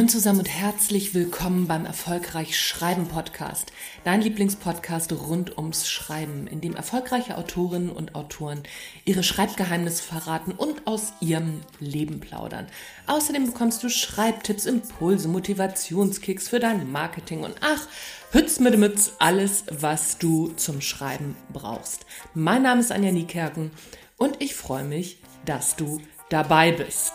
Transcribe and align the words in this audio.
Moin 0.00 0.08
zusammen 0.08 0.38
und 0.38 0.48
herzlich 0.48 1.12
willkommen 1.12 1.66
beim 1.66 1.84
Erfolgreich 1.84 2.58
Schreiben 2.58 3.06
Podcast. 3.06 3.70
Dein 4.02 4.22
Lieblingspodcast 4.22 5.12
rund 5.12 5.58
ums 5.58 5.90
Schreiben, 5.90 6.46
in 6.46 6.62
dem 6.62 6.74
erfolgreiche 6.74 7.36
Autorinnen 7.36 7.90
und 7.90 8.14
Autoren 8.14 8.62
ihre 9.04 9.22
Schreibgeheimnisse 9.22 10.02
verraten 10.02 10.52
und 10.52 10.86
aus 10.86 11.12
ihrem 11.20 11.60
Leben 11.80 12.18
plaudern. 12.18 12.66
Außerdem 13.08 13.44
bekommst 13.44 13.82
du 13.82 13.90
Schreibtipps, 13.90 14.64
Impulse, 14.64 15.28
Motivationskicks 15.28 16.48
für 16.48 16.60
dein 16.60 16.90
Marketing 16.90 17.44
und 17.44 17.56
ach, 17.60 17.86
Hütz 18.32 18.58
mit 18.58 18.78
Mütz, 18.78 19.12
alles, 19.18 19.64
was 19.70 20.16
du 20.16 20.48
zum 20.56 20.80
Schreiben 20.80 21.36
brauchst. 21.52 22.06
Mein 22.32 22.62
Name 22.62 22.80
ist 22.80 22.90
Anja 22.90 23.12
Niekerken 23.12 23.70
und 24.16 24.40
ich 24.40 24.54
freue 24.54 24.84
mich, 24.84 25.18
dass 25.44 25.76
du 25.76 26.00
dabei 26.30 26.72
bist. 26.72 27.12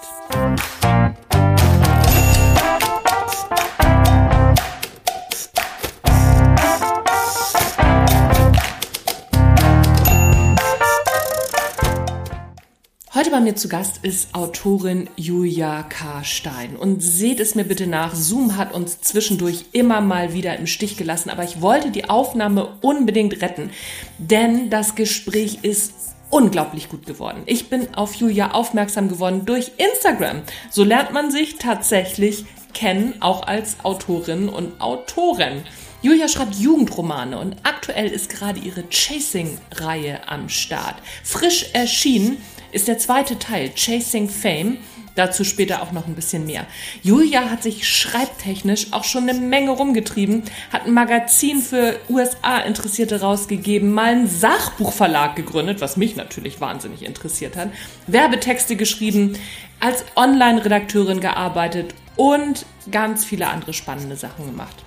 Bei 13.36 13.42
mir 13.42 13.56
zu 13.58 13.68
Gast 13.68 14.00
ist 14.02 14.34
Autorin 14.34 15.10
Julia 15.18 15.84
K. 15.84 16.24
Stein. 16.24 16.78
Und 16.78 17.04
seht 17.04 17.42
es 17.42 17.54
mir 17.54 17.66
bitte 17.66 17.86
nach, 17.86 18.16
Zoom 18.16 18.56
hat 18.56 18.74
uns 18.74 19.02
zwischendurch 19.02 19.66
immer 19.74 20.00
mal 20.00 20.32
wieder 20.32 20.56
im 20.58 20.68
Stich 20.68 20.96
gelassen, 20.96 21.30
aber 21.30 21.44
ich 21.44 21.60
wollte 21.60 21.92
die 21.92 22.10
Aufnahme 22.10 22.78
unbedingt 22.80 23.42
retten, 23.42 23.72
denn 24.20 24.70
das 24.70 24.96
Gespräch 24.96 25.60
ist 25.64 26.16
unglaublich 26.30 26.88
gut 26.88 27.06
geworden. 27.06 27.44
Ich 27.46 27.70
bin 27.70 27.94
auf 27.96 28.16
Julia 28.16 28.52
aufmerksam 28.52 29.10
geworden 29.10 29.42
durch 29.46 29.74
Instagram. 29.76 30.42
So 30.72 30.86
lernt 30.86 31.12
man 31.12 31.30
sich 31.30 31.58
tatsächlich 31.58 32.46
kennen, 32.74 33.16
auch 33.20 33.46
als 33.46 33.84
Autorin 33.84 34.48
und 34.48 34.80
Autorin. 34.80 35.64
Julia 36.02 36.30
schreibt 36.30 36.56
Jugendromane 36.56 37.38
und 37.38 37.58
aktuell 37.64 38.08
ist 38.08 38.30
gerade 38.30 38.60
ihre 38.60 38.84
Chasing-Reihe 38.90 40.26
am 40.30 40.48
Start. 40.48 40.96
Frisch 41.24 41.72
erschienen 41.74 42.38
ist 42.76 42.90
der 42.90 42.98
zweite 42.98 43.40
Teil, 43.40 43.72
Chasing 43.74 44.30
Fame. 44.30 44.78
Dazu 45.16 45.46
später 45.46 45.82
auch 45.82 45.94
noch 45.94 46.08
ein 46.08 46.14
bisschen 46.14 46.46
mehr. 46.46 46.68
Julia 47.02 47.50
hat 47.50 47.64
sich 47.64 47.88
schreibtechnisch 47.88 48.88
auch 48.92 49.06
schon 49.06 49.30
eine 49.30 49.40
Menge 49.40 49.72
rumgetrieben, 49.72 50.44
hat 50.74 50.86
ein 50.86 50.94
Magazin 50.94 51.62
für 51.62 51.98
USA-Interessierte 52.10 53.22
rausgegeben, 53.22 53.94
mal 53.94 54.12
einen 54.12 54.28
Sachbuchverlag 54.28 55.38
gegründet, 55.38 55.80
was 55.80 55.96
mich 55.96 56.18
natürlich 56.18 56.60
wahnsinnig 56.60 57.06
interessiert 57.06 57.56
hat, 57.56 57.70
Werbetexte 58.08 58.76
geschrieben, 58.76 59.40
als 59.80 60.04
Online-Redakteurin 60.18 61.22
gearbeitet 61.22 61.96
und 62.18 62.66
ganz 62.92 63.24
viele 63.24 63.48
andere 63.48 63.72
spannende 63.72 64.18
Sachen 64.18 64.46
gemacht. 64.46 64.84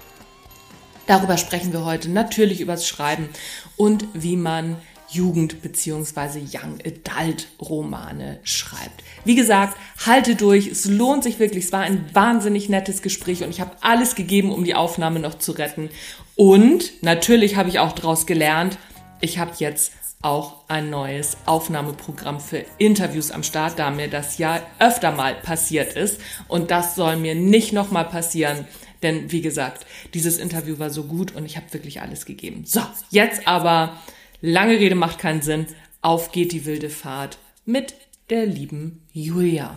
Darüber 1.06 1.39
sprechen 1.39 1.73
wir 1.73 1.86
heute 1.86 2.11
natürlich 2.11 2.61
übers 2.61 2.86
Schreiben 2.86 3.30
und 3.78 4.05
wie 4.12 4.36
man 4.36 4.77
Jugend- 5.11 5.62
bzw. 5.62 6.41
Young 6.41 6.78
Adult 6.84 7.48
Romane 7.61 8.41
schreibt. 8.42 9.03
Wie 9.25 9.34
gesagt, 9.34 9.77
halte 10.06 10.34
durch, 10.34 10.67
es 10.67 10.84
lohnt 10.84 11.23
sich 11.23 11.39
wirklich. 11.39 11.67
Es 11.67 11.73
war 11.73 11.81
ein 11.81 12.05
wahnsinnig 12.12 12.69
nettes 12.69 13.03
Gespräch 13.03 13.42
und 13.42 13.51
ich 13.51 13.61
habe 13.61 13.77
alles 13.81 14.14
gegeben, 14.14 14.53
um 14.53 14.64
die 14.64 14.75
Aufnahme 14.75 15.20
noch 15.20 15.39
zu 15.39 15.53
retten. 15.53 15.91
Und 16.36 17.03
natürlich 17.03 17.56
habe 17.56 17.69
ich 17.69 17.79
auch 17.79 17.92
daraus 17.92 18.27
gelernt, 18.27 18.79
ich 19.20 19.39
habe 19.39 19.53
jetzt 19.59 19.92
auch 20.20 20.69
ein 20.69 20.91
neues 20.91 21.36
Aufnahmeprogramm 21.47 22.41
für 22.41 22.64
Interviews 22.79 23.30
am 23.30 23.42
Start, 23.42 23.79
da 23.79 23.91
mir 23.91 24.08
das 24.08 24.39
ja 24.39 24.61
öfter 24.79 25.13
mal 25.13 25.35
passiert 25.35 25.95
ist. 25.95 26.20
Und 26.48 26.70
das 26.70 26.95
soll 26.95 27.17
mir 27.17 27.35
nicht 27.35 27.73
nochmal 27.73 28.05
passieren. 28.05 28.67
Denn 29.02 29.30
wie 29.30 29.42
gesagt, 29.42 29.86
dieses 30.14 30.39
Interview 30.39 30.79
war 30.79 30.91
so 30.91 31.05
gut 31.05 31.35
und 31.36 31.45
ich 31.47 31.57
habe 31.57 31.73
wirklich 31.73 32.01
alles 32.01 32.27
gegeben. 32.27 32.64
So, 32.67 32.80
jetzt 33.11 33.47
aber 33.47 33.97
Lange 34.40 34.78
Rede 34.78 34.94
macht 34.94 35.18
keinen 35.18 35.42
Sinn. 35.42 35.66
Auf 36.00 36.30
geht 36.30 36.52
die 36.52 36.64
wilde 36.64 36.90
Fahrt 36.90 37.38
mit 37.64 37.96
der 38.30 38.46
lieben 38.46 39.04
Julia. 39.12 39.76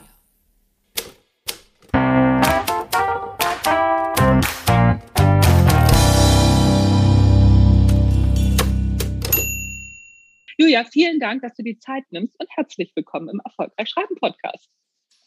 Julia, 10.57 10.83
vielen 10.83 11.19
Dank, 11.19 11.41
dass 11.41 11.55
du 11.55 11.63
die 11.63 11.79
Zeit 11.79 12.03
nimmst 12.11 12.39
und 12.39 12.47
herzlich 12.55 12.91
willkommen 12.95 13.29
im 13.29 13.41
Erfolgreich 13.43 13.89
Schreiben 13.89 14.13
Podcast. 14.13 14.69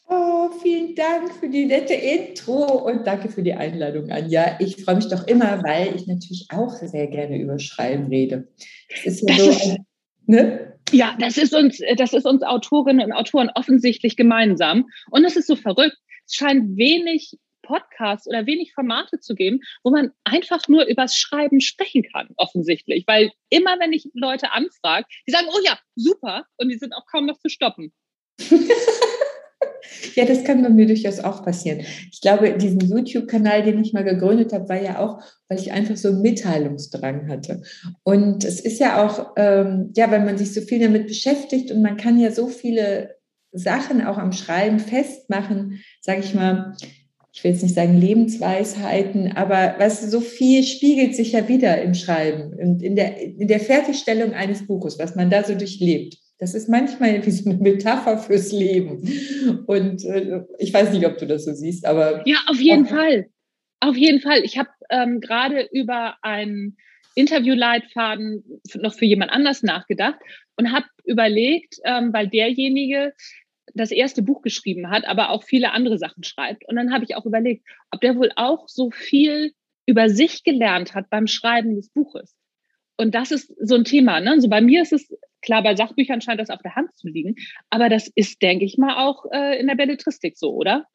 Oh, 0.07 0.49
vielen 0.61 0.93
Dank 0.93 1.33
für 1.33 1.49
die 1.49 1.65
nette 1.65 1.95
Intro 1.95 2.87
und 2.87 3.07
danke 3.07 3.29
für 3.29 3.41
die 3.41 3.53
Einladung, 3.53 4.11
Anja. 4.11 4.57
Ich 4.59 4.83
freue 4.83 4.97
mich 4.97 5.07
doch 5.07 5.25
immer, 5.27 5.63
weil 5.63 5.95
ich 5.95 6.05
natürlich 6.05 6.47
auch 6.51 6.71
sehr 6.71 7.07
gerne 7.07 7.39
über 7.39 7.57
Schreiben 7.57 8.05
rede. 8.07 8.47
Das 8.89 9.05
ist 9.05 9.27
ja 9.27 9.35
das 9.35 9.45
so 9.45 9.51
ist, 9.51 9.77
ne? 10.27 10.73
Ja, 10.91 11.15
das 11.19 11.37
ist 11.37 11.55
uns, 11.55 11.79
das 11.97 12.13
ist 12.13 12.27
uns 12.27 12.43
Autorinnen 12.43 13.05
und 13.05 13.13
Autoren 13.13 13.49
offensichtlich 13.55 14.15
gemeinsam. 14.15 14.85
Und 15.09 15.25
es 15.25 15.35
ist 15.35 15.47
so 15.47 15.55
verrückt. 15.55 15.97
Es 16.27 16.35
scheint 16.35 16.77
wenig 16.77 17.37
Podcasts 17.63 18.27
oder 18.27 18.45
wenig 18.45 18.73
Formate 18.73 19.19
zu 19.19 19.33
geben, 19.33 19.61
wo 19.83 19.89
man 19.89 20.11
einfach 20.23 20.67
nur 20.67 20.85
übers 20.85 21.17
Schreiben 21.17 21.61
sprechen 21.61 22.03
kann, 22.13 22.29
offensichtlich. 22.37 23.05
Weil 23.07 23.31
immer, 23.49 23.79
wenn 23.79 23.91
ich 23.91 24.07
Leute 24.13 24.51
anfrage, 24.51 25.07
die 25.27 25.31
sagen, 25.31 25.47
oh 25.49 25.59
ja, 25.65 25.79
super, 25.95 26.45
und 26.57 26.69
die 26.69 26.77
sind 26.77 26.93
auch 26.93 27.05
kaum 27.11 27.25
noch 27.25 27.39
zu 27.39 27.49
stoppen. 27.49 27.91
Ja, 30.15 30.25
das 30.25 30.43
kann 30.43 30.61
bei 30.61 30.69
mir 30.69 30.87
durchaus 30.87 31.19
auch 31.19 31.43
passieren. 31.43 31.81
Ich 32.11 32.21
glaube, 32.21 32.57
diesen 32.57 32.79
YouTube-Kanal, 32.79 33.63
den 33.63 33.81
ich 33.81 33.93
mal 33.93 34.03
gegründet 34.03 34.53
habe, 34.53 34.69
war 34.69 34.81
ja 34.81 34.99
auch, 34.99 35.21
weil 35.49 35.59
ich 35.59 35.71
einfach 35.71 35.97
so 35.97 36.09
einen 36.09 36.21
Mitteilungsdrang 36.21 37.27
hatte. 37.27 37.61
Und 38.03 38.43
es 38.43 38.59
ist 38.59 38.79
ja 38.79 39.05
auch, 39.05 39.33
ähm, 39.37 39.91
ja, 39.95 40.09
weil 40.11 40.23
man 40.23 40.37
sich 40.37 40.53
so 40.53 40.61
viel 40.61 40.79
damit 40.79 41.07
beschäftigt 41.07 41.71
und 41.71 41.81
man 41.81 41.97
kann 41.97 42.19
ja 42.19 42.31
so 42.31 42.47
viele 42.47 43.15
Sachen 43.51 44.05
auch 44.05 44.17
am 44.17 44.31
Schreiben 44.31 44.79
festmachen, 44.79 45.81
sage 46.01 46.19
ich 46.19 46.33
mal, 46.33 46.75
ich 47.35 47.43
will 47.43 47.51
jetzt 47.51 47.63
nicht 47.63 47.75
sagen 47.75 47.99
Lebensweisheiten, 47.99 49.33
aber 49.35 49.75
was 49.77 50.09
so 50.09 50.21
viel 50.21 50.63
spiegelt 50.63 51.15
sich 51.15 51.33
ja 51.33 51.49
wieder 51.49 51.81
im 51.81 51.93
Schreiben 51.93 52.53
und 52.57 52.81
in 52.81 52.95
der, 52.95 53.21
in 53.21 53.49
der 53.49 53.59
Fertigstellung 53.59 54.33
eines 54.33 54.65
Buches, 54.67 54.97
was 54.99 55.15
man 55.15 55.29
da 55.29 55.43
so 55.43 55.53
durchlebt. 55.53 56.17
Das 56.37 56.53
ist 56.53 56.69
manchmal 56.69 57.23
wie 57.25 57.31
so 57.31 57.49
eine 57.49 57.59
Metapher 57.59 58.17
fürs 58.17 58.51
Leben. 58.51 59.07
Und 59.67 60.03
äh, 60.05 60.43
ich 60.59 60.73
weiß 60.73 60.91
nicht, 60.91 61.05
ob 61.05 61.17
du 61.17 61.27
das 61.27 61.45
so 61.45 61.53
siehst, 61.53 61.85
aber. 61.85 62.27
Ja, 62.27 62.37
auf 62.47 62.59
jeden 62.59 62.85
Fall. 62.85 63.27
Auf 63.79 63.95
jeden 63.95 64.21
Fall. 64.21 64.41
Ich 64.43 64.57
habe 64.57 64.69
ähm, 64.89 65.19
gerade 65.19 65.67
über 65.71 66.15
einen 66.21 66.77
Interviewleitfaden 67.15 68.61
noch 68.75 68.93
für 68.93 69.05
jemand 69.05 69.31
anders 69.31 69.63
nachgedacht 69.63 70.19
und 70.57 70.71
habe 70.71 70.85
überlegt, 71.05 71.75
ähm, 71.85 72.11
weil 72.13 72.27
derjenige 72.27 73.13
das 73.73 73.91
erste 73.91 74.21
Buch 74.21 74.41
geschrieben 74.41 74.89
hat, 74.89 75.05
aber 75.05 75.29
auch 75.29 75.43
viele 75.43 75.71
andere 75.71 75.97
Sachen 75.97 76.23
schreibt. 76.23 76.67
Und 76.67 76.75
dann 76.75 76.93
habe 76.93 77.03
ich 77.03 77.15
auch 77.15 77.25
überlegt, 77.25 77.65
ob 77.91 78.01
der 78.01 78.15
wohl 78.15 78.31
auch 78.35 78.67
so 78.67 78.91
viel 78.91 79.53
über 79.85 80.09
sich 80.09 80.43
gelernt 80.43 80.93
hat 80.93 81.09
beim 81.09 81.27
Schreiben 81.27 81.75
des 81.75 81.89
Buches. 81.89 82.35
Und 82.97 83.13
das 83.13 83.31
ist 83.31 83.53
so 83.59 83.75
ein 83.75 83.83
Thema. 83.83 84.19
Ne? 84.19 84.39
So 84.39 84.47
bei 84.49 84.61
mir 84.61 84.81
ist 84.81 84.93
es 84.93 85.09
Klar, 85.45 85.63
bei 85.63 85.75
Sachbüchern 85.75 86.21
scheint 86.21 86.39
das 86.39 86.49
auf 86.49 86.61
der 86.61 86.75
Hand 86.75 86.89
zu 86.97 87.07
liegen, 87.07 87.35
aber 87.69 87.87
das 87.87 88.09
ist, 88.15 88.41
denke 88.41 88.65
ich 88.65 88.77
mal, 88.77 89.07
auch 89.07 89.25
äh, 89.31 89.59
in 89.59 89.67
der 89.67 89.75
Belletristik 89.75 90.37
so, 90.37 90.53
oder? 90.53 90.85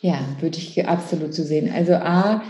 Ja, 0.00 0.20
würde 0.40 0.58
ich 0.58 0.86
absolut 0.86 1.34
so 1.34 1.42
sehen. 1.42 1.72
Also 1.72 1.94
A, 1.94 2.44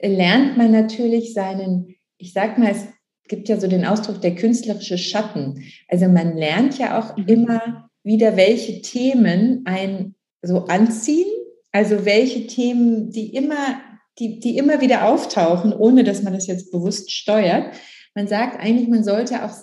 lernt 0.00 0.56
man 0.56 0.70
natürlich 0.70 1.32
seinen, 1.32 1.96
ich 2.18 2.32
sag 2.32 2.58
mal, 2.58 2.70
es 2.70 2.86
gibt 3.28 3.48
ja 3.48 3.58
so 3.58 3.66
den 3.66 3.84
Ausdruck 3.84 4.20
der 4.20 4.34
künstlerische 4.34 4.98
Schatten. 4.98 5.64
Also 5.88 6.08
man 6.08 6.36
lernt 6.36 6.78
ja 6.78 6.98
auch 6.98 7.16
mhm. 7.16 7.26
immer 7.26 7.90
wieder, 8.02 8.36
welche 8.36 8.82
Themen 8.82 9.62
ein 9.64 10.14
so 10.42 10.66
anziehen, 10.66 11.26
also 11.72 12.04
welche 12.04 12.46
Themen, 12.46 13.10
die 13.10 13.34
immer, 13.34 13.80
die, 14.18 14.38
die 14.38 14.56
immer 14.58 14.80
wieder 14.80 15.08
auftauchen, 15.08 15.72
ohne 15.72 16.04
dass 16.04 16.22
man 16.22 16.34
das 16.34 16.46
jetzt 16.46 16.70
bewusst 16.70 17.10
steuert. 17.10 17.74
Man 18.14 18.28
sagt 18.28 18.60
eigentlich, 18.60 18.88
man 18.88 19.02
sollte 19.02 19.44
auch 19.44 19.54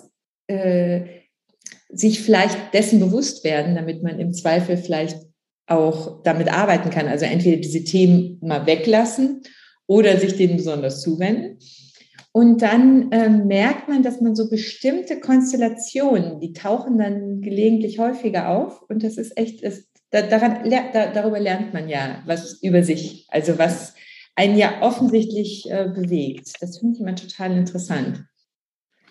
äh, 0.46 1.02
sich 1.88 2.20
vielleicht 2.20 2.74
dessen 2.74 3.00
bewusst 3.00 3.44
werden, 3.44 3.74
damit 3.74 4.02
man 4.02 4.18
im 4.18 4.32
Zweifel 4.32 4.76
vielleicht 4.76 5.18
auch 5.66 6.22
damit 6.22 6.52
arbeiten 6.52 6.90
kann. 6.90 7.08
Also 7.08 7.24
entweder 7.24 7.56
diese 7.56 7.84
Themen 7.84 8.38
mal 8.42 8.66
weglassen 8.66 9.42
oder 9.86 10.16
sich 10.18 10.36
denen 10.36 10.56
besonders 10.56 11.02
zuwenden. 11.02 11.58
Und 12.32 12.62
dann 12.62 13.12
äh, 13.12 13.28
merkt 13.28 13.88
man, 13.88 14.02
dass 14.02 14.20
man 14.20 14.34
so 14.34 14.50
bestimmte 14.50 15.20
Konstellationen, 15.20 16.40
die 16.40 16.52
tauchen 16.52 16.98
dann 16.98 17.40
gelegentlich 17.40 18.00
häufiger 18.00 18.48
auf. 18.48 18.82
Und 18.88 19.04
das 19.04 19.18
ist 19.18 19.36
echt, 19.38 19.62
ist, 19.62 19.88
da, 20.10 20.22
daran, 20.22 20.68
da, 20.68 21.12
darüber 21.12 21.38
lernt 21.38 21.72
man 21.72 21.88
ja 21.88 22.22
was 22.26 22.60
über 22.60 22.82
sich, 22.82 23.26
also 23.30 23.56
was 23.56 23.94
einen 24.34 24.58
ja 24.58 24.82
offensichtlich 24.82 25.70
äh, 25.70 25.88
bewegt. 25.94 26.50
Das 26.60 26.78
finde 26.78 26.94
ich 26.94 27.00
immer 27.00 27.14
total 27.14 27.56
interessant. 27.56 28.24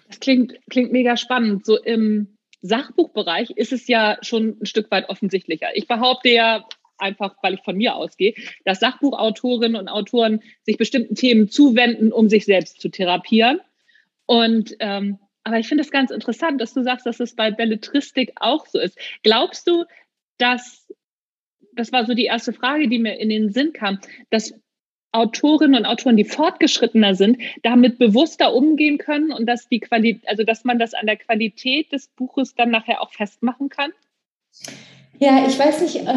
Das 0.07 0.19
klingt, 0.19 0.59
klingt 0.69 0.91
mega 0.91 1.17
spannend. 1.17 1.65
So 1.65 1.81
im 1.81 2.37
Sachbuchbereich 2.61 3.51
ist 3.51 3.73
es 3.73 3.87
ja 3.87 4.17
schon 4.21 4.57
ein 4.61 4.65
Stück 4.65 4.89
weit 4.91 5.09
offensichtlicher. 5.09 5.67
Ich 5.75 5.87
behaupte 5.87 6.29
ja, 6.29 6.65
einfach, 6.97 7.35
weil 7.41 7.55
ich 7.55 7.61
von 7.61 7.75
mir 7.75 7.95
ausgehe, 7.95 8.33
dass 8.65 8.79
Sachbuchautorinnen 8.79 9.79
und 9.79 9.89
Autoren 9.89 10.41
sich 10.63 10.77
bestimmten 10.77 11.15
Themen 11.15 11.49
zuwenden, 11.49 12.11
um 12.11 12.29
sich 12.29 12.45
selbst 12.45 12.79
zu 12.79 12.89
therapieren. 12.89 13.59
Und 14.25 14.75
ähm, 14.79 15.19
aber 15.43 15.59
ich 15.59 15.67
finde 15.67 15.83
es 15.83 15.91
ganz 15.91 16.09
interessant, 16.09 16.61
dass 16.61 16.73
du 16.73 16.83
sagst, 16.83 17.05
dass 17.05 17.19
es 17.19 17.35
bei 17.35 17.51
Belletristik 17.51 18.31
auch 18.37 18.65
so 18.65 18.79
ist. 18.79 18.97
Glaubst 19.23 19.67
du, 19.67 19.83
dass 20.37 20.87
das 21.75 21.91
war 21.91 22.05
so 22.05 22.13
die 22.13 22.25
erste 22.25 22.53
Frage, 22.53 22.87
die 22.87 22.99
mir 22.99 23.19
in 23.19 23.29
den 23.29 23.51
Sinn 23.51 23.73
kam, 23.73 23.99
dass 24.29 24.53
Autorinnen 25.13 25.75
und 25.75 25.85
Autoren, 25.85 26.17
die 26.17 26.25
fortgeschrittener 26.25 27.15
sind, 27.15 27.37
damit 27.61 27.99
bewusster 27.99 28.53
umgehen 28.53 28.97
können 28.97 29.31
und 29.31 29.45
dass 29.45 29.69
die 29.69 29.79
Qualität, 29.79 30.27
also 30.27 30.43
dass 30.43 30.63
man 30.63 30.79
das 30.79 30.93
an 30.93 31.05
der 31.05 31.17
Qualität 31.17 31.91
des 31.91 32.07
Buches 32.07 32.55
dann 32.55 32.71
nachher 32.71 33.01
auch 33.01 33.13
festmachen 33.13 33.69
kann? 33.69 33.91
Ja, 35.19 35.45
ich 35.47 35.57
weiß 35.57 35.81
nicht, 35.81 36.07
äh, 36.07 36.15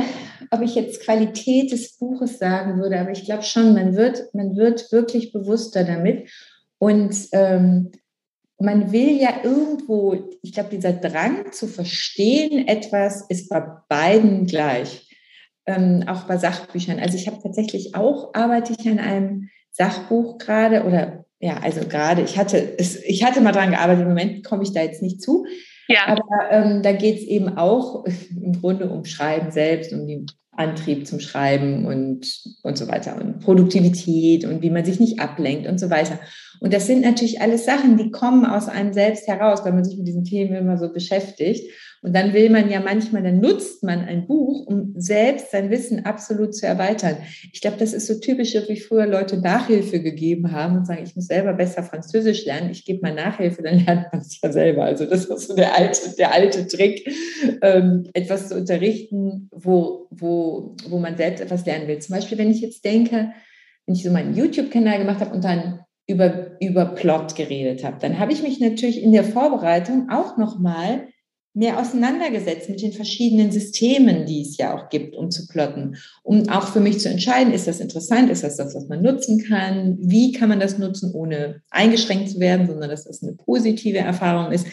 ob 0.51 0.63
ich 0.63 0.75
jetzt 0.75 1.05
Qualität 1.05 1.71
des 1.71 1.97
Buches 1.99 2.39
sagen 2.39 2.81
würde, 2.81 2.99
aber 2.99 3.11
ich 3.11 3.25
glaube 3.25 3.43
schon, 3.43 3.75
man 3.75 3.95
wird, 3.95 4.35
man 4.35 4.57
wird 4.57 4.91
wirklich 4.91 5.33
bewusster 5.33 5.85
damit. 5.85 6.31
Und 6.79 7.15
ähm, 7.33 7.93
man 8.59 8.93
will 8.93 9.21
ja 9.21 9.41
irgendwo, 9.45 10.31
ich 10.43 10.53
glaube, 10.53 10.71
dieser 10.71 10.95
Drang 10.95 11.53
zu 11.53 11.67
verstehen 11.67 12.67
etwas 12.67 13.27
ist 13.29 13.51
bei 13.51 13.63
beiden 13.89 14.47
gleich 14.47 15.06
ähm, 15.67 16.05
auch 16.07 16.25
bei 16.25 16.37
Sachbüchern. 16.37 16.99
Also 16.99 17.17
ich 17.17 17.27
habe 17.27 17.43
tatsächlich 17.43 17.95
auch, 17.95 18.35
arbeite 18.35 18.75
ich 18.79 18.89
an 18.89 18.99
einem 18.99 19.49
Sachbuch 19.71 20.39
gerade 20.39 20.85
oder 20.85 21.25
ja, 21.39 21.59
also 21.59 21.81
gerade, 21.87 22.23
ich 22.23 22.39
hatte, 22.39 22.79
es, 22.79 22.97
ich 23.05 23.25
hatte 23.25 23.41
mal 23.41 23.53
dran 23.53 23.71
gearbeitet, 23.71 24.03
im 24.03 24.09
Moment 24.09 24.45
komme 24.45 24.63
ich 24.63 24.73
da 24.73 24.83
jetzt 24.83 25.03
nicht 25.03 25.21
zu. 25.21 25.45
Ja. 25.89 26.07
Aber 26.07 26.23
ähm, 26.51 26.83
da 26.83 26.93
geht 26.93 27.19
es 27.19 27.25
eben 27.25 27.57
auch 27.59 28.05
im 28.31 28.61
Grunde 28.61 28.89
um 28.89 29.05
Schreiben 29.05 29.51
selbst, 29.51 29.93
um 29.93 30.07
den 30.07 30.27
Antrieb 30.53 31.07
zum 31.07 31.21
Schreiben 31.21 31.85
und, 31.85 32.27
und 32.63 32.79
so 32.79 32.89
weiter 32.89 33.21
und 33.21 33.41
Produktivität 33.41 34.47
und 34.47 34.63
wie 34.63 34.71
man 34.71 34.87
sich 34.87 34.99
nicht 34.99 35.21
ablenkt 35.21 35.69
und 35.69 35.79
so 35.79 35.91
weiter. 35.91 36.19
Und 36.61 36.73
das 36.73 36.87
sind 36.87 37.03
natürlich 37.03 37.43
alles 37.43 37.67
Sachen, 37.67 37.99
die 37.99 38.11
kommen 38.11 38.47
aus 38.47 38.69
einem 38.69 38.95
selbst 38.95 39.29
heraus, 39.29 39.65
weil 39.65 39.75
man 39.75 39.85
sich 39.85 39.99
mit 39.99 40.09
diesen 40.09 40.25
Themen 40.25 40.55
immer 40.55 40.79
so 40.79 40.91
beschäftigt. 40.91 41.71
Und 42.07 42.15
dann 42.15 42.33
will 42.35 42.51
man 42.51 42.71
ja 42.71 42.79
manchmal, 42.79 43.25
dann 43.25 43.41
nutzt 43.41 43.83
man 43.83 44.05
ein 44.05 44.29
Buch, 44.29 44.65
um 44.69 44.95
selbst 44.97 45.51
sein 45.51 45.71
Wissen 45.71 46.05
absolut 46.05 46.55
zu 46.55 46.65
erweitern. 46.65 47.17
Ich 47.53 47.61
glaube, 47.61 47.79
das 47.79 47.93
ist 47.93 48.07
so 48.07 48.21
typisch, 48.21 48.55
wie 48.55 48.79
früher 48.79 49.07
Leute 49.07 49.39
Nachhilfe 49.39 50.01
gegeben 50.01 50.53
haben 50.53 50.77
und 50.77 50.87
sagen, 50.87 51.03
ich 51.03 51.17
muss 51.17 51.27
selber 51.27 51.53
besser 51.53 51.83
Französisch 51.83 52.47
lernen, 52.47 52.71
ich 52.71 52.85
gebe 52.85 53.01
mal 53.03 53.13
Nachhilfe, 53.13 53.61
dann 53.61 53.85
lernt 53.85 54.07
man 54.13 54.21
es 54.21 54.41
ja 54.41 54.53
selber. 54.53 54.85
Also 54.85 55.05
das 55.05 55.25
ist 55.25 55.49
so 55.49 55.57
der 55.57 55.77
alte, 55.77 56.15
der 56.17 56.33
alte 56.33 56.69
Trick, 56.69 57.13
ähm, 57.61 58.05
etwas 58.15 58.51
zu 58.51 58.55
unterrichten, 58.55 59.51
wo, 59.53 60.07
wo, 60.11 60.77
wo 60.89 61.01
man 61.01 61.17
selbst 61.17 61.41
etwas 61.41 61.67
lernen 61.67 61.89
will. 61.89 61.99
Zum 61.99 62.15
Beispiel, 62.15 62.39
wenn 62.39 62.53
ich 62.53 62.61
jetzt 62.61 62.85
denke, 62.85 63.33
wenn 63.85 63.97
ich 63.97 64.05
so 64.05 64.13
meinen 64.13 64.37
YouTube-Kanal 64.37 64.99
gemacht 64.99 65.19
habe 65.19 65.35
und 65.35 65.43
dann 65.43 65.81
über, 66.07 66.57
über 66.61 66.85
Plot 66.85 67.35
geredet 67.35 67.83
habe, 67.83 67.97
dann 67.99 68.21
habe 68.21 68.31
ich 68.31 68.45
mich 68.45 68.61
natürlich 68.61 69.03
in 69.03 69.11
der 69.11 69.25
Vorbereitung 69.25 70.09
auch 70.09 70.37
nochmal 70.37 71.09
mehr 71.57 71.81
auseinandergesetzt 71.81 72.69
mit 72.69 72.83
den 72.83 72.93
verschiedenen 72.93 73.51
Systemen, 73.51 74.27
die 74.27 74.43
es 74.43 74.59
ja 74.59 74.77
auch 74.77 74.91
gibt, 74.91 75.17
um 75.17 75.31
zu 75.31 75.47
plotten, 75.47 75.97
um 76.23 76.51
auch 76.51 76.69
für 76.69 76.81
mich 76.81 77.01
zu 77.01 77.09
entscheiden, 77.09 77.55
ist 77.55 77.67
das 77.67 77.81
interessant, 77.81 78.31
ist 78.31 78.45
das 78.45 78.57
das, 78.57 78.75
was 78.75 78.89
man 78.89 79.01
nutzen 79.01 79.43
kann, 79.43 79.97
wie 79.99 80.33
kann 80.33 80.51
man 80.51 80.61
das 80.61 80.77
nutzen, 80.77 81.13
ohne 81.15 81.63
eingeschränkt 81.71 82.29
zu 82.29 82.41
werden, 82.41 82.67
sondern 82.67 82.91
dass 82.91 83.05
das 83.05 83.23
eine 83.23 83.33
positive 83.33 83.97
Erfahrung 83.97 84.53
ist 84.53 84.67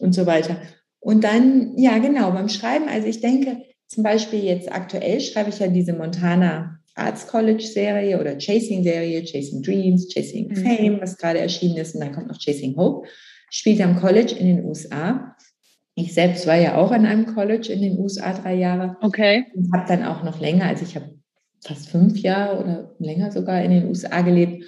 und 0.00 0.14
so 0.14 0.26
weiter. 0.26 0.60
Und 1.00 1.24
dann, 1.24 1.72
ja 1.78 1.96
genau, 1.96 2.30
beim 2.32 2.50
Schreiben, 2.50 2.88
also 2.88 3.08
ich 3.08 3.20
denke, 3.20 3.62
zum 3.86 4.02
Beispiel 4.02 4.44
jetzt 4.44 4.70
aktuell 4.70 5.22
schreibe 5.22 5.48
ich 5.48 5.60
ja 5.60 5.68
diese 5.68 5.94
Montana 5.94 6.78
Arts 6.94 7.26
College 7.26 7.64
Serie 7.64 8.20
oder 8.20 8.36
Chasing 8.36 8.82
Serie, 8.82 9.24
Chasing 9.24 9.62
Dreams, 9.62 10.08
Chasing 10.12 10.48
mhm. 10.48 10.56
Fame, 10.56 11.00
was 11.00 11.16
gerade 11.16 11.38
erschienen 11.38 11.78
ist, 11.78 11.94
und 11.94 12.02
dann 12.02 12.12
kommt 12.12 12.28
noch 12.28 12.38
Chasing 12.38 12.76
Hope, 12.76 13.08
spielt 13.48 13.80
am 13.80 13.98
College 13.98 14.34
in 14.38 14.46
den 14.46 14.64
USA. 14.66 15.34
Ich 16.00 16.14
selbst 16.14 16.46
war 16.46 16.54
ja 16.54 16.76
auch 16.76 16.92
an 16.92 17.04
einem 17.06 17.26
College 17.26 17.72
in 17.72 17.82
den 17.82 17.98
USA 17.98 18.32
drei 18.32 18.54
Jahre. 18.54 18.96
Okay. 19.00 19.46
Und 19.54 19.72
habe 19.72 19.88
dann 19.88 20.04
auch 20.04 20.22
noch 20.22 20.40
länger, 20.40 20.66
also 20.66 20.84
ich 20.84 20.94
habe 20.94 21.10
fast 21.64 21.88
fünf 21.88 22.18
Jahre 22.18 22.62
oder 22.62 22.94
länger 23.00 23.32
sogar 23.32 23.60
in 23.64 23.72
den 23.72 23.88
USA 23.88 24.20
gelebt. 24.20 24.64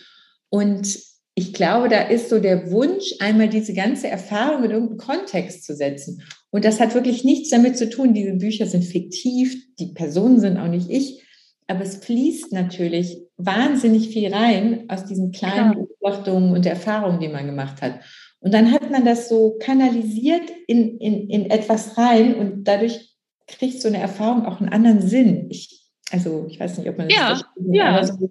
Und 0.49 0.99
ich 1.37 1.53
glaube, 1.53 1.89
da 1.89 2.01
ist 2.03 2.31
so 2.31 2.41
der 2.41 2.73
Wunsch, 2.73 3.15
einmal 3.21 3.49
diese 3.49 3.75
ganze 3.75 4.09
Erfahrung 4.09 4.65
in 4.65 4.73
irgendeinen 4.73 4.99
Kontext 4.99 5.65
zu 5.65 5.77
setzen. 5.77 6.23
Und 6.51 6.65
das 6.65 6.81
hat 6.81 6.95
wirklich 6.95 7.23
nichts 7.23 7.51
damit 7.51 7.79
zu 7.79 7.89
tun. 7.89 8.13
Diese 8.13 8.33
Bücher 8.33 8.67
sind 8.67 8.83
fiktiv, 8.83 9.57
die 9.79 9.93
Personen 9.93 10.41
sind 10.41 10.59
auch 10.59 10.67
nicht 10.67 10.91
ich. 10.91 11.23
Aber 11.69 11.83
es 11.83 11.99
fließt 11.99 12.53
natürlich 12.53 13.19
wahnsinnig 13.37 14.09
viel 14.09 14.35
rein 14.35 14.87
aus 14.89 15.05
diesen 15.05 15.31
kleinen 15.31 15.73
Klar. 15.73 15.87
Beobachtungen 16.01 16.53
und 16.53 16.67
Erfahrungen, 16.67 17.21
die 17.21 17.29
man 17.29 17.47
gemacht 17.47 17.81
hat. 17.83 18.01
Und 18.41 18.53
dann 18.55 18.73
hat 18.73 18.91
man 18.91 19.05
das 19.05 19.29
so 19.29 19.59
kanalisiert 19.61 20.51
in, 20.67 20.99
in, 20.99 21.29
in 21.29 21.51
etwas 21.51 21.99
rein 21.99 22.35
und 22.35 22.65
dadurch 22.65 23.15
kriegt 23.47 23.83
so 23.83 23.89
eine 23.89 23.99
Erfahrung 23.99 24.47
auch 24.47 24.61
einen 24.61 24.71
anderen 24.71 25.03
Sinn. 25.03 25.47
Ich, 25.51 25.91
also 26.11 26.47
ich 26.49 26.59
weiß 26.59 26.79
nicht, 26.79 26.89
ob 26.89 26.99
man 26.99 27.09
das 27.09 27.17
ja, 27.17 27.27
versteht, 27.27 27.75
ja. 27.75 28.05
So, 28.05 28.31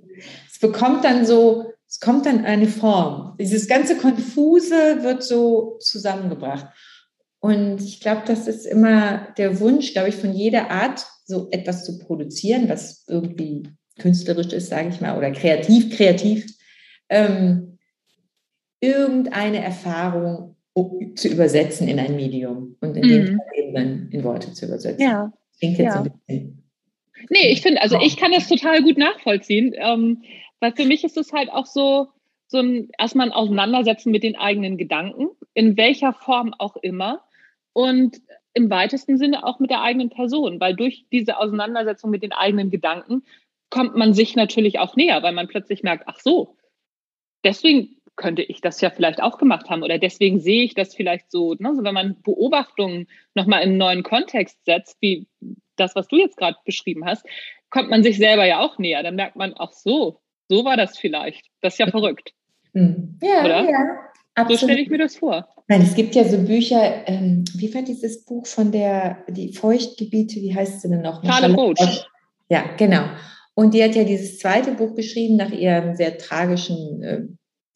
es 0.52 0.60
bekommt 0.60 1.06
dann 1.06 1.26
so, 1.26 1.66
es 1.88 2.00
kommt 2.00 2.26
dann 2.26 2.44
eine 2.46 2.68
Form. 2.68 3.36
Dieses 3.40 3.68
ganze 3.68 3.98
Konfuse 3.98 5.04
wird 5.04 5.24
so 5.24 5.78
zusammengebracht. 5.80 6.68
Und 7.40 7.82
ich 7.82 8.02
glaube, 8.02 8.24
das 8.26 8.48
ist 8.48 8.66
immer 8.66 9.28
der 9.38 9.60
Wunsch, 9.60 9.94
glaube 9.94 10.10
ich, 10.10 10.16
von 10.16 10.34
jeder 10.34 10.72
Art, 10.72 11.06
so 11.26 11.48
etwas 11.52 11.86
zu 11.86 12.00
produzieren, 12.00 12.68
was 12.68 13.06
irgendwie 13.08 13.70
künstlerisch 14.00 14.52
ist, 14.54 14.70
sage 14.70 14.90
ich 14.90 15.00
mal, 15.00 15.18
oder 15.18 15.32
kreativ, 15.32 15.96
kreativ. 15.96 16.48
Ähm, 17.10 17.69
irgendeine 18.82 19.64
Erfahrung 19.64 20.56
zu 21.16 21.28
übersetzen 21.28 21.88
in 21.88 22.00
ein 22.00 22.16
Medium 22.16 22.78
und 22.80 22.96
in 22.96 23.06
mhm. 23.06 23.10
dem 23.10 23.26
Fall 23.38 23.48
eben 23.56 23.74
dann 23.74 24.10
in 24.12 24.24
Worte 24.24 24.54
zu 24.54 24.66
übersetzen. 24.66 25.02
Ja. 25.02 25.34
Klingt 25.58 25.78
jetzt 25.78 25.96
ja. 25.96 26.02
ein 26.02 26.04
bisschen. 26.04 26.64
Nee, 27.30 27.52
ich 27.52 27.62
finde, 27.62 27.82
also 27.82 28.00
ich 28.00 28.16
kann 28.16 28.32
das 28.32 28.48
total 28.48 28.82
gut 28.82 28.98
nachvollziehen, 28.98 29.74
ähm, 29.76 30.24
weil 30.60 30.74
für 30.74 30.86
mich 30.86 31.04
ist 31.04 31.18
es 31.18 31.34
halt 31.34 31.50
auch 31.52 31.66
so, 31.66 32.08
so 32.48 32.60
ein 32.60 32.90
erstmal 32.98 33.28
ein 33.28 33.34
Auseinandersetzen 33.34 34.12
mit 34.12 34.24
den 34.24 34.38
eigenen 34.38 34.78
Gedanken, 34.78 35.28
in 35.54 35.76
welcher 35.76 36.14
Form 36.14 36.54
auch 36.58 36.78
immer 36.78 37.24
und 37.74 38.22
im 38.54 38.70
weitesten 38.70 39.18
Sinne 39.18 39.44
auch 39.46 39.60
mit 39.60 39.70
der 39.70 39.82
eigenen 39.82 40.10
Person, 40.10 40.60
weil 40.60 40.76
durch 40.76 41.06
diese 41.12 41.38
Auseinandersetzung 41.38 42.10
mit 42.10 42.24
den 42.24 42.32
eigenen 42.32 42.72
Gedanken 42.72 43.24
kommt 43.70 43.96
man 43.96 44.14
sich 44.14 44.36
natürlich 44.36 44.80
auch 44.80 44.96
näher, 44.96 45.22
weil 45.22 45.34
man 45.34 45.48
plötzlich 45.48 45.84
merkt, 45.84 46.06
ach 46.08 46.20
so, 46.20 46.56
deswegen 47.44 47.98
könnte 48.20 48.44
ich 48.44 48.62
das 48.62 48.82
ja 48.82 48.90
vielleicht 48.92 49.24
auch 49.24 49.38
gemacht 49.38 49.70
haben 49.70 49.82
oder 49.82 49.98
deswegen 49.98 50.40
sehe 50.40 50.64
ich 50.64 50.76
das 50.76 50.94
vielleicht 50.94 51.32
so. 51.32 51.56
Ne? 51.58 51.74
So 51.76 51.84
wenn 51.84 51.94
man 51.94 52.22
Beobachtungen 52.22 53.08
nochmal 53.34 53.64
in 53.64 53.70
einen 53.70 53.78
neuen 53.78 54.04
Kontext 54.04 54.64
setzt, 54.66 54.98
wie 55.00 55.26
das, 55.78 55.96
was 55.96 56.08
du 56.08 56.18
jetzt 56.18 56.38
gerade 56.38 56.58
beschrieben 56.66 57.06
hast, 57.06 57.26
kommt 57.70 57.90
man 57.90 58.04
sich 58.04 58.18
selber 58.18 58.46
ja 58.46 58.60
auch 58.60 58.78
näher. 58.78 59.02
Dann 59.02 59.16
merkt 59.16 59.38
man, 59.38 59.56
ach 59.58 59.72
so, 59.72 60.20
so 60.50 60.66
war 60.66 60.76
das 60.76 60.98
vielleicht. 60.98 61.48
Das 61.62 61.74
ist 61.74 61.80
ja 61.80 61.88
verrückt. 61.88 62.34
Hm. 62.74 63.18
Ja, 63.24 63.46
oder? 63.46 63.64
ja. 63.64 64.10
Absolut. 64.36 64.60
So 64.60 64.68
stelle 64.68 64.82
ich 64.82 64.90
mir 64.90 64.98
das 64.98 65.16
vor. 65.16 65.48
Nein, 65.68 65.82
es 65.82 65.96
gibt 65.96 66.16
ja 66.16 66.24
so 66.24 66.38
Bücher, 66.44 67.08
ähm, 67.08 67.46
wie 67.56 67.74
war 67.74 67.82
dieses 67.82 68.26
Buch 68.26 68.46
von 68.46 68.72
der, 68.72 69.24
die 69.30 69.54
Feuchtgebiete, 69.54 70.42
wie 70.42 70.54
heißt 70.54 70.82
sie 70.82 70.90
denn 70.90 71.02
noch? 71.02 71.24
Charlotte 71.24 71.54
Roach. 71.54 72.06
Ja, 72.50 72.66
genau. 72.78 73.04
Und 73.54 73.74
die 73.74 73.84
hat 73.84 73.96
ja 73.96 74.04
dieses 74.04 74.40
zweite 74.40 74.72
Buch 74.72 74.96
geschrieben 74.96 75.36
nach 75.36 75.52
ihrem 75.52 75.96
sehr 75.96 76.18
tragischen 76.18 77.04
äh, 77.04 77.22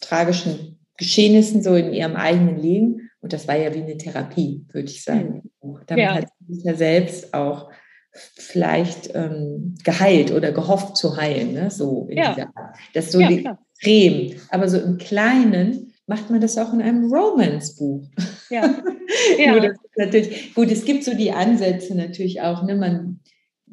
tragischen 0.03 0.79
Geschehnissen 0.97 1.63
so 1.63 1.75
in 1.75 1.93
ihrem 1.93 2.15
eigenen 2.15 2.57
Leben. 2.57 3.09
Und 3.21 3.33
das 3.33 3.47
war 3.47 3.55
ja 3.55 3.73
wie 3.73 3.81
eine 3.81 3.97
Therapie, 3.97 4.65
würde 4.71 4.89
ich 4.89 5.03
sagen. 5.03 5.49
Mhm. 5.61 5.79
Damit 5.87 6.03
ja. 6.03 6.15
hat 6.15 6.27
sie 6.39 6.55
sich 6.55 6.63
ja 6.63 6.75
selbst 6.75 7.33
auch 7.33 7.69
vielleicht 8.11 9.15
ähm, 9.15 9.75
geheilt 9.83 10.31
oder 10.31 10.51
gehofft 10.51 10.97
zu 10.97 11.17
heilen, 11.17 11.53
ne? 11.53 11.71
so 11.71 12.07
in 12.09 12.17
ja. 12.17 12.33
dieser 12.33 12.47
Art. 12.55 12.77
Das 12.93 13.05
ist 13.05 13.11
so 13.13 13.19
ja, 13.19 13.29
extrem. 13.29 14.39
Aber 14.49 14.67
so 14.69 14.77
im 14.77 14.97
Kleinen 14.97 15.93
macht 16.05 16.29
man 16.29 16.41
das 16.41 16.57
auch 16.57 16.73
in 16.73 16.81
einem 16.81 17.11
Romance-Buch. 17.11 18.03
Ja. 18.49 18.75
ja. 19.39 19.73
natürlich, 19.97 20.53
gut, 20.53 20.69
es 20.69 20.85
gibt 20.85 21.03
so 21.03 21.15
die 21.15 21.31
Ansätze 21.31 21.95
natürlich 21.95 22.41
auch, 22.41 22.63
ne? 22.63 22.75
Man, 22.75 23.19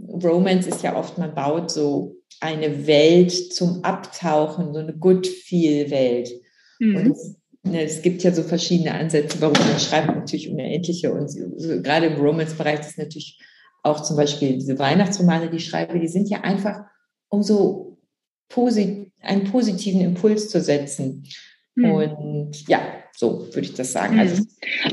Romance 0.08 0.68
ist 0.68 0.82
ja 0.82 0.96
oft, 0.96 1.18
man 1.18 1.34
baut 1.34 1.70
so 1.70 2.16
eine 2.40 2.87
Welt 2.87 3.32
zum 3.52 3.84
Abtauchen, 3.84 4.72
so 4.72 4.80
eine 4.80 4.94
Good-Feel-Welt. 4.94 6.30
Mhm. 6.78 6.96
Und 6.96 7.10
es, 7.12 7.37
ne, 7.62 7.82
es, 7.82 8.02
gibt 8.02 8.22
ja 8.22 8.32
so 8.32 8.42
verschiedene 8.42 8.94
Ansätze, 8.94 9.40
warum 9.40 9.58
man 9.58 9.78
schreibt 9.78 10.08
natürlich 10.08 10.50
unendliche. 10.50 11.12
Und 11.12 11.28
so, 11.28 11.82
gerade 11.82 12.06
im 12.06 12.20
Romance-Bereich 12.20 12.80
ist 12.80 12.99
natürlich 12.99 13.38
auch 13.82 14.00
zum 14.02 14.16
Beispiel 14.16 14.54
diese 14.54 14.78
Weihnachtsromane, 14.78 15.50
die 15.50 15.56
ich 15.56 15.66
schreibe, 15.66 15.99
die 15.99 16.08
sind 16.08 16.28
ja 16.28 16.42
einfach, 16.42 16.84
um 17.28 17.42
so 17.42 17.99
posit 18.49 19.10
einen 19.22 19.44
positiven 19.44 20.00
Impuls 20.00 20.49
zu 20.49 20.60
setzen. 20.60 21.26
Mhm. 21.75 21.90
Und 21.90 22.68
ja, 22.68 22.80
So 23.20 23.46
würde 23.52 23.60
ich 23.60 23.74
das 23.74 23.92
sagen. 23.92 24.14
Mhm. 24.14 24.20
Also, 24.20 24.42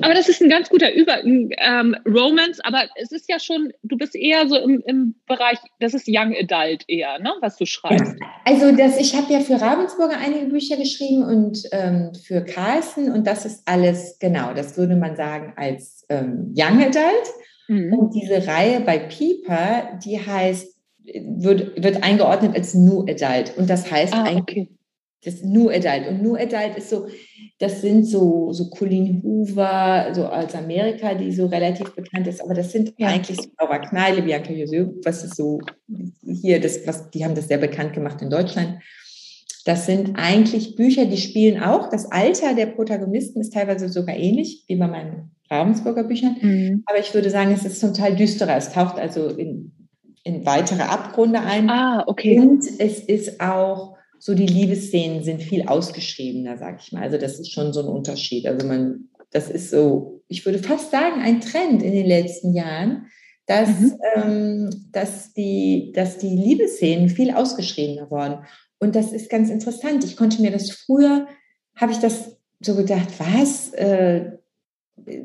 aber 0.01 0.13
das 0.13 0.27
ist 0.27 0.41
ein 0.41 0.49
ganz 0.49 0.67
guter 0.69 0.93
Über 0.93 1.23
ähm, 1.23 1.95
Romance, 2.05 2.59
aber 2.61 2.83
es 2.95 3.13
ist 3.13 3.29
ja 3.29 3.39
schon, 3.39 3.71
du 3.83 3.95
bist 3.95 4.17
eher 4.17 4.49
so 4.49 4.57
im, 4.57 4.83
im 4.85 5.15
Bereich, 5.27 5.57
das 5.79 5.93
ist 5.93 6.09
Young 6.09 6.35
Adult 6.37 6.83
eher, 6.89 7.19
ne, 7.19 7.31
was 7.39 7.55
du 7.55 7.65
schreibst. 7.65 8.17
Ja. 8.19 8.27
Also 8.43 8.75
das, 8.75 8.99
ich 8.99 9.15
habe 9.15 9.31
ja 9.31 9.39
für 9.39 9.61
Ravensburger 9.61 10.17
einige 10.17 10.47
Bücher 10.47 10.75
geschrieben 10.75 11.23
und 11.23 11.69
ähm, 11.71 12.11
für 12.21 12.41
Carlsen 12.43 13.13
und 13.13 13.25
das 13.25 13.45
ist 13.45 13.65
alles, 13.65 14.19
genau, 14.19 14.53
das 14.53 14.77
würde 14.77 14.97
man 14.97 15.15
sagen 15.15 15.53
als 15.55 16.05
ähm, 16.09 16.53
Young 16.53 16.83
Adult. 16.83 17.27
Mhm. 17.69 17.93
Und 17.93 18.13
diese 18.13 18.45
Reihe 18.45 18.81
bei 18.81 18.97
Pieper, 18.99 19.97
die 20.03 20.19
heißt, 20.19 20.75
wird, 21.05 21.81
wird 21.81 22.03
eingeordnet 22.03 22.55
als 22.55 22.73
New 22.73 23.03
Adult. 23.03 23.55
Und 23.55 23.69
das 23.69 23.89
heißt 23.89 24.13
ah, 24.13 24.23
eigentlich, 24.23 24.67
okay. 24.67 24.76
Das 25.23 25.43
New 25.43 25.69
Adult. 25.69 26.07
Und 26.09 26.21
New 26.21 26.35
Adult 26.35 26.77
ist 26.77 26.89
so, 26.89 27.07
das 27.59 27.81
sind 27.81 28.05
so, 28.05 28.53
so 28.53 28.69
Colleen 28.69 29.21
Hoover, 29.23 30.11
so 30.13 30.25
aus 30.25 30.53
Amerika, 30.55 31.15
die 31.15 31.31
so 31.31 31.47
relativ 31.47 31.93
bekannt 31.95 32.27
ist, 32.27 32.41
aber 32.41 32.53
das 32.53 32.71
sind 32.71 32.93
ja. 32.97 33.07
eigentlich 33.07 33.37
so 33.37 33.49
Laura 33.59 33.79
Kneile, 33.79 34.21
Bianca 34.21 34.53
Josö, 34.53 34.87
was 35.03 35.23
ist 35.23 35.35
so 35.35 35.59
hier, 36.23 36.59
das, 36.61 36.85
was, 36.85 37.09
die 37.09 37.25
haben 37.25 37.35
das 37.35 37.47
sehr 37.47 37.57
bekannt 37.57 37.93
gemacht 37.93 38.21
in 38.21 38.29
Deutschland. 38.29 38.79
Das 39.65 39.85
sind 39.85 40.15
eigentlich 40.15 40.77
Bücher, 40.77 41.05
die 41.05 41.17
spielen 41.17 41.61
auch. 41.61 41.89
Das 41.89 42.09
Alter 42.09 42.53
der 42.53 42.67
Protagonisten 42.67 43.41
ist 43.41 43.53
teilweise 43.53 43.89
sogar 43.89 44.15
ähnlich 44.15 44.63
wie 44.67 44.77
bei 44.77 44.87
meinen 44.87 45.31
Ravensburger 45.49 46.05
Büchern. 46.05 46.37
Mhm. 46.39 46.83
Aber 46.85 46.99
ich 46.99 47.13
würde 47.13 47.29
sagen, 47.29 47.51
es 47.51 47.65
ist 47.65 47.81
zum 47.81 47.93
Teil 47.93 48.15
düsterer. 48.15 48.55
Es 48.55 48.71
taucht 48.71 48.97
also 48.97 49.27
in, 49.27 49.73
in 50.23 50.45
weitere 50.45 50.83
Abgründe 50.83 51.41
ein. 51.41 51.69
Ah, 51.69 52.03
okay. 52.07 52.39
Und 52.39 52.63
es 52.79 52.99
ist 52.99 53.41
auch 53.41 53.96
so 54.19 54.33
die 54.33 54.47
Liebesszenen 54.47 55.23
sind 55.23 55.41
viel 55.41 55.67
ausgeschriebener, 55.67 56.57
sag 56.57 56.81
ich 56.81 56.91
mal. 56.91 57.03
Also 57.03 57.17
das 57.17 57.39
ist 57.39 57.51
schon 57.51 57.73
so 57.73 57.81
ein 57.81 57.87
Unterschied. 57.87 58.47
Also 58.47 58.67
man, 58.67 59.09
das 59.31 59.49
ist 59.49 59.69
so, 59.69 60.23
ich 60.27 60.45
würde 60.45 60.59
fast 60.59 60.91
sagen, 60.91 61.21
ein 61.21 61.41
Trend 61.41 61.83
in 61.83 61.93
den 61.93 62.05
letzten 62.05 62.53
Jahren, 62.53 63.07
dass, 63.45 63.69
mhm. 63.69 63.97
ähm, 64.15 64.69
dass, 64.91 65.33
die, 65.33 65.91
dass 65.95 66.17
die 66.17 66.35
Liebesszenen 66.35 67.09
viel 67.09 67.31
ausgeschriebener 67.31 68.11
wurden. 68.11 68.45
Und 68.79 68.95
das 68.95 69.11
ist 69.11 69.29
ganz 69.29 69.49
interessant. 69.49 70.03
Ich 70.03 70.17
konnte 70.17 70.41
mir 70.41 70.51
das 70.51 70.71
früher, 70.71 71.27
habe 71.75 71.91
ich 71.91 71.99
das 71.99 72.37
so 72.59 72.75
gedacht, 72.75 73.07
was? 73.19 73.73
Äh, 73.73 74.36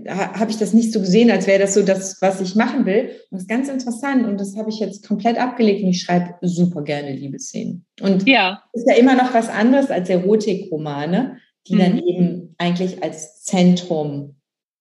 habe 0.09 0.51
ich 0.51 0.59
das 0.59 0.73
nicht 0.73 0.93
so 0.93 1.01
gesehen, 1.01 1.31
als 1.31 1.47
wäre 1.47 1.59
das 1.59 1.75
so 1.75 1.83
das, 1.83 2.21
was 2.21 2.41
ich 2.41 2.55
machen 2.55 2.87
will. 2.87 3.11
Und 3.31 3.33
das 3.33 3.43
ist 3.43 3.49
ganz 3.49 3.69
interessant 3.69 4.27
und 4.27 4.39
das 4.39 4.57
habe 4.57 4.71
ich 4.71 4.79
jetzt 4.79 5.07
komplett 5.07 5.39
abgelegt 5.39 5.83
und 5.83 5.91
ich 5.91 6.03
schreibe 6.03 6.35
super 6.43 6.83
gerne 6.83 7.13
Liebesszenen. 7.13 7.85
Und 8.01 8.29
ja. 8.29 8.63
ist 8.73 8.89
ja 8.89 8.97
immer 8.97 9.15
noch 9.15 9.35
was 9.35 9.49
anderes 9.49 9.91
als 9.91 10.09
Erotikromane, 10.09 11.39
die 11.67 11.75
mhm. 11.75 11.79
dann 11.79 11.99
eben 11.99 12.55
eigentlich 12.59 13.03
als 13.03 13.43
Zentrum 13.43 14.37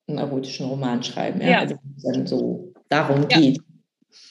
einen 0.07 0.17
erotischen 0.17 0.67
Roman 0.67 1.01
schreiben. 1.03 1.41
Ja? 1.41 1.47
ja. 1.47 1.59
Also 1.59 1.75
dann 2.03 2.27
so 2.27 2.73
darum 2.89 3.25
ja. 3.29 3.39
geht. 3.39 3.59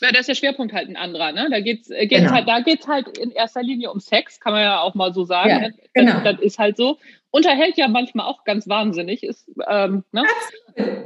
Ja, 0.00 0.12
da 0.12 0.20
ist 0.20 0.28
der 0.28 0.34
Schwerpunkt 0.34 0.72
halt 0.72 0.88
ein 0.88 0.96
anderer. 0.96 1.32
Ne? 1.32 1.48
Da 1.50 1.60
geht 1.60 1.82
es 1.82 1.90
äh, 1.90 2.06
genau. 2.06 2.30
halt, 2.30 2.48
da 2.48 2.60
geht's 2.60 2.86
halt 2.86 3.18
in 3.18 3.30
erster 3.30 3.62
Linie 3.62 3.90
um 3.90 4.00
Sex, 4.00 4.40
kann 4.40 4.52
man 4.52 4.62
ja 4.62 4.80
auch 4.80 4.94
mal 4.94 5.12
so 5.14 5.24
sagen. 5.24 5.50
Ja, 5.50 5.68
genau. 5.94 6.20
das, 6.20 6.36
das, 6.36 6.40
ist 6.40 6.58
halt 6.58 6.76
so. 6.76 6.98
Unterhält 7.30 7.76
ja 7.76 7.88
manchmal 7.88 8.26
auch 8.26 8.44
ganz 8.44 8.68
wahnsinnig. 8.68 9.22
Ist, 9.22 9.48
ähm, 9.68 10.04
ne? 10.12 10.24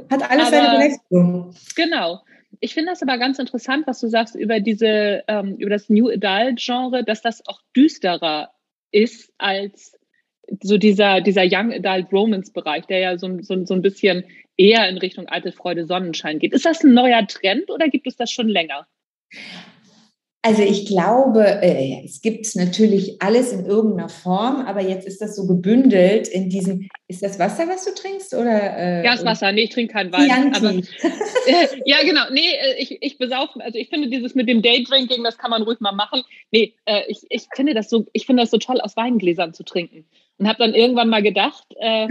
Hat 0.09 0.29
alles 0.29 0.47
aber, 0.47 0.55
seine 0.55 0.77
Berechtigung. 0.77 1.55
Genau. 1.75 2.21
Ich 2.59 2.73
finde 2.73 2.91
das 2.91 3.01
aber 3.01 3.17
ganz 3.17 3.37
interessant, 3.39 3.85
was 3.87 3.99
du 3.99 4.07
sagst 4.07 4.35
über 4.35 4.59
diese, 4.59 5.23
ähm, 5.27 5.55
über 5.57 5.69
das 5.69 5.89
New 5.89 6.09
Adult 6.09 6.59
Genre, 6.59 7.03
dass 7.03 7.21
das 7.21 7.45
auch 7.47 7.59
düsterer 7.75 8.49
ist 8.91 9.31
als 9.37 9.93
so 10.61 10.77
dieser, 10.77 11.21
dieser 11.21 11.43
Young 11.43 11.73
Adult 11.73 12.11
Romance 12.11 12.51
Bereich, 12.51 12.85
der 12.85 12.99
ja 12.99 13.17
so, 13.17 13.41
so, 13.41 13.65
so 13.65 13.73
ein 13.73 13.81
bisschen 13.81 14.25
eher 14.57 14.87
in 14.89 14.97
Richtung 14.97 15.27
alte 15.27 15.51
Freude 15.51 15.85
Sonnenschein 15.85 16.39
geht. 16.39 16.53
Ist 16.53 16.65
das 16.65 16.83
ein 16.83 16.93
neuer 16.93 17.25
Trend 17.27 17.69
oder 17.69 17.89
gibt 17.89 18.07
es 18.07 18.15
das 18.15 18.31
schon 18.31 18.47
länger? 18.47 18.87
Also 20.45 20.61
ich 20.61 20.85
glaube, 20.85 21.43
äh, 21.63 22.03
es 22.05 22.21
gibt 22.21 22.55
natürlich 22.55 23.19
alles 23.19 23.51
in 23.51 23.65
irgendeiner 23.65 24.09
Form, 24.09 24.57
aber 24.67 24.81
jetzt 24.81 25.07
ist 25.07 25.19
das 25.19 25.35
so 25.35 25.47
gebündelt 25.47 26.27
in 26.27 26.51
diesem, 26.51 26.87
ist 27.07 27.23
das 27.23 27.39
Wasser, 27.39 27.67
was 27.67 27.83
du 27.83 27.95
trinkst? 27.95 28.31
Oder, 28.35 28.99
äh, 28.99 29.01
Gaswasser, 29.01 29.51
nee, 29.51 29.63
ich 29.63 29.71
trinke 29.71 29.93
kein 29.93 30.11
Wein. 30.11 30.53
Aber, 30.55 30.69
äh, 31.47 31.67
ja, 31.85 31.97
genau, 32.03 32.21
nee, 32.31 32.51
äh, 32.61 32.75
ich, 32.77 33.01
ich 33.01 33.17
besaufe, 33.17 33.59
also 33.59 33.79
ich 33.79 33.89
finde 33.89 34.07
dieses 34.07 34.35
mit 34.35 34.47
dem 34.47 34.61
Daydrinking, 34.61 35.23
das 35.23 35.39
kann 35.39 35.49
man 35.49 35.63
ruhig 35.63 35.79
mal 35.79 35.93
machen. 35.93 36.21
Nee, 36.51 36.75
äh, 36.85 37.01
ich, 37.07 37.21
ich 37.29 37.47
finde 37.55 37.73
das 37.73 37.89
so, 37.89 38.05
ich 38.13 38.27
finde 38.27 38.43
das 38.43 38.51
so 38.51 38.59
toll, 38.59 38.79
aus 38.81 38.95
Weingläsern 38.95 39.55
zu 39.55 39.63
trinken. 39.63 40.05
Und 40.37 40.47
habe 40.47 40.59
dann 40.59 40.75
irgendwann 40.75 41.09
mal 41.09 41.23
gedacht, 41.23 41.65
äh, 41.79 42.07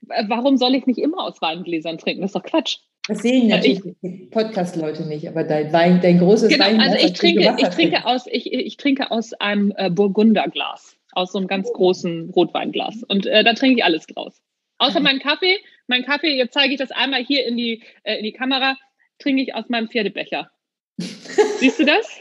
warum 0.00 0.56
soll 0.56 0.74
ich 0.74 0.86
nicht 0.86 0.98
immer 0.98 1.24
aus 1.24 1.40
Weingläsern 1.40 1.98
trinken? 1.98 2.22
Das 2.22 2.30
ist 2.30 2.36
doch 2.36 2.42
Quatsch. 2.42 2.78
Das 3.08 3.20
sehen 3.20 3.48
natürlich 3.48 3.80
die 4.02 4.28
Podcast-Leute 4.30 5.06
nicht, 5.06 5.26
aber 5.28 5.42
dein 5.42 5.72
Wein, 5.72 6.00
dein 6.02 6.18
großes 6.18 6.50
genau, 6.50 6.66
Wein. 6.66 6.80
Also 6.80 6.96
ich 6.98 7.14
trinke, 7.14 7.56
ich 7.58 7.68
trinke 7.68 8.04
aus, 8.04 8.26
ich, 8.26 8.52
ich 8.52 8.76
trinke 8.76 9.10
aus 9.10 9.32
einem 9.32 9.72
äh, 9.76 9.88
Burgunderglas, 9.88 10.98
aus 11.12 11.32
so 11.32 11.38
einem 11.38 11.46
ganz 11.46 11.72
großen 11.72 12.30
Rotweinglas. 12.30 13.02
Und 13.04 13.24
äh, 13.26 13.42
da 13.44 13.54
trinke 13.54 13.78
ich 13.78 13.84
alles 13.84 14.06
draus. 14.06 14.42
Außer 14.76 15.00
meinen 15.00 15.20
Kaffee. 15.20 15.58
Mein 15.86 16.04
Kaffee, 16.04 16.36
jetzt 16.36 16.52
zeige 16.52 16.74
ich 16.74 16.78
das 16.78 16.90
einmal 16.90 17.24
hier 17.24 17.46
in 17.46 17.56
die, 17.56 17.82
äh, 18.02 18.18
in 18.18 18.24
die 18.24 18.32
Kamera, 18.32 18.76
trinke 19.18 19.42
ich 19.42 19.54
aus 19.54 19.70
meinem 19.70 19.88
Pferdebecher. 19.88 20.50
Siehst 20.98 21.80
du 21.80 21.86
das? 21.86 22.20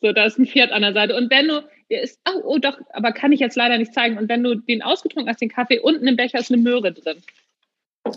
So, 0.00 0.12
da 0.12 0.24
ist 0.24 0.36
ein 0.36 0.46
Pferd 0.46 0.72
an 0.72 0.82
der 0.82 0.94
Seite. 0.94 1.14
Und 1.14 1.30
wenn 1.30 1.46
du, 1.46 1.62
der 1.92 2.02
ist, 2.02 2.18
oh, 2.26 2.40
oh 2.44 2.58
doch, 2.58 2.78
aber 2.92 3.12
kann 3.12 3.32
ich 3.32 3.40
jetzt 3.40 3.54
leider 3.54 3.78
nicht 3.78 3.94
zeigen. 3.94 4.18
Und 4.18 4.28
wenn 4.28 4.42
du 4.42 4.56
den 4.56 4.82
ausgetrunken 4.82 5.30
hast, 5.30 5.40
den 5.40 5.50
Kaffee, 5.50 5.78
unten 5.78 6.06
im 6.08 6.16
Becher 6.16 6.38
ist 6.38 6.50
eine 6.50 6.60
Möhre 6.60 6.92
drin. 6.92 7.18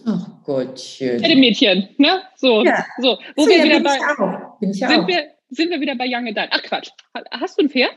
Ach 0.06 0.44
Gottchen. 0.44 1.22
Mädchen, 1.40 1.90
ne? 1.98 2.22
So, 2.36 2.64
ja. 2.64 2.86
so. 3.00 3.20
Wo 3.36 3.44
so, 3.44 3.50
wir 3.50 3.58
ja, 3.58 3.64
wieder 3.66 3.80
bei, 3.82 3.98
bin 4.60 4.72
ich 4.72 4.80
sind, 4.80 4.92
auch. 4.92 5.08
Wir, 5.08 5.32
sind 5.50 5.70
wir 5.70 5.80
wieder 5.80 5.96
bei 5.96 6.06
Young 6.08 6.28
Adult. 6.28 6.50
Ach 6.52 6.64
Quatsch. 6.64 6.90
Hast 7.32 7.60
du 7.60 7.66
ein 7.66 7.70
Pferd? 7.70 7.92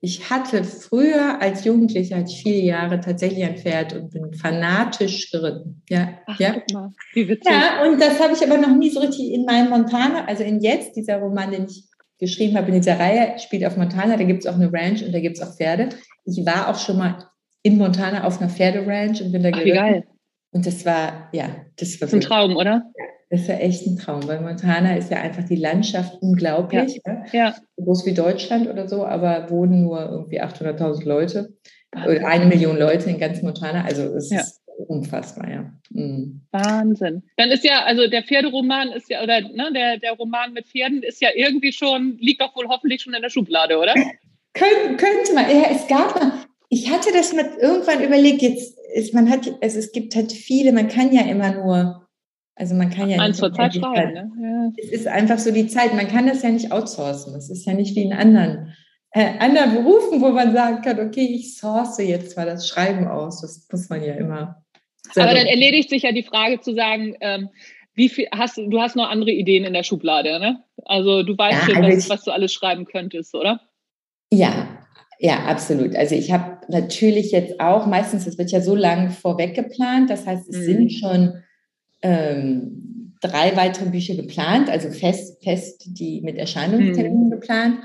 Ich 0.00 0.30
hatte 0.30 0.62
früher 0.62 1.40
als 1.40 1.64
Jugendlicher, 1.64 2.16
hatte 2.16 2.30
ich 2.30 2.42
viele 2.42 2.60
Jahre 2.60 3.00
tatsächlich 3.00 3.44
ein 3.44 3.56
Pferd 3.56 3.94
und 3.94 4.10
bin 4.10 4.34
fanatisch 4.34 5.30
geritten. 5.30 5.82
Ja, 5.88 6.18
Ach, 6.26 6.38
ja. 6.38 6.52
Guck 6.52 6.72
mal, 6.72 6.92
wie 7.14 7.26
witzig. 7.28 7.50
Ja, 7.50 7.82
und 7.84 8.00
das 8.00 8.20
habe 8.20 8.34
ich 8.34 8.42
aber 8.44 8.58
noch 8.58 8.76
nie 8.76 8.90
so 8.90 9.00
richtig 9.00 9.32
in 9.32 9.46
meinem 9.46 9.70
Montana, 9.70 10.26
also 10.26 10.44
in 10.44 10.60
jetzt, 10.60 10.94
dieser 10.94 11.16
Roman, 11.16 11.50
den 11.50 11.64
ich 11.64 11.84
geschrieben 12.18 12.56
habe 12.56 12.68
in 12.68 12.74
dieser 12.74 12.98
Reihe, 12.98 13.38
spielt 13.38 13.64
auf 13.64 13.76
Montana, 13.76 14.16
da 14.16 14.24
gibt 14.24 14.44
es 14.44 14.46
auch 14.46 14.54
eine 14.54 14.72
Ranch 14.72 15.02
und 15.02 15.12
da 15.12 15.20
gibt 15.20 15.36
es 15.36 15.42
auch 15.42 15.54
Pferde. 15.54 15.90
Ich 16.24 16.44
war 16.44 16.68
auch 16.68 16.78
schon 16.78 16.98
mal 16.98 17.30
in 17.62 17.78
Montana 17.78 18.24
auf 18.24 18.40
einer 18.40 18.50
Pferderanch 18.50 19.22
und 19.22 19.32
bin 19.32 19.42
da 19.42 19.50
geritten. 19.50 20.04
Und 20.52 20.66
das 20.66 20.86
war, 20.86 21.28
ja, 21.32 21.48
das 21.76 22.00
war. 22.00 22.06
Das 22.06 22.12
ist 22.12 22.14
ein 22.14 22.20
Traum, 22.20 22.56
oder? 22.56 22.90
Das 23.28 23.48
war 23.48 23.60
echt 23.60 23.86
ein 23.86 23.98
Traum, 23.98 24.26
weil 24.28 24.40
Montana 24.40 24.96
ist 24.96 25.10
ja 25.10 25.20
einfach 25.20 25.44
die 25.44 25.56
Landschaft 25.56 26.16
unglaublich. 26.22 27.00
Ja. 27.04 27.24
ja. 27.32 27.54
So 27.76 27.84
groß 27.84 28.06
wie 28.06 28.14
Deutschland 28.14 28.68
oder 28.68 28.88
so, 28.88 29.04
aber 29.04 29.50
wohnen 29.50 29.82
nur 29.82 30.00
irgendwie 30.00 30.40
800.000 30.40 31.04
Leute 31.04 31.54
oder 31.92 32.26
eine 32.26 32.46
Million 32.46 32.78
Leute 32.78 33.10
in 33.10 33.18
ganz 33.18 33.42
Montana. 33.42 33.84
Also 33.84 34.04
es 34.14 34.30
ja. 34.30 34.40
ist 34.40 34.62
unfassbar, 34.88 35.50
ja. 35.50 35.72
Mhm. 35.90 36.40
Wahnsinn. 36.50 37.22
Dann 37.36 37.50
ist 37.50 37.64
ja, 37.64 37.84
also 37.84 38.08
der 38.08 38.22
Pferderoman 38.22 38.92
ist 38.92 39.08
ja, 39.10 39.22
oder 39.22 39.40
ne, 39.40 39.70
der, 39.74 39.98
der 39.98 40.12
Roman 40.12 40.52
mit 40.52 40.66
Pferden 40.66 41.02
ist 41.02 41.20
ja 41.20 41.30
irgendwie 41.34 41.72
schon, 41.72 42.16
liegt 42.18 42.40
doch 42.40 42.54
wohl 42.56 42.68
hoffentlich 42.68 43.02
schon 43.02 43.14
in 43.14 43.22
der 43.22 43.30
Schublade, 43.30 43.78
oder? 43.78 43.94
Kön 44.54 44.96
könnte 44.96 45.34
man. 45.34 45.44
Ja, 45.50 45.66
es 45.70 45.86
gab 45.86 46.14
mal, 46.14 46.32
ich 46.68 46.90
hatte 46.90 47.12
das 47.12 47.32
mal 47.32 47.50
irgendwann 47.60 48.02
überlegt, 48.02 48.42
jetzt 48.42 48.78
ist, 48.94 49.14
man 49.14 49.30
hat, 49.30 49.46
also 49.60 49.78
es 49.78 49.92
gibt 49.92 50.16
halt 50.16 50.32
viele, 50.32 50.72
man 50.72 50.88
kann 50.88 51.12
ja 51.12 51.22
immer 51.22 51.52
nur, 51.52 52.06
also 52.54 52.74
man 52.74 52.90
kann 52.90 53.10
ja 53.10 53.18
Eins 53.18 53.36
zur 53.36 53.52
Zeit 53.52 53.74
schreiben, 53.74 54.12
ne? 54.14 54.32
Ja. 54.42 54.72
Es 54.82 54.90
ist 54.90 55.08
einfach 55.08 55.38
so 55.38 55.52
die 55.52 55.66
Zeit, 55.66 55.94
man 55.94 56.08
kann 56.08 56.26
das 56.26 56.42
ja 56.42 56.48
nicht 56.48 56.72
outsourcen. 56.72 57.34
Es 57.34 57.50
ist 57.50 57.66
ja 57.66 57.74
nicht 57.74 57.94
wie 57.94 58.02
in 58.02 58.14
anderen, 58.14 58.74
äh, 59.10 59.38
anderen 59.38 59.74
Berufen, 59.74 60.22
wo 60.22 60.30
man 60.30 60.54
sagen 60.54 60.80
kann, 60.82 61.00
okay, 61.00 61.26
ich 61.26 61.58
source 61.58 61.98
jetzt 61.98 62.36
mal 62.36 62.46
das 62.46 62.66
Schreiben 62.66 63.06
aus. 63.06 63.42
Das 63.42 63.68
muss 63.70 63.88
man 63.90 64.02
ja 64.02 64.14
immer. 64.14 64.64
Aber 65.14 65.34
dann 65.34 65.46
erledigt 65.46 65.90
sich 65.90 66.02
ja 66.02 66.12
die 66.12 66.22
Frage 66.22 66.60
zu 66.60 66.74
sagen, 66.74 67.14
ähm, 67.20 67.48
wie 67.94 68.08
viel 68.08 68.26
hast 68.32 68.58
du, 68.58 68.80
hast 68.80 68.96
noch 68.96 69.08
andere 69.08 69.30
Ideen 69.30 69.64
in 69.64 69.72
der 69.72 69.82
Schublade, 69.82 70.38
ne? 70.38 70.62
Also 70.84 71.22
du 71.22 71.36
weißt 71.36 71.68
ja, 71.68 71.74
schon, 71.74 71.84
also 71.84 71.96
was, 71.96 72.10
was 72.10 72.24
du 72.24 72.30
alles 72.30 72.52
schreiben 72.52 72.84
könntest, 72.84 73.34
oder? 73.34 73.60
Ja, 74.30 74.68
ja, 75.18 75.44
absolut. 75.46 75.96
Also 75.96 76.14
ich 76.14 76.30
habe 76.30 76.58
natürlich 76.68 77.32
jetzt 77.32 77.58
auch, 77.60 77.86
meistens, 77.86 78.26
es 78.26 78.38
wird 78.38 78.50
ja 78.50 78.60
so 78.60 78.74
lange 78.74 79.10
vorweg 79.10 79.54
geplant, 79.54 80.10
das 80.10 80.26
heißt, 80.26 80.48
es 80.48 80.58
mhm. 80.58 80.62
sind 80.62 80.92
schon 80.92 81.42
ähm, 82.02 83.14
drei 83.22 83.56
weitere 83.56 83.88
Bücher 83.88 84.14
geplant, 84.14 84.68
also 84.68 84.90
fest, 84.90 85.42
fest 85.42 85.84
die 85.86 86.20
mit 86.20 86.36
Erscheinungsterminen 86.36 87.28
mhm. 87.28 87.30
geplant. 87.30 87.78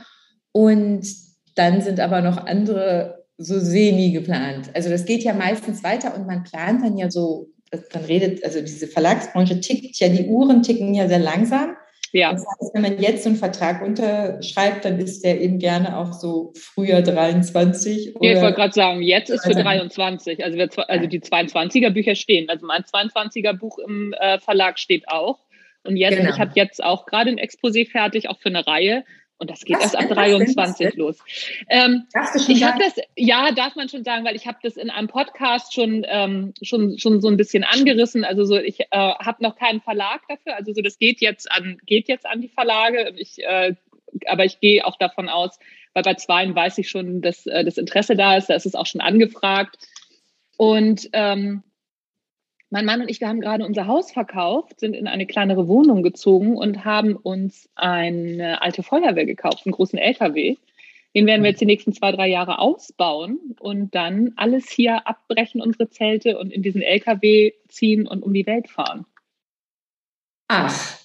Und 0.51 1.07
dann 1.55 1.81
sind 1.81 1.99
aber 1.99 2.21
noch 2.21 2.45
andere 2.45 3.20
so 3.37 3.59
semi 3.59 4.11
geplant. 4.11 4.69
Also 4.73 4.89
das 4.89 5.05
geht 5.05 5.23
ja 5.23 5.33
meistens 5.33 5.83
weiter 5.83 6.15
und 6.15 6.27
man 6.27 6.43
plant 6.43 6.83
dann 6.83 6.97
ja 6.97 7.09
so, 7.09 7.47
dann 7.91 8.05
redet, 8.05 8.43
also 8.43 8.61
diese 8.61 8.87
Verlagsbranche 8.87 9.59
tickt 9.59 9.99
ja, 9.99 10.09
die 10.09 10.27
Uhren 10.27 10.61
ticken 10.61 10.93
ja 10.93 11.07
sehr 11.07 11.19
langsam. 11.19 11.75
Ja. 12.13 12.33
Das 12.33 12.41
heißt, 12.41 12.73
wenn 12.73 12.81
man 12.81 12.99
jetzt 12.99 13.23
so 13.23 13.29
einen 13.29 13.37
Vertrag 13.37 13.81
unterschreibt, 13.81 14.83
dann 14.83 14.99
ist 14.99 15.23
der 15.23 15.39
eben 15.39 15.59
gerne 15.59 15.97
auch 15.97 16.11
so 16.11 16.51
früher 16.55 17.01
23. 17.01 18.15
Oder 18.17 18.33
ich 18.33 18.41
wollte 18.41 18.55
gerade 18.55 18.73
sagen, 18.73 19.01
jetzt 19.01 19.29
ist 19.29 19.45
für 19.45 19.53
23. 19.53 20.43
Also, 20.43 20.57
wir, 20.57 20.69
also 20.89 21.07
die 21.07 21.21
22er 21.21 21.89
Bücher 21.89 22.15
stehen. 22.15 22.49
Also 22.49 22.65
mein 22.65 22.83
22er 22.83 23.53
Buch 23.53 23.79
im 23.79 24.13
äh, 24.19 24.39
Verlag 24.39 24.77
steht 24.77 25.07
auch. 25.07 25.39
Und 25.83 25.95
jetzt, 25.95 26.17
genau. 26.17 26.29
ich 26.29 26.39
habe 26.39 26.51
jetzt 26.55 26.83
auch 26.83 27.05
gerade 27.05 27.31
ein 27.31 27.39
Exposé 27.39 27.89
fertig, 27.89 28.29
auch 28.29 28.39
für 28.39 28.49
eine 28.49 28.67
Reihe. 28.67 29.03
Und 29.41 29.49
das 29.49 29.65
geht 29.65 29.77
Was, 29.77 29.95
erst 29.95 29.97
ab 29.97 30.07
23 30.07 30.95
los. 30.97 31.17
Ähm, 31.67 32.03
ich 32.47 32.63
habe 32.63 32.77
das, 32.77 32.93
ja, 33.15 33.51
darf 33.51 33.75
man 33.75 33.89
schon 33.89 34.03
sagen, 34.03 34.23
weil 34.23 34.35
ich 34.35 34.45
habe 34.45 34.59
das 34.61 34.77
in 34.77 34.91
einem 34.91 35.07
Podcast 35.07 35.73
schon, 35.73 36.05
ähm, 36.07 36.53
schon, 36.61 36.99
schon 36.99 37.21
so 37.21 37.27
ein 37.27 37.37
bisschen 37.37 37.63
angerissen. 37.63 38.23
Also 38.23 38.45
so, 38.45 38.57
ich 38.57 38.81
äh, 38.81 38.85
habe 38.91 39.41
noch 39.41 39.55
keinen 39.55 39.81
Verlag 39.81 40.21
dafür. 40.29 40.57
Also 40.57 40.73
so, 40.73 40.83
das 40.83 40.99
geht 40.99 41.21
jetzt 41.21 41.51
an, 41.51 41.79
geht 41.87 42.07
jetzt 42.07 42.27
an 42.27 42.39
die 42.41 42.49
Verlage. 42.49 43.15
Ich, 43.17 43.43
äh, 43.43 43.73
aber 44.27 44.45
ich 44.45 44.59
gehe 44.59 44.85
auch 44.85 44.99
davon 44.99 45.27
aus, 45.27 45.57
weil 45.93 46.03
bei 46.03 46.13
zweien 46.13 46.53
weiß 46.53 46.77
ich 46.77 46.89
schon, 46.89 47.21
dass 47.23 47.47
äh, 47.47 47.65
das 47.65 47.79
Interesse 47.79 48.15
da 48.15 48.37
ist. 48.37 48.47
Da 48.47 48.53
ist 48.53 48.67
es 48.67 48.75
auch 48.75 48.85
schon 48.85 49.01
angefragt. 49.01 49.75
Und 50.55 51.09
ähm, 51.13 51.63
mein 52.71 52.85
Mann 52.85 53.01
und 53.01 53.09
ich, 53.09 53.19
wir 53.19 53.27
haben 53.27 53.41
gerade 53.41 53.65
unser 53.65 53.85
Haus 53.85 54.11
verkauft, 54.13 54.79
sind 54.79 54.95
in 54.95 55.07
eine 55.07 55.27
kleinere 55.27 55.67
Wohnung 55.67 56.03
gezogen 56.03 56.57
und 56.57 56.85
haben 56.85 57.17
uns 57.17 57.69
eine 57.75 58.61
alte 58.61 58.81
Feuerwehr 58.81 59.25
gekauft, 59.25 59.65
einen 59.65 59.73
großen 59.73 59.99
LKW. 59.99 60.55
Den 61.13 61.27
werden 61.27 61.43
wir 61.43 61.49
jetzt 61.49 61.59
die 61.59 61.65
nächsten 61.65 61.91
zwei, 61.91 62.13
drei 62.13 62.29
Jahre 62.29 62.59
ausbauen 62.59 63.57
und 63.59 63.93
dann 63.93 64.31
alles 64.37 64.69
hier 64.69 65.05
abbrechen, 65.05 65.61
unsere 65.61 65.89
Zelte 65.89 66.39
und 66.39 66.53
in 66.53 66.63
diesen 66.63 66.81
LKW 66.81 67.51
ziehen 67.67 68.07
und 68.07 68.23
um 68.23 68.33
die 68.33 68.45
Welt 68.45 68.69
fahren. 68.69 69.05
Ach. 70.47 70.97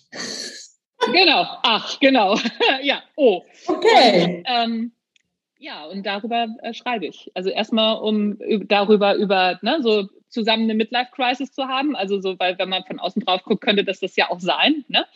Genau, 1.12 1.46
ach, 1.62 1.98
genau. 1.98 2.38
ja, 2.82 3.02
oh. 3.16 3.42
Okay. 3.66 4.24
Und, 4.24 4.44
ähm, 4.46 4.92
ja, 5.58 5.86
und 5.86 6.04
darüber 6.04 6.48
äh, 6.62 6.74
schreibe 6.74 7.06
ich. 7.06 7.30
Also 7.34 7.50
erstmal 7.50 7.98
um 7.98 8.38
darüber 8.66 9.14
über 9.14 9.58
ne, 9.62 9.78
so 9.82 10.08
zusammen 10.28 10.64
eine 10.64 10.74
Midlife-Crisis 10.74 11.52
zu 11.52 11.66
haben. 11.66 11.96
Also 11.96 12.20
so, 12.20 12.38
weil 12.38 12.58
wenn 12.58 12.68
man 12.68 12.84
von 12.84 12.98
außen 12.98 13.24
drauf 13.24 13.42
guckt, 13.44 13.62
könnte 13.62 13.84
das 13.84 14.00
das 14.00 14.16
ja 14.16 14.30
auch 14.30 14.40
sein. 14.40 14.84
Ne? 14.88 15.06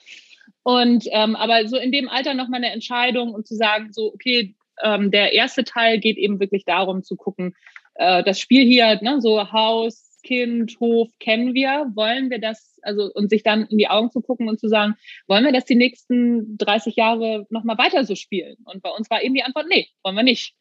Und 0.62 1.06
ähm, 1.11 1.37
aber 1.37 1.66
so 1.68 1.76
in 1.76 1.92
dem 1.92 2.09
Alter 2.09 2.35
nochmal 2.35 2.59
eine 2.59 2.73
Entscheidung 2.73 3.35
und 3.35 3.47
zu 3.47 3.54
sagen, 3.54 3.92
so, 3.92 4.12
okay, 4.12 4.54
ähm, 4.82 5.11
der 5.11 5.32
erste 5.32 5.64
Teil 5.64 5.99
geht 5.99 6.16
eben 6.16 6.40
wirklich 6.40 6.64
darum 6.64 7.02
zu 7.02 7.16
gucken, 7.16 7.54
äh, 7.94 8.23
das 8.23 8.40
Spiel 8.40 8.64
hier, 8.64 8.99
ne, 9.02 9.20
so 9.20 9.52
Haus, 9.52 10.10
Kind, 10.22 10.78
Hof 10.80 11.08
kennen 11.18 11.54
wir, 11.54 11.90
wollen 11.94 12.30
wir 12.30 12.40
das, 12.40 12.78
also 12.82 13.10
und 13.14 13.30
sich 13.30 13.42
dann 13.42 13.66
in 13.66 13.78
die 13.78 13.88
Augen 13.88 14.10
zu 14.10 14.20
gucken 14.20 14.48
und 14.48 14.60
zu 14.60 14.68
sagen, 14.68 14.94
wollen 15.26 15.44
wir 15.44 15.52
das 15.52 15.64
die 15.64 15.74
nächsten 15.74 16.56
30 16.58 16.96
Jahre 16.96 17.46
nochmal 17.50 17.78
weiter 17.78 18.04
so 18.04 18.14
spielen? 18.14 18.56
Und 18.64 18.82
bei 18.82 18.90
uns 18.90 19.10
war 19.10 19.22
eben 19.22 19.34
die 19.34 19.42
Antwort, 19.42 19.66
nee, 19.68 19.88
wollen 20.02 20.16
wir 20.16 20.22
nicht. 20.22 20.54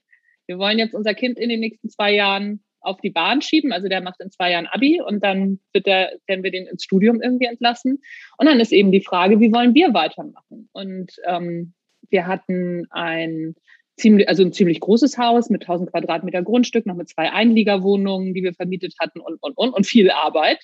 Wir 0.48 0.58
wollen 0.58 0.80
jetzt 0.80 0.96
unser 0.96 1.14
Kind 1.14 1.38
in 1.38 1.50
den 1.50 1.60
nächsten 1.60 1.90
zwei 1.90 2.14
Jahren 2.14 2.64
auf 2.82 3.02
die 3.02 3.10
Bahn 3.10 3.42
schieben. 3.42 3.72
Also 3.72 3.88
der 3.88 4.02
macht 4.02 4.20
in 4.22 4.32
zwei 4.32 4.52
Jahren 4.52 4.68
Abi 4.68 5.02
und 5.02 5.24
dann 5.24 5.60
wird 5.74 5.86
der, 5.86 6.14
werden 6.28 6.44
wir 6.44 6.52
den 6.52 6.68
ins 6.68 6.84
Studium 6.84 7.22
irgendwie 7.22 7.46
entlassen. 7.46 8.02
Und 8.38 8.46
dann 8.48 8.60
ist 8.60 8.72
eben 8.72 8.92
die 8.92 9.04
Frage, 9.04 9.40
wie 9.40 9.54
wollen 9.54 9.76
wir 9.76 9.94
weitermachen? 9.94 10.70
Und 10.72 11.12
ähm, 11.28 11.74
wir 12.10 12.28
hatten 12.28 12.88
ein 12.90 13.56
ziemlich, 14.00 14.28
also 14.28 14.44
ein 14.44 14.54
ziemlich 14.54 14.80
großes 14.80 15.18
Haus 15.18 15.50
mit 15.50 15.62
1000 15.64 15.92
Quadratmeter 15.92 16.42
Grundstück, 16.42 16.86
noch 16.86 16.96
mit 16.96 17.10
zwei 17.10 17.32
Einliegerwohnungen, 17.32 18.34
die 18.34 18.44
wir 18.44 18.54
vermietet 18.54 18.96
hatten 19.00 19.20
und, 19.20 19.38
und, 19.42 19.58
und, 19.58 19.74
und 19.74 19.86
viel 19.86 20.12
Arbeit. 20.12 20.60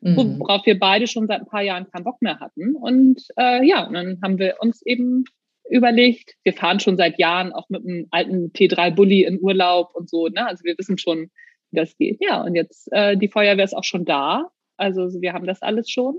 Mhm. 0.00 0.40
Worauf 0.40 0.66
wir 0.66 0.78
beide 0.78 1.06
schon 1.06 1.26
seit 1.26 1.40
ein 1.40 1.46
paar 1.46 1.62
Jahren 1.62 1.88
keinen 1.90 2.04
Bock 2.04 2.20
mehr 2.22 2.40
hatten. 2.40 2.74
Und 2.74 3.22
äh, 3.38 3.64
ja, 3.64 3.86
und 3.86 3.94
dann 3.94 4.18
haben 4.22 4.38
wir 4.38 4.56
uns 4.60 4.82
eben 4.84 5.24
überlegt. 5.70 6.34
Wir 6.42 6.52
fahren 6.52 6.80
schon 6.80 6.96
seit 6.96 7.18
Jahren 7.18 7.52
auch 7.52 7.68
mit 7.68 7.84
einem 7.84 8.06
alten 8.10 8.52
T3-Bully 8.52 9.24
in 9.24 9.40
Urlaub 9.40 9.94
und 9.94 10.10
so. 10.10 10.28
Ne? 10.28 10.46
Also 10.46 10.64
wir 10.64 10.76
wissen 10.76 10.98
schon, 10.98 11.30
wie 11.70 11.76
das 11.76 11.96
geht. 11.96 12.18
Ja, 12.20 12.42
und 12.42 12.54
jetzt 12.54 12.88
äh, 12.92 13.16
die 13.16 13.28
Feuerwehr 13.28 13.64
ist 13.64 13.76
auch 13.76 13.84
schon 13.84 14.04
da. 14.04 14.50
Also 14.76 15.08
wir 15.20 15.32
haben 15.32 15.46
das 15.46 15.62
alles 15.62 15.88
schon. 15.88 16.18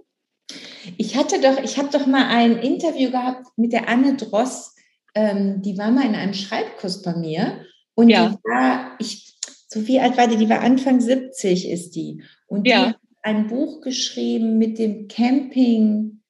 Ich 0.97 1.15
hatte 1.15 1.41
doch, 1.41 1.62
ich 1.63 1.77
habe 1.77 1.89
doch 1.91 2.06
mal 2.06 2.27
ein 2.27 2.58
Interview 2.58 3.12
gehabt 3.12 3.47
mit 3.58 3.73
der 3.73 3.89
Anne 3.89 4.15
Dross. 4.15 4.72
Ähm, 5.15 5.62
die 5.62 5.78
war 5.78 5.91
mal 5.91 6.06
in 6.06 6.15
einem 6.15 6.34
Schreibkurs 6.34 7.02
bei 7.02 7.15
mir 7.15 7.65
und 7.95 8.10
ja. 8.10 8.30
die 8.30 8.36
war, 8.49 8.95
ich, 8.99 9.38
so 9.67 9.88
wie 9.88 9.99
alt 9.99 10.17
war 10.17 10.28
die? 10.28 10.38
Die 10.38 10.49
war 10.49 10.62
Anfang 10.62 10.99
70 10.99 11.69
ist 11.69 11.95
die. 11.95 12.23
Und 12.47 12.67
ja. 12.67 12.80
die 12.80 12.89
hat 12.89 12.99
ein 13.21 13.47
Buch 13.47 13.82
geschrieben 13.82 14.58
mit 14.58 14.80
dem 14.80 15.08
Camping 15.08 16.21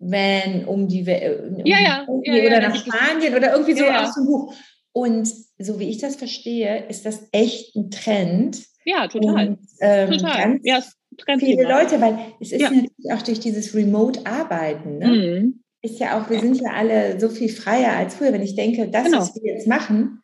Van 0.00 0.64
um 0.66 0.86
die 0.86 1.06
Welt 1.06 1.60
ja, 1.64 1.78
ja, 1.80 2.06
ja, 2.22 2.46
oder 2.46 2.60
nach 2.60 2.76
Spanien 2.76 3.34
oder 3.34 3.52
irgendwie 3.52 3.74
so 3.74 3.84
aus 3.84 4.14
dem 4.14 4.26
Buch. 4.26 4.54
Und 4.92 5.28
so 5.58 5.80
wie 5.80 5.88
ich 5.88 5.98
das 5.98 6.16
verstehe, 6.16 6.86
ist 6.86 7.04
das 7.04 7.28
echt 7.32 7.74
ein 7.74 7.90
Trend. 7.90 8.64
Ja, 8.84 9.08
total. 9.08 9.48
Und, 9.48 9.58
ähm, 9.80 10.10
total. 10.12 10.60
ja, 10.62 10.82
viele 11.38 11.64
Leute, 11.64 12.00
weil 12.00 12.18
es 12.40 12.52
ist 12.52 12.62
natürlich 12.62 12.90
auch 13.12 13.22
durch 13.22 13.40
dieses 13.40 13.74
Remote-Arbeiten, 13.74 14.98
ne? 14.98 15.06
mhm. 15.08 15.64
Ist 15.82 16.00
ja 16.00 16.18
auch, 16.18 16.28
wir 16.28 16.40
sind 16.40 16.60
ja 16.60 16.72
alle 16.72 17.20
so 17.20 17.28
viel 17.28 17.48
freier 17.48 17.96
als 17.96 18.16
früher. 18.16 18.32
Wenn 18.32 18.42
ich 18.42 18.56
denke, 18.56 18.88
das, 18.88 19.04
genau. 19.04 19.18
was 19.18 19.34
wir 19.34 19.52
jetzt 19.52 19.66
machen, 19.66 20.22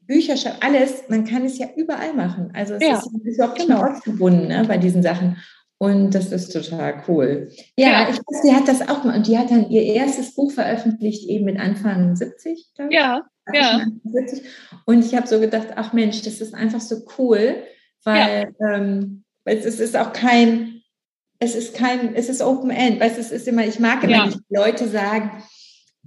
Bücher 0.00 0.36
schreiben, 0.36 0.58
alles, 0.60 1.04
man 1.08 1.24
kann 1.24 1.44
es 1.44 1.58
ja 1.58 1.68
überall 1.76 2.14
machen. 2.14 2.50
Also 2.54 2.74
es 2.74 2.82
ist, 2.82 3.10
ist 3.24 3.36
überhaupt 3.36 3.58
genau. 3.58 3.76
nicht 3.76 3.84
ortsgebunden 3.84 4.48
ne, 4.48 4.64
bei 4.66 4.78
diesen 4.78 5.02
Sachen. 5.02 5.38
Und 5.78 6.14
das 6.14 6.30
ist 6.30 6.52
total 6.52 7.02
cool. 7.08 7.50
Ja, 7.76 7.88
ja. 7.88 8.08
ich 8.08 8.16
weiß, 8.16 8.42
die 8.44 8.54
hat 8.54 8.68
das 8.68 8.88
auch 8.88 9.02
mal. 9.02 9.16
Und 9.16 9.26
die 9.26 9.36
hat 9.36 9.50
dann 9.50 9.68
ihr 9.68 9.82
erstes 9.82 10.34
Buch 10.34 10.52
veröffentlicht, 10.52 11.28
eben 11.28 11.44
mit 11.44 11.58
Anfang 11.58 12.14
70, 12.14 12.74
glaube 12.76 12.92
ich. 12.92 13.00
Ja, 13.00 13.22
ja. 13.52 13.84
70. 14.04 14.42
Und 14.86 15.04
ich 15.04 15.16
habe 15.16 15.26
so 15.26 15.40
gedacht, 15.40 15.68
ach 15.74 15.92
Mensch, 15.92 16.22
das 16.22 16.40
ist 16.40 16.54
einfach 16.54 16.80
so 16.80 17.02
cool, 17.18 17.56
weil, 18.04 18.52
ja. 18.60 18.76
ähm, 18.76 19.24
weil 19.44 19.58
es 19.58 19.80
ist 19.80 19.96
auch 19.96 20.12
kein, 20.12 20.71
es 21.42 21.56
ist 21.56 21.74
kein, 21.74 22.14
es 22.14 22.28
ist 22.28 22.40
Open 22.40 22.70
End. 22.70 23.00
Weißt 23.00 23.18
es 23.18 23.32
ist 23.32 23.48
immer, 23.48 23.66
ich 23.66 23.80
mag 23.80 24.04
immer 24.04 24.12
ja. 24.12 24.26
nicht 24.26 24.38
Leute 24.48 24.86
sagen, 24.86 25.42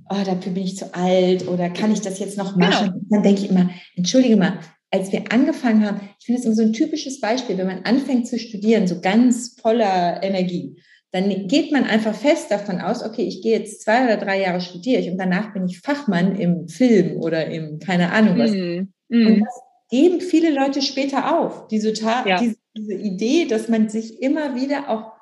oh, 0.10 0.24
dafür 0.26 0.54
bin 0.54 0.64
ich 0.64 0.78
zu 0.78 0.94
alt 0.94 1.48
oder 1.48 1.70
kann 1.70 1.92
ich 1.92 2.00
das 2.02 2.20
jetzt 2.20 2.38
noch 2.38 2.56
machen? 2.56 2.88
Genau. 2.88 3.06
Dann 3.10 3.24
denke 3.24 3.42
ich 3.42 3.50
immer, 3.50 3.70
entschuldige 3.96 4.38
mal, 4.38 4.60
als 4.92 5.12
wir 5.12 5.32
angefangen 5.34 5.86
haben, 5.86 6.00
ich 6.20 6.26
finde 6.26 6.40
es 6.40 6.46
immer 6.46 6.56
so 6.56 6.62
ein 6.62 6.72
typisches 6.72 7.20
Beispiel, 7.20 7.58
wenn 7.58 7.68
man 7.68 7.84
anfängt 7.84 8.28
zu 8.28 8.40
studieren, 8.40 8.88
so 8.88 9.02
ganz 9.02 9.58
voller 9.62 10.24
Energie, 10.24 10.82
dann 11.12 11.48
geht 11.48 11.72
man 11.72 11.84
einfach 11.84 12.16
fest 12.16 12.50
davon 12.50 12.80
aus, 12.80 13.04
okay, 13.04 13.24
ich 13.24 13.42
gehe 13.42 13.60
jetzt 13.60 13.82
zwei 13.82 14.06
oder 14.06 14.18
drei 14.18 14.42
Jahre 14.42 14.62
studiere 14.62 15.02
ich 15.02 15.10
und 15.10 15.18
danach 15.18 15.54
bin 15.54 15.66
ich 15.66 15.80
Fachmann 15.80 16.36
im 16.36 16.70
Film 16.70 17.18
oder 17.18 17.48
im 17.48 17.80
keine 17.80 18.12
Ahnung 18.12 18.38
was. 18.38 18.52
Mm, 18.52 18.88
mm. 19.10 19.28
Und 19.28 19.40
das 19.42 19.62
geben 19.90 20.22
viele 20.22 20.52
Leute 20.54 20.82
später 20.82 21.38
auf, 21.38 21.68
diese, 21.68 21.92
ja. 21.94 22.38
diese, 22.40 22.56
diese 22.78 22.94
Idee, 22.94 23.46
dass 23.46 23.70
man 23.70 23.90
sich 23.90 24.22
immer 24.22 24.56
wieder 24.56 24.90
auch 24.90 25.15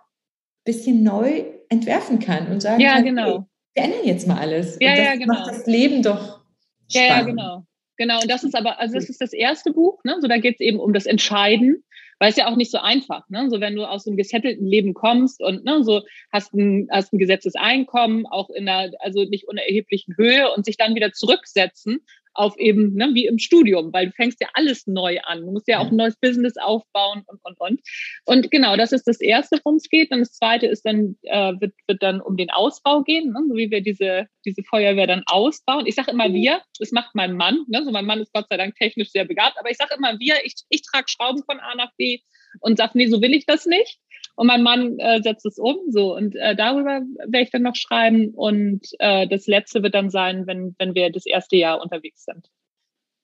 bisschen 0.63 1.03
neu 1.03 1.43
entwerfen 1.69 2.19
kann 2.19 2.47
und 2.47 2.61
sagen 2.61 2.81
ja, 2.81 2.95
kann, 2.95 3.05
genau. 3.05 3.25
Hey, 3.25 3.43
wir 3.73 3.83
ändern 3.83 4.05
jetzt 4.05 4.27
mal 4.27 4.37
alles. 4.37 4.77
Ja, 4.79 4.95
ja, 4.95 5.15
genau. 5.15 5.33
macht 5.33 5.47
das 5.47 5.65
Leben 5.65 6.03
doch 6.03 6.41
spannend. 6.89 6.91
Ja, 6.91 7.01
ja, 7.03 7.21
genau. 7.21 7.65
Genau, 7.97 8.19
und 8.21 8.29
das 8.29 8.43
ist 8.43 8.55
aber, 8.55 8.79
also 8.79 8.95
das 8.95 9.09
ist 9.09 9.21
das 9.21 9.33
erste 9.33 9.71
Buch, 9.71 10.03
ne? 10.03 10.17
So 10.19 10.27
da 10.27 10.37
geht 10.37 10.55
es 10.55 10.59
eben 10.61 10.79
um 10.79 10.93
das 10.93 11.05
Entscheiden, 11.05 11.83
weil 12.19 12.31
es 12.31 12.37
ja 12.37 12.47
auch 12.47 12.55
nicht 12.55 12.71
so 12.71 12.79
einfach, 12.79 13.29
ne? 13.29 13.49
So 13.49 13.61
wenn 13.61 13.75
du 13.75 13.85
aus 13.85 14.07
einem 14.07 14.17
gesettelten 14.17 14.65
Leben 14.65 14.93
kommst 14.93 15.43
und 15.43 15.63
ne, 15.63 15.83
so 15.83 16.01
hast 16.31 16.53
ein, 16.53 16.87
hast 16.91 17.13
ein 17.13 17.19
gesetztes 17.19 17.55
Einkommen, 17.55 18.25
auch 18.25 18.49
in 18.49 18.67
einer, 18.67 18.91
also 18.99 19.25
nicht 19.25 19.47
unerheblichen 19.47 20.15
Höhe 20.17 20.51
und 20.51 20.65
sich 20.65 20.77
dann 20.77 20.95
wieder 20.95 21.11
zurücksetzen 21.11 22.03
auf 22.33 22.57
eben, 22.57 22.93
ne, 22.95 23.09
wie 23.13 23.25
im 23.25 23.39
Studium, 23.39 23.93
weil 23.93 24.07
du 24.07 24.11
fängst 24.13 24.41
ja 24.41 24.47
alles 24.53 24.87
neu 24.87 25.19
an. 25.23 25.41
Du 25.41 25.51
musst 25.51 25.67
ja 25.67 25.79
auch 25.79 25.89
ein 25.89 25.95
neues 25.95 26.17
Business 26.19 26.55
aufbauen 26.57 27.23
und, 27.27 27.39
und, 27.43 27.59
und. 27.59 27.81
Und 28.25 28.51
genau, 28.51 28.75
das 28.75 28.91
ist 28.91 29.07
das 29.07 29.21
Erste, 29.21 29.59
worum 29.63 29.77
es 29.77 29.89
geht. 29.89 30.11
Und 30.11 30.19
das 30.19 30.33
Zweite 30.33 30.67
ist 30.67 30.85
dann, 30.85 31.15
äh, 31.23 31.53
wird, 31.59 31.73
wird 31.87 32.01
dann 32.01 32.21
um 32.21 32.37
den 32.37 32.49
Ausbau 32.49 33.01
gehen, 33.03 33.31
ne, 33.31 33.39
so 33.47 33.55
wie 33.55 33.69
wir 33.71 33.81
diese, 33.81 34.27
diese 34.45 34.63
Feuerwehr 34.63 35.07
dann 35.07 35.23
ausbauen. 35.25 35.85
Ich 35.85 35.95
sage 35.95 36.11
immer 36.11 36.29
mhm. 36.29 36.33
wir, 36.33 36.61
das 36.79 36.91
macht 36.91 37.15
mein 37.15 37.35
Mann. 37.35 37.65
Ne, 37.67 37.83
so 37.83 37.91
mein 37.91 38.05
Mann 38.05 38.19
ist 38.19 38.33
Gott 38.33 38.47
sei 38.49 38.57
Dank 38.57 38.75
technisch 38.75 39.11
sehr 39.11 39.25
begabt, 39.25 39.57
aber 39.59 39.69
ich 39.69 39.77
sage 39.77 39.95
immer 39.97 40.19
wir, 40.19 40.35
ich, 40.43 40.55
ich 40.69 40.81
trage 40.81 41.05
Schrauben 41.07 41.43
von 41.45 41.59
A 41.59 41.75
nach 41.75 41.91
B 41.97 42.19
und 42.59 42.77
sage, 42.77 42.91
nee, 42.95 43.07
so 43.07 43.21
will 43.21 43.33
ich 43.33 43.45
das 43.45 43.65
nicht 43.65 43.99
und 44.35 44.47
mein 44.47 44.63
Mann 44.63 44.97
äh, 44.99 45.21
setzt 45.21 45.45
es 45.45 45.57
um. 45.57 45.77
So 45.89 46.15
und 46.15 46.35
äh, 46.35 46.55
darüber 46.55 47.01
werde 47.19 47.43
ich 47.43 47.51
dann 47.51 47.63
noch 47.63 47.75
schreiben 47.75 48.31
und 48.35 48.81
äh, 48.99 49.27
das 49.27 49.47
letzte 49.47 49.83
wird 49.83 49.95
dann 49.95 50.09
sein, 50.09 50.47
wenn 50.47 50.75
wenn 50.79 50.95
wir 50.95 51.11
das 51.11 51.25
erste 51.25 51.55
Jahr 51.55 51.81
unterwegs 51.81 52.25
sind. 52.25 52.47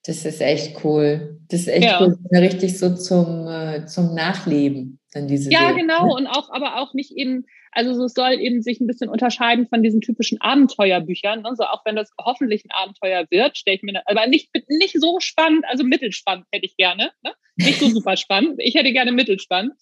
Das 0.05 0.25
ist 0.25 0.41
echt 0.41 0.83
cool. 0.83 1.39
Das 1.49 1.61
ist 1.61 1.67
echt 1.67 1.83
ja. 1.83 2.01
cool, 2.01 2.17
richtig 2.31 2.77
so 2.79 2.95
zum 2.95 3.47
äh, 3.47 3.85
zum 3.85 4.13
Nachleben 4.13 4.99
dann 5.11 5.27
diese. 5.27 5.51
Ja, 5.51 5.69
Serie. 5.69 5.81
genau 5.81 6.15
und 6.15 6.27
auch 6.27 6.49
aber 6.51 6.81
auch 6.81 6.93
nicht 6.93 7.11
eben 7.11 7.45
also 7.71 7.93
so, 7.93 8.05
es 8.05 8.13
soll 8.13 8.33
eben 8.33 8.61
sich 8.61 8.79
ein 8.79 8.87
bisschen 8.87 9.09
unterscheiden 9.09 9.67
von 9.67 9.83
diesen 9.83 10.01
typischen 10.01 10.41
Abenteuerbüchern. 10.41 11.45
Also 11.45 11.63
auch 11.63 11.85
wenn 11.85 11.95
das 11.95 12.11
hoffentlich 12.19 12.65
ein 12.65 12.71
Abenteuer 12.71 13.25
wird, 13.29 13.57
stelle 13.57 13.77
ich 13.77 13.83
mir, 13.83 14.01
aber 14.05 14.27
nicht, 14.27 14.49
nicht 14.69 14.99
so 14.99 15.19
spannend, 15.19 15.65
also 15.67 15.83
mittelspannend 15.83 16.47
hätte 16.51 16.65
ich 16.65 16.75
gerne. 16.77 17.11
Ne? 17.23 17.33
Nicht 17.57 17.79
so 17.79 17.87
super 17.89 18.17
spannend. 18.17 18.55
Ich 18.59 18.75
hätte 18.75 18.91
gerne 18.91 19.11
mittelspannend. 19.11 19.73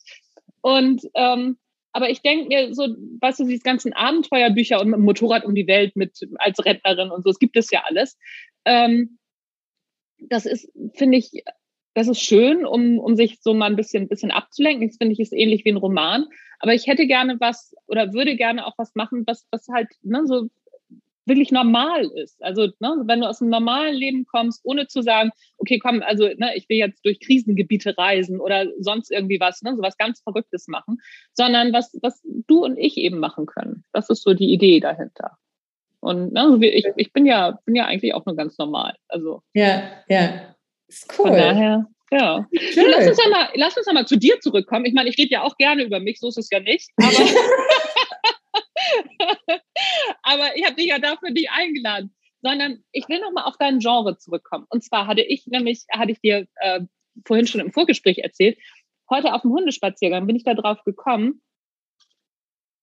Und 0.67 1.01
ähm, 1.13 1.57
aber 1.93 2.09
ich 2.09 2.21
denke 2.21 2.49
mir 2.49 2.75
so, 2.75 2.89
weißt 3.21 3.39
du, 3.39 3.45
diese 3.45 3.63
ganzen 3.63 3.93
Abenteuerbücher 3.93 4.81
und 4.81 4.89
Motorrad 4.99 5.45
um 5.45 5.55
die 5.55 5.65
Welt 5.65 5.95
mit 5.95 6.19
als 6.39 6.63
Rentnerin 6.63 7.09
und 7.09 7.23
so, 7.23 7.29
es 7.29 7.39
gibt 7.39 7.55
es 7.55 7.71
ja 7.71 7.83
alles. 7.85 8.17
Ähm, 8.65 9.17
das 10.19 10.45
ist, 10.45 10.69
finde 10.93 11.19
ich, 11.19 11.45
das 11.93 12.09
ist 12.09 12.19
schön, 12.19 12.65
um, 12.65 12.99
um 12.99 13.15
sich 13.15 13.39
so 13.41 13.53
mal 13.53 13.67
ein 13.67 13.77
bisschen, 13.77 14.09
bisschen 14.09 14.31
abzulenken. 14.31 14.89
Das 14.89 14.97
finde 14.97 15.13
ich 15.13 15.21
ist 15.21 15.31
ähnlich 15.31 15.63
wie 15.63 15.69
ein 15.69 15.77
Roman. 15.77 16.25
Aber 16.59 16.73
ich 16.73 16.85
hätte 16.85 17.07
gerne 17.07 17.37
was 17.39 17.73
oder 17.87 18.11
würde 18.11 18.35
gerne 18.35 18.67
auch 18.67 18.77
was 18.77 18.93
machen, 18.93 19.23
was, 19.25 19.47
was 19.51 19.69
halt 19.69 19.87
ne, 20.01 20.23
so 20.25 20.49
wirklich 21.27 21.51
normal 21.51 22.09
ist. 22.15 22.41
Also 22.41 22.67
ne, 22.79 23.03
wenn 23.05 23.21
du 23.21 23.27
aus 23.27 23.39
dem 23.39 23.49
normalen 23.49 23.95
Leben 23.95 24.25
kommst, 24.25 24.61
ohne 24.63 24.87
zu 24.87 25.01
sagen, 25.01 25.31
okay, 25.57 25.79
komm, 25.79 26.01
also 26.01 26.27
ne, 26.37 26.55
ich 26.55 26.67
will 26.69 26.77
jetzt 26.77 27.05
durch 27.05 27.19
Krisengebiete 27.19 27.97
reisen 27.97 28.39
oder 28.39 28.67
sonst 28.79 29.11
irgendwie 29.11 29.39
was, 29.39 29.61
ne, 29.61 29.75
so 29.75 29.81
was 29.81 29.97
ganz 29.97 30.21
Verrücktes 30.21 30.67
machen, 30.67 30.97
sondern 31.33 31.73
was, 31.73 31.97
was 32.01 32.21
du 32.23 32.63
und 32.63 32.77
ich 32.77 32.97
eben 32.97 33.19
machen 33.19 33.45
können. 33.45 33.83
Das 33.93 34.09
ist 34.09 34.23
so 34.23 34.33
die 34.33 34.51
Idee 34.51 34.79
dahinter. 34.79 35.37
Und 35.99 36.33
ne, 36.33 36.57
ich, 36.61 36.85
ich 36.95 37.13
bin 37.13 37.25
ja, 37.25 37.59
bin 37.65 37.75
ja 37.75 37.85
eigentlich 37.85 38.13
auch 38.13 38.25
nur 38.25 38.35
ganz 38.35 38.57
normal. 38.57 38.95
Also 39.07 39.41
ja, 39.53 39.83
ja, 40.07 40.55
ist 40.87 41.13
cool. 41.17 41.27
Von 41.27 41.37
daher, 41.37 41.85
ja. 42.11 42.47
lass 42.51 43.07
uns, 43.07 43.17
mal, 43.29 43.49
lass 43.55 43.77
uns 43.77 43.85
mal 43.91 44.05
zu 44.05 44.17
dir 44.17 44.39
zurückkommen. 44.39 44.85
Ich 44.85 44.93
meine, 44.93 45.09
ich 45.09 45.17
rede 45.17 45.31
ja 45.31 45.41
auch 45.43 45.57
gerne 45.57 45.83
über 45.83 45.99
mich, 45.99 46.19
so 46.19 46.29
ist 46.29 46.37
es 46.37 46.49
ja 46.49 46.59
nicht. 46.59 46.89
Aber 46.97 47.09
Aber 50.23 50.55
ich 50.55 50.65
habe 50.65 50.75
dich 50.75 50.87
ja 50.87 50.99
dafür 50.99 51.31
nicht 51.31 51.49
eingeladen, 51.51 52.13
sondern 52.41 52.83
ich 52.91 53.07
will 53.09 53.19
nochmal 53.19 53.45
auf 53.45 53.57
dein 53.57 53.79
Genre 53.79 54.17
zurückkommen. 54.17 54.65
Und 54.69 54.83
zwar 54.83 55.07
hatte 55.07 55.21
ich 55.21 55.47
nämlich, 55.47 55.85
hatte 55.91 56.11
ich 56.11 56.19
dir 56.19 56.47
äh, 56.55 56.81
vorhin 57.25 57.47
schon 57.47 57.61
im 57.61 57.71
Vorgespräch 57.71 58.19
erzählt, 58.19 58.57
heute 59.09 59.33
auf 59.33 59.41
dem 59.41 59.51
Hundespaziergang 59.51 60.27
bin 60.27 60.35
ich 60.35 60.43
da 60.43 60.53
drauf 60.53 60.83
gekommen. 60.83 61.41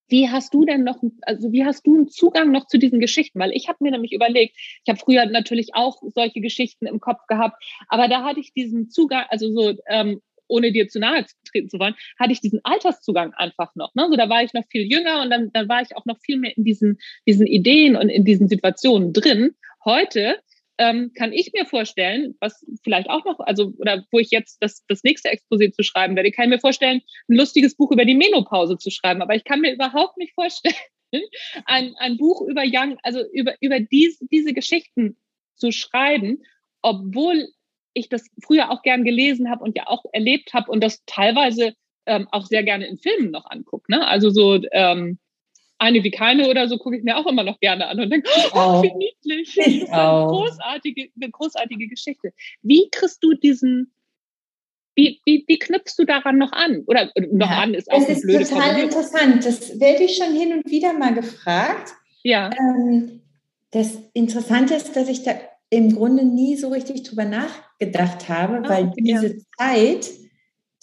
Wie 0.09 0.29
hast 0.29 0.53
du 0.53 0.65
denn 0.65 0.85
noch, 0.85 1.03
also 1.23 1.51
wie 1.51 1.65
hast 1.65 1.87
du 1.87 1.95
einen 1.95 2.09
Zugang 2.09 2.53
noch 2.53 2.67
zu 2.67 2.79
diesen 2.79 3.01
Geschichten? 3.01 3.39
Weil 3.41 3.53
ich 3.53 3.69
habe 3.69 3.79
mir 3.81 3.91
nämlich 3.91 4.13
überlegt, 4.13 4.55
ich 4.57 4.89
habe 4.89 4.99
früher 4.99 5.25
natürlich 5.27 5.75
auch 5.75 6.03
solche 6.15 6.41
Geschichten 6.41 6.87
im 6.87 7.01
Kopf 7.01 7.27
gehabt, 7.27 7.63
aber 7.89 8.09
da 8.09 8.23
hatte 8.23 8.41
ich 8.41 8.53
diesen 8.53 8.91
Zugang, 8.91 9.25
also 9.29 9.51
so 9.51 9.75
ähm, 9.87 10.21
ohne 10.49 10.73
dir 10.73 10.89
zu 10.89 10.99
nahe 10.99 11.25
treten 11.51 11.69
zu 11.69 11.79
wollen, 11.79 11.95
hatte 12.19 12.33
ich 12.33 12.41
diesen 12.41 12.61
Alterszugang 12.65 13.33
einfach 13.35 13.75
noch. 13.75 13.95
Ne? 13.95 14.07
So, 14.11 14.17
da 14.17 14.29
war 14.29 14.43
ich 14.43 14.53
noch 14.53 14.65
viel 14.71 14.91
jünger 14.91 15.23
und 15.23 15.31
dann, 15.31 15.51
dann 15.53 15.69
war 15.69 15.83
ich 15.83 15.97
auch 15.97 16.05
noch 16.05 16.19
viel 16.21 16.39
mehr 16.39 16.57
in 16.57 16.65
diesen, 16.65 16.99
diesen 17.27 17.47
Ideen 17.47 17.97
und 17.97 18.09
in 18.09 18.25
diesen 18.25 18.49
Situationen 18.49 19.13
drin. 19.13 19.55
Heute 19.85 20.39
ähm, 20.79 21.13
kann 21.15 21.33
ich 21.33 21.53
mir 21.53 21.67
vorstellen, 21.67 22.35
was 22.41 22.65
vielleicht 22.83 23.09
auch 23.09 23.25
noch, 23.25 23.39
also, 23.41 23.73
oder 23.79 24.05
wo 24.11 24.19
ich 24.19 24.31
jetzt 24.31 24.59
das, 24.61 24.85
das 24.89 25.05
nächste 25.05 25.31
Exposé 25.31 25.73
zu 25.73 25.83
schreiben 25.83 26.17
werde, 26.17 26.33
kann 26.33 26.47
ich 26.47 26.51
mir 26.51 26.61
vorstellen, 26.61 27.01
ein 27.29 27.37
lustiges 27.37 27.77
Buch 27.77 27.93
über 27.93 28.05
die 28.05 28.15
Menopause 28.15 28.77
zu 28.77 28.91
schreiben. 28.91 29.23
Aber 29.23 29.35
ich 29.35 29.45
kann 29.45 29.61
mir 29.61 29.73
überhaupt 29.73 30.17
nicht 30.17 30.35
vorstellen, 30.35 30.75
ein, 31.67 31.95
ein 31.99 32.17
Buch 32.17 32.43
über 32.49 32.63
Young, 32.65 32.99
also 33.03 33.21
über, 33.33 33.55
über 33.61 33.79
diese, 33.81 34.27
diese 34.31 34.53
Geschichten 34.53 35.17
zu 35.55 35.71
schreiben, 35.71 36.43
obwohl 36.83 37.49
ich 37.95 38.09
das 38.09 38.27
früher 38.43 38.71
auch 38.71 38.83
gern 38.83 39.05
gelesen 39.05 39.51
habe 39.51 39.65
und 39.65 39.77
ja 39.77 39.87
auch 39.87 40.05
erlebt 40.13 40.53
habe 40.53 40.71
und 40.71 40.83
das 40.83 41.03
teilweise 41.07 41.75
ähm, 42.07 42.29
auch 42.31 42.47
sehr 42.47 42.63
gerne 42.63 42.87
in 42.87 42.99
Filmen 42.99 43.31
noch 43.31 43.47
angucke. 43.51 43.91
Ne? 43.91 44.07
Also 44.07 44.31
so 44.31 44.61
ähm, 44.73 45.19
eine 45.79 46.05
wie 46.05 46.11
keine 46.11 46.49
oder 46.49 46.69
so 46.69 46.79
gucke 46.79 46.97
ich 46.97 47.05
mir 47.05 47.17
auch 47.17 47.27
immer 47.27 47.45
noch 47.45 47.61
gerne 47.61 47.89
an 47.89 48.01
und 48.01 48.11
denke, 48.11 48.29
oh, 48.53 48.83
wie 48.83 48.93
niedlich. 48.95 49.55
Das 49.55 49.67
ist 49.67 49.91
eine 49.91 50.27
großartige, 50.27 51.11
eine 51.17 51.31
großartige 51.31 51.89
Geschichte. 51.89 52.33
Wie 52.63 52.89
kriegst 52.91 53.23
du 53.23 53.35
diesen, 53.35 53.93
wie, 54.95 55.21
wie, 55.25 55.45
wie 55.47 55.59
knüpfst 55.59 55.95
du 55.99 56.05
daran 56.05 56.39
noch 56.39 56.53
an? 56.53 56.85
Oder 56.87 57.11
noch 57.31 57.51
ja, 57.51 57.63
an 57.63 57.75
ist 57.75 57.91
auch 57.91 57.99
Das 58.07 58.23
ist 58.23 58.51
total 58.51 58.81
interessant. 58.81 59.45
Das 59.45 59.81
werde 59.81 60.05
ich 60.05 60.17
schon 60.17 60.35
hin 60.35 60.53
und 60.53 60.71
wieder 60.71 60.93
mal 60.93 61.15
gefragt. 61.15 61.93
Ja. 62.23 62.51
Ähm, 62.59 63.21
das 63.71 63.99
Interessante 64.13 64.75
ist, 64.75 64.95
dass 64.95 65.09
ich 65.09 65.25
da 65.25 65.33
im 65.71 65.95
Grunde 65.95 66.25
nie 66.25 66.57
so 66.57 66.69
richtig 66.69 67.03
drüber 67.03 67.25
nachgedacht 67.81 68.29
habe, 68.29 68.63
ah, 68.65 68.69
weil 68.69 68.93
diese 68.99 69.29
ja. 69.29 69.43
Zeit, 69.59 70.11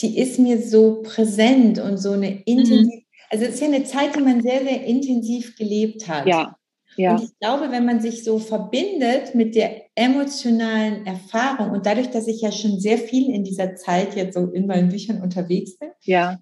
die 0.02 0.18
ist 0.18 0.40
mir 0.40 0.62
so 0.62 1.02
präsent 1.02 1.80
und 1.80 1.98
so 1.98 2.12
eine 2.12 2.32
mhm. 2.32 2.42
intensiv, 2.46 2.96
mhm. 2.96 3.06
also 3.30 3.46
es 3.46 3.56
ist 3.56 3.62
ja 3.62 3.68
eine 3.68 3.84
Zeit, 3.84 4.16
die 4.16 4.22
man 4.22 4.42
sehr, 4.42 4.62
sehr 4.62 4.84
intensiv 4.86 5.56
gelebt 5.56 6.08
hat. 6.08 6.28
Ja. 6.28 6.56
Ja. 6.98 7.16
Und 7.16 7.24
ich 7.24 7.40
glaube, 7.40 7.72
wenn 7.72 7.86
man 7.86 8.02
sich 8.02 8.26
so 8.26 8.38
verbindet 8.38 9.34
mit 9.34 9.56
der 9.56 9.84
emotionalen 9.96 11.06
Erfahrung 11.06 11.72
und 11.72 11.86
dadurch, 11.86 12.10
dass 12.10 12.28
ich 12.28 12.42
ja 12.42 12.52
schon 12.52 12.82
sehr 12.82 12.98
viel 12.98 13.34
in 13.34 13.46
dieser 13.46 13.76
Zeit 13.76 14.14
jetzt 14.18 14.34
so 14.34 14.48
in 14.48 14.68
meinen 14.68 14.90
Büchern 14.90 15.22
unterwegs 15.22 15.78
bin, 15.78 15.92
ja. 16.02 16.38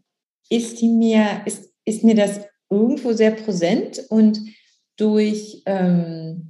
ist 0.49 0.81
die 0.81 0.89
mir, 0.89 1.41
ist, 1.45 1.71
ist 1.85 2.03
mir 2.03 2.15
das 2.15 2.41
irgendwo 2.67 3.13
sehr 3.13 3.31
präsent 3.31 4.03
und 4.09 4.41
durch 4.97 5.61
ähm, 5.67 6.49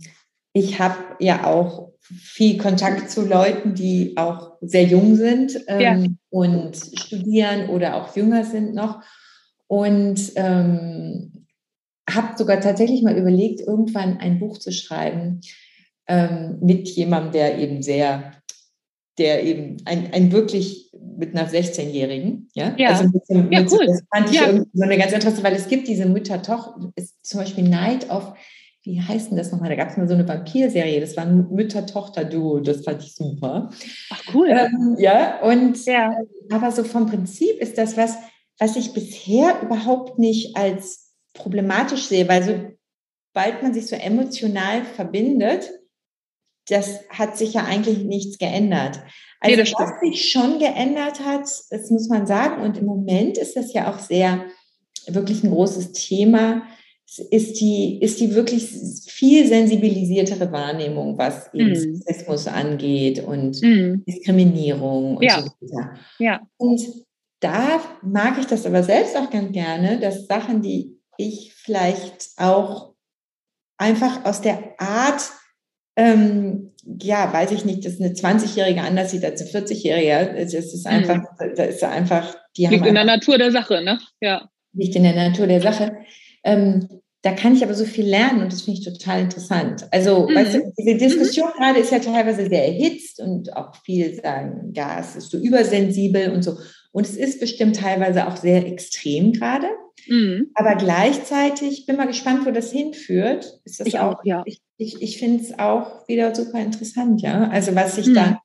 ich 0.53 0.79
habe 0.79 0.97
ja 1.19 1.45
auch 1.45 1.88
viel 2.15 2.57
Kontakt 2.57 3.09
zu 3.09 3.25
Leuten, 3.25 3.75
die 3.75 4.17
auch 4.17 4.57
sehr 4.61 4.83
jung 4.83 5.15
sind 5.15 5.59
ähm, 5.67 5.79
ja. 5.79 6.03
und 6.29 6.75
studieren 6.75 7.69
oder 7.69 7.95
auch 7.95 8.15
jünger 8.15 8.43
sind 8.43 8.73
noch. 8.73 9.01
Und 9.67 10.31
ähm, 10.35 11.45
habe 12.09 12.37
sogar 12.37 12.59
tatsächlich 12.59 13.03
mal 13.03 13.17
überlegt, 13.17 13.61
irgendwann 13.61 14.17
ein 14.17 14.39
Buch 14.39 14.57
zu 14.57 14.71
schreiben 14.71 15.41
ähm, 16.07 16.57
mit 16.61 16.87
jemandem, 16.89 17.33
der 17.33 17.59
eben 17.59 17.83
sehr, 17.83 18.31
der 19.17 19.43
eben 19.43 19.77
ein, 19.85 20.11
ein 20.11 20.31
wirklich 20.31 20.91
mit 21.17 21.35
einer 21.35 21.47
16-Jährigen, 21.47 22.49
ja, 22.53 22.73
ja. 22.77 22.89
also 22.89 23.03
mit, 23.03 23.29
mit, 23.29 23.53
ja, 23.53 23.65
cool. 23.71 23.85
das 23.85 24.01
fand 24.11 24.29
ich 24.29 24.35
ja. 24.35 24.63
so 24.73 24.83
eine 24.83 24.97
ganz 24.97 25.11
interessante, 25.11 25.43
weil 25.43 25.55
es 25.55 25.67
gibt 25.67 25.87
diese 25.87 26.05
Mütter-Tochter, 26.05 26.91
zum 27.21 27.39
Beispiel 27.39 27.67
Night 27.67 28.09
of 28.09 28.33
wie 28.89 29.01
heißt 29.01 29.29
denn 29.29 29.37
das 29.37 29.51
nochmal? 29.51 29.69
Da 29.69 29.75
gab 29.75 29.89
es 29.89 29.97
mal 29.97 30.07
so 30.07 30.15
eine 30.15 30.27
Vampir-Serie, 30.27 30.99
das 30.99 31.15
war 31.15 31.25
ein 31.25 31.47
Mütter-Tochter-Duo, 31.51 32.59
das 32.59 32.83
fand 32.83 33.03
ich 33.03 33.13
super. 33.13 33.69
Ach 34.09 34.23
cool. 34.33 34.49
Ähm, 34.49 34.95
ja, 34.97 35.41
und 35.41 35.85
ja. 35.85 36.11
Äh, 36.11 36.53
aber 36.53 36.71
so 36.71 36.83
vom 36.83 37.05
Prinzip 37.05 37.59
ist 37.59 37.77
das 37.77 37.97
was, 37.97 38.15
was 38.57 38.75
ich 38.75 38.93
bisher 38.93 39.61
überhaupt 39.61 40.17
nicht 40.17 40.57
als 40.57 41.13
problematisch 41.33 42.05
sehe, 42.05 42.27
weil 42.27 42.75
sobald 43.33 43.61
man 43.61 43.73
sich 43.73 43.87
so 43.87 43.95
emotional 43.95 44.83
verbindet, 44.83 45.69
das 46.67 47.01
hat 47.09 47.37
sich 47.37 47.53
ja 47.53 47.65
eigentlich 47.65 47.99
nichts 47.99 48.37
geändert. 48.37 48.99
Also 49.39 49.55
nee, 49.55 49.73
was 49.77 49.99
sich 50.01 50.31
schon 50.31 50.59
geändert 50.59 51.19
hat, 51.21 51.47
das 51.69 51.89
muss 51.91 52.09
man 52.09 52.25
sagen, 52.25 52.61
und 52.63 52.77
im 52.77 52.85
Moment 52.85 53.37
ist 53.37 53.55
das 53.55 53.71
ja 53.71 53.91
auch 53.91 53.99
sehr 53.99 54.45
wirklich 55.07 55.43
ein 55.43 55.51
großes 55.51 55.93
Thema, 55.93 56.63
ist 57.17 57.59
die, 57.59 57.99
ist 58.01 58.19
die 58.19 58.35
wirklich 58.35 58.67
viel 59.07 59.47
sensibilisiertere 59.47 60.51
Wahrnehmung, 60.51 61.17
was 61.17 61.51
eben 61.53 61.71
mm. 61.71 61.95
Sexismus 61.95 62.47
angeht 62.47 63.23
und 63.23 63.61
mm. 63.61 64.03
Diskriminierung 64.05 65.17
und 65.17 65.23
ja. 65.23 65.41
so 65.41 65.49
weiter. 65.61 65.97
Ja. 66.19 66.41
Und 66.57 66.81
da 67.39 67.81
mag 68.03 68.37
ich 68.39 68.45
das 68.45 68.65
aber 68.65 68.83
selbst 68.83 69.17
auch 69.17 69.29
ganz 69.29 69.51
gerne, 69.53 69.99
dass 69.99 70.27
Sachen, 70.27 70.61
die 70.61 70.99
ich 71.17 71.53
vielleicht 71.53 72.29
auch 72.37 72.93
einfach 73.77 74.25
aus 74.25 74.41
der 74.41 74.75
Art, 74.77 75.21
ähm, 75.95 76.73
ja, 77.01 77.31
weiß 77.31 77.51
ich 77.51 77.65
nicht, 77.65 77.85
dass 77.85 77.99
eine 77.99 78.09
20-Jährige 78.09 78.81
anders 78.81 79.11
sieht 79.11 79.25
als 79.25 79.41
eine 79.41 79.65
40-Jährige. 79.65 80.35
Das 80.35 80.53
ist 80.53 80.85
mhm. 80.85 80.91
einfach, 80.91 81.17
mm. 81.17 81.55
das 81.55 81.75
ist 81.75 81.83
einfach, 81.83 82.35
die 82.55 82.67
Liegt 82.67 82.85
in 82.85 82.95
der 82.95 83.05
Natur 83.05 83.37
der 83.37 83.51
Sache, 83.51 83.81
ne? 83.81 83.99
Ja. 84.21 84.49
Liegt 84.73 84.95
in 84.95 85.03
der 85.03 85.15
Natur 85.15 85.47
der 85.47 85.61
Sache. 85.61 85.97
Ähm, 86.43 86.87
da 87.21 87.33
kann 87.33 87.53
ich 87.53 87.63
aber 87.63 87.73
so 87.73 87.83
viel 87.83 88.05
lernen 88.05 88.41
und 88.41 88.53
das 88.53 88.61
finde 88.61 88.79
ich 88.79 88.85
total 88.85 89.21
interessant. 89.21 89.87
Also, 89.91 90.27
mhm. 90.27 90.35
weißt 90.35 90.55
du, 90.55 90.73
diese 90.77 90.95
Diskussion 90.95 91.49
mhm. 91.49 91.61
gerade 91.61 91.79
ist 91.79 91.91
ja 91.91 91.99
teilweise 91.99 92.47
sehr 92.47 92.65
erhitzt 92.65 93.19
und 93.19 93.55
auch 93.57 93.75
viel 93.83 94.15
sagen, 94.21 94.71
ja, 94.73 94.99
es 94.99 95.17
ist 95.17 95.31
so 95.31 95.37
übersensibel 95.37 96.31
und 96.31 96.43
so. 96.43 96.57
Und 96.91 97.05
es 97.05 97.17
ist 97.17 97.39
bestimmt 97.39 97.75
teilweise 97.75 98.25
auch 98.25 98.37
sehr 98.37 98.65
extrem 98.65 99.33
gerade. 99.33 99.67
Mhm. 100.07 100.51
Aber 100.55 100.75
gleichzeitig 100.75 101.85
bin 101.85 101.97
mal 101.97 102.07
gespannt, 102.07 102.45
wo 102.45 102.51
das 102.51 102.71
hinführt. 102.71 103.59
Ist 103.65 103.81
das 103.81 103.87
ich 103.87 103.99
auch, 103.99 104.21
ja. 104.23 104.43
Ich, 104.45 104.61
ich, 104.77 105.01
ich 105.01 105.17
finde 105.19 105.43
es 105.43 105.59
auch 105.59 106.07
wieder 106.07 106.33
super 106.33 106.59
interessant, 106.59 107.21
ja. 107.21 107.49
Also, 107.49 107.75
was 107.75 107.97
ich 107.97 108.07
mhm. 108.07 108.13
dann, 108.13 108.37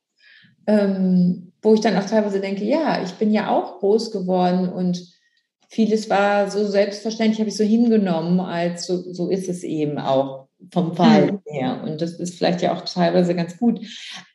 ähm, 0.67 1.53
wo 1.61 1.73
ich 1.73 1.79
dann 1.79 1.95
auch 1.95 2.05
teilweise 2.05 2.41
denke, 2.41 2.65
ja, 2.65 3.01
ich 3.03 3.13
bin 3.13 3.31
ja 3.31 3.49
auch 3.49 3.79
groß 3.79 4.11
geworden 4.11 4.67
und 4.67 5.14
vieles 5.69 6.09
war 6.09 6.49
so 6.49 6.65
selbstverständlich, 6.67 7.39
habe 7.39 7.49
ich 7.49 7.57
so 7.57 7.63
hingenommen, 7.63 8.39
als 8.39 8.85
so, 8.85 9.13
so 9.13 9.29
ist 9.29 9.49
es 9.49 9.63
eben 9.63 9.97
auch 9.97 10.47
vom 10.71 10.95
Fall 10.95 11.33
mhm. 11.33 11.39
her. 11.45 11.81
Und 11.83 12.01
das 12.01 12.13
ist 12.19 12.35
vielleicht 12.35 12.61
ja 12.61 12.75
auch 12.75 12.81
teilweise 12.81 13.35
ganz 13.35 13.57
gut. 13.57 13.79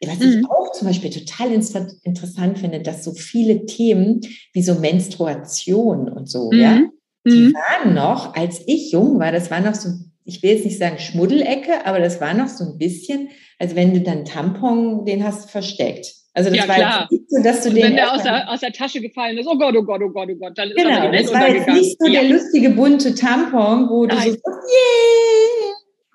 Was 0.04 0.18
mhm. 0.18 0.40
ich 0.40 0.50
auch 0.50 0.72
zum 0.72 0.88
Beispiel 0.88 1.10
total 1.10 1.52
interessant 1.52 2.58
finde, 2.58 2.80
dass 2.80 3.04
so 3.04 3.12
viele 3.12 3.66
Themen 3.66 4.20
wie 4.52 4.62
so 4.62 4.74
Menstruation 4.76 6.08
und 6.08 6.28
so, 6.28 6.50
mhm. 6.50 6.58
ja, 6.58 6.80
die 7.26 7.48
mhm. 7.48 7.54
waren 7.54 7.94
noch, 7.94 8.34
als 8.34 8.62
ich 8.66 8.92
jung 8.92 9.18
war, 9.18 9.32
das 9.32 9.50
war 9.50 9.60
noch 9.60 9.74
so, 9.74 9.90
ich 10.24 10.42
will 10.42 10.52
jetzt 10.52 10.64
nicht 10.64 10.78
sagen 10.78 10.98
Schmuddelecke, 10.98 11.86
aber 11.86 11.98
das 11.98 12.20
war 12.20 12.34
noch 12.34 12.48
so 12.48 12.64
ein 12.64 12.78
bisschen, 12.78 13.28
als 13.58 13.74
wenn 13.74 13.92
du 13.92 14.00
dann 14.00 14.24
Tampon, 14.24 15.04
den 15.04 15.24
hast 15.24 15.50
versteckt. 15.50 16.14
Also 16.32 16.50
das 16.50 16.58
ja, 16.58 16.68
war 16.68 16.76
klar. 16.76 17.00
jetzt 17.00 17.10
nicht 17.12 17.30
so, 17.30 17.42
dass 17.42 17.62
du 17.62 17.68
Und 17.70 17.74
den 17.74 17.84
wenn 17.84 17.96
der 17.96 18.12
aus 18.12 18.22
der, 18.22 18.48
aus 18.50 18.60
der 18.60 18.72
Tasche 18.72 19.00
gefallen 19.00 19.36
ist, 19.38 19.46
oh 19.46 19.58
Gott, 19.58 19.74
oh 19.76 19.82
Gott, 19.82 20.00
oh 20.02 20.10
Gott, 20.10 20.28
oh 20.30 20.36
Gott, 20.36 20.56
dann 20.56 20.68
ist 20.70 20.76
Genau, 20.76 20.90
aber 20.96 21.06
die 21.08 21.12
Welt 21.12 21.24
das 21.24 21.32
war 21.34 21.48
jetzt 21.48 21.68
nicht 21.68 21.96
so 22.00 22.06
ja. 22.06 22.20
der 22.20 22.30
lustige 22.30 22.70
bunte 22.70 23.14
Tampon, 23.14 23.88
wo 23.88 24.06
du 24.06 24.14
so 24.14 24.20
Nein. 24.20 24.36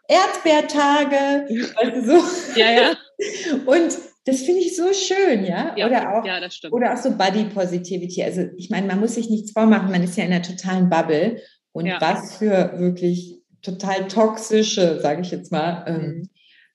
yeah, 0.09 0.19
Erdbeertage, 0.19 1.47
weißt 1.75 1.95
du 1.95 2.01
so. 2.05 2.59
ja, 2.59 2.71
ja, 2.71 2.93
Und 3.65 3.97
das 4.25 4.41
finde 4.41 4.61
ich 4.61 4.75
so 4.75 4.91
schön, 4.93 5.45
ja. 5.45 5.73
ja, 5.75 5.87
Oder 5.87 6.13
auch 6.17 6.25
ja, 6.25 6.39
das 6.39 6.55
stimmt. 6.55 6.73
Oder 6.73 6.93
auch 6.93 6.97
so 6.97 7.11
Body 7.17 7.45
Positivity. 7.45 8.23
Also 8.23 8.43
ich 8.57 8.69
meine, 8.69 8.87
man 8.87 8.99
muss 8.99 9.15
sich 9.15 9.29
nichts 9.29 9.51
vormachen, 9.51 9.91
man 9.91 10.03
ist 10.03 10.17
ja 10.17 10.23
in 10.23 10.31
einer 10.31 10.41
totalen 10.41 10.89
Bubble. 10.89 11.41
Und 11.71 11.87
Ja. 11.87 11.99
was 11.99 12.37
für 12.37 12.73
wirklich 12.77 13.41
total 13.61 14.07
toxische, 14.07 14.99
sage 15.01 15.21
ich 15.21 15.31
jetzt 15.31 15.51
mal, 15.51 15.83
ähm, 15.87 16.29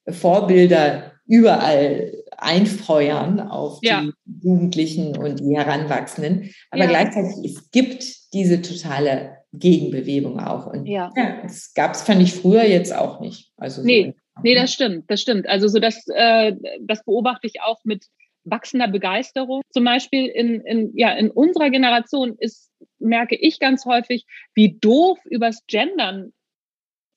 Mhm. 0.07 0.13
Vorbilder 0.13 1.11
überall 1.27 2.11
einfeuern 2.41 3.39
auf 3.39 3.79
Ja. 3.81 4.01
die 4.01 4.11
Jugendlichen 4.43 5.15
und 5.17 5.39
die 5.39 5.55
Heranwachsenden. 5.55 6.51
Aber 6.71 6.83
Ja. 6.83 6.89
gleichzeitig, 6.89 7.33
es 7.45 7.71
gibt 7.71 8.33
diese 8.33 8.61
totale 8.61 9.37
Gegenbewegung 9.53 10.39
auch. 10.39 10.67
Und 10.67 10.85
Ja. 10.85 11.11
das 11.43 11.73
gab 11.73 11.93
es, 11.93 12.01
fand 12.01 12.21
ich 12.21 12.33
früher 12.33 12.63
jetzt 12.63 12.93
auch 12.95 13.19
nicht. 13.19 13.51
Also 13.57 13.83
Nee, 13.83 14.13
so, 14.15 14.41
Nee, 14.43 14.55
das 14.55 14.73
stimmt, 14.73 15.09
das 15.11 15.21
stimmt. 15.21 15.47
Also 15.47 15.67
so 15.67 15.79
das, 15.79 16.07
äh, 16.07 16.53
das 16.79 17.03
beobachte 17.03 17.47
ich 17.47 17.61
auch 17.61 17.79
mit 17.83 18.05
wachsender 18.43 18.87
Begeisterung. 18.87 19.61
Zum 19.69 19.83
Beispiel 19.83 20.25
in, 20.27 20.61
in, 20.61 20.91
ja, 20.95 21.11
in 21.13 21.29
unserer 21.29 21.69
Generation 21.69 22.35
ist, 22.39 22.71
merke 22.97 23.35
ich 23.35 23.59
ganz 23.59 23.85
häufig, 23.85 24.25
wie 24.55 24.77
doof 24.79 25.19
übers 25.25 25.63
Gendern 25.67 26.33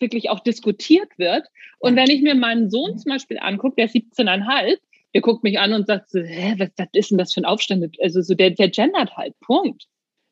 wirklich 0.00 0.28
auch 0.28 0.40
diskutiert 0.40 1.08
wird. 1.16 1.46
Und 1.78 1.96
wenn 1.96 2.10
ich 2.10 2.20
mir 2.20 2.34
meinen 2.34 2.68
Sohn 2.68 2.98
zum 2.98 3.10
Beispiel 3.12 3.38
angucke, 3.38 3.76
der 3.76 3.86
ist 3.86 3.94
17,5, 3.94 4.76
der 5.14 5.22
guckt 5.22 5.44
mich 5.44 5.58
an 5.58 5.72
und 5.72 5.86
sagt 5.86 6.10
so, 6.10 6.20
hä, 6.20 6.54
was, 6.58 6.70
was 6.76 6.88
ist 6.92 7.10
denn 7.10 7.18
das 7.18 7.32
für 7.32 7.40
ein 7.40 7.44
Aufstand? 7.44 7.96
Also 8.02 8.20
so, 8.20 8.34
der, 8.34 8.50
der 8.50 8.68
gendert 8.68 9.16
halt, 9.16 9.38
Punkt. 9.40 9.84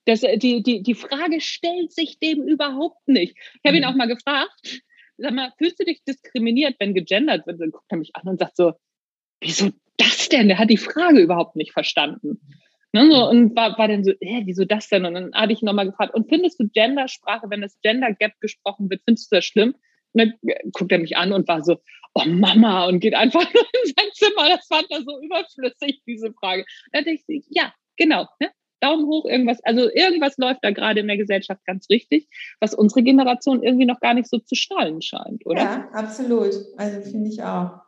Das, 0.05 0.21
die, 0.21 0.63
die, 0.63 0.83
die 0.83 0.95
Frage 0.95 1.41
stellt 1.41 1.93
sich 1.93 2.19
dem 2.19 2.43
überhaupt 2.43 3.07
nicht. 3.07 3.37
Ich 3.37 3.61
habe 3.65 3.77
ihn 3.77 3.85
Mhm. 3.85 3.89
auch 3.89 3.95
mal 3.95 4.09
gefragt, 4.09 4.83
sag 5.17 5.33
mal, 5.33 5.53
fühlst 5.59 5.79
du 5.79 5.85
dich 5.85 6.03
diskriminiert, 6.05 6.75
wenn 6.81 6.95
gegendert 6.95 7.47
wird? 7.47 7.61
Dann 7.61 7.71
guckt 7.71 7.87
er 7.89 7.99
mich 7.99 8.15
an 8.17 8.27
und 8.29 8.41
sagt 8.41 8.57
so, 8.57 8.73
wieso 9.41 9.71
das 9.99 10.29
denn? 10.29 10.49
Der 10.49 10.59
hat 10.59 10.71
die 10.71 10.77
Frage 10.77 11.21
überhaupt 11.21 11.55
nicht 11.55 11.73
verstanden. 11.73 12.41
Ne, 12.93 13.09
so, 13.11 13.29
und 13.29 13.57
war, 13.57 13.79
war 13.79 13.89
dann 13.89 14.05
so, 14.05 14.13
hä, 14.21 14.43
wieso 14.45 14.65
das 14.65 14.89
denn? 14.89 15.07
Und 15.07 15.15
dann 15.15 15.33
habe 15.33 15.53
ich 15.53 15.63
nochmal 15.63 15.87
gefragt, 15.87 16.15
und 16.15 16.29
findest 16.29 16.61
du 16.61 16.69
Gendersprache, 16.69 17.49
wenn 17.49 17.63
das 17.63 17.81
Gender 17.81 18.13
Gap 18.13 18.33
gesprochen 18.41 18.91
wird, 18.91 19.03
findest 19.07 19.33
du 19.33 19.37
das 19.37 19.45
schlimm? 19.47 19.75
Und 20.13 20.19
dann 20.21 20.35
äh, 20.47 20.59
guckt 20.73 20.93
er 20.93 20.99
mich 20.99 21.17
an 21.17 21.33
und 21.33 21.49
war 21.49 21.63
so, 21.63 21.79
oh 22.15 22.25
Mama, 22.27 22.87
und 22.87 23.01
geht 23.01 23.15
einfach 23.15 23.43
nur 23.55 23.63
in 23.63 23.95
sein 23.97 24.11
Zimmer. 24.15 24.49
Das 24.49 24.67
fand 24.67 24.87
er 24.91 25.03
so 25.03 25.21
überflüssig, 25.21 26.03
diese 26.07 26.33
Frage. 26.33 26.65
Da 26.93 27.01
dachte 27.01 27.17
ich, 27.29 27.45
ja, 27.49 27.73
genau, 27.97 28.27
ne? 28.41 28.51
Daumen 28.81 29.07
hoch, 29.07 29.27
irgendwas, 29.27 29.63
also 29.63 29.89
irgendwas 29.91 30.37
läuft 30.39 30.65
da 30.65 30.73
gerade 30.73 31.01
in 31.01 31.07
der 31.07 31.17
Gesellschaft 31.17 31.65
ganz 31.67 31.89
richtig, 31.89 32.29
was 32.59 32.75
unsere 32.75 33.05
Generation 33.05 33.63
irgendwie 33.63 33.87
noch 33.87 34.01
gar 34.01 34.13
nicht 34.13 34.29
so 34.29 34.39
zu 34.39 34.57
schnallen 34.57 35.01
scheint, 35.01 35.47
oder? 35.47 35.63
Ja, 35.63 35.89
absolut. 35.93 36.53
Also 36.77 37.01
finde 37.01 37.31
ich 37.31 37.41
auch. 37.43 37.79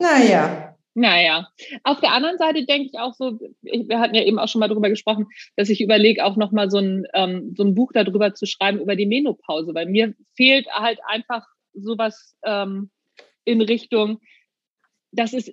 Naja. 0.00 0.76
Naja, 0.98 1.48
auf 1.84 2.00
der 2.00 2.12
anderen 2.12 2.38
Seite 2.38 2.64
denke 2.64 2.88
ich 2.90 2.98
auch 2.98 3.12
so, 3.12 3.38
wir 3.60 4.00
hatten 4.00 4.14
ja 4.14 4.22
eben 4.22 4.38
auch 4.38 4.48
schon 4.48 4.60
mal 4.60 4.68
darüber 4.68 4.88
gesprochen, 4.88 5.26
dass 5.54 5.68
ich 5.68 5.82
überlege, 5.82 6.24
auch 6.24 6.36
nochmal 6.36 6.70
so 6.70 6.78
ein, 6.78 7.06
ähm, 7.12 7.52
so 7.54 7.64
ein 7.64 7.74
Buch 7.74 7.92
darüber 7.92 8.32
zu 8.32 8.46
schreiben, 8.46 8.80
über 8.80 8.96
die 8.96 9.04
Menopause, 9.04 9.74
weil 9.74 9.86
mir 9.86 10.14
fehlt 10.34 10.66
halt 10.72 10.98
einfach 11.06 11.46
sowas 11.74 12.34
ähm, 12.46 12.90
in 13.46 13.62
Richtung, 13.62 14.20
dass 15.12 15.32
es 15.32 15.50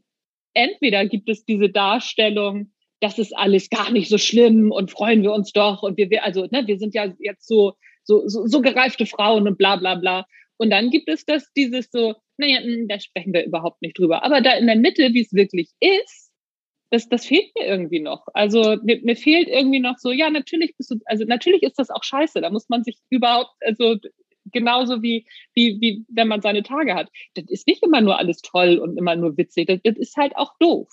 entweder 0.54 1.06
gibt 1.06 1.30
es 1.30 1.46
diese 1.46 1.70
Darstellung, 1.70 2.74
das 3.00 3.20
ist 3.20 3.36
alles 3.36 3.70
gar 3.70 3.92
nicht 3.92 4.10
so 4.10 4.18
schlimm 4.18 4.72
und 4.72 4.92
freuen 4.92 5.24
wir 5.24 5.34
uns 5.34 5.52
doch 5.52 5.84
und 5.84 5.98
wir, 5.98 6.24
also, 6.24 6.48
ne, 6.52 6.64
wir 6.66 6.78
sind 6.78 6.94
ja 6.94 7.14
jetzt 7.20 7.48
so, 7.48 7.74
so, 8.04 8.28
so, 8.28 8.46
so 8.48 8.62
gereifte 8.62 9.06
Frauen 9.06 9.48
und 9.48 9.58
bla 9.58 9.76
bla 9.78 9.96
bla. 9.96 10.26
Und 10.58 10.70
dann 10.70 10.90
gibt 10.90 11.10
es 11.10 11.26
das, 11.26 11.52
dieses 11.54 11.90
so, 11.92 12.16
naja, 12.38 12.60
mh, 12.62 12.86
da 12.88 13.00
sprechen 13.00 13.34
wir 13.34 13.46
überhaupt 13.46 13.82
nicht 13.82 13.98
drüber. 13.98 14.24
Aber 14.24 14.42
da 14.42 14.54
in 14.54 14.68
der 14.68 14.76
Mitte, 14.76 15.14
wie 15.14 15.22
es 15.22 15.34
wirklich 15.34 15.70
ist, 15.80 16.32
das, 16.92 17.10
das 17.10 17.26
fehlt 17.26 17.52
mir 17.58 17.66
irgendwie 17.66 18.00
noch. 18.00 18.26
Also 18.34 18.78
mir, 18.84 19.02
mir 19.04 19.16
fehlt 19.16 19.48
irgendwie 19.48 19.80
noch 19.80 19.98
so, 19.98 20.12
ja, 20.12 20.30
natürlich 20.30 20.76
bist 20.78 20.92
du, 20.92 21.00
also 21.06 21.26
natürlich 21.26 21.64
ist 21.64 21.80
das 21.80 21.90
auch 21.90 22.04
scheiße. 22.04 22.40
Da 22.40 22.52
muss 22.52 22.70
man 22.70 22.84
sich 22.84 22.98
überhaupt, 23.10 23.52
also 23.62 23.98
genauso 24.52 25.02
wie, 25.02 25.26
wie, 25.54 25.78
wie 25.82 26.06
wenn 26.10 26.28
man 26.28 26.42
seine 26.42 26.64
Tage 26.64 26.94
hat. 26.96 27.10
Das 27.36 27.46
ist 27.48 27.68
nicht 27.68 27.84
immer 27.84 28.02
nur 28.02 28.18
alles 28.20 28.42
toll 28.42 28.78
und 28.78 28.98
immer 28.98 29.16
nur 29.16 29.38
witzig. 29.38 29.68
Das, 29.68 29.80
das 29.84 29.98
ist 29.98 30.18
halt 30.18 30.36
auch 30.36 30.54
doof. 30.60 30.90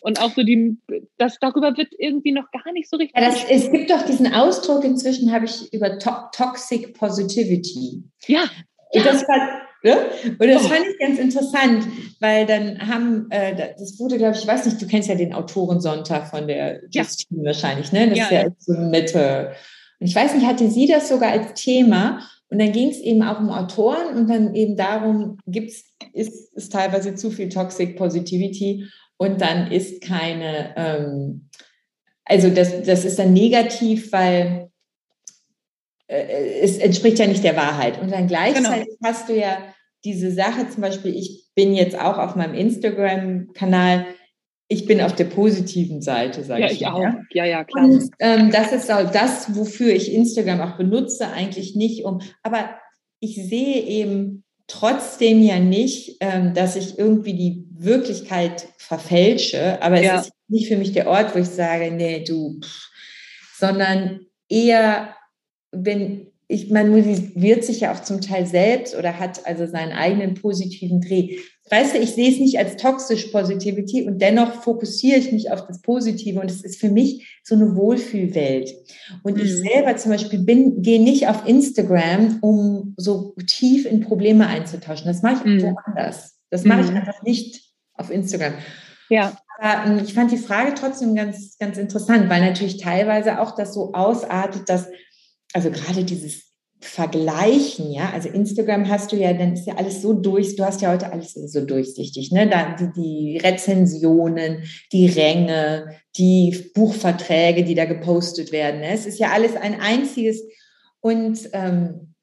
Und 0.00 0.20
auch 0.20 0.30
so 0.30 0.42
die, 0.44 0.76
das 1.18 1.38
darüber 1.40 1.76
wird 1.76 1.88
irgendwie 1.98 2.30
noch 2.32 2.50
gar 2.52 2.72
nicht 2.72 2.88
so 2.88 2.96
richtig. 2.96 3.18
Ja, 3.20 3.28
das, 3.28 3.44
es 3.50 3.70
gibt 3.72 3.90
doch 3.90 4.02
diesen 4.02 4.32
Ausdruck, 4.32 4.84
inzwischen 4.84 5.32
habe 5.32 5.46
ich 5.46 5.72
über 5.72 5.98
to 5.98 6.10
Toxic 6.32 6.94
Positivity. 6.96 8.04
ja, 8.26 8.42
Und 8.92 9.04
Ja. 9.04 9.12
das 9.12 9.22
war, 9.26 9.62
ne? 9.82 9.96
Und 10.38 10.46
das 10.46 10.64
Oh. 10.64 10.68
fand 10.68 10.86
ich 10.86 10.98
ganz 10.98 11.18
interessant, 11.18 11.88
weil 12.20 12.46
dann 12.46 12.86
haben, 12.86 13.26
äh, 13.30 13.56
das 13.56 13.98
wurde, 13.98 14.16
glaube 14.18 14.36
ich, 14.36 14.42
ich 14.42 14.46
weiß 14.48 14.66
nicht, 14.66 14.80
du 14.80 14.86
kennst 14.86 15.08
ja 15.08 15.14
den 15.16 15.32
Autorensonntag 15.32 16.28
von 16.28 16.46
der 16.46 16.82
Ja. 16.92 17.02
Justine 17.02 17.44
wahrscheinlich, 17.44 17.90
ne? 17.90 18.08
Das 18.10 18.18
Ja, 18.18 18.24
ist 18.26 18.30
ja 18.32 18.42
ja. 18.42 18.48
so 18.58 18.72
Mitte. 18.74 19.52
Und 19.98 20.06
ich 20.06 20.14
weiß 20.14 20.34
nicht, 20.34 20.46
hatte 20.46 20.70
sie 20.70 20.86
das 20.86 21.08
sogar 21.08 21.30
als 21.32 21.54
Thema? 21.60 22.20
Und 22.48 22.60
dann 22.60 22.72
ging 22.72 22.90
es 22.90 23.00
eben 23.00 23.22
auch 23.22 23.40
um 23.40 23.50
Autoren 23.50 24.16
und 24.16 24.30
dann 24.30 24.54
eben 24.54 24.76
darum, 24.76 25.38
gibt's, 25.46 25.84
ist 26.12 26.56
es 26.56 26.68
teilweise 26.68 27.14
zu 27.14 27.30
viel 27.30 27.48
Toxic 27.48 27.96
Positivity 27.96 28.88
und 29.16 29.40
dann 29.40 29.70
ist 29.72 30.02
keine, 30.02 30.74
ähm, 30.76 31.48
also 32.24 32.50
das, 32.50 32.82
das 32.82 33.04
ist 33.04 33.18
dann 33.18 33.32
negativ, 33.32 34.12
weil 34.12 34.70
äh, 36.06 36.60
es 36.60 36.78
entspricht 36.78 37.18
ja 37.18 37.26
nicht 37.26 37.42
der 37.42 37.56
Wahrheit. 37.56 38.00
Und 38.00 38.12
dann 38.12 38.28
gleichzeitig 38.28 38.96
hast 39.02 39.28
du 39.28 39.36
ja 39.36 39.58
diese 40.04 40.30
Sache, 40.30 40.68
zum 40.68 40.82
Beispiel, 40.82 41.14
ich 41.16 41.46
bin 41.54 41.74
jetzt 41.74 41.98
auch 41.98 42.18
auf 42.18 42.36
meinem 42.36 42.54
Instagram-Kanal, 42.54 44.06
ich 44.68 44.86
bin 44.86 45.00
auf 45.00 45.14
der 45.14 45.24
positiven 45.26 46.02
Seite, 46.02 46.42
sage 46.42 46.62
ja, 46.62 46.66
ich. 46.66 46.80
ich 46.80 46.86
auch. 46.86 47.00
ja. 47.00 47.20
Ja, 47.32 47.44
ja, 47.44 47.64
klar. 47.64 47.84
Und 47.84 48.10
ähm, 48.18 48.50
das 48.50 48.72
ist 48.72 48.90
auch 48.90 49.10
das, 49.10 49.54
wofür 49.56 49.92
ich 49.94 50.12
Instagram 50.12 50.60
auch 50.60 50.76
benutze, 50.76 51.28
eigentlich 51.28 51.76
nicht 51.76 52.04
um, 52.04 52.20
aber 52.42 52.70
ich 53.20 53.36
sehe 53.36 53.82
eben 53.82 54.44
trotzdem 54.66 55.42
ja 55.42 55.60
nicht, 55.60 56.16
ähm, 56.20 56.52
dass 56.52 56.74
ich 56.76 56.98
irgendwie 56.98 57.34
die 57.34 57.64
Wirklichkeit 57.78 58.68
verfälsche, 58.78 59.80
aber 59.82 59.96
es 59.96 60.04
Ja. 60.06 60.20
ist 60.20 60.32
nicht 60.48 60.68
für 60.68 60.76
mich 60.76 60.92
der 60.92 61.06
Ort, 61.08 61.34
wo 61.34 61.38
ich 61.38 61.46
sage, 61.48 61.92
nee, 61.92 62.24
du, 62.24 62.58
pff, 62.60 62.88
sondern 63.58 64.20
eher, 64.48 65.14
wenn 65.72 66.32
ich, 66.48 66.70
man 66.70 66.94
wird 66.94 67.64
sich 67.64 67.80
ja 67.80 67.92
auch 67.92 68.02
zum 68.02 68.20
Teil 68.20 68.46
selbst 68.46 68.94
oder 68.94 69.18
hat 69.18 69.46
also 69.46 69.66
seinen 69.66 69.92
eigenen 69.92 70.34
positiven 70.34 71.00
Dreh. 71.00 71.38
Weißt 71.68 71.94
du, 71.94 71.98
ich 71.98 72.12
sehe 72.14 72.30
es 72.30 72.38
nicht 72.38 72.58
als 72.58 72.76
toxisch 72.76 73.26
Positivity 73.26 74.06
und 74.06 74.22
dennoch 74.22 74.62
fokussiere 74.62 75.18
ich 75.18 75.32
mich 75.32 75.50
auf 75.50 75.66
das 75.66 75.80
Positive 75.82 76.38
und 76.40 76.48
es 76.50 76.62
ist 76.62 76.80
für 76.80 76.90
mich 76.90 77.40
so 77.42 77.56
eine 77.56 77.74
Wohlfühlwelt. 77.74 78.72
Und 79.24 79.38
ich 79.40 79.50
Mhm. 79.52 79.68
selber 79.68 79.96
zum 79.96 80.12
Beispiel 80.12 80.38
bin, 80.40 80.82
gehe 80.82 81.02
nicht 81.02 81.26
auf 81.28 81.46
Instagram, 81.46 82.38
um 82.40 82.94
so 82.96 83.34
tief 83.48 83.84
in 83.84 84.00
Probleme 84.00 84.46
einzutauschen. 84.46 85.06
Das 85.06 85.22
mache 85.22 85.42
ich 85.48 85.62
Mhm. 85.62 85.74
woanders. 85.74 86.36
Das 86.50 86.62
mache 86.64 86.82
ich 86.82 86.90
Mhm. 86.90 86.96
einfach 86.98 87.22
nicht 87.22 87.72
auf 87.94 88.10
Instagram. 88.10 88.54
Ja, 89.08 89.36
Aber 89.58 89.90
ähm, 89.90 90.04
ich 90.04 90.12
fand 90.14 90.30
die 90.30 90.36
Frage 90.36 90.74
trotzdem 90.74 91.14
ganz, 91.14 91.56
ganz 91.58 91.78
interessant, 91.78 92.28
weil 92.28 92.42
natürlich 92.42 92.76
teilweise 92.76 93.40
auch 93.40 93.54
das 93.56 93.72
so 93.74 93.92
ausartet, 93.94 94.68
dass, 94.68 94.86
also 95.54 95.70
gerade 95.70 96.04
dieses 96.04 96.45
Vergleichen, 96.80 97.90
ja, 97.90 98.10
also 98.12 98.28
Instagram 98.28 98.88
hast 98.88 99.10
du 99.10 99.16
ja, 99.16 99.32
dann 99.32 99.54
ist 99.54 99.66
ja 99.66 99.76
alles 99.76 100.02
so 100.02 100.12
durch, 100.12 100.56
du 100.56 100.64
hast 100.64 100.82
ja 100.82 100.92
heute 100.92 101.10
alles 101.10 101.32
so 101.32 101.64
durchsichtig, 101.64 102.32
ne? 102.32 102.48
Da 102.48 102.76
die, 102.76 102.92
die 102.92 103.38
Rezensionen, 103.38 104.62
die 104.92 105.06
Ränge, 105.06 105.96
die 106.16 106.70
Buchverträge, 106.74 107.64
die 107.64 107.74
da 107.74 107.86
gepostet 107.86 108.52
werden. 108.52 108.80
Ne? 108.80 108.90
Es 108.90 109.06
ist 109.06 109.18
ja 109.18 109.30
alles 109.30 109.56
ein 109.56 109.80
einziges 109.80 110.42
und 111.00 111.48
ähm, 111.52 112.14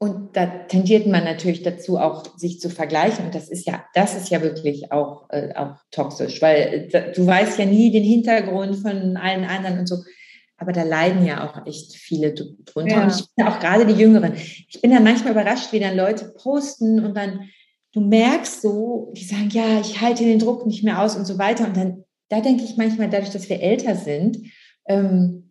und 0.00 0.36
da 0.36 0.46
tendiert 0.46 1.08
man 1.08 1.24
natürlich 1.24 1.64
dazu, 1.64 1.98
auch 1.98 2.38
sich 2.38 2.60
zu 2.60 2.70
vergleichen. 2.70 3.26
Und 3.26 3.34
das 3.34 3.48
ist 3.48 3.66
ja, 3.66 3.84
das 3.94 4.14
ist 4.14 4.30
ja 4.30 4.40
wirklich 4.42 4.92
auch, 4.92 5.28
äh, 5.30 5.52
auch 5.56 5.74
toxisch, 5.90 6.40
weil 6.40 6.88
äh, 6.92 7.12
du 7.12 7.26
weißt 7.26 7.58
ja 7.58 7.64
nie 7.64 7.90
den 7.90 8.04
Hintergrund 8.04 8.76
von 8.76 9.16
allen 9.16 9.44
anderen 9.44 9.80
und 9.80 9.88
so. 9.88 9.96
Aber 10.58 10.72
da 10.72 10.82
leiden 10.82 11.24
ja 11.24 11.48
auch 11.48 11.66
echt 11.66 11.94
viele 11.94 12.34
drunter. 12.34 12.96
Ja. 12.96 13.02
Und 13.04 13.10
ich 13.10 13.24
finde 13.34 13.50
auch 13.50 13.60
gerade 13.60 13.86
die 13.86 14.00
Jüngeren. 14.00 14.34
Ich 14.34 14.80
bin 14.82 14.90
dann 14.90 15.04
manchmal 15.04 15.32
überrascht, 15.32 15.72
wie 15.72 15.80
dann 15.80 15.96
Leute 15.96 16.34
posten 16.36 17.04
und 17.04 17.16
dann, 17.16 17.48
du 17.92 18.00
merkst 18.00 18.62
so, 18.62 19.12
die 19.16 19.24
sagen, 19.24 19.48
ja, 19.50 19.80
ich 19.80 20.00
halte 20.00 20.24
den 20.24 20.40
Druck 20.40 20.66
nicht 20.66 20.84
mehr 20.84 21.00
aus 21.00 21.16
und 21.16 21.26
so 21.26 21.38
weiter. 21.38 21.66
Und 21.66 21.76
dann, 21.76 22.04
da 22.28 22.40
denke 22.40 22.64
ich 22.64 22.76
manchmal, 22.76 23.08
dadurch, 23.08 23.30
dass 23.30 23.48
wir 23.48 23.62
älter 23.62 23.94
sind, 23.94 24.38
ähm, 24.86 25.48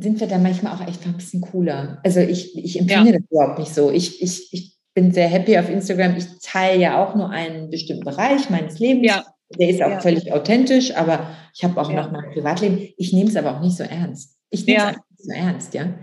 sind 0.00 0.20
wir 0.20 0.26
da 0.26 0.38
manchmal 0.38 0.74
auch 0.74 0.86
echt 0.86 1.04
ein 1.06 1.16
bisschen 1.16 1.40
cooler. 1.40 2.00
Also 2.04 2.20
ich, 2.20 2.56
ich 2.56 2.78
empfinde 2.78 3.10
ja. 3.10 3.18
das 3.18 3.30
überhaupt 3.30 3.58
nicht 3.58 3.74
so. 3.74 3.90
Ich, 3.90 4.22
ich, 4.22 4.52
ich 4.52 4.76
bin 4.94 5.12
sehr 5.12 5.28
happy 5.28 5.58
auf 5.58 5.68
Instagram. 5.68 6.16
Ich 6.16 6.26
teile 6.42 6.80
ja 6.80 7.04
auch 7.04 7.14
nur 7.14 7.30
einen 7.30 7.70
bestimmten 7.70 8.04
Bereich 8.04 8.50
meines 8.50 8.78
Lebens. 8.78 9.06
Ja. 9.06 9.24
Der 9.50 9.70
ist 9.70 9.82
auch 9.82 9.90
ja. 9.90 10.00
völlig 10.00 10.32
authentisch, 10.32 10.94
aber 10.94 11.30
ich 11.54 11.64
habe 11.64 11.80
auch 11.80 11.90
ja. 11.90 12.02
noch 12.02 12.12
mein 12.12 12.30
Privatleben. 12.32 12.88
Ich 12.96 13.12
nehme 13.12 13.30
es 13.30 13.36
aber 13.36 13.56
auch 13.56 13.60
nicht 13.60 13.76
so 13.76 13.84
ernst. 13.84 14.36
Ich 14.50 14.66
nehme 14.66 14.78
es 14.78 14.84
ja. 14.84 14.90
nicht 14.90 15.00
so 15.18 15.32
ernst, 15.32 15.74
ja. 15.74 15.94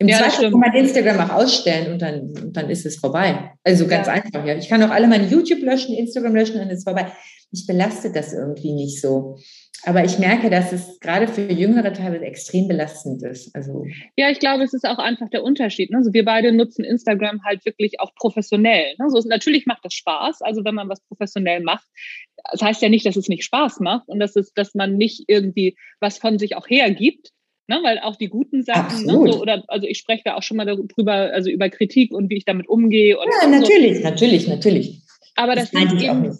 Im 0.00 0.08
ja, 0.08 0.18
Zweifel 0.18 0.50
kann 0.50 0.60
man 0.60 0.74
Instagram 0.74 1.18
auch 1.18 1.34
ausstellen 1.34 1.92
und 1.92 2.00
dann, 2.00 2.20
und 2.20 2.56
dann 2.56 2.70
ist 2.70 2.86
es 2.86 2.96
vorbei. 2.96 3.52
Also 3.64 3.86
ganz 3.88 4.06
ja. 4.06 4.14
einfach, 4.14 4.46
ja. 4.46 4.54
Ich 4.56 4.68
kann 4.68 4.82
auch 4.82 4.90
alle 4.90 5.08
meine 5.08 5.26
YouTube 5.26 5.60
löschen, 5.60 5.94
Instagram 5.94 6.34
löschen 6.34 6.54
und 6.54 6.60
dann 6.60 6.70
ist 6.70 6.78
es 6.78 6.84
vorbei. 6.84 7.10
Ich 7.50 7.66
belaste 7.66 8.12
das 8.12 8.32
irgendwie 8.32 8.72
nicht 8.72 9.00
so. 9.00 9.38
Aber 9.84 10.04
ich 10.04 10.18
merke, 10.18 10.50
dass 10.50 10.72
es 10.72 10.98
gerade 10.98 11.28
für 11.28 11.52
Jüngere 11.52 11.92
teilweise 11.92 12.24
extrem 12.24 12.66
belastend 12.66 13.22
ist. 13.22 13.54
Also 13.54 13.84
ja, 14.16 14.28
ich 14.30 14.40
glaube, 14.40 14.64
es 14.64 14.74
ist 14.74 14.84
auch 14.84 14.98
einfach 14.98 15.28
der 15.30 15.44
Unterschied. 15.44 15.90
Ne? 15.90 15.98
Also 15.98 16.12
wir 16.12 16.24
beide 16.24 16.52
nutzen 16.52 16.84
Instagram 16.84 17.44
halt 17.44 17.64
wirklich 17.64 18.00
auch 18.00 18.12
professionell. 18.14 18.94
Ne? 18.98 19.08
So, 19.08 19.20
natürlich 19.28 19.66
macht 19.66 19.84
das 19.84 19.94
Spaß, 19.94 20.42
also 20.42 20.64
wenn 20.64 20.74
man 20.74 20.88
was 20.88 21.00
professionell 21.00 21.60
macht. 21.60 21.86
Das 22.50 22.62
heißt 22.62 22.82
ja 22.82 22.88
nicht, 22.88 23.06
dass 23.06 23.16
es 23.16 23.28
nicht 23.28 23.44
Spaß 23.44 23.80
macht 23.80 24.08
und 24.08 24.18
dass, 24.18 24.34
es, 24.36 24.52
dass 24.52 24.74
man 24.74 24.96
nicht 24.96 25.24
irgendwie 25.28 25.76
was 26.00 26.18
von 26.18 26.38
sich 26.38 26.56
auch 26.56 26.68
hergibt. 26.68 27.30
Ne, 27.70 27.80
weil 27.82 27.98
auch 27.98 28.16
die 28.16 28.28
guten 28.28 28.62
Sachen, 28.62 29.04
ne, 29.04 29.12
so, 29.12 29.42
oder 29.42 29.62
also 29.68 29.86
ich 29.86 29.98
spreche 29.98 30.22
da 30.24 30.36
auch 30.36 30.42
schon 30.42 30.56
mal 30.56 30.64
darüber, 30.64 31.12
also 31.12 31.50
über 31.50 31.68
Kritik 31.68 32.12
und 32.12 32.30
wie 32.30 32.38
ich 32.38 32.46
damit 32.46 32.66
umgehe. 32.66 33.18
Und 33.18 33.26
ja, 33.42 33.46
natürlich, 33.46 33.98
so. 33.98 34.04
natürlich, 34.04 34.48
natürlich. 34.48 35.02
Aber 35.38 35.54
das, 35.54 35.70
das 35.70 35.88
sind 35.88 36.02
eben, 36.02 36.36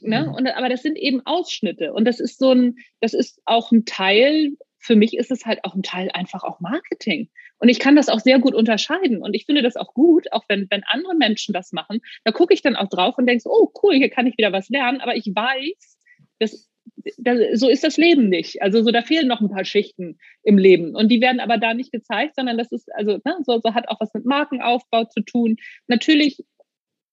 ne, 0.00 0.32
und, 0.34 0.46
aber 0.46 0.70
das 0.70 0.80
sind 0.80 0.96
eben 0.96 1.20
Ausschnitte. 1.26 1.92
Und 1.92 2.06
das 2.06 2.20
ist 2.20 2.38
so 2.38 2.52
ein, 2.52 2.76
das 3.02 3.12
ist 3.12 3.42
auch 3.44 3.70
ein 3.70 3.84
Teil, 3.84 4.56
für 4.78 4.96
mich 4.96 5.14
ist 5.14 5.30
es 5.30 5.44
halt 5.44 5.62
auch 5.64 5.74
ein 5.74 5.82
Teil 5.82 6.10
einfach 6.14 6.42
auch 6.42 6.58
Marketing. 6.58 7.28
Und 7.58 7.68
ich 7.68 7.78
kann 7.78 7.96
das 7.96 8.08
auch 8.08 8.20
sehr 8.20 8.38
gut 8.38 8.54
unterscheiden. 8.54 9.20
Und 9.20 9.34
ich 9.34 9.44
finde 9.44 9.60
das 9.60 9.76
auch 9.76 9.92
gut, 9.92 10.32
auch 10.32 10.44
wenn, 10.48 10.68
wenn 10.70 10.82
andere 10.86 11.14
Menschen 11.16 11.52
das 11.52 11.72
machen, 11.72 12.00
da 12.24 12.32
gucke 12.32 12.54
ich 12.54 12.62
dann 12.62 12.76
auch 12.76 12.88
drauf 12.88 13.18
und 13.18 13.26
denke, 13.26 13.44
oh 13.44 13.70
cool, 13.82 13.94
hier 13.96 14.08
kann 14.08 14.26
ich 14.26 14.38
wieder 14.38 14.52
was 14.52 14.70
lernen. 14.70 15.02
Aber 15.02 15.14
ich 15.14 15.26
weiß, 15.26 15.98
dass 16.38 16.70
das, 17.18 17.60
so 17.60 17.68
ist 17.68 17.84
das 17.84 17.98
Leben 17.98 18.30
nicht. 18.30 18.62
Also 18.62 18.82
so, 18.82 18.90
da 18.90 19.02
fehlen 19.02 19.28
noch 19.28 19.42
ein 19.42 19.50
paar 19.50 19.66
Schichten 19.66 20.18
im 20.42 20.56
Leben. 20.56 20.96
Und 20.96 21.10
die 21.10 21.20
werden 21.20 21.40
aber 21.40 21.58
da 21.58 21.74
nicht 21.74 21.92
gezeigt, 21.92 22.36
sondern 22.36 22.56
das 22.56 22.72
ist, 22.72 22.90
also, 22.94 23.18
ne, 23.22 23.36
so, 23.44 23.60
so 23.62 23.74
hat 23.74 23.88
auch 23.88 24.00
was 24.00 24.14
mit 24.14 24.24
Markenaufbau 24.24 25.04
zu 25.04 25.20
tun. 25.20 25.56
Natürlich 25.88 26.42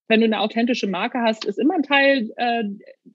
wenn 0.08 0.22
du 0.22 0.26
eine 0.26 0.40
authentische 0.40 0.88
Marke 0.88 1.20
hast, 1.22 1.46
ist 1.46 1.60
immer 1.60 1.76
ein 1.76 1.84
Teil 1.84 2.32
äh, 2.38 2.64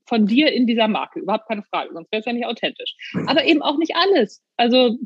von 0.07 0.27
dir 0.27 0.53
in 0.53 0.67
dieser 0.67 0.89
Marke. 0.89 1.21
Überhaupt 1.21 1.49
keine 1.49 1.63
Frage, 1.63 1.91
sonst 1.93 2.13
wäre 2.13 2.21
es 2.21 2.27
ja 2.27 2.33
nicht 2.33 2.47
authentisch. 2.47 2.95
Aber 3.27 3.45
eben 3.45 3.63
auch 3.63 3.79
nicht 3.79 3.95
alles. 3.97 4.43
Also 4.57 4.99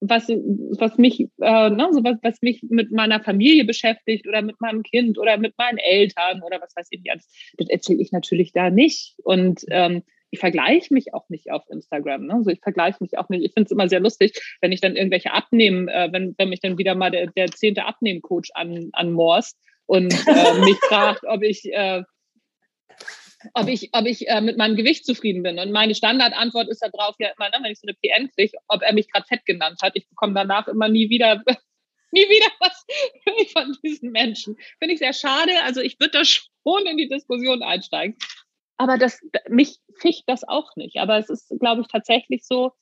was, 0.00 0.28
was 0.28 0.98
mich, 0.98 1.20
äh, 1.40 1.70
ne, 1.70 1.88
so 1.92 2.04
was, 2.04 2.16
was 2.22 2.42
mich 2.42 2.62
mit 2.68 2.92
meiner 2.92 3.20
Familie 3.20 3.64
beschäftigt 3.64 4.26
oder 4.26 4.42
mit 4.42 4.60
meinem 4.60 4.82
Kind 4.82 5.18
oder 5.18 5.38
mit 5.38 5.56
meinen 5.56 5.78
Eltern 5.78 6.42
oder 6.42 6.60
was 6.60 6.74
weiß 6.76 6.88
ich 6.90 7.02
nicht 7.02 7.14
das 7.56 7.68
erzähle 7.68 8.02
ich 8.02 8.12
natürlich 8.12 8.52
da 8.52 8.70
nicht. 8.70 9.14
Und 9.22 9.64
ähm, 9.70 10.02
ich 10.30 10.40
vergleiche 10.40 10.92
mich 10.92 11.14
auch 11.14 11.28
nicht 11.28 11.52
auf 11.52 11.62
Instagram. 11.70 12.26
Ne? 12.26 12.34
Also 12.34 12.50
ich 12.50 12.60
vergleiche 12.60 12.98
mich 13.00 13.16
auch 13.18 13.28
nicht. 13.28 13.44
Ich 13.44 13.52
finde 13.52 13.66
es 13.66 13.70
immer 13.70 13.88
sehr 13.88 14.00
lustig, 14.00 14.40
wenn 14.60 14.72
ich 14.72 14.80
dann 14.80 14.96
irgendwelche 14.96 15.32
abnehmen, 15.32 15.88
äh, 15.88 16.08
wenn, 16.10 16.34
wenn 16.36 16.48
mich 16.48 16.60
dann 16.60 16.76
wieder 16.76 16.94
mal 16.94 17.10
der, 17.10 17.28
der 17.28 17.46
zehnte 17.46 17.84
Abnehmcoach 17.84 18.50
an, 18.54 18.90
anmorst 18.92 19.58
und 19.86 20.12
äh, 20.26 20.58
mich 20.60 20.78
fragt, 20.88 21.24
ob 21.26 21.42
ich, 21.42 21.64
äh, 21.72 22.02
ob 23.54 23.68
ich, 23.68 23.90
ob 23.92 24.06
ich 24.06 24.28
äh, 24.28 24.40
mit 24.40 24.56
meinem 24.56 24.76
Gewicht 24.76 25.04
zufrieden 25.04 25.42
bin. 25.42 25.58
Und 25.58 25.72
meine 25.72 25.94
Standardantwort 25.94 26.68
ist 26.68 26.82
da 26.82 26.88
drauf 26.88 27.14
ja 27.18 27.30
immer, 27.36 27.50
ne, 27.50 27.58
wenn 27.62 27.72
ich 27.72 27.80
so 27.80 27.86
eine 27.86 27.94
PN 27.94 28.30
kriege, 28.34 28.56
ob 28.68 28.82
er 28.82 28.94
mich 28.94 29.10
gerade 29.10 29.26
fett 29.26 29.44
genannt 29.44 29.80
hat. 29.82 29.92
Ich 29.94 30.08
bekomme 30.08 30.34
danach 30.34 30.68
immer 30.68 30.88
nie 30.88 31.10
wieder, 31.10 31.42
nie 32.12 32.28
wieder 32.28 32.50
was 32.60 32.84
von 33.52 33.76
diesen 33.82 34.10
Menschen. 34.10 34.56
Finde 34.78 34.94
ich 34.94 35.00
sehr 35.00 35.12
schade. 35.12 35.52
Also 35.64 35.80
ich 35.80 35.98
würde 36.00 36.18
da 36.18 36.24
schon 36.24 36.86
in 36.86 36.96
die 36.96 37.08
Diskussion 37.08 37.62
einsteigen. 37.62 38.16
Aber 38.76 38.98
das, 38.98 39.20
mich 39.48 39.76
ficht 40.00 40.24
das 40.26 40.42
auch 40.46 40.74
nicht. 40.76 40.96
Aber 40.96 41.18
es 41.18 41.30
ist, 41.30 41.52
glaube 41.60 41.82
ich, 41.82 41.88
tatsächlich 41.88 42.44
so, 42.44 42.72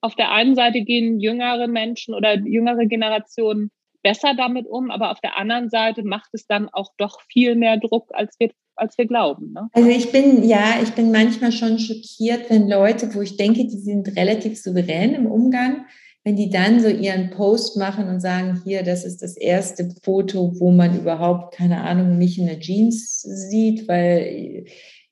auf 0.00 0.14
der 0.14 0.30
einen 0.32 0.54
Seite 0.54 0.82
gehen 0.82 1.18
jüngere 1.18 1.66
Menschen 1.66 2.14
oder 2.14 2.34
jüngere 2.34 2.84
Generationen 2.84 3.70
besser 4.04 4.34
damit 4.36 4.68
um, 4.68 4.92
aber 4.92 5.10
auf 5.10 5.20
der 5.20 5.36
anderen 5.36 5.70
Seite 5.70 6.04
macht 6.04 6.30
es 6.32 6.46
dann 6.46 6.68
auch 6.68 6.92
doch 6.98 7.20
viel 7.32 7.56
mehr 7.56 7.78
Druck, 7.78 8.10
als 8.12 8.36
wir, 8.38 8.50
als 8.76 8.96
wir 8.96 9.06
glauben. 9.06 9.52
Ne? 9.52 9.68
Also 9.72 9.88
ich 9.88 10.12
bin, 10.12 10.46
ja, 10.46 10.76
ich 10.80 10.90
bin 10.90 11.10
manchmal 11.10 11.50
schon 11.50 11.80
schockiert, 11.80 12.50
wenn 12.50 12.68
Leute, 12.68 13.12
wo 13.14 13.22
ich 13.22 13.36
denke, 13.36 13.64
die 13.64 13.80
sind 13.80 14.16
relativ 14.16 14.60
souverän 14.60 15.14
im 15.14 15.26
Umgang, 15.26 15.86
wenn 16.22 16.36
die 16.36 16.50
dann 16.50 16.80
so 16.80 16.88
ihren 16.88 17.30
Post 17.30 17.76
machen 17.76 18.08
und 18.08 18.20
sagen, 18.20 18.62
hier, 18.64 18.82
das 18.82 19.04
ist 19.04 19.22
das 19.22 19.36
erste 19.36 19.94
Foto, 20.02 20.52
wo 20.60 20.70
man 20.70 20.98
überhaupt, 20.98 21.54
keine 21.54 21.80
Ahnung, 21.80 22.16
mich 22.16 22.38
in 22.38 22.46
der 22.46 22.60
Jeans 22.60 23.22
sieht, 23.22 23.88
weil 23.88 24.66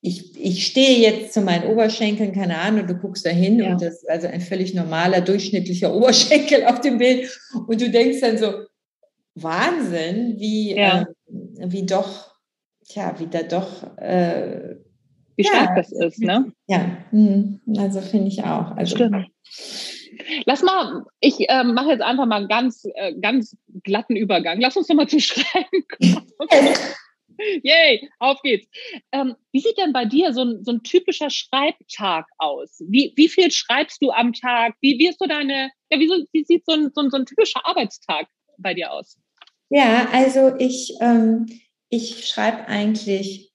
ich, 0.05 0.37
ich 0.37 0.67
stehe 0.67 0.99
jetzt 0.99 1.33
zu 1.33 1.43
meinen 1.43 1.71
Oberschenkeln, 1.71 2.33
keine 2.33 2.59
Ahnung, 2.59 2.87
du 2.87 2.95
guckst 2.95 3.25
da 3.25 3.31
hin 3.31 3.61
ja. 3.61 3.73
und 3.73 3.81
das 3.81 4.03
ist 4.03 4.11
also 4.11 4.27
ein 4.27 4.41
völlig 4.41 4.75
normaler, 4.75 5.21
durchschnittlicher 5.21 5.95
Oberschenkel 5.95 6.65
auf 6.65 6.81
dem 6.81 6.99
Bild 6.99 7.31
und 7.69 7.81
du 7.81 7.89
denkst 7.89 8.21
dann 8.21 8.37
so, 8.37 8.53
Wahnsinn, 9.35 10.39
wie, 10.39 10.77
ja. 10.77 11.03
äh, 11.03 11.07
wie 11.67 11.87
doch, 11.87 12.35
tja, 12.87 13.15
wie 13.19 13.27
da 13.27 13.43
doch. 13.43 13.97
Äh, 13.97 14.77
wie 15.37 15.45
stark 15.45 15.71
ja, 15.71 15.77
das 15.77 15.93
ist, 15.93 16.21
ne? 16.21 16.53
Ja, 16.67 16.99
mhm. 17.11 17.61
also 17.79 18.01
finde 18.01 18.29
ich 18.29 18.45
auch. 18.45 18.77
Also, 18.77 18.97
Stimmt. 18.97 19.29
Lass 20.45 20.63
mal, 20.63 21.05
ich 21.21 21.49
äh, 21.49 21.65
mache 21.65 21.91
jetzt 21.91 22.03
einfach 22.03 22.27
mal 22.27 22.37
einen 22.37 22.49
ganz, 22.49 22.85
äh, 22.95 23.15
ganz 23.19 23.57
glatten 23.83 24.15
Übergang. 24.15 24.61
Lass 24.61 24.77
uns 24.77 24.89
doch 24.89 24.95
mal 24.95 25.09
zu 25.09 25.21
schreiben 25.21 25.85
kommen. 25.89 26.75
Yay, 27.63 28.09
auf 28.19 28.41
geht's. 28.43 28.69
Ähm, 29.11 29.35
wie 29.53 29.61
sieht 29.61 29.79
denn 29.79 29.93
bei 29.93 30.05
dir 30.05 30.33
so 30.33 30.43
ein, 30.43 30.65
so 30.65 30.73
ein 30.73 30.83
typischer 30.83 31.31
Schreibtag 31.31 32.27
aus? 32.39 32.83
Wie, 32.89 33.13
wie 33.17 33.29
viel 33.29 33.51
schreibst 33.51 34.03
du 34.03 34.11
am 34.11 34.33
Tag? 34.33 34.75
Wie, 34.81 35.07
ist 35.07 35.19
so 35.19 35.27
deine, 35.27 35.71
ja, 35.91 35.99
wie, 35.99 36.09
so, 36.09 36.17
wie 36.33 36.45
sieht 36.45 36.65
so 36.67 36.73
ein, 36.73 36.91
so, 36.95 37.01
ein, 37.01 37.11
so 37.11 37.17
ein 37.17 37.27
typischer 37.27 37.65
Arbeitstag 37.67 38.29
bei 38.59 38.75
dir 38.75 38.93
aus? 38.93 39.19
Ja, 39.75 40.09
also 40.13 40.55
ich, 40.59 40.99
ähm, 41.01 41.47
ich 41.89 42.27
schreibe 42.27 42.69
eigentlich, 42.69 43.55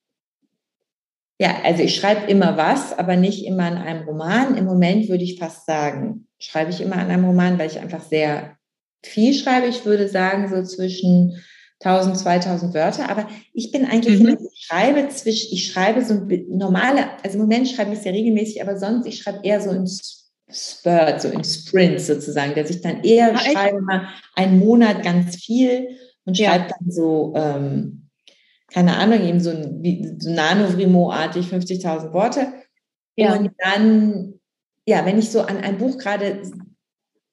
ja, 1.40 1.58
also 1.64 1.84
ich 1.84 1.96
schreibe 1.96 2.26
immer 2.26 2.58
was, 2.58 2.98
aber 2.98 3.16
nicht 3.16 3.46
immer 3.46 3.66
an 3.66 3.78
einem 3.78 4.08
Roman. 4.08 4.58
Im 4.58 4.66
Moment 4.66 5.10
würde 5.10 5.24
ich 5.24 5.38
fast 5.38 5.68
sagen, 5.68 6.28
schreibe 6.40 6.72
ich 6.72 6.82
immer 6.82 6.96
an 6.96 7.12
einem 7.12 7.26
Roman, 7.26 7.60
weil 7.60 7.70
ich 7.70 7.78
einfach 7.78 8.02
sehr 8.02 8.58
viel 9.06 9.36
schreibe. 9.36 9.68
Ich 9.68 9.86
würde 9.86 10.10
sagen, 10.10 10.50
so 10.50 10.64
zwischen 10.64 11.40
1000, 11.82 12.18
2000 12.18 12.74
Wörter, 12.74 13.12
aber 13.12 13.28
ich 13.54 13.72
bin 13.72 13.86
eigentlich, 13.86 14.20
mhm. 14.20 14.40
ich 14.52 14.66
schreibe 14.66 15.10
zwischen, 15.10 15.54
ich 15.54 15.72
schreibe 15.72 16.04
so 16.04 16.28
normale, 16.50 17.12
also 17.24 17.36
im 17.38 17.42
Moment 17.42 17.68
schreibe 17.68 17.94
ich 17.94 18.00
sehr 18.00 18.14
regelmäßig, 18.14 18.64
aber 18.64 18.80
sonst, 18.80 19.06
ich 19.06 19.20
schreibe 19.22 19.42
eher 19.44 19.62
so 19.62 19.70
in 19.70 19.86
Spurt, 20.50 21.22
so 21.22 21.28
in 21.28 21.44
Sprints 21.44 22.08
sozusagen, 22.08 22.56
dass 22.56 22.72
ich 22.72 22.82
dann 22.82 23.04
eher 23.04 23.34
ja, 23.34 23.38
schreibe 23.38 23.82
mal 23.82 24.08
einen 24.34 24.58
Monat 24.58 25.04
ganz 25.04 25.36
viel 25.36 25.90
und 26.28 26.38
ja. 26.38 26.50
schreibt 26.50 26.72
dann 26.72 26.92
so, 26.92 27.34
ähm, 27.36 28.10
keine 28.68 28.98
Ahnung, 28.98 29.22
eben 29.22 29.40
so, 29.40 29.50
ein, 29.50 30.20
so 30.20 30.30
Nano-Vrimo-artig 30.30 31.48
50.000 31.48 32.12
Worte. 32.12 32.54
Ja. 33.16 33.34
Und 33.34 33.52
dann, 33.60 34.34
ja, 34.86 35.06
wenn 35.06 35.18
ich 35.18 35.32
so 35.32 35.42
an 35.42 35.58
ein 35.58 35.78
Buch 35.78 35.98
gerade 35.98 36.42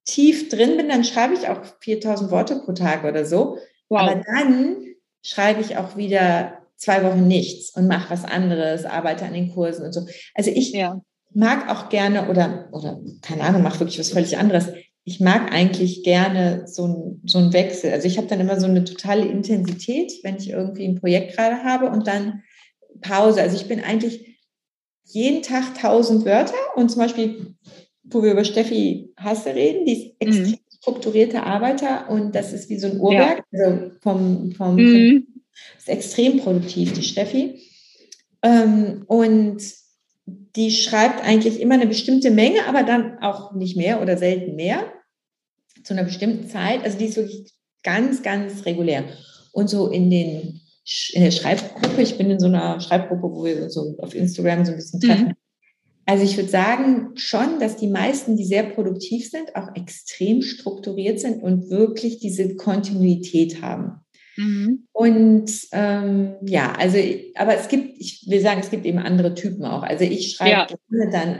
tief 0.05 0.49
drin 0.49 0.77
bin, 0.77 0.89
dann 0.89 1.03
schreibe 1.03 1.35
ich 1.35 1.49
auch 1.49 1.61
4.000 1.83 2.31
Worte 2.31 2.61
pro 2.65 2.73
Tag 2.73 3.05
oder 3.05 3.25
so. 3.25 3.59
Wow. 3.89 4.03
Aber 4.03 4.23
dann 4.25 4.77
schreibe 5.23 5.61
ich 5.61 5.77
auch 5.77 5.97
wieder 5.97 6.59
zwei 6.77 7.03
Wochen 7.03 7.27
nichts 7.27 7.75
und 7.77 7.89
mache 7.89 8.11
was 8.11 8.25
anderes, 8.25 8.85
arbeite 8.85 9.25
an 9.25 9.35
den 9.35 9.53
Kursen 9.53 9.87
und 9.87 9.93
so. 9.93 10.07
Also 10.35 10.53
ich 10.53 10.73
ja. 10.73 11.01
mag 11.33 11.69
auch 11.69 11.89
gerne 11.89 12.29
oder, 12.29 12.69
oder 12.71 13.01
keine 13.23 13.43
Ahnung, 13.43 13.63
mache 13.63 13.81
wirklich 13.81 13.99
was 13.99 14.11
völlig 14.11 14.39
anderes 14.39 14.69
ich 15.05 15.21
mag 15.21 15.53
eigentlich 15.53 16.03
gerne 16.03 16.67
so, 16.67 16.87
ein, 16.87 17.21
so 17.27 17.39
einen 17.39 17.53
Wechsel. 17.53 17.93
Also 17.93 18.07
ich 18.07 18.17
habe 18.17 18.27
dann 18.27 18.41
immer 18.41 18.59
so 18.59 18.67
eine 18.67 18.85
totale 18.85 19.27
Intensität, 19.27 20.13
wenn 20.23 20.37
ich 20.37 20.51
irgendwie 20.51 20.87
ein 20.87 20.95
Projekt 20.95 21.37
gerade 21.37 21.63
habe 21.63 21.91
und 21.91 22.07
dann 22.07 22.43
Pause. 23.03 23.43
Also 23.43 23.57
ich 23.57 23.69
bin 23.69 23.81
eigentlich 23.81 24.41
jeden 25.05 25.43
Tag 25.43 25.79
tausend 25.79 26.25
Wörter 26.25 26.55
und 26.77 26.91
zum 26.91 27.03
Beispiel, 27.03 27.55
wo 28.03 28.23
wir 28.23 28.33
über 28.33 28.45
Steffi 28.45 29.13
Hasse 29.19 29.55
reden, 29.55 29.85
die 29.85 29.93
ist 29.93 30.05
mhm. 30.05 30.15
extrem 30.19 30.51
mhm. 30.51 30.77
strukturierte 30.81 31.43
Arbeiter 31.43 32.09
und 32.09 32.35
das 32.35 32.55
ist 32.55 32.71
wie 32.71 32.79
so 32.79 32.87
ein 32.87 32.99
Uhrwerk, 32.99 33.45
ja. 33.53 33.65
also 33.65 33.91
vom, 34.01 34.53
vom 34.53 34.77
mhm. 34.77 35.27
ist 35.77 35.89
extrem 35.89 36.39
produktiv, 36.39 36.95
die 36.95 37.03
Steffi. 37.03 37.61
Ähm, 38.43 39.05
und 39.07 39.63
die 40.27 40.71
schreibt 40.71 41.23
eigentlich 41.23 41.61
immer 41.61 41.75
eine 41.75 41.87
bestimmte 41.87 42.31
Menge, 42.31 42.67
aber 42.67 42.83
dann 42.83 43.19
auch 43.19 43.55
nicht 43.55 43.77
mehr 43.77 44.01
oder 44.01 44.17
selten 44.17 44.57
mehr 44.57 44.93
zu 45.83 45.95
einer 45.95 46.05
bestimmten 46.05 46.49
Zeit. 46.49 46.83
Also 46.83 46.99
die 46.99 47.07
ist 47.07 47.17
wirklich 47.17 47.53
ganz, 47.83 48.23
ganz 48.23 48.65
regulär. 48.65 49.05
Und 49.53 49.69
so 49.69 49.89
in 49.89 50.11
den 50.11 50.61
in 51.13 51.23
der 51.23 51.31
Schreibgruppe, 51.31 52.03
ich 52.03 52.19
bin 52.19 52.31
in 52.31 52.39
so 52.39 52.47
einer 52.47 52.79
Schreibgruppe, 52.79 53.23
wo 53.23 53.45
wir 53.45 53.71
so 53.71 53.97
auf 53.99 54.15
Instagram 54.15 54.67
so 54.67 54.73
ein 54.73 54.77
bisschen 54.77 55.01
treffen. 55.01 55.29
Mhm. 55.29 55.35
Also 56.07 56.25
ich 56.25 56.37
würde 56.37 56.51
sagen 56.51 57.13
schon, 57.15 57.59
dass 57.59 57.77
die 57.77 57.89
meisten, 57.89 58.37
die 58.37 58.45
sehr 58.45 58.65
produktiv 58.65 59.31
sind, 59.31 59.57
auch 59.57 59.75
extrem 59.75 60.43
strukturiert 60.43 61.21
sind 61.21 61.43
und 61.43 61.71
wirklich 61.71 62.19
diese 62.19 62.57
Kontinuität 62.57 63.63
haben. 63.63 64.04
Mhm. 64.37 64.87
Und 64.93 65.51
ähm, 65.73 66.35
ja, 66.43 66.73
also, 66.73 66.99
aber 67.35 67.57
es 67.57 67.69
gibt, 67.69 68.01
ich 68.01 68.25
will 68.29 68.41
sagen, 68.41 68.61
es 68.61 68.71
gibt 68.71 68.85
eben 68.85 68.99
andere 68.99 69.35
Typen 69.35 69.65
auch. 69.65 69.83
Also 69.83 70.05
ich 70.05 70.33
schreibe 70.33 70.51
ja. 70.51 71.11
dann 71.11 71.39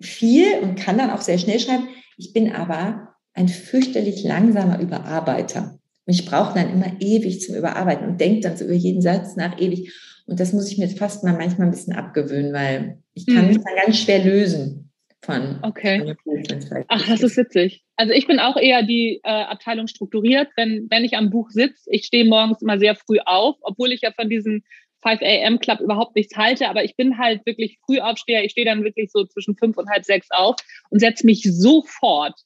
viel 0.00 0.58
und 0.62 0.76
kann 0.76 0.98
dann 0.98 1.10
auch 1.10 1.20
sehr 1.20 1.38
schnell 1.38 1.60
schreiben. 1.60 1.88
Ich 2.16 2.32
bin 2.32 2.52
aber 2.52 3.14
ein 3.34 3.48
fürchterlich 3.48 4.24
langsamer 4.24 4.80
Überarbeiter. 4.80 5.78
Und 6.06 6.14
ich 6.14 6.26
brauche 6.26 6.54
dann 6.54 6.72
immer 6.72 7.00
ewig 7.00 7.40
zum 7.40 7.54
Überarbeiten 7.54 8.08
und 8.08 8.20
denke 8.20 8.40
dann 8.40 8.56
so 8.56 8.64
über 8.64 8.74
jeden 8.74 9.02
Satz 9.02 9.36
nach 9.36 9.60
ewig. 9.60 9.92
Und 10.26 10.40
das 10.40 10.52
muss 10.52 10.70
ich 10.70 10.78
mir 10.78 10.88
fast 10.88 11.24
mal 11.24 11.34
manchmal 11.34 11.68
ein 11.68 11.72
bisschen 11.72 11.94
abgewöhnen, 11.94 12.52
weil 12.52 12.98
ich 13.14 13.26
kann 13.26 13.42
mhm. 13.42 13.48
mich 13.48 13.58
dann 13.58 13.84
ganz 13.84 13.98
schwer 13.98 14.24
lösen 14.24 14.89
von. 15.22 15.58
Okay. 15.62 16.16
Von 16.24 16.84
Ach, 16.88 17.06
das 17.06 17.22
ist 17.22 17.36
witzig. 17.36 17.82
Also 17.96 18.12
ich 18.12 18.26
bin 18.26 18.38
auch 18.38 18.56
eher 18.56 18.82
die 18.82 19.20
äh, 19.22 19.28
Abteilung 19.28 19.86
strukturiert, 19.86 20.48
wenn, 20.56 20.86
wenn 20.90 21.04
ich 21.04 21.16
am 21.16 21.30
Buch 21.30 21.50
sitze. 21.50 21.90
Ich 21.90 22.06
stehe 22.06 22.24
morgens 22.24 22.62
immer 22.62 22.78
sehr 22.78 22.94
früh 22.94 23.18
auf, 23.24 23.56
obwohl 23.62 23.92
ich 23.92 24.00
ja 24.00 24.12
von 24.12 24.28
diesem 24.28 24.62
5 25.02 25.22
a.m. 25.22 25.58
Club 25.58 25.80
überhaupt 25.80 26.16
nichts 26.16 26.36
halte, 26.36 26.68
aber 26.68 26.84
ich 26.84 26.96
bin 26.96 27.18
halt 27.18 27.44
wirklich 27.46 27.78
früh 27.84 28.00
aufsteher. 28.00 28.44
Ich 28.44 28.52
stehe 28.52 28.66
dann 28.66 28.84
wirklich 28.84 29.10
so 29.10 29.24
zwischen 29.24 29.56
fünf 29.56 29.76
und 29.76 29.88
halb 29.90 30.04
sechs 30.04 30.30
auf 30.30 30.56
und 30.90 31.00
setze 31.00 31.24
mich 31.26 31.42
sofort 31.42 32.38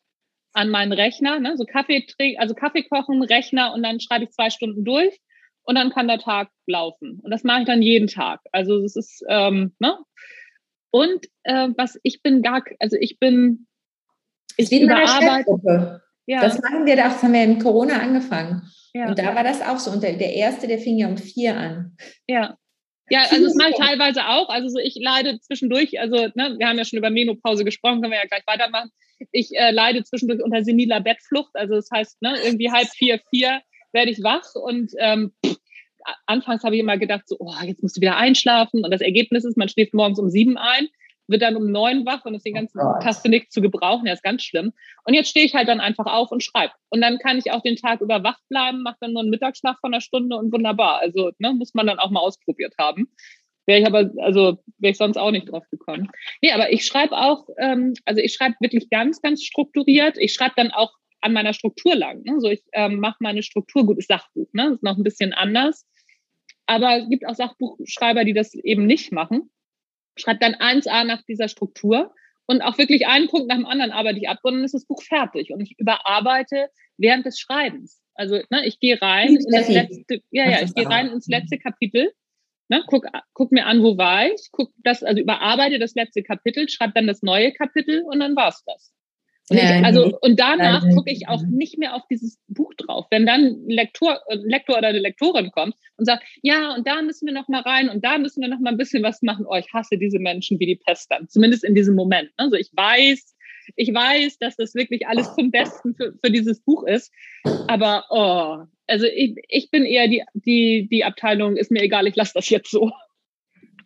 an 0.52 0.70
meinen 0.70 0.92
Rechner, 0.92 1.40
ne? 1.40 1.56
so 1.56 1.64
Kaffee 1.64 2.06
trinken, 2.06 2.40
also 2.40 2.54
Kaffee 2.54 2.84
kochen, 2.84 3.22
Rechner 3.22 3.74
und 3.74 3.82
dann 3.82 3.98
schreibe 4.00 4.24
ich 4.24 4.30
zwei 4.30 4.50
Stunden 4.50 4.84
durch 4.84 5.18
und 5.64 5.74
dann 5.74 5.90
kann 5.90 6.06
der 6.06 6.18
Tag 6.18 6.50
laufen. 6.66 7.20
Und 7.22 7.30
das 7.30 7.42
mache 7.42 7.60
ich 7.60 7.66
dann 7.66 7.82
jeden 7.82 8.06
Tag. 8.06 8.40
Also 8.52 8.78
es 8.78 8.94
ist, 8.94 9.24
ähm, 9.28 9.74
ne? 9.80 9.98
Und 10.94 11.26
äh, 11.42 11.70
was 11.76 11.98
ich 12.04 12.22
bin 12.22 12.40
gar, 12.40 12.62
also 12.78 12.96
ich 13.00 13.18
bin, 13.18 13.66
ich 14.56 14.70
Wie 14.70 14.82
überarbeite. 14.82 16.00
Ja. 16.26 16.40
Das 16.40 16.62
machen 16.62 16.86
wir, 16.86 16.94
das 16.94 17.20
haben 17.20 17.32
wir 17.32 17.42
im 17.42 17.58
Corona 17.58 17.98
angefangen. 17.98 18.62
Ja. 18.92 19.08
Und 19.08 19.18
da 19.18 19.34
war 19.34 19.42
das 19.42 19.60
auch 19.60 19.80
so. 19.80 19.90
Und 19.90 20.04
der, 20.04 20.12
der 20.12 20.34
erste, 20.34 20.68
der 20.68 20.78
fing 20.78 20.96
ja 20.96 21.08
um 21.08 21.16
vier 21.16 21.56
an. 21.56 21.96
Ja. 22.28 22.56
Ja, 23.10 23.22
also 23.28 23.42
das 23.42 23.56
mache 23.56 23.70
ich 23.70 23.76
teilweise 23.76 24.24
auch. 24.28 24.48
Also 24.50 24.68
so 24.68 24.78
ich 24.78 24.94
leide 24.94 25.40
zwischendurch, 25.40 25.98
also 25.98 26.28
ne, 26.36 26.54
wir 26.58 26.68
haben 26.68 26.78
ja 26.78 26.84
schon 26.84 27.00
über 27.00 27.10
Menopause 27.10 27.64
gesprochen, 27.64 28.00
können 28.00 28.12
wir 28.12 28.20
ja 28.20 28.28
gleich 28.28 28.46
weitermachen. 28.46 28.90
Ich 29.32 29.50
äh, 29.52 29.72
leide 29.72 30.04
zwischendurch 30.04 30.44
unter 30.44 30.62
seniler 30.62 31.00
Bettflucht. 31.00 31.50
Also 31.54 31.74
das 31.74 31.88
heißt, 31.92 32.22
ne, 32.22 32.36
irgendwie 32.44 32.70
halb 32.70 32.86
vier, 32.90 33.20
vier 33.30 33.62
werde 33.92 34.12
ich 34.12 34.22
wach 34.22 34.54
und 34.54 34.92
ähm, 35.00 35.32
anfangs 36.26 36.64
habe 36.64 36.76
ich 36.76 36.80
immer 36.80 36.98
gedacht, 36.98 37.28
so, 37.28 37.36
oh, 37.38 37.54
jetzt 37.64 37.82
musst 37.82 37.96
du 37.96 38.00
wieder 38.00 38.16
einschlafen. 38.16 38.84
Und 38.84 38.90
das 38.90 39.00
Ergebnis 39.00 39.44
ist, 39.44 39.56
man 39.56 39.68
schläft 39.68 39.94
morgens 39.94 40.18
um 40.18 40.30
sieben 40.30 40.56
ein, 40.56 40.88
wird 41.26 41.42
dann 41.42 41.56
um 41.56 41.70
neun 41.70 42.04
wach 42.04 42.24
und 42.24 42.34
ist 42.34 42.44
den 42.44 42.54
ganzen 42.54 42.78
oh 42.80 43.00
Tag 43.00 43.16
für 43.16 43.28
nichts 43.28 43.54
zu 43.54 43.62
gebrauchen. 43.62 44.06
Ja, 44.06 44.12
ist 44.12 44.22
ganz 44.22 44.42
schlimm. 44.42 44.72
Und 45.04 45.14
jetzt 45.14 45.30
stehe 45.30 45.46
ich 45.46 45.54
halt 45.54 45.68
dann 45.68 45.80
einfach 45.80 46.06
auf 46.06 46.30
und 46.30 46.42
schreibe. 46.42 46.72
Und 46.90 47.00
dann 47.00 47.18
kann 47.18 47.38
ich 47.38 47.50
auch 47.50 47.62
den 47.62 47.76
Tag 47.76 48.00
über 48.00 48.22
wach 48.22 48.38
bleiben, 48.48 48.82
mache 48.82 48.96
dann 49.00 49.12
nur 49.12 49.22
einen 49.22 49.30
Mittagsschlaf 49.30 49.78
von 49.80 49.92
einer 49.94 50.00
Stunde 50.00 50.36
und 50.36 50.52
wunderbar. 50.52 50.98
Also 51.00 51.32
ne, 51.38 51.52
muss 51.52 51.74
man 51.74 51.86
dann 51.86 51.98
auch 51.98 52.10
mal 52.10 52.20
ausprobiert 52.20 52.74
haben. 52.78 53.08
Wäre 53.66 53.80
ich 53.80 53.86
aber, 53.86 54.10
also 54.18 54.58
wäre 54.78 54.90
ich 54.90 54.98
sonst 54.98 55.16
auch 55.16 55.30
nicht 55.30 55.50
drauf 55.50 55.64
gekommen. 55.70 56.10
Nee, 56.42 56.52
aber 56.52 56.70
ich 56.72 56.84
schreibe 56.84 57.16
auch, 57.16 57.48
ähm, 57.58 57.94
also 58.04 58.20
ich 58.20 58.34
schreibe 58.34 58.56
wirklich 58.60 58.90
ganz, 58.90 59.22
ganz 59.22 59.42
strukturiert. 59.42 60.18
Ich 60.18 60.34
schreibe 60.34 60.54
dann 60.56 60.70
auch 60.70 60.92
an 61.22 61.32
meiner 61.32 61.54
Struktur 61.54 61.94
lang. 61.94 62.22
Ne? 62.22 62.38
So, 62.40 62.50
ich 62.50 62.62
ähm, 62.72 63.00
mache 63.00 63.16
meine 63.20 63.42
Struktur, 63.42 63.86
gutes 63.86 64.06
Sachbuch, 64.06 64.48
ne? 64.52 64.64
Das 64.64 64.74
ist 64.74 64.82
noch 64.82 64.98
ein 64.98 65.02
bisschen 65.02 65.32
anders. 65.32 65.86
Aber 66.66 66.98
es 66.98 67.08
gibt 67.08 67.26
auch 67.26 67.34
Sachbuchschreiber, 67.34 68.24
die 68.24 68.32
das 68.32 68.54
eben 68.54 68.86
nicht 68.86 69.12
machen. 69.12 69.50
Schreibt 70.16 70.42
dann 70.42 70.54
1a 70.54 71.04
nach 71.04 71.22
dieser 71.22 71.48
Struktur 71.48 72.14
und 72.46 72.62
auch 72.62 72.78
wirklich 72.78 73.06
einen 73.06 73.28
Punkt 73.28 73.48
nach 73.48 73.56
dem 73.56 73.66
anderen 73.66 73.90
arbeite 73.90 74.18
ich 74.18 74.28
ab 74.28 74.38
und 74.42 74.54
dann 74.54 74.64
ist 74.64 74.74
das 74.74 74.86
Buch 74.86 75.02
fertig. 75.02 75.52
Und 75.52 75.60
ich 75.60 75.78
überarbeite 75.78 76.68
während 76.96 77.26
des 77.26 77.38
Schreibens. 77.38 78.00
Also 78.14 78.40
ne, 78.50 78.64
ich 78.64 78.78
gehe 78.78 79.00
rein 79.00 79.36
in 79.36 79.50
das 79.50 79.68
letzte, 79.68 80.22
ja, 80.30 80.48
ja, 80.48 80.62
ich 80.62 80.74
gehe 80.74 80.86
rein 80.86 81.08
ins 81.08 81.26
letzte 81.26 81.58
Kapitel, 81.58 82.12
ne, 82.68 82.84
guck, 82.86 83.06
guck 83.32 83.50
mir 83.50 83.66
an, 83.66 83.82
wo 83.82 83.98
war 83.98 84.28
ich, 84.28 84.50
guck 84.52 84.72
das, 84.84 85.02
also 85.02 85.20
überarbeite 85.20 85.78
das 85.78 85.94
letzte 85.94 86.22
Kapitel, 86.22 86.68
schreibe 86.68 86.92
dann 86.94 87.06
das 87.06 87.22
neue 87.22 87.52
Kapitel 87.52 88.02
und 88.02 88.20
dann 88.20 88.36
war's 88.36 88.62
das. 88.66 88.94
Und, 89.50 89.58
ja, 89.58 89.78
ich, 89.78 89.84
also, 89.84 90.18
und 90.22 90.40
danach 90.40 90.88
gucke 90.88 91.12
ich 91.12 91.28
auch 91.28 91.42
nicht 91.42 91.76
mehr 91.78 91.94
auf 91.94 92.02
dieses 92.10 92.40
Buch 92.48 92.72
drauf. 92.78 93.06
Wenn 93.10 93.26
dann 93.26 93.42
ein 93.44 93.68
Lektor, 93.68 94.18
ein 94.30 94.40
Lektor 94.40 94.78
oder 94.78 94.88
eine 94.88 95.00
Lektorin 95.00 95.50
kommt 95.50 95.74
und 95.98 96.06
sagt, 96.06 96.24
ja, 96.40 96.74
und 96.74 96.86
da 96.86 97.02
müssen 97.02 97.26
wir 97.26 97.34
noch 97.34 97.48
mal 97.48 97.60
rein 97.60 97.90
und 97.90 98.02
da 98.02 98.16
müssen 98.16 98.40
wir 98.40 98.48
noch 98.48 98.60
mal 98.60 98.70
ein 98.70 98.78
bisschen 98.78 99.02
was 99.02 99.20
machen. 99.20 99.44
Oh, 99.46 99.56
ich 99.56 99.70
hasse 99.74 99.98
diese 99.98 100.18
Menschen 100.18 100.58
wie 100.60 100.66
die 100.66 100.76
Pest 100.76 101.10
dann. 101.10 101.28
Zumindest 101.28 101.62
in 101.62 101.74
diesem 101.74 101.94
Moment. 101.94 102.30
Also 102.38 102.56
ich 102.56 102.70
weiß, 102.74 103.36
ich 103.76 103.92
weiß, 103.92 104.38
dass 104.38 104.56
das 104.56 104.74
wirklich 104.74 105.06
alles 105.06 105.34
zum 105.34 105.50
Besten 105.50 105.94
für, 105.94 106.14
für 106.22 106.30
dieses 106.30 106.60
Buch 106.60 106.84
ist. 106.86 107.12
Aber, 107.68 108.04
oh, 108.08 108.66
also 108.86 109.06
ich, 109.06 109.36
ich 109.48 109.70
bin 109.70 109.84
eher 109.84 110.08
die, 110.08 110.22
die, 110.32 110.88
die 110.90 111.04
Abteilung, 111.04 111.56
ist 111.56 111.70
mir 111.70 111.82
egal, 111.82 112.06
ich 112.06 112.16
lasse 112.16 112.32
das 112.34 112.48
jetzt 112.48 112.70
so. 112.70 112.92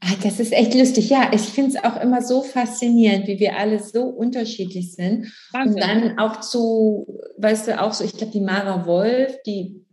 Ah, 0.01 0.15
das 0.23 0.39
ist 0.39 0.53
echt 0.53 0.75
lustig. 0.75 1.11
Ja, 1.11 1.31
ich 1.33 1.41
finde 1.41 1.77
es 1.77 1.85
auch 1.85 2.01
immer 2.01 2.23
so 2.23 2.43
faszinierend, 2.43 3.27
wie 3.27 3.41
wir 3.41 3.57
alle 3.57 3.81
so 3.83 4.05
unterschiedlich 4.05 4.95
sind. 4.95 5.33
Wahnsinn. 5.53 5.75
Und 5.75 5.81
dann 5.81 6.19
auch 6.19 6.41
zu, 6.41 7.19
weißt 7.39 7.69
du, 7.69 7.81
auch 7.81 7.93
so, 7.93 8.05
ich 8.05 8.13
glaube, 8.13 8.33
die 8.33 8.41
Mara 8.41 8.87
Wolf, 8.87 9.37
die 9.45 9.85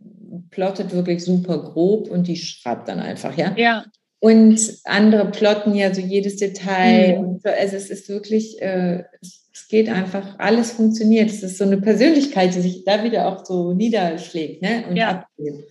plottet 0.50 0.92
wirklich 0.92 1.24
super 1.24 1.58
grob 1.58 2.08
und 2.08 2.28
die 2.28 2.36
schreibt 2.36 2.88
dann 2.88 3.00
einfach, 3.00 3.36
ja. 3.36 3.54
Ja. 3.56 3.84
Und 4.20 4.58
andere 4.84 5.30
plotten 5.30 5.74
ja 5.74 5.92
so 5.92 6.00
jedes 6.00 6.36
Detail. 6.36 7.20
Mhm. 7.20 7.40
So, 7.42 7.50
also 7.50 7.76
es 7.76 7.90
ist 7.90 8.08
wirklich, 8.08 8.60
äh, 8.62 9.04
es 9.20 9.68
geht 9.68 9.88
einfach, 9.88 10.38
alles 10.38 10.72
funktioniert. 10.72 11.30
Es 11.30 11.42
ist 11.42 11.58
so 11.58 11.64
eine 11.64 11.78
Persönlichkeit, 11.78 12.54
die 12.54 12.60
sich 12.60 12.84
da 12.84 13.02
wieder 13.04 13.28
auch 13.28 13.44
so 13.44 13.72
niederschlägt, 13.72 14.62
ne? 14.62 14.84
Und 14.88 14.96
ja. 14.96 15.10
Abgeht. 15.10 15.64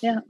Ja. 0.00 0.22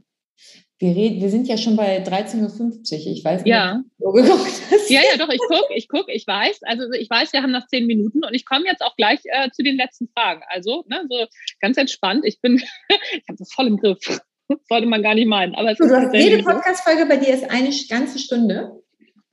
Wir, 0.78 0.90
reden, 0.94 1.20
wir 1.20 1.30
sind 1.30 1.46
ja 1.46 1.56
schon 1.56 1.76
bei 1.76 2.02
13.50 2.02 3.06
Uhr. 3.06 3.12
Ich 3.12 3.24
weiß 3.24 3.44
nicht, 3.44 3.50
ja. 3.50 3.82
ob 4.00 4.16
du 4.16 4.22
geguckt 4.22 4.52
hast. 4.70 4.90
Ja, 4.90 5.00
ja, 5.08 5.16
doch, 5.16 5.32
ich 5.32 5.40
gucke, 5.40 5.72
ich 5.74 5.88
gucke, 5.88 6.12
ich 6.12 6.26
weiß. 6.26 6.62
Also 6.62 6.90
ich 6.92 7.08
weiß, 7.08 7.32
wir 7.32 7.42
haben 7.42 7.52
noch 7.52 7.66
zehn 7.68 7.86
Minuten 7.86 8.24
und 8.24 8.34
ich 8.34 8.44
komme 8.44 8.64
jetzt 8.66 8.82
auch 8.82 8.96
gleich 8.96 9.20
äh, 9.24 9.50
zu 9.52 9.62
den 9.62 9.76
letzten 9.76 10.08
Fragen. 10.08 10.42
Also, 10.48 10.84
ne, 10.88 11.04
so 11.08 11.26
ganz 11.60 11.76
entspannt. 11.76 12.24
Ich 12.24 12.40
bin, 12.40 12.56
ich 12.88 13.28
habe 13.28 13.38
das 13.38 13.52
voll 13.52 13.68
im 13.68 13.76
Griff. 13.76 14.20
Sollte 14.68 14.86
man 14.86 15.02
gar 15.02 15.14
nicht 15.14 15.28
meinen. 15.28 15.54
Aber 15.54 15.74
du, 15.74 15.88
hast 15.88 16.12
jede 16.12 16.42
Podcast-Folge 16.42 17.06
bei 17.06 17.16
dir 17.18 17.34
ist 17.34 17.48
eine 17.50 17.70
ganze 17.88 18.18
Stunde? 18.18 18.82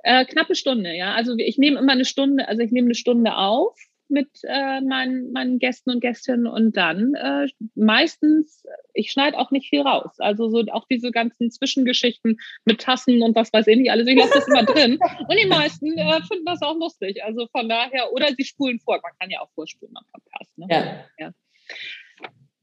Äh, 0.04 0.26
knappe 0.26 0.56
Stunde, 0.56 0.96
ja. 0.96 1.14
Also 1.14 1.36
ich 1.38 1.58
nehme 1.58 1.80
immer 1.80 1.92
eine 1.92 2.06
Stunde, 2.06 2.48
also 2.48 2.62
ich 2.62 2.72
nehme 2.72 2.88
eine 2.88 2.96
Stunde 2.96 3.36
auf 3.36 3.76
mit 4.12 4.28
äh, 4.44 4.82
meinen, 4.82 5.32
meinen 5.32 5.60
Gästen 5.60 5.92
und 5.92 6.02
Gästinnen 6.02 6.48
und 6.48 6.78
dann 6.78 7.16
äh, 7.16 7.48
meistens, 7.76 8.64
ich 8.94 9.12
schneide 9.12 9.38
auch 9.38 9.52
nicht 9.52 9.70
viel 9.70 9.82
raus. 9.82 10.20
Also 10.20 10.50
so 10.50 10.64
auch 10.72 10.86
diese 10.90 11.12
ganzen 11.12 11.50
Zwischengeschichten 11.50 12.38
mit 12.66 12.82
Tassen 12.82 13.24
und 13.24 13.36
was 13.36 13.52
weiß 13.52 13.68
ich 13.68 13.78
nicht 13.78 13.92
alles, 13.92 14.08
ich 14.08 14.18
lasse 14.18 14.34
das 14.36 14.48
immer 14.48 14.64
drin. 14.64 15.00
Und 15.28 15.40
die 15.42 15.48
meisten 15.48 15.98
äh, 15.98 16.22
finden 16.22 16.46
das 16.46 16.62
auch 16.62 16.76
lustig. 16.76 17.24
Also 17.24 17.48
von 17.52 17.68
daher, 17.70 18.12
oder 18.14 18.28
sie 18.38 18.44
spulen 18.44 18.80
vor. 18.80 19.00
Man 19.02 19.12
kann 19.20 19.30
ja 19.30 19.40
auch 19.40 19.52
vorspulen 19.54 19.96
am 19.96 20.06
Podcast. 20.12 20.58
Ne? 20.58 20.68
Ja. 20.70 21.06
ja. 21.18 21.32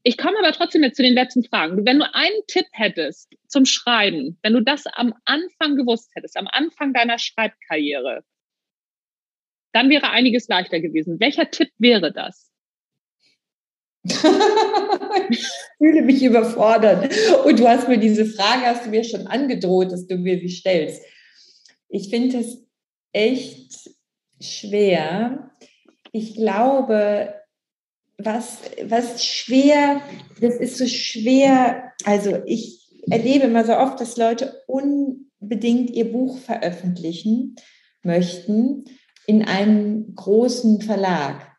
Ich 0.03 0.17
komme 0.17 0.39
aber 0.39 0.53
trotzdem 0.53 0.83
jetzt 0.83 0.95
zu 0.95 1.03
den 1.03 1.13
letzten 1.13 1.43
Fragen. 1.43 1.85
Wenn 1.85 1.99
du 1.99 2.13
einen 2.13 2.41
Tipp 2.47 2.65
hättest 2.71 3.33
zum 3.47 3.65
Schreiben, 3.65 4.39
wenn 4.41 4.53
du 4.53 4.61
das 4.61 4.85
am 4.85 5.13
Anfang 5.25 5.75
gewusst 5.75 6.11
hättest, 6.15 6.37
am 6.37 6.47
Anfang 6.47 6.93
deiner 6.93 7.19
Schreibkarriere, 7.19 8.23
dann 9.71 9.89
wäre 9.89 10.09
einiges 10.09 10.47
leichter 10.47 10.79
gewesen. 10.79 11.19
Welcher 11.19 11.49
Tipp 11.49 11.69
wäre 11.77 12.11
das? 12.11 12.49
ich 15.29 15.47
fühle 15.77 16.01
mich 16.03 16.23
überfordert. 16.23 17.13
Und 17.45 17.59
du 17.59 17.67
hast 17.67 17.87
mir 17.87 17.97
diese 17.97 18.25
Frage, 18.25 18.65
hast 18.65 18.85
du 18.85 18.89
mir 18.89 19.03
schon 19.03 19.27
angedroht, 19.27 19.91
dass 19.91 20.07
du 20.07 20.17
mir 20.17 20.39
sie 20.39 20.49
stellst. 20.49 21.03
Ich 21.89 22.09
finde 22.09 22.39
es 22.39 22.65
echt 23.11 23.89
schwer. 24.41 25.51
Ich 26.11 26.35
glaube, 26.35 27.33
was, 28.17 28.59
was 28.83 29.25
schwer, 29.25 30.01
das 30.41 30.55
ist 30.55 30.77
so 30.77 30.87
schwer, 30.87 31.93
also 32.05 32.41
ich 32.45 32.79
erlebe 33.09 33.45
immer 33.45 33.65
so 33.65 33.73
oft, 33.75 33.99
dass 33.99 34.17
Leute 34.17 34.63
unbedingt 34.67 35.89
ihr 35.91 36.11
Buch 36.11 36.37
veröffentlichen 36.39 37.55
möchten 38.03 38.85
in 39.29 39.43
einem 39.43 40.15
großen 40.15 40.81
Verlag 40.81 41.51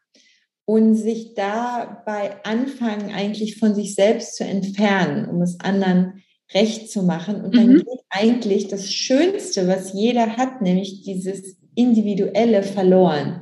und 0.65 0.97
sich 0.97 1.35
dabei 1.35 2.45
anfangen, 2.45 3.15
eigentlich 3.15 3.61
von 3.61 3.77
sich 3.77 3.95
selbst 3.95 4.35
zu 4.35 4.43
entfernen, 4.43 5.29
um 5.29 5.41
es 5.41 5.61
anderen 5.61 6.25
recht 6.53 6.91
zu 6.91 7.05
machen. 7.05 7.41
Und 7.41 7.55
dann 7.55 7.75
mhm. 7.75 7.77
geht 7.77 8.01
eigentlich 8.09 8.67
das 8.67 8.93
Schönste, 8.93 9.69
was 9.69 9.93
jeder 9.93 10.37
hat, 10.37 10.63
nämlich 10.63 11.03
dieses 11.03 11.59
Individuelle 11.77 12.65
verloren. 12.65 13.41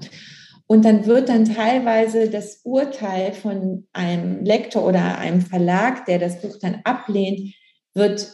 Und 0.67 0.85
dann 0.85 1.07
wird 1.07 1.31
dann 1.31 1.47
teilweise 1.47 2.29
das 2.29 2.61
Urteil 2.65 3.33
von 3.33 3.87
einem 3.95 4.45
Lektor 4.45 4.87
oder 4.87 5.17
einem 5.17 5.41
Verlag, 5.41 6.05
der 6.05 6.19
das 6.19 6.43
Buch 6.43 6.59
dann 6.61 6.83
ablehnt, 6.85 7.55
wird 7.95 8.31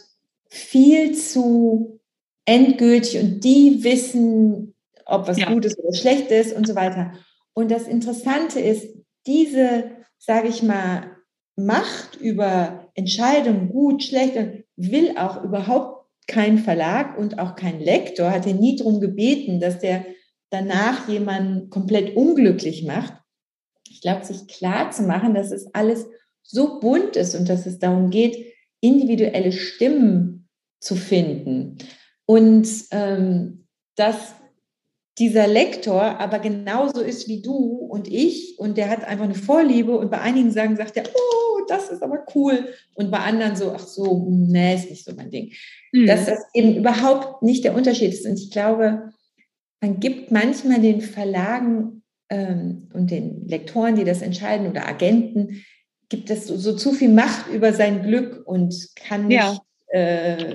viel 0.49 1.13
zu 1.13 2.01
endgültig 2.43 3.17
und 3.21 3.45
die 3.45 3.81
wissen 3.85 4.74
ob 5.05 5.27
was 5.27 5.39
ja. 5.39 5.51
gut 5.51 5.65
ist 5.65 5.77
oder 5.79 5.95
schlecht 5.95 6.31
ist 6.31 6.55
und 6.55 6.67
so 6.67 6.75
weiter. 6.75 7.13
Und 7.53 7.71
das 7.71 7.87
Interessante 7.87 8.59
ist, 8.59 8.87
diese, 9.25 9.91
sage 10.17 10.47
ich 10.47 10.63
mal, 10.63 11.11
Macht 11.57 12.17
über 12.17 12.89
Entscheidung, 12.95 13.69
gut, 13.69 14.03
schlecht, 14.03 14.35
und 14.35 14.65
will 14.75 15.17
auch 15.17 15.41
überhaupt 15.41 16.05
kein 16.27 16.57
Verlag 16.57 17.17
und 17.17 17.39
auch 17.39 17.55
kein 17.55 17.79
Lektor, 17.79 18.31
hat 18.31 18.45
er 18.45 18.55
nie 18.55 18.75
darum 18.75 18.99
gebeten, 18.99 19.61
dass 19.61 19.79
der 19.79 20.05
danach 20.49 21.07
jemanden 21.07 21.69
komplett 21.69 22.15
unglücklich 22.17 22.83
macht. 22.83 23.13
Ich 23.89 24.01
glaube, 24.01 24.25
sich 24.25 24.47
klar 24.47 24.91
zu 24.91 25.03
machen, 25.03 25.33
dass 25.33 25.51
es 25.51 25.73
alles 25.73 26.07
so 26.43 26.79
bunt 26.81 27.15
ist 27.15 27.35
und 27.35 27.47
dass 27.47 27.65
es 27.65 27.79
darum 27.79 28.09
geht, 28.09 28.53
individuelle 28.81 29.53
Stimmen 29.53 30.49
zu 30.81 30.95
finden. 30.95 31.77
Und 32.25 32.67
ähm, 32.91 33.67
dass 33.95 34.35
dieser 35.17 35.47
Lektor 35.47 36.19
aber 36.19 36.39
genauso 36.39 37.01
ist 37.01 37.27
wie 37.27 37.41
du 37.41 37.55
und 37.55 38.07
ich 38.07 38.59
und 38.59 38.77
der 38.77 38.89
hat 38.89 39.05
einfach 39.05 39.25
eine 39.25 39.35
Vorliebe 39.35 39.97
und 39.97 40.11
bei 40.11 40.19
einigen 40.19 40.51
sagen, 40.51 40.75
sagt 40.75 40.97
er, 40.97 41.03
oh, 41.13 41.61
das 41.67 41.89
ist 41.89 42.03
aber 42.03 42.25
cool 42.35 42.67
und 42.95 43.11
bei 43.11 43.19
anderen 43.19 43.55
so, 43.55 43.71
ach 43.71 43.87
so, 43.87 44.27
nee, 44.29 44.75
ist 44.75 44.89
nicht 44.89 45.05
so 45.05 45.13
mein 45.15 45.31
Ding. 45.31 45.53
Mhm. 45.93 46.05
Dass 46.05 46.25
das 46.25 46.39
eben 46.53 46.75
überhaupt 46.75 47.43
nicht 47.43 47.63
der 47.63 47.75
Unterschied 47.75 48.13
ist 48.13 48.25
und 48.25 48.39
ich 48.39 48.51
glaube, 48.51 49.13
man 49.81 49.99
gibt 49.99 50.31
manchmal 50.31 50.81
den 50.81 51.01
Verlagen 51.01 52.03
ähm, 52.29 52.89
und 52.93 53.11
den 53.11 53.47
Lektoren, 53.47 53.95
die 53.95 54.03
das 54.03 54.21
entscheiden 54.21 54.67
oder 54.67 54.87
Agenten, 54.87 55.63
gibt 56.09 56.29
es 56.29 56.47
so, 56.47 56.57
so 56.57 56.75
zu 56.75 56.91
viel 56.91 57.09
Macht 57.09 57.47
über 57.53 57.73
sein 57.73 58.03
Glück 58.03 58.43
und 58.45 58.89
kann 58.95 59.27
nicht 59.27 59.39
ja. 59.39 59.59
äh, 59.89 60.53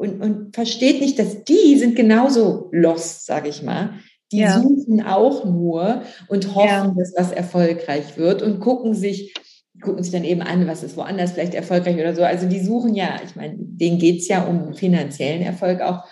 und, 0.00 0.22
und 0.22 0.54
versteht 0.54 1.00
nicht, 1.00 1.18
dass 1.18 1.44
die 1.44 1.78
sind 1.78 1.94
genauso 1.94 2.70
lost, 2.72 3.26
sage 3.26 3.48
ich 3.48 3.62
mal. 3.62 4.00
Die 4.32 4.38
ja. 4.38 4.58
suchen 4.58 5.02
auch 5.02 5.44
nur 5.44 6.02
und 6.28 6.54
hoffen, 6.54 6.68
ja. 6.68 6.94
dass 6.96 7.12
das 7.12 7.32
erfolgreich 7.32 8.16
wird 8.16 8.42
und 8.42 8.60
gucken 8.60 8.94
sich, 8.94 9.34
gucken 9.82 10.02
sich 10.02 10.12
dann 10.12 10.24
eben 10.24 10.40
an, 10.40 10.66
was 10.66 10.82
ist 10.82 10.96
woanders 10.96 11.32
vielleicht 11.32 11.54
erfolgreich 11.54 11.96
oder 11.96 12.14
so. 12.14 12.22
Also 12.22 12.48
die 12.48 12.60
suchen 12.60 12.94
ja, 12.94 13.20
ich 13.24 13.36
meine, 13.36 13.56
denen 13.58 13.98
geht 13.98 14.20
es 14.20 14.28
ja 14.28 14.44
um 14.44 14.72
finanziellen 14.72 15.42
Erfolg 15.42 15.82
auch. 15.82 16.04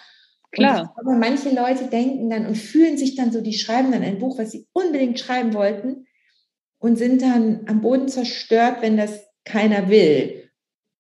Klar. 0.51 0.95
Aber 0.97 1.15
manche 1.15 1.49
Leute 1.49 1.85
denken 1.91 2.29
dann 2.29 2.47
und 2.47 2.57
fühlen 2.57 2.99
sich 2.99 3.15
dann 3.15 3.33
so, 3.33 3.41
die 3.41 3.55
schreiben 3.55 3.93
dann 3.93 4.03
ein 4.03 4.19
Buch, 4.19 4.39
was 4.39 4.51
sie 4.51 4.67
unbedingt 4.73 5.19
schreiben 5.19 5.55
wollten 5.55 6.07
und 6.79 6.97
sind 6.97 7.23
dann 7.23 7.63
am 7.67 7.81
Boden 7.81 8.09
zerstört, 8.09 8.79
wenn 8.81 8.99
das 8.99 9.27
keiner 9.45 9.89
will. 9.89 10.48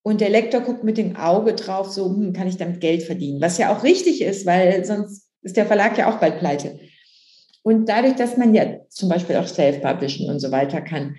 Und 0.03 0.21
der 0.21 0.31
Lektor 0.31 0.61
guckt 0.61 0.85
mit 0.85 0.97
dem 0.97 1.17
Auge 1.17 1.55
drauf, 1.55 1.91
so 1.91 2.07
hm, 2.07 2.33
kann 2.33 2.49
ich 2.49 2.57
damit 2.57 2.81
Geld 2.81 3.03
verdienen, 3.03 3.41
was 3.41 3.59
ja 3.59 3.75
auch 3.75 3.85
richtig 3.85 4.23
ist, 4.23 4.47
weil 4.47 4.85
sonst 4.85 5.29
ist 5.43 5.57
der 5.57 5.67
Verlag 5.67 5.99
ja 5.99 6.11
auch 6.11 6.19
bald 6.19 6.39
pleite. 6.39 6.79
Und 7.63 7.89
dadurch, 7.89 8.15
dass 8.15 8.37
man 8.37 8.55
ja 8.55 8.65
zum 8.89 9.09
Beispiel 9.09 9.37
auch 9.37 9.47
Self-Publishen 9.47 10.31
und 10.31 10.41
so 10.41 10.51
weiter 10.51 10.81
kann, 10.81 11.17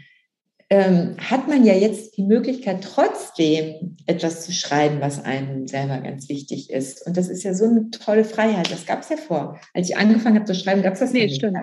ähm, 0.72 1.16
hat 1.18 1.48
man 1.48 1.66
ja 1.66 1.74
jetzt 1.74 2.16
die 2.18 2.24
Möglichkeit, 2.24 2.84
trotzdem 2.84 3.98
etwas 4.06 4.46
zu 4.46 4.52
schreiben, 4.52 5.02
was 5.02 5.24
einem 5.24 5.68
selber 5.68 6.00
ganz 6.00 6.30
wichtig 6.30 6.70
ist. 6.70 7.06
Und 7.06 7.18
das 7.18 7.28
ist 7.28 7.44
ja 7.44 7.54
so 7.54 7.66
eine 7.66 7.90
tolle 7.90 8.24
Freiheit. 8.24 8.72
Das 8.72 8.86
gab 8.86 9.02
es 9.02 9.10
ja 9.10 9.18
vor. 9.18 9.60
Als 9.74 9.90
ich 9.90 9.98
angefangen 9.98 10.36
habe 10.36 10.46
zu 10.46 10.54
schreiben, 10.54 10.84
gab 10.84 10.94
es 10.94 11.00
das 11.00 11.12
nee, 11.12 11.24
nicht. 11.24 11.36
Stimmt. 11.36 11.58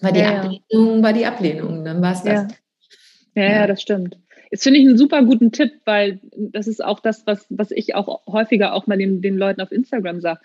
War 0.00 0.12
die 0.12 0.20
ja, 0.20 0.42
Ablehnung, 0.42 1.02
war 1.02 1.12
die 1.12 1.26
Ablehnung, 1.26 1.84
dann 1.84 2.02
war 2.02 2.12
es 2.12 2.22
das. 2.22 2.42
Ja. 2.42 2.48
Ja, 3.36 3.50
ja, 3.50 3.66
das 3.66 3.82
stimmt. 3.82 4.18
Das 4.54 4.62
finde 4.62 4.78
ich 4.78 4.86
einen 4.86 4.96
super 4.96 5.24
guten 5.24 5.50
Tipp, 5.50 5.80
weil 5.84 6.20
das 6.36 6.68
ist 6.68 6.82
auch 6.82 7.00
das, 7.00 7.26
was, 7.26 7.44
was 7.50 7.72
ich 7.72 7.96
auch 7.96 8.24
häufiger 8.28 8.72
auch 8.74 8.86
mal 8.86 8.96
den, 8.96 9.20
den 9.20 9.36
Leuten 9.36 9.60
auf 9.60 9.72
Instagram 9.72 10.20
sage. 10.20 10.38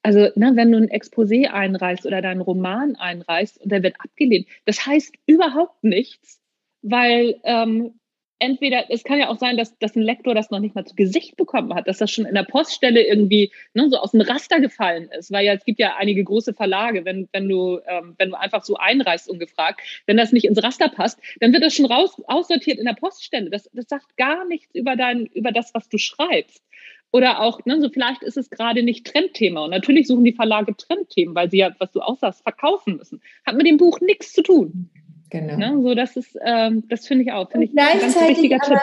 Also, 0.00 0.30
ne, 0.34 0.52
wenn 0.54 0.72
du 0.72 0.78
ein 0.78 0.88
Exposé 0.88 1.46
einreichst 1.48 2.06
oder 2.06 2.22
deinen 2.22 2.40
Roman 2.40 2.96
einreichst 2.96 3.60
und 3.60 3.70
der 3.70 3.82
wird 3.82 3.96
abgelehnt, 4.00 4.46
das 4.64 4.86
heißt 4.86 5.14
überhaupt 5.26 5.84
nichts, 5.84 6.40
weil 6.80 7.38
ähm, 7.44 7.99
entweder, 8.40 8.90
es 8.90 9.04
kann 9.04 9.18
ja 9.18 9.28
auch 9.28 9.38
sein, 9.38 9.56
dass, 9.56 9.78
dass 9.78 9.94
ein 9.94 10.02
Lektor 10.02 10.34
das 10.34 10.50
noch 10.50 10.58
nicht 10.58 10.74
mal 10.74 10.84
zu 10.84 10.96
Gesicht 10.96 11.36
bekommen 11.36 11.74
hat, 11.74 11.86
dass 11.86 11.98
das 11.98 12.10
schon 12.10 12.24
in 12.24 12.34
der 12.34 12.42
Poststelle 12.42 13.06
irgendwie 13.06 13.52
ne, 13.74 13.88
so 13.88 13.98
aus 13.98 14.10
dem 14.10 14.22
Raster 14.22 14.60
gefallen 14.60 15.08
ist, 15.16 15.30
weil 15.30 15.46
ja 15.46 15.52
es 15.52 15.64
gibt 15.64 15.78
ja 15.78 15.96
einige 15.96 16.24
große 16.24 16.54
Verlage, 16.54 17.04
wenn, 17.04 17.28
wenn, 17.32 17.48
du, 17.48 17.78
ähm, 17.86 18.14
wenn 18.18 18.30
du 18.30 18.38
einfach 18.38 18.64
so 18.64 18.76
einreichst 18.76 19.28
ungefragt, 19.28 19.80
wenn 20.06 20.16
das 20.16 20.32
nicht 20.32 20.46
ins 20.46 20.62
Raster 20.62 20.88
passt, 20.88 21.20
dann 21.40 21.52
wird 21.52 21.62
das 21.62 21.74
schon 21.74 21.86
raus, 21.86 22.20
aussortiert 22.26 22.78
in 22.78 22.86
der 22.86 22.94
Poststelle. 22.94 23.50
Das, 23.50 23.70
das 23.72 23.88
sagt 23.88 24.16
gar 24.16 24.44
nichts 24.46 24.74
über, 24.74 24.96
dein, 24.96 25.26
über 25.26 25.52
das, 25.52 25.72
was 25.74 25.88
du 25.88 25.98
schreibst. 25.98 26.64
Oder 27.12 27.40
auch, 27.40 27.64
ne, 27.66 27.80
so 27.80 27.90
vielleicht 27.90 28.22
ist 28.22 28.36
es 28.36 28.50
gerade 28.50 28.82
nicht 28.82 29.06
Trendthema. 29.06 29.64
Und 29.64 29.70
natürlich 29.70 30.06
suchen 30.06 30.24
die 30.24 30.32
Verlage 30.32 30.76
Trendthemen, 30.76 31.34
weil 31.34 31.50
sie 31.50 31.58
ja, 31.58 31.74
was 31.78 31.90
du 31.92 32.00
auch 32.00 32.18
sagst, 32.18 32.42
verkaufen 32.42 32.96
müssen. 32.96 33.20
Hat 33.44 33.56
mit 33.56 33.66
dem 33.66 33.76
Buch 33.76 34.00
nichts 34.00 34.32
zu 34.32 34.42
tun. 34.42 34.90
Genau. 35.30 35.56
Ne? 35.56 35.82
So, 35.82 35.94
das 35.94 36.16
ist, 36.16 36.36
ähm, 36.44 36.84
das 36.88 37.06
finde 37.06 37.24
ich 37.24 37.32
auch, 37.32 37.50
finde 37.50 37.66
ich 37.66 37.72
ein 37.76 38.00
ganz 38.00 38.16
wichtiger 38.16 38.58
aber, 38.62 38.74
Tipp. 38.74 38.80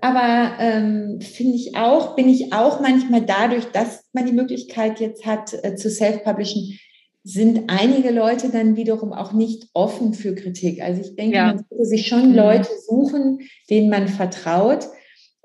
Aber 0.00 0.52
ähm, 0.60 1.20
finde 1.20 1.56
ich 1.56 1.76
auch, 1.76 2.14
bin 2.14 2.28
ich 2.28 2.52
auch 2.52 2.80
manchmal 2.80 3.22
dadurch, 3.22 3.64
dass 3.72 4.04
man 4.12 4.26
die 4.26 4.32
Möglichkeit 4.32 5.00
jetzt 5.00 5.26
hat 5.26 5.52
äh, 5.62 5.74
zu 5.74 5.90
self-publishen, 5.90 6.78
sind 7.24 7.64
einige 7.68 8.10
Leute 8.10 8.48
dann 8.50 8.76
wiederum 8.76 9.12
auch 9.12 9.32
nicht 9.32 9.68
offen 9.74 10.14
für 10.14 10.34
Kritik. 10.34 10.80
Also 10.82 11.02
ich 11.02 11.16
denke, 11.16 11.36
ja. 11.36 11.46
man 11.46 11.64
sollte 11.68 11.84
sich 11.84 12.06
schon 12.06 12.30
mhm. 12.30 12.36
Leute 12.36 12.68
suchen, 12.86 13.40
denen 13.68 13.90
man 13.90 14.08
vertraut. 14.08 14.86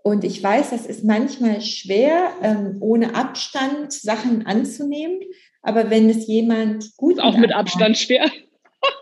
Und 0.04 0.24
ich 0.24 0.44
weiß, 0.44 0.70
das 0.70 0.86
ist 0.86 1.04
manchmal 1.04 1.62
schwer, 1.62 2.30
ähm, 2.42 2.78
ohne 2.80 3.16
Abstand 3.16 3.92
Sachen 3.92 4.46
anzunehmen. 4.46 5.20
Aber 5.62 5.90
wenn 5.90 6.10
es 6.10 6.28
jemand 6.28 6.96
gut 6.98 7.16
ist 7.16 7.24
auch 7.24 7.38
mit 7.38 7.54
Abstand 7.54 7.98
schwer. 7.98 8.30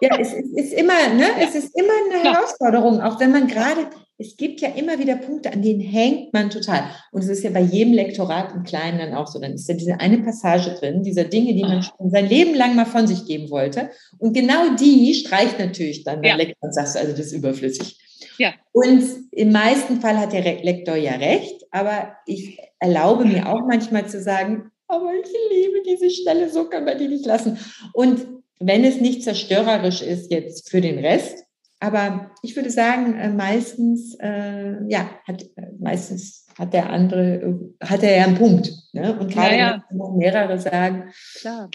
Ja, 0.02 0.18
es, 0.20 0.34
es 0.34 0.52
ist 0.52 0.74
immer, 0.74 1.10
ne? 1.14 1.24
Ja. 1.24 1.48
Es 1.48 1.56
ist 1.56 1.78
immer 1.78 1.94
eine 2.06 2.22
Klar. 2.22 2.34
Herausforderung, 2.36 3.02
auch 3.02 3.20
wenn 3.20 3.32
man 3.32 3.48
gerade, 3.48 3.88
es 4.18 4.36
gibt 4.36 4.62
ja 4.62 4.70
immer 4.70 5.00
wieder 5.00 5.16
Punkte, 5.16 5.52
an 5.52 5.62
denen 5.62 5.80
hängt 5.80 6.34
man 6.34 6.50
total. 6.50 6.84
Und 7.12 7.22
es 7.22 7.30
ist 7.30 7.44
ja 7.44 7.50
bei 7.50 7.62
jedem 7.62 7.94
Lektorat 7.94 8.54
im 8.54 8.64
Kleinen 8.64 9.00
dann 9.00 9.14
auch 9.14 9.28
so. 9.28 9.40
Dann 9.40 9.54
ist 9.54 9.68
ja 9.68 9.76
diese 9.76 10.00
eine 10.00 10.20
Passage 10.20 10.76
drin, 10.80 11.04
dieser 11.04 11.26
Dinge, 11.26 11.54
die 11.54 11.62
man 11.62 11.80
ah. 11.80 11.84
schon 11.84 12.10
sein 12.10 12.28
Leben 12.28 12.56
lang 12.56 12.76
mal 12.76 12.86
von 12.86 13.08
sich 13.08 13.26
geben 13.26 13.50
wollte. 13.50 13.90
Und 14.18 14.34
genau 14.34 14.76
die 14.76 15.14
streicht 15.14 15.60
natürlich 15.60 16.04
dann 16.04 16.22
der 16.22 16.32
ja. 16.32 16.38
Lektor 16.38 16.68
und 16.68 16.74
sagst, 16.74 16.98
also 16.98 17.12
das 17.12 17.28
ist 17.28 17.34
überflüssig. 17.34 18.00
Ja. 18.38 18.54
Und 18.72 19.04
im 19.32 19.52
meisten 19.52 20.02
Fall 20.02 20.18
hat 20.18 20.34
der 20.34 20.42
Lektor 20.64 20.96
ja 20.96 21.14
recht, 21.14 21.66
aber 21.72 22.16
ich 22.26 22.58
erlaube 22.80 23.26
mir 23.26 23.48
auch 23.48 23.62
manchmal 23.68 24.08
zu 24.08 24.22
sagen, 24.22 24.72
aber 24.88 25.12
ich 25.14 25.32
liebe 25.52 25.82
diese 25.86 26.10
Stelle, 26.10 26.50
so 26.50 26.66
kann 26.66 26.86
man 26.86 26.98
die 26.98 27.08
nicht 27.08 27.26
lassen. 27.26 27.58
Und 27.94 28.41
wenn 28.62 28.84
es 28.84 29.02
nicht 29.02 29.24
zerstörerisch 29.24 30.02
ist 30.02 30.32
jetzt 30.32 30.70
für 30.70 30.82
den 30.82 31.00
Rest. 31.00 31.44
Aber 31.80 32.32
ich 32.44 32.56
würde 32.56 32.70
sagen, 32.70 33.18
äh, 33.18 33.30
meistens, 33.30 34.16
äh, 34.20 34.76
ja, 34.88 35.10
hat, 35.28 35.44
meistens 35.80 36.46
hat 36.58 36.74
der 36.74 36.92
andere, 36.92 37.74
hat 37.82 38.04
er 38.04 38.18
ja 38.18 38.24
einen 38.26 38.38
Punkt. 38.38 38.72
Ne? 38.94 39.18
Und 39.20 39.32
gerade 39.32 39.56
ja, 39.56 39.58
ja. 39.58 39.84
noch 39.92 40.16
mehrere 40.16 40.60
sagen. 40.60 41.12
Klar. 41.40 41.70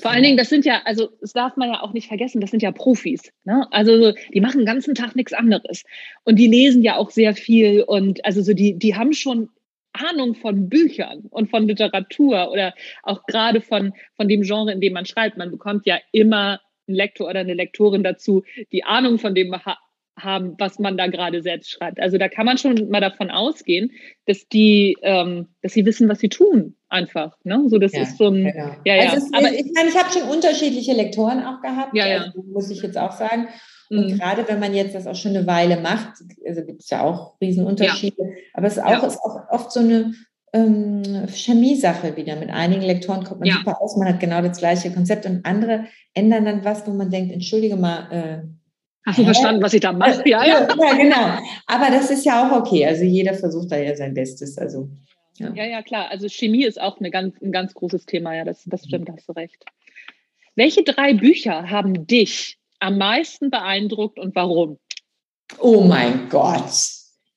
Vor 0.00 0.10
allen 0.10 0.22
Dingen, 0.22 0.36
das 0.36 0.48
sind 0.48 0.64
ja, 0.64 0.82
also 0.84 1.10
das 1.20 1.32
darf 1.32 1.56
man 1.56 1.68
ja 1.68 1.82
auch 1.82 1.92
nicht 1.92 2.08
vergessen, 2.08 2.40
das 2.40 2.50
sind 2.50 2.62
ja 2.62 2.72
Profis. 2.72 3.30
Ne? 3.44 3.66
Also 3.70 4.12
die 4.32 4.40
machen 4.40 4.58
den 4.58 4.66
ganzen 4.66 4.94
Tag 4.94 5.14
nichts 5.14 5.32
anderes. 5.32 5.84
Und 6.24 6.36
die 6.36 6.48
lesen 6.48 6.82
ja 6.82 6.96
auch 6.96 7.10
sehr 7.10 7.34
viel 7.34 7.82
und 7.82 8.24
also 8.24 8.42
so 8.42 8.52
die, 8.52 8.78
die 8.78 8.94
haben 8.94 9.12
schon 9.12 9.50
Ahnung 10.00 10.34
von 10.34 10.68
Büchern 10.68 11.24
und 11.30 11.50
von 11.50 11.66
Literatur 11.66 12.50
oder 12.50 12.74
auch 13.02 13.24
gerade 13.26 13.60
von, 13.60 13.92
von 14.16 14.28
dem 14.28 14.42
Genre, 14.42 14.72
in 14.72 14.80
dem 14.80 14.92
man 14.92 15.06
schreibt. 15.06 15.36
Man 15.36 15.50
bekommt 15.50 15.86
ja 15.86 15.98
immer 16.12 16.60
einen 16.88 16.96
Lektor 16.96 17.28
oder 17.28 17.40
eine 17.40 17.54
Lektorin 17.54 18.02
dazu, 18.02 18.44
die 18.72 18.84
Ahnung 18.84 19.18
von 19.18 19.34
dem 19.34 19.52
ha 19.54 19.76
haben, 20.18 20.54
was 20.58 20.78
man 20.78 20.96
da 20.96 21.08
gerade 21.08 21.42
selbst 21.42 21.70
schreibt. 21.70 22.00
Also 22.00 22.16
da 22.16 22.28
kann 22.28 22.46
man 22.46 22.56
schon 22.56 22.88
mal 22.88 23.02
davon 23.02 23.30
ausgehen, 23.30 23.92
dass 24.24 24.48
die, 24.48 24.96
ähm, 25.02 25.48
dass 25.60 25.74
sie 25.74 25.84
wissen, 25.84 26.08
was 26.08 26.20
sie 26.20 26.30
tun, 26.30 26.74
einfach. 26.88 27.36
Ne? 27.44 27.64
So, 27.66 27.76
das 27.78 27.92
ja, 27.92 28.02
ist 28.02 28.16
so 28.16 28.28
ein. 28.28 28.44
Genau. 28.44 28.70
Ja, 28.84 28.94
ja. 28.94 29.10
Also 29.10 29.26
Aber 29.34 29.52
ich 29.52 29.70
meine, 29.74 29.90
ich 29.90 29.96
habe 29.96 30.10
schon 30.10 30.22
unterschiedliche 30.22 30.94
Lektoren 30.94 31.44
auch 31.44 31.60
gehabt, 31.60 31.94
ja, 31.94 32.06
ja. 32.06 32.22
Also, 32.22 32.42
muss 32.44 32.70
ich 32.70 32.80
jetzt 32.80 32.96
auch 32.96 33.12
sagen. 33.12 33.48
Und 33.90 34.06
mhm. 34.06 34.18
gerade 34.18 34.46
wenn 34.48 34.58
man 34.58 34.74
jetzt 34.74 34.94
das 34.94 35.06
auch 35.06 35.14
schon 35.14 35.36
eine 35.36 35.46
Weile 35.46 35.80
macht, 35.80 36.14
also 36.46 36.64
gibt 36.64 36.82
es 36.82 36.90
ja 36.90 37.02
auch 37.02 37.40
Riesenunterschiede, 37.40 38.22
ja. 38.22 38.34
aber 38.54 38.66
es 38.66 38.76
ist 38.76 38.82
auch, 38.82 38.90
ja. 38.90 39.06
ist 39.06 39.18
auch 39.18 39.48
oft 39.50 39.72
so 39.72 39.80
eine 39.80 40.12
ähm, 40.52 41.02
Chemie-Sache 41.28 42.16
wieder. 42.16 42.36
Mit 42.36 42.50
einigen 42.50 42.82
Lektoren 42.82 43.24
kommt 43.24 43.40
man 43.40 43.48
ja. 43.48 43.56
super 43.56 43.80
aus, 43.80 43.96
man 43.96 44.08
hat 44.08 44.20
genau 44.20 44.42
das 44.42 44.58
gleiche 44.58 44.90
Konzept 44.92 45.26
und 45.26 45.44
andere 45.44 45.84
ändern 46.14 46.44
dann 46.44 46.64
was, 46.64 46.86
wo 46.86 46.92
man 46.92 47.10
denkt, 47.10 47.32
entschuldige 47.32 47.76
mal, 47.76 48.10
äh, 48.10 48.56
Hast 49.06 49.20
du 49.20 49.24
verstanden, 49.24 49.62
was 49.62 49.72
ich 49.72 49.80
da 49.80 49.92
mache? 49.92 50.28
Ja, 50.28 50.44
ja. 50.44 50.66
ja, 50.66 50.94
genau. 50.96 51.38
Aber 51.66 51.90
das 51.92 52.10
ist 52.10 52.24
ja 52.24 52.44
auch 52.44 52.58
okay. 52.58 52.84
Also 52.84 53.04
jeder 53.04 53.34
versucht 53.34 53.70
da 53.70 53.76
ja 53.76 53.94
sein 53.94 54.14
Bestes. 54.14 54.58
Also, 54.58 54.90
ja. 55.38 55.52
ja, 55.54 55.64
ja, 55.64 55.82
klar. 55.82 56.10
Also 56.10 56.28
Chemie 56.28 56.64
ist 56.64 56.80
auch 56.80 56.98
eine 56.98 57.12
ganz, 57.12 57.40
ein 57.40 57.52
ganz 57.52 57.72
großes 57.72 58.06
Thema. 58.06 58.34
Ja, 58.34 58.44
das, 58.44 58.64
das 58.66 58.84
stimmt, 58.84 59.08
hast 59.08 59.28
du 59.28 59.32
recht. 59.32 59.64
Welche 60.56 60.82
drei 60.82 61.14
Bücher 61.14 61.70
haben 61.70 62.08
dich 62.08 62.58
am 62.80 62.98
meisten 62.98 63.50
beeindruckt 63.50 64.18
und 64.18 64.34
warum? 64.34 64.78
Oh 65.58 65.82
mein 65.82 66.28
Gott. 66.28 66.70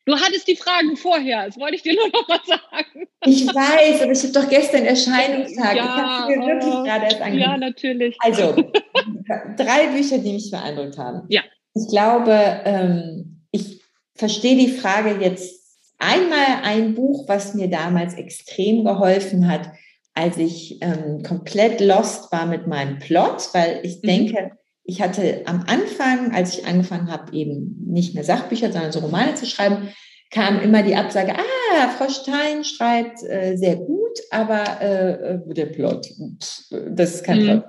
Du 0.06 0.16
hattest 0.16 0.48
die 0.48 0.56
Fragen 0.56 0.98
vorher, 0.98 1.46
das 1.46 1.58
wollte 1.58 1.76
ich 1.76 1.84
dir 1.84 1.94
nur 1.94 2.08
noch 2.10 2.28
mal 2.28 2.40
sagen. 2.48 3.08
Ich 3.26 3.46
weiß, 3.46 4.02
aber 4.02 4.12
ich 4.12 4.24
habe 4.24 4.34
doch 4.34 4.50
gestern 4.50 4.86
Erscheinungstag. 4.86 5.76
Ja, 5.76 5.84
ich 5.84 5.90
habe 5.90 6.36
mir 6.36 6.48
wirklich 6.48 6.74
oh, 6.74 6.84
gerade 6.84 7.06
erst 7.06 7.22
angeguckt. 7.22 7.52
Ja, 7.52 7.58
natürlich. 7.58 8.18
Also, 8.20 8.56
drei 9.58 9.88
Bücher, 9.94 10.18
die 10.18 10.34
mich 10.34 10.50
beeindruckt 10.50 10.98
haben. 10.98 11.28
Ja. 11.30 11.42
Ich 11.76 11.88
glaube, 11.90 12.32
ähm, 12.66 13.46
ich 13.52 13.82
verstehe 14.16 14.58
die 14.58 14.72
Frage 14.72 15.24
jetzt 15.24 15.60
einmal 16.00 16.64
ein 16.64 16.96
Buch, 16.96 17.28
was 17.28 17.54
mir 17.54 17.70
damals 17.70 18.16
extrem 18.16 18.84
geholfen 18.84 19.48
hat, 19.48 19.70
als 20.16 20.38
ich 20.38 20.82
ähm, 20.82 21.22
komplett 21.22 21.82
lost 21.82 22.32
war 22.32 22.48
mit 22.48 22.66
meinem 22.66 22.98
Plot, 22.98 23.50
weil 23.54 23.82
ich 23.84 24.02
mhm. 24.02 24.52
Ich 24.90 25.02
hatte 25.02 25.44
am 25.46 25.64
Anfang, 25.68 26.34
als 26.34 26.58
ich 26.58 26.66
angefangen 26.66 27.12
habe, 27.12 27.32
eben 27.34 27.86
nicht 27.86 28.16
mehr 28.16 28.24
Sachbücher, 28.24 28.72
sondern 28.72 28.92
so 28.92 29.00
Romane 29.00 29.36
zu 29.36 29.46
schreiben, 29.46 29.90
kam 30.32 30.60
immer 30.60 30.82
die 30.82 30.96
Absage, 30.96 31.34
ah, 31.36 31.90
Frau 31.90 32.10
Stein 32.10 32.64
schreibt 32.64 33.24
äh, 33.24 33.56
sehr 33.56 33.76
gut, 33.76 34.18
aber 34.32 34.82
äh, 34.82 35.54
der 35.54 35.68
Plot, 35.68 36.08
das 36.90 37.16
ist 37.16 37.24
kein 37.24 37.40
mhm. 37.40 37.46
Plot. 37.46 37.64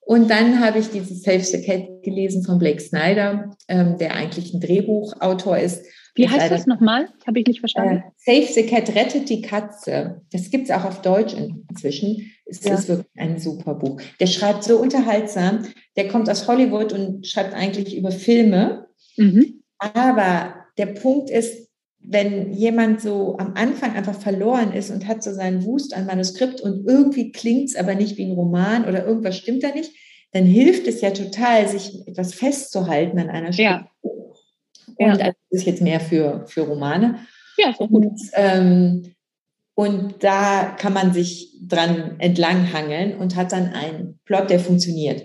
Und 0.00 0.30
dann 0.30 0.60
habe 0.60 0.80
ich 0.80 0.90
dieses 0.90 1.22
Save 1.22 1.40
the 1.40 1.62
Cat 1.62 2.02
gelesen 2.02 2.42
von 2.44 2.58
Blake 2.58 2.80
Snyder, 2.80 3.56
ähm, 3.68 3.96
der 3.96 4.14
eigentlich 4.14 4.52
ein 4.52 4.60
Drehbuchautor 4.60 5.56
ist. 5.56 5.86
Wie 6.14 6.28
heißt 6.28 6.50
das 6.50 6.66
nochmal? 6.66 7.08
Habe 7.26 7.40
ich 7.40 7.46
nicht 7.46 7.60
verstanden. 7.60 8.02
Äh, 8.24 8.42
Save 8.42 8.52
the 8.52 8.66
Cat, 8.66 8.94
rettet 8.94 9.28
die 9.28 9.42
Katze. 9.42 10.22
Das 10.32 10.50
gibt 10.50 10.64
es 10.64 10.70
auch 10.70 10.84
auf 10.84 11.02
Deutsch 11.02 11.34
inzwischen. 11.34 12.32
Es 12.46 12.64
ja. 12.64 12.74
ist 12.74 12.88
wirklich 12.88 13.08
ein 13.16 13.38
super 13.38 13.74
Buch. 13.74 14.00
Der 14.18 14.26
schreibt 14.26 14.64
so 14.64 14.78
unterhaltsam. 14.78 15.66
Der 15.96 16.08
kommt 16.08 16.28
aus 16.28 16.48
Hollywood 16.48 16.92
und 16.92 17.26
schreibt 17.26 17.54
eigentlich 17.54 17.96
über 17.96 18.10
Filme. 18.10 18.88
Mhm. 19.16 19.62
Aber 19.78 20.54
der 20.78 20.86
Punkt 20.86 21.30
ist, 21.30 21.68
wenn 22.02 22.52
jemand 22.52 23.00
so 23.00 23.36
am 23.38 23.54
Anfang 23.54 23.94
einfach 23.94 24.18
verloren 24.18 24.72
ist 24.72 24.90
und 24.90 25.06
hat 25.06 25.22
so 25.22 25.32
seinen 25.32 25.64
Wust 25.64 25.94
an 25.94 26.06
Manuskript 26.06 26.60
und 26.60 26.86
irgendwie 26.88 27.30
klingt 27.30 27.68
es 27.68 27.76
aber 27.76 27.94
nicht 27.94 28.16
wie 28.16 28.24
ein 28.24 28.32
Roman 28.32 28.86
oder 28.86 29.06
irgendwas 29.06 29.36
stimmt 29.36 29.62
da 29.62 29.72
nicht, 29.72 29.92
dann 30.32 30.44
hilft 30.44 30.86
es 30.86 31.00
ja 31.00 31.10
total, 31.10 31.68
sich 31.68 32.06
etwas 32.06 32.34
festzuhalten 32.34 33.18
an 33.18 33.28
einer 33.28 33.52
Stelle. 33.52 33.68
Ja. 33.68 33.90
Und 35.00 35.06
ja. 35.06 35.16
das 35.16 35.34
ist 35.48 35.66
jetzt 35.66 35.80
mehr 35.80 35.98
für, 35.98 36.44
für 36.46 36.60
Romane. 36.60 37.20
Ja, 37.56 37.74
so 37.76 37.88
gut. 37.88 38.04
Und, 38.04 38.20
ähm, 38.34 39.14
und 39.74 40.22
da 40.22 40.76
kann 40.78 40.92
man 40.92 41.14
sich 41.14 41.56
dran 41.66 42.16
entlanghangeln 42.18 43.16
und 43.16 43.34
hat 43.34 43.52
dann 43.52 43.72
einen 43.72 44.20
Plot, 44.26 44.50
der 44.50 44.60
funktioniert. 44.60 45.22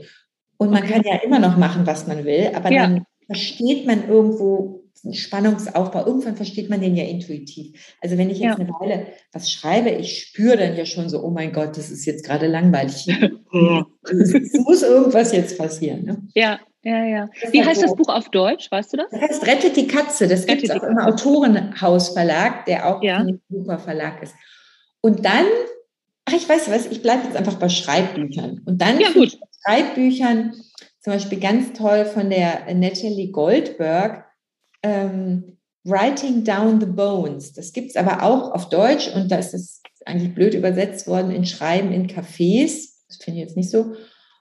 Und 0.56 0.72
man 0.72 0.84
kann 0.84 1.02
ja 1.04 1.16
immer 1.26 1.40
noch 1.40 1.58
machen, 1.58 1.86
was 1.86 2.08
man 2.08 2.24
will, 2.24 2.52
aber 2.54 2.72
ja. 2.72 2.84
dann 2.84 3.04
versteht 3.26 3.86
man 3.86 4.08
irgendwo 4.08 4.86
Spannungsaufbau. 5.12 6.06
Irgendwann 6.06 6.38
versteht 6.38 6.70
man 6.70 6.80
den 6.80 6.96
ja 6.96 7.04
intuitiv. 7.04 7.96
Also 8.02 8.18
wenn 8.18 8.30
ich 8.30 8.40
jetzt 8.40 8.58
ja. 8.58 8.64
eine 8.64 8.70
Weile 8.70 9.08
was 9.34 9.52
schreibe, 9.52 9.90
ich 9.90 10.22
spüre 10.22 10.56
dann 10.56 10.78
ja 10.78 10.86
schon 10.86 11.10
so, 11.10 11.22
oh 11.22 11.32
mein 11.32 11.52
Gott, 11.52 11.78
das 11.78 11.92
ist 11.92 12.06
jetzt 12.06 12.26
gerade 12.26 12.48
langweilig. 12.48 13.08
es 14.04 14.54
muss 14.66 14.84
irgendwas 14.84 15.34
jetzt 15.34 15.58
passieren. 15.58 16.06
Ne? 16.06 16.28
Ja, 16.34 16.62
ja, 16.86 17.04
ja. 17.04 17.30
Wie 17.50 17.64
heißt 17.64 17.82
das 17.82 17.96
Buch 17.96 18.10
auf 18.10 18.30
Deutsch? 18.30 18.70
Weißt 18.70 18.94
du 18.94 18.98
das? 18.98 19.08
Das 19.10 19.22
heißt 19.22 19.48
Rettet 19.48 19.76
die 19.76 19.88
Katze. 19.88 20.28
Das 20.28 20.46
gibt 20.46 20.64
es 20.64 20.70
auch 20.70 20.84
im 20.84 21.00
Autorenhausverlag, 21.00 22.66
der 22.66 22.88
auch 22.88 23.02
ja. 23.02 23.18
ein 23.18 23.42
super 23.50 23.80
Verlag 23.80 24.22
ist. 24.22 24.36
Und 25.02 25.26
dann, 25.26 25.46
ach, 26.26 26.34
ich 26.34 26.48
weiß 26.48 26.70
was, 26.70 26.86
ich 26.86 27.02
bleibe 27.02 27.26
jetzt 27.26 27.36
einfach 27.36 27.56
bei 27.56 27.70
Schreibbüchern. 27.70 28.62
Und 28.66 28.80
dann 28.84 29.00
ja, 29.00 29.12
gut. 29.12 29.36
Schreibbüchern, 29.66 30.54
zum 31.00 31.14
Beispiel 31.14 31.40
ganz 31.40 31.74
toll 31.74 32.06
von 32.06 32.30
der 32.30 32.72
Natalie 32.76 33.32
Goldberg, 33.32 34.26
ähm, 34.84 35.58
Writing 35.86 36.44
Down 36.44 36.80
the 36.80 36.86
Bones. 36.86 37.54
Das 37.54 37.74
gibt 37.74 37.90
es 37.90 37.96
aber 37.96 38.22
auch 38.22 38.52
auf 38.52 38.70
Deutsch 38.70 39.08
und 39.08 39.32
da 39.32 39.38
ist 39.38 39.56
es 39.56 39.82
eigentlich 40.06 40.36
blöd 40.36 40.54
übersetzt 40.54 41.08
worden 41.08 41.32
in 41.32 41.46
Schreiben 41.46 41.92
in 41.92 42.06
Cafés. 42.06 42.92
Das 43.08 43.18
finde 43.18 43.40
ich 43.40 43.48
jetzt 43.48 43.58
nicht 43.58 43.72
so. 43.72 43.94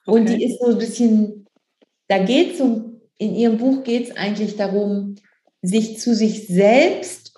Und 0.06 0.28
okay. 0.28 0.36
die 0.36 0.44
ist 0.44 0.60
so 0.60 0.72
ein 0.72 0.78
bisschen, 0.78 1.43
da 2.08 2.18
geht 2.18 2.54
es 2.54 2.60
um, 2.60 3.00
in 3.18 3.34
ihrem 3.34 3.58
Buch 3.58 3.84
geht 3.84 4.10
es 4.10 4.16
eigentlich 4.16 4.56
darum, 4.56 5.16
sich 5.62 5.98
zu 5.98 6.14
sich 6.14 6.46
selbst 6.46 7.34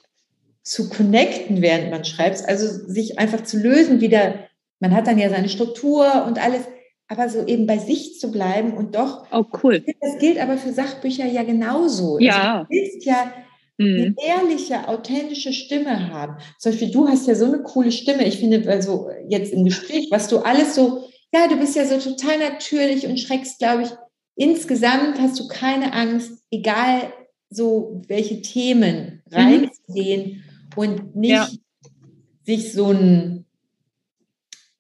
zu 0.62 0.88
connecten, 0.88 1.62
während 1.62 1.90
man 1.90 2.04
schreibt. 2.04 2.48
Also 2.48 2.66
sich 2.66 3.18
einfach 3.18 3.44
zu 3.44 3.56
lösen, 3.58 4.00
wieder, 4.00 4.34
man 4.80 4.94
hat 4.94 5.06
dann 5.06 5.18
ja 5.18 5.30
seine 5.30 5.48
Struktur 5.48 6.24
und 6.26 6.42
alles, 6.42 6.62
aber 7.08 7.28
so 7.28 7.46
eben 7.46 7.66
bei 7.66 7.78
sich 7.78 8.18
zu 8.18 8.32
bleiben 8.32 8.74
und 8.74 8.96
doch. 8.96 9.26
Oh, 9.30 9.44
cool. 9.62 9.84
Das 10.00 10.18
gilt 10.18 10.38
aber 10.38 10.56
für 10.56 10.72
Sachbücher 10.72 11.26
ja 11.26 11.44
genauso. 11.44 12.18
Ja. 12.18 12.58
Also 12.58 12.64
du 12.64 12.70
willst 12.70 13.06
ja 13.06 13.32
mhm. 13.78 14.16
eine 14.18 14.26
ehrliche, 14.26 14.88
authentische 14.88 15.52
Stimme 15.52 16.12
haben. 16.12 16.36
Zum 16.58 16.72
Beispiel, 16.72 16.90
du 16.90 17.06
hast 17.06 17.28
ja 17.28 17.36
so 17.36 17.44
eine 17.44 17.62
coole 17.62 17.92
Stimme. 17.92 18.26
Ich 18.26 18.38
finde, 18.38 18.68
also 18.68 19.08
jetzt 19.28 19.52
im 19.52 19.64
Gespräch, 19.64 20.08
was 20.10 20.26
du 20.26 20.38
alles 20.38 20.74
so, 20.74 21.08
ja, 21.32 21.46
du 21.46 21.56
bist 21.56 21.76
ja 21.76 21.84
so 21.84 21.98
total 21.98 22.38
natürlich 22.38 23.06
und 23.06 23.20
schreckst, 23.20 23.60
glaube 23.60 23.82
ich, 23.82 23.90
insgesamt 24.37 25.18
hast 25.18 25.39
du 25.41 25.49
keine 25.49 25.93
Angst, 25.93 26.32
egal 26.51 27.12
so 27.51 28.03
welche 28.07 28.43
Themen 28.43 29.22
mhm. 29.30 29.37
reinzugehen 29.37 30.30
mhm. 30.30 30.43
und 30.76 31.16
nicht 31.16 31.30
ja. 31.30 31.49
sich 32.45 32.72
so 32.72 32.93
ein, 32.93 33.47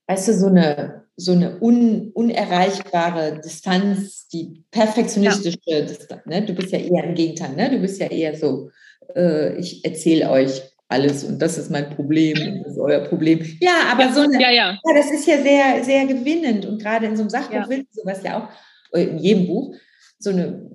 weißt 0.06 0.28
du, 0.28 0.34
so 0.34 0.46
eine 0.46 1.06
so 1.16 1.32
eine 1.32 1.58
un, 1.60 2.10
unerreichbare 2.12 3.40
Distanz, 3.42 4.28
die 4.28 4.64
perfektionistische 4.70 5.58
ja. 5.64 5.80
Distanz. 5.80 6.26
Ne? 6.26 6.42
Du 6.42 6.54
bist 6.54 6.72
ja 6.72 6.78
eher 6.78 7.04
im 7.04 7.14
Gegenteil, 7.14 7.56
ne? 7.56 7.70
Du 7.70 7.78
bist 7.78 7.98
ja 8.00 8.08
eher 8.08 8.36
so, 8.36 8.70
äh, 9.14 9.56
ich 9.56 9.82
erzähle 9.84 10.30
euch 10.30 10.62
alles 10.88 11.24
und 11.24 11.40
das 11.40 11.58
ist 11.58 11.70
mein 11.70 11.90
Problem 11.90 12.36
und 12.38 12.62
das 12.62 12.72
ist 12.72 12.78
euer 12.78 13.00
Problem. 13.00 13.40
Ja, 13.60 13.90
aber 13.90 14.04
ja, 14.04 14.12
so 14.12 14.20
eine, 14.20 14.40
ja, 14.40 14.50
ja. 14.50 14.70
ja, 14.72 14.94
das 14.94 15.10
ist 15.10 15.26
ja 15.26 15.42
sehr, 15.42 15.82
sehr 15.82 16.06
gewinnend 16.06 16.66
und 16.66 16.80
gerade 16.80 17.06
in 17.06 17.16
so 17.16 17.22
einem 17.22 17.30
Sachbuch 17.30 17.54
ja. 17.54 17.68
willst 17.68 17.96
du 17.96 18.02
sowas 18.02 18.20
ja 18.22 18.38
auch, 18.38 18.48
in 18.96 19.18
jedem 19.18 19.46
Buch, 19.46 19.74
so 20.18 20.30
eine, 20.30 20.68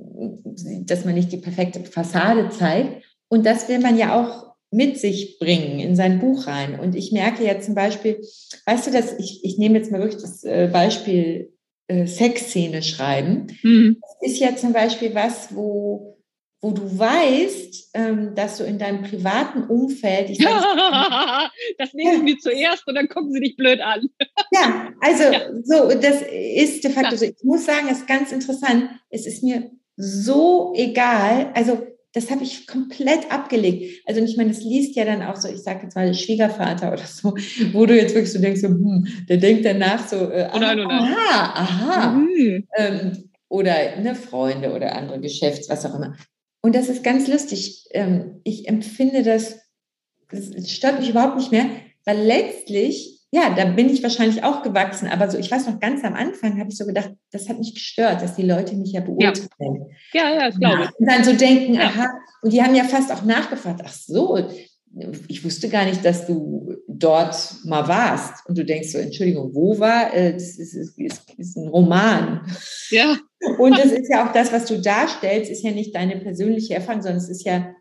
dass 0.85 1.05
man 1.05 1.15
nicht 1.15 1.31
die 1.31 1.37
perfekte 1.37 1.83
Fassade 1.83 2.49
zeigt. 2.49 3.03
Und 3.27 3.45
das 3.45 3.69
will 3.69 3.79
man 3.79 3.97
ja 3.97 4.19
auch 4.19 4.51
mit 4.71 4.97
sich 4.97 5.37
bringen 5.39 5.79
in 5.79 5.95
sein 5.95 6.19
Buch 6.19 6.47
rein. 6.47 6.79
Und 6.79 6.95
ich 6.95 7.11
merke 7.11 7.45
ja 7.45 7.59
zum 7.59 7.75
Beispiel, 7.75 8.21
weißt 8.65 8.87
du, 8.87 8.91
dass 8.91 9.17
ich, 9.19 9.43
ich 9.43 9.57
nehme 9.57 9.77
jetzt 9.77 9.91
mal 9.91 9.99
wirklich 9.99 10.21
das 10.21 10.43
äh, 10.43 10.69
Beispiel 10.71 11.53
äh, 11.87 12.07
Sexszene 12.07 12.81
schreiben. 12.81 13.47
Mhm. 13.63 13.97
Das 14.21 14.31
ist 14.31 14.39
ja 14.39 14.55
zum 14.55 14.71
Beispiel 14.71 15.13
was, 15.13 15.53
wo, 15.53 16.10
wo 16.61 16.71
du 16.71 16.99
weißt, 16.99 17.89
ähm, 17.95 18.35
dass 18.35 18.57
du 18.57 18.63
in 18.63 18.77
deinem 18.77 19.01
privaten 19.01 19.63
Umfeld, 19.63 20.29
ich 20.29 20.37
sag, 20.37 20.51
das 21.79 21.93
nehmen 21.93 22.27
ja. 22.27 22.35
zuerst 22.39 22.87
und 22.87 22.95
dann 22.95 23.09
gucken 23.09 23.31
sie 23.31 23.39
dich 23.39 23.55
blöd 23.55 23.81
an. 23.81 24.07
ja, 24.51 24.89
also 25.01 25.23
ja. 25.23 25.39
so, 25.63 25.89
das 25.99 26.21
ist 26.21 26.83
de 26.83 26.91
facto 26.91 27.15
so. 27.15 27.25
Ich 27.25 27.43
muss 27.43 27.65
sagen, 27.65 27.87
es 27.89 27.99
ist 27.99 28.07
ganz 28.07 28.31
interessant. 28.31 28.89
Es 29.09 29.25
ist 29.25 29.43
mir 29.43 29.71
so 29.97 30.73
egal. 30.75 31.51
Also 31.55 31.87
das 32.13 32.29
habe 32.29 32.43
ich 32.43 32.67
komplett 32.67 33.31
abgelegt. 33.31 34.03
Also 34.05 34.21
ich 34.21 34.37
meine, 34.37 34.49
das 34.49 34.61
liest 34.61 34.95
ja 34.95 35.05
dann 35.05 35.23
auch 35.23 35.37
so, 35.37 35.47
ich 35.47 35.63
sage 35.63 35.83
jetzt 35.83 35.95
mal 35.95 36.13
Schwiegervater 36.13 36.91
oder 36.91 37.05
so, 37.05 37.35
wo 37.71 37.85
du 37.85 37.95
jetzt 37.95 38.13
wirklich 38.13 38.31
so 38.31 38.39
denkst, 38.39 38.61
so, 38.61 38.67
hm, 38.67 39.07
der 39.29 39.37
denkt 39.37 39.65
danach 39.65 40.07
so, 40.07 40.29
äh, 40.29 40.49
oh 40.53 40.59
nein, 40.59 40.79
oh 40.79 40.83
nein. 40.83 41.15
aha, 41.15 41.53
aha. 41.55 42.11
Mhm. 42.11 42.67
Ähm, 42.77 43.29
oder 43.47 43.97
ne, 43.97 44.15
Freunde 44.15 44.71
oder 44.71 44.95
andere 44.95 45.19
Geschäfts, 45.19 45.69
was 45.69 45.85
auch 45.85 45.95
immer. 45.95 46.15
Und 46.61 46.75
das 46.75 46.89
ist 46.89 47.03
ganz 47.03 47.27
lustig. 47.27 47.87
Ähm, 47.91 48.41
ich 48.43 48.67
empfinde 48.67 49.23
das, 49.23 49.59
das 50.29 50.69
stört 50.69 50.99
mich 50.99 51.09
überhaupt 51.09 51.37
nicht 51.37 51.51
mehr, 51.51 51.65
weil 52.05 52.19
letztlich 52.19 53.21
ja, 53.33 53.49
da 53.55 53.63
bin 53.63 53.89
ich 53.89 54.03
wahrscheinlich 54.03 54.43
auch 54.43 54.61
gewachsen. 54.61 55.07
Aber 55.07 55.31
so, 55.31 55.37
ich 55.37 55.49
weiß 55.49 55.65
noch, 55.67 55.79
ganz 55.79 56.03
am 56.03 56.15
Anfang 56.15 56.59
habe 56.59 56.69
ich 56.69 56.77
so 56.77 56.85
gedacht, 56.85 57.11
das 57.31 57.47
hat 57.47 57.59
mich 57.59 57.73
gestört, 57.73 58.21
dass 58.21 58.35
die 58.35 58.43
Leute 58.43 58.75
mich 58.75 58.91
ja 58.91 58.99
beurteilen. 58.99 59.47
Ja, 60.11 60.29
ja, 60.29 60.33
ja 60.33 60.47
das 60.47 60.59
glaube 60.59 60.83
ich. 60.83 60.99
Und 60.99 61.09
dann 61.09 61.23
so 61.23 61.33
denken, 61.33 61.75
ja. 61.75 61.83
aha, 61.83 62.07
und 62.41 62.51
die 62.51 62.61
haben 62.61 62.75
ja 62.75 62.83
fast 62.83 63.09
auch 63.11 63.23
nachgefragt, 63.23 63.81
ach 63.85 63.93
so, 63.93 64.37
ich 65.29 65.45
wusste 65.45 65.69
gar 65.69 65.85
nicht, 65.85 66.03
dass 66.03 66.27
du 66.27 66.75
dort 67.03 67.55
mal 67.65 67.87
warst. 67.87 68.47
Und 68.47 68.57
du 68.57 68.65
denkst 68.65 68.89
so, 68.89 68.97
Entschuldigung, 68.97 69.53
wo 69.53 69.79
war? 69.79 70.13
Äh, 70.13 70.33
das 70.33 70.57
ist, 70.57 70.73
ist, 70.73 70.97
ist, 70.97 71.33
ist 71.37 71.57
ein 71.57 71.67
Roman. 71.67 72.45
Ja. 72.89 73.17
Und 73.57 73.77
das 73.77 73.91
ist 73.91 74.09
ja 74.09 74.27
auch 74.27 74.31
das, 74.33 74.51
was 74.53 74.65
du 74.65 74.79
darstellst, 74.79 75.49
ist 75.49 75.63
ja 75.63 75.71
nicht 75.71 75.95
deine 75.95 76.17
persönliche 76.17 76.75
Erfahrung, 76.75 77.01
sondern 77.01 77.17
es 77.17 77.29
ist 77.29 77.43
ja 77.43 77.73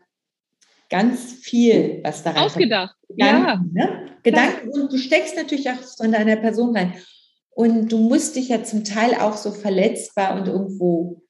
ganz 0.89 1.33
viel, 1.33 2.01
was 2.03 2.23
da 2.23 2.31
rein 2.31 2.45
Ausgedacht. 2.45 2.95
Gedanken, 3.07 3.71
ja. 3.75 3.85
Ne? 3.85 4.05
Gedanken 4.23 4.69
und 4.69 4.91
du 4.91 4.97
steckst 4.97 5.35
natürlich 5.35 5.69
auch 5.69 5.81
von 5.97 6.11
deiner 6.11 6.35
Person 6.35 6.75
rein. 6.75 6.93
Und 7.51 7.91
du 7.91 7.97
musst 7.97 8.35
dich 8.35 8.49
ja 8.49 8.63
zum 8.63 8.83
Teil 8.83 9.15
auch 9.15 9.35
so 9.35 9.51
verletzbar 9.51 10.39
und 10.39 10.47
irgendwo, 10.47 11.21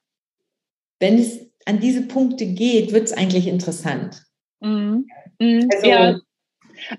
wenn 1.00 1.18
es 1.18 1.40
an 1.66 1.80
diese 1.80 2.04
Punkte 2.04 2.46
geht, 2.46 2.92
wird 2.92 3.06
es 3.06 3.14
eigentlich 3.14 3.48
interessant. 3.48 4.24
Mhm. 4.60 5.08
Mhm. 5.40 5.70
Also, 5.74 5.88
ja. 5.88 6.20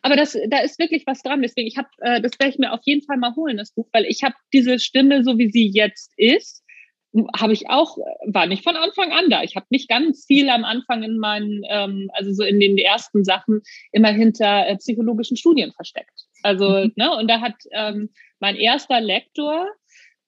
Aber 0.03 0.17
das, 0.17 0.37
da 0.49 0.59
ist 0.59 0.79
wirklich 0.79 1.05
was 1.07 1.23
dran. 1.23 1.43
Deswegen, 1.43 1.69
ich 1.69 1.77
habe, 1.77 1.89
äh, 2.01 2.21
das 2.21 2.33
werde 2.39 2.53
ich 2.53 2.59
mir 2.59 2.73
auf 2.73 2.81
jeden 2.85 3.03
Fall 3.03 3.17
mal 3.17 3.35
holen, 3.35 3.57
das 3.57 3.73
Buch, 3.73 3.89
weil 3.93 4.05
ich 4.07 4.23
habe 4.23 4.35
diese 4.53 4.79
Stimme, 4.79 5.25
so 5.25 5.39
wie 5.39 5.51
sie 5.51 5.69
jetzt 5.69 6.13
ist, 6.17 6.63
habe 7.37 7.53
ich 7.53 7.69
auch, 7.69 7.99
war 8.27 8.47
nicht 8.47 8.65
von 8.65 8.77
Anfang 8.77 9.13
an 9.13 9.29
da. 9.29 9.43
Ich 9.43 9.55
habe 9.55 9.67
mich 9.71 9.87
ganz 9.87 10.25
viel 10.25 10.49
am 10.49 10.65
Anfang 10.65 11.03
in 11.03 11.19
meinen, 11.19 11.63
ähm, 11.69 12.11
also 12.15 12.33
so 12.33 12.43
in 12.43 12.59
den 12.59 12.79
ersten 12.79 13.25
Sachen 13.25 13.61
immer 13.93 14.09
hinter 14.09 14.67
äh, 14.67 14.77
psychologischen 14.77 15.37
Studien 15.37 15.73
versteckt. 15.73 16.27
Also, 16.43 16.69
mhm. 16.69 16.93
ne, 16.97 17.15
und 17.15 17.29
da 17.29 17.41
hat 17.41 17.55
ähm, 17.73 18.11
mein 18.41 18.57
erster 18.57 19.01
Lektor, 19.01 19.69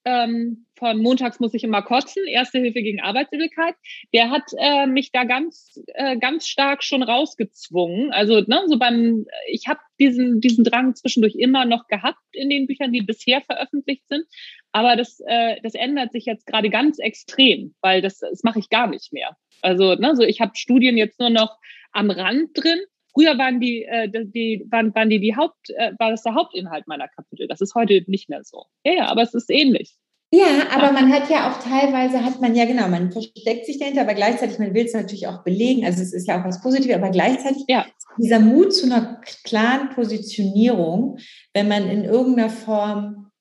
ähm, 0.05 0.65
von 0.77 0.97
Montags 0.97 1.39
muss 1.39 1.53
ich 1.53 1.63
immer 1.63 1.81
kotzen, 1.81 2.25
Erste 2.27 2.59
Hilfe 2.59 2.81
gegen 2.81 3.01
Arbeitsübelkeit, 3.01 3.75
der 4.13 4.29
hat 4.29 4.43
äh, 4.57 4.85
mich 4.87 5.11
da 5.11 5.23
ganz, 5.23 5.81
äh, 5.93 6.17
ganz 6.17 6.47
stark 6.47 6.83
schon 6.83 7.01
rausgezwungen. 7.01 8.11
Also 8.11 8.41
ne, 8.41 8.61
so 8.67 8.77
beim, 8.77 9.25
ich 9.47 9.67
habe 9.67 9.79
diesen, 9.99 10.41
diesen 10.41 10.63
Drang 10.63 10.95
zwischendurch 10.95 11.35
immer 11.35 11.65
noch 11.65 11.87
gehabt 11.87 12.19
in 12.33 12.49
den 12.49 12.67
Büchern, 12.67 12.91
die 12.91 13.01
bisher 13.01 13.41
veröffentlicht 13.41 14.07
sind. 14.07 14.25
Aber 14.71 14.95
das, 14.95 15.19
äh, 15.25 15.55
das 15.63 15.73
ändert 15.73 16.11
sich 16.11 16.25
jetzt 16.25 16.45
gerade 16.45 16.69
ganz 16.69 16.99
extrem, 16.99 17.73
weil 17.81 18.01
das, 18.01 18.19
das 18.19 18.43
mache 18.43 18.59
ich 18.59 18.69
gar 18.69 18.87
nicht 18.87 19.13
mehr. 19.13 19.35
Also, 19.61 19.95
ne, 19.95 20.15
so 20.15 20.23
ich 20.23 20.41
habe 20.41 20.51
Studien 20.55 20.97
jetzt 20.97 21.19
nur 21.19 21.29
noch 21.29 21.57
am 21.91 22.11
Rand 22.11 22.49
drin. 22.53 22.79
Früher 23.15 23.37
waren 23.37 23.59
die, 23.59 23.83
äh, 23.83 24.09
die 24.09 24.67
waren, 24.69 24.93
waren 24.93 25.09
die 25.09 25.19
die 25.19 25.35
Haupt, 25.35 25.69
äh, 25.69 25.93
war 25.97 26.11
das 26.11 26.23
der 26.23 26.35
Hauptinhalt 26.35 26.85
meiner 26.87 27.07
Kapitel. 27.07 27.47
Das 27.47 27.61
ist 27.61 27.73
heute 27.73 28.03
nicht 28.07 28.29
mehr 28.29 28.43
so. 28.43 28.65
Ja, 28.83 28.93
ja, 28.93 29.05
aber 29.07 29.21
es 29.21 29.33
ist 29.33 29.49
ähnlich. 29.49 29.95
Ja, 30.31 30.45
aber 30.73 30.91
man 30.91 31.13
hat 31.13 31.29
ja 31.29 31.49
auch 31.49 31.59
teilweise, 31.59 32.25
hat 32.25 32.41
man 32.41 32.55
ja 32.55 32.65
genau, 32.65 32.89
man 32.89 33.11
versteckt 33.11 33.65
sich 33.65 33.79
dahinter, 33.79 34.01
aber 34.01 34.15
gleichzeitig, 34.15 34.59
man 34.59 34.73
will 34.73 34.85
es 34.85 34.93
natürlich 34.93 35.27
auch 35.27 35.43
belegen, 35.43 35.85
also 35.85 36.01
es 36.01 36.13
ist 36.13 36.27
ja 36.27 36.41
auch 36.41 36.45
was 36.45 36.61
Positives, 36.61 36.95
aber 36.95 37.09
gleichzeitig 37.09 37.63
ja. 37.69 37.85
dieser 38.17 38.39
Mut 38.39 38.73
zu 38.73 38.85
einer 38.85 39.21
klaren 39.45 39.89
Positionierung, 39.89 41.19
wenn 41.53 41.69
man 41.69 41.87
in 41.89 42.03
irgendeiner 42.03 42.49
Form, 42.49 43.31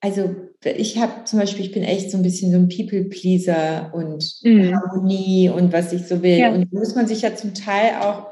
also 0.00 0.34
ich 0.64 0.98
habe 0.98 1.24
zum 1.24 1.38
Beispiel, 1.38 1.64
ich 1.64 1.72
bin 1.72 1.84
echt 1.84 2.10
so 2.10 2.16
ein 2.16 2.22
bisschen 2.22 2.50
so 2.50 2.58
ein 2.58 2.68
People-Pleaser 2.68 3.92
und 3.94 4.40
mhm. 4.42 4.74
Harmonie 4.74 5.50
und 5.50 5.72
was 5.72 5.92
ich 5.92 6.06
so 6.06 6.22
will. 6.22 6.38
Ja. 6.38 6.50
Und 6.50 6.72
da 6.72 6.78
muss 6.78 6.94
man 6.96 7.06
sich 7.06 7.22
ja 7.22 7.36
zum 7.36 7.54
Teil 7.54 7.96
auch, 8.00 8.26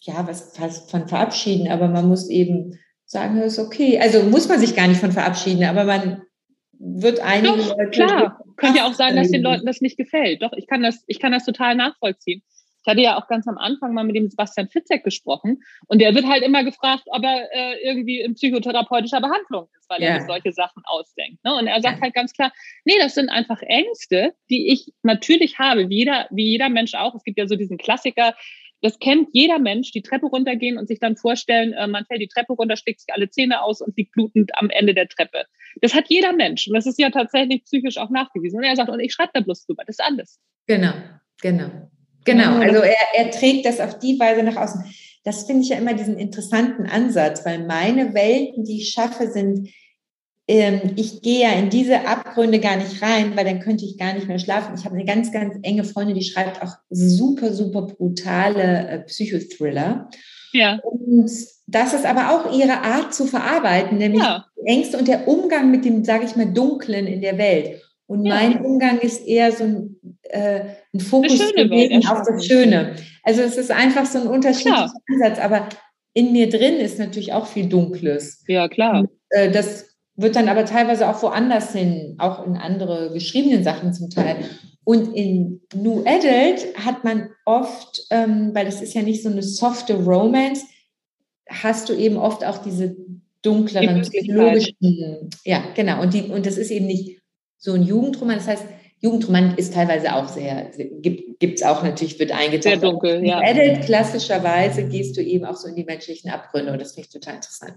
ja, 0.00 0.26
was 0.26 0.56
fast 0.56 0.90
von 0.90 1.08
verabschieden, 1.08 1.68
aber 1.68 1.88
man 1.88 2.08
muss 2.08 2.30
eben 2.30 2.78
sagen, 3.04 3.40
das 3.40 3.54
ist 3.54 3.58
okay. 3.58 3.98
Also 3.98 4.22
muss 4.22 4.48
man 4.48 4.60
sich 4.60 4.76
gar 4.76 4.86
nicht 4.86 5.00
von 5.00 5.12
verabschieden, 5.12 5.64
aber 5.64 5.84
man 5.84 6.22
wird 6.78 7.20
einige 7.20 7.56
Doch, 7.56 7.76
Leute 7.76 7.90
klar. 7.90 8.44
Könnte 8.56 8.78
ja 8.78 8.86
auch 8.86 8.94
sein, 8.94 9.16
dass 9.16 9.30
den 9.30 9.42
Leuten 9.42 9.66
das 9.66 9.80
nicht 9.80 9.96
gefällt. 9.96 10.42
Doch, 10.42 10.52
ich 10.56 10.66
kann 10.66 10.82
das, 10.82 11.04
ich 11.06 11.20
kann 11.20 11.32
das 11.32 11.44
total 11.44 11.74
nachvollziehen. 11.74 12.42
Ich 12.82 12.90
hatte 12.90 13.02
ja 13.02 13.18
auch 13.18 13.28
ganz 13.28 13.46
am 13.46 13.58
Anfang 13.58 13.92
mal 13.92 14.04
mit 14.04 14.16
dem 14.16 14.30
Sebastian 14.30 14.68
Fitzek 14.68 15.04
gesprochen 15.04 15.60
und 15.88 16.00
der 16.00 16.14
wird 16.14 16.26
halt 16.26 16.42
immer 16.42 16.64
gefragt, 16.64 17.04
ob 17.06 17.22
er 17.22 17.48
äh, 17.52 17.76
irgendwie 17.82 18.20
in 18.20 18.34
psychotherapeutischer 18.34 19.20
Behandlung 19.20 19.68
ist, 19.78 19.90
weil 19.90 20.00
yeah. 20.00 20.14
er 20.14 20.20
sich 20.20 20.28
solche 20.28 20.52
Sachen 20.52 20.82
ausdenkt. 20.86 21.44
Ne? 21.44 21.54
Und 21.54 21.66
er 21.66 21.82
sagt 21.82 22.00
halt 22.00 22.14
ganz 22.14 22.32
klar, 22.32 22.52
nee, 22.84 22.94
das 22.98 23.14
sind 23.14 23.28
einfach 23.28 23.60
Ängste, 23.62 24.32
die 24.48 24.72
ich 24.72 24.92
natürlich 25.02 25.58
habe, 25.58 25.88
wie 25.90 25.96
jeder, 25.98 26.28
wie 26.30 26.50
jeder 26.50 26.68
Mensch 26.68 26.94
auch. 26.94 27.14
Es 27.14 27.24
gibt 27.24 27.38
ja 27.38 27.46
so 27.46 27.56
diesen 27.56 27.78
Klassiker, 27.78 28.34
das 28.82 28.98
kennt 28.98 29.28
jeder 29.32 29.58
Mensch, 29.58 29.90
die 29.92 30.02
Treppe 30.02 30.26
runtergehen 30.26 30.78
und 30.78 30.88
sich 30.88 31.00
dann 31.00 31.16
vorstellen, 31.16 31.72
äh, 31.72 31.86
man 31.86 32.04
fällt 32.04 32.20
die 32.20 32.28
Treppe 32.28 32.52
runter, 32.52 32.76
schlägt 32.76 33.00
sich 33.00 33.12
alle 33.12 33.28
Zähne 33.28 33.62
aus 33.62 33.80
und 33.80 33.96
liegt 33.96 34.12
blutend 34.12 34.52
am 34.54 34.70
Ende 34.70 34.94
der 34.94 35.08
Treppe. 35.08 35.44
Das 35.80 35.94
hat 35.94 36.04
jeder 36.08 36.32
Mensch 36.32 36.68
und 36.68 36.74
das 36.74 36.86
ist 36.86 36.98
ja 36.98 37.10
tatsächlich 37.10 37.64
psychisch 37.64 37.98
auch 37.98 38.10
nachgewiesen. 38.10 38.58
Und 38.58 38.64
er 38.64 38.76
sagt, 38.76 38.90
und 38.90 39.00
ich 39.00 39.12
schreibe 39.12 39.30
da 39.34 39.40
bloß 39.40 39.66
drüber, 39.66 39.84
das 39.86 39.98
ist 39.98 40.04
alles. 40.04 40.38
Genau, 40.66 40.92
genau. 41.40 41.70
Genau, 42.24 42.58
also 42.58 42.80
er, 42.80 42.94
er 43.14 43.30
trägt 43.30 43.64
das 43.64 43.80
auf 43.80 43.98
die 43.98 44.18
Weise 44.20 44.42
nach 44.42 44.56
außen. 44.56 44.84
Das 45.24 45.44
finde 45.44 45.62
ich 45.62 45.70
ja 45.70 45.78
immer 45.78 45.94
diesen 45.94 46.18
interessanten 46.18 46.86
Ansatz, 46.86 47.44
weil 47.46 47.66
meine 47.66 48.12
Welten, 48.12 48.64
die 48.64 48.82
ich 48.82 48.90
schaffe, 48.90 49.28
sind 49.28 49.70
ich 50.48 51.20
gehe 51.20 51.42
ja 51.42 51.52
in 51.52 51.68
diese 51.68 52.06
Abgründe 52.06 52.58
gar 52.58 52.76
nicht 52.76 53.02
rein, 53.02 53.36
weil 53.36 53.44
dann 53.44 53.60
könnte 53.60 53.84
ich 53.84 53.98
gar 53.98 54.14
nicht 54.14 54.28
mehr 54.28 54.38
schlafen. 54.38 54.74
Ich 54.78 54.86
habe 54.86 54.94
eine 54.94 55.04
ganz, 55.04 55.30
ganz 55.30 55.56
enge 55.62 55.84
Freundin, 55.84 56.16
die 56.16 56.24
schreibt 56.24 56.62
auch 56.62 56.72
super, 56.88 57.52
super 57.52 57.82
brutale 57.82 58.88
äh, 58.88 58.98
Psychothriller. 59.00 60.08
Ja. 60.54 60.78
Und 60.82 61.30
das 61.66 61.92
ist 61.92 62.06
aber 62.06 62.30
auch 62.30 62.58
ihre 62.58 62.78
Art 62.78 63.12
zu 63.12 63.26
verarbeiten, 63.26 63.98
nämlich 63.98 64.22
ja. 64.22 64.46
Ängste 64.64 64.96
und 64.96 65.06
der 65.06 65.28
Umgang 65.28 65.70
mit 65.70 65.84
dem, 65.84 66.02
sage 66.02 66.24
ich 66.24 66.34
mal, 66.34 66.50
Dunklen 66.50 67.06
in 67.06 67.20
der 67.20 67.36
Welt. 67.36 67.82
Und 68.06 68.24
ja. 68.24 68.34
mein 68.34 68.64
Umgang 68.64 69.00
ist 69.00 69.26
eher 69.26 69.52
so 69.52 69.64
ein, 69.64 69.96
äh, 70.22 70.60
ein 70.94 71.00
Fokus 71.00 71.42
auf 71.42 72.22
das 72.26 72.46
Schöne. 72.46 72.96
Also 73.22 73.42
es 73.42 73.58
ist 73.58 73.70
einfach 73.70 74.06
so 74.06 74.18
ein 74.18 74.26
unterschiedlicher 74.26 74.90
Ansatz, 75.12 75.38
aber 75.38 75.68
in 76.14 76.32
mir 76.32 76.48
drin 76.48 76.76
ist 76.76 76.98
natürlich 76.98 77.34
auch 77.34 77.46
viel 77.46 77.66
Dunkles. 77.66 78.42
Ja, 78.48 78.66
klar. 78.68 79.00
Und, 79.00 79.10
äh, 79.28 79.50
das 79.50 79.87
wird 80.18 80.34
dann 80.34 80.48
aber 80.48 80.64
teilweise 80.64 81.08
auch 81.08 81.22
woanders 81.22 81.72
hin, 81.72 82.16
auch 82.18 82.44
in 82.44 82.56
andere 82.56 83.12
geschriebenen 83.12 83.62
Sachen 83.62 83.94
zum 83.94 84.10
Teil. 84.10 84.38
Und 84.82 85.14
in 85.14 85.60
New 85.74 86.02
Adult 86.04 86.76
hat 86.76 87.04
man 87.04 87.30
oft, 87.44 88.04
ähm, 88.10 88.50
weil 88.52 88.64
das 88.64 88.82
ist 88.82 88.94
ja 88.94 89.02
nicht 89.02 89.22
so 89.22 89.28
eine 89.28 89.44
softe 89.44 89.94
Romance, 89.94 90.64
hast 91.48 91.88
du 91.88 91.92
eben 91.92 92.16
oft 92.16 92.44
auch 92.44 92.58
diese 92.58 92.96
dunkleren 93.42 94.02
psychologischen, 94.02 95.30
ja, 95.44 95.62
genau. 95.76 96.02
Und, 96.02 96.14
die, 96.14 96.22
und 96.22 96.46
das 96.46 96.58
ist 96.58 96.72
eben 96.72 96.86
nicht 96.86 97.20
so 97.56 97.74
ein 97.74 97.84
Jugendroman. 97.84 98.38
Das 98.38 98.48
heißt, 98.48 98.64
Jugendroman 99.00 99.56
ist 99.56 99.74
teilweise 99.74 100.16
auch 100.16 100.26
sehr, 100.26 100.72
gibt 100.98 101.60
es 101.60 101.62
auch 101.62 101.84
natürlich, 101.84 102.18
wird 102.18 102.32
eingetaucht. 102.32 102.64
Sehr 102.64 102.76
dunkel, 102.78 103.24
ja. 103.24 103.40
Adult 103.40 103.82
klassischerweise 103.82 104.88
gehst 104.88 105.16
du 105.16 105.22
eben 105.22 105.44
auch 105.44 105.54
so 105.54 105.68
in 105.68 105.76
die 105.76 105.84
menschlichen 105.84 106.28
Abgründe 106.30 106.72
und 106.72 106.80
das 106.80 106.94
finde 106.94 107.06
ich 107.06 107.12
total 107.12 107.36
interessant. 107.36 107.74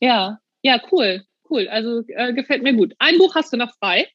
Ja, 0.00 0.40
ja, 0.62 0.82
cool 0.90 1.24
cool. 1.54 1.68
Also 1.68 2.02
äh, 2.08 2.32
gefällt 2.32 2.62
mir 2.62 2.74
gut. 2.74 2.94
Ein 2.98 3.18
Buch 3.18 3.34
hast 3.34 3.52
du 3.52 3.56
noch 3.56 3.72
frei. 3.78 4.08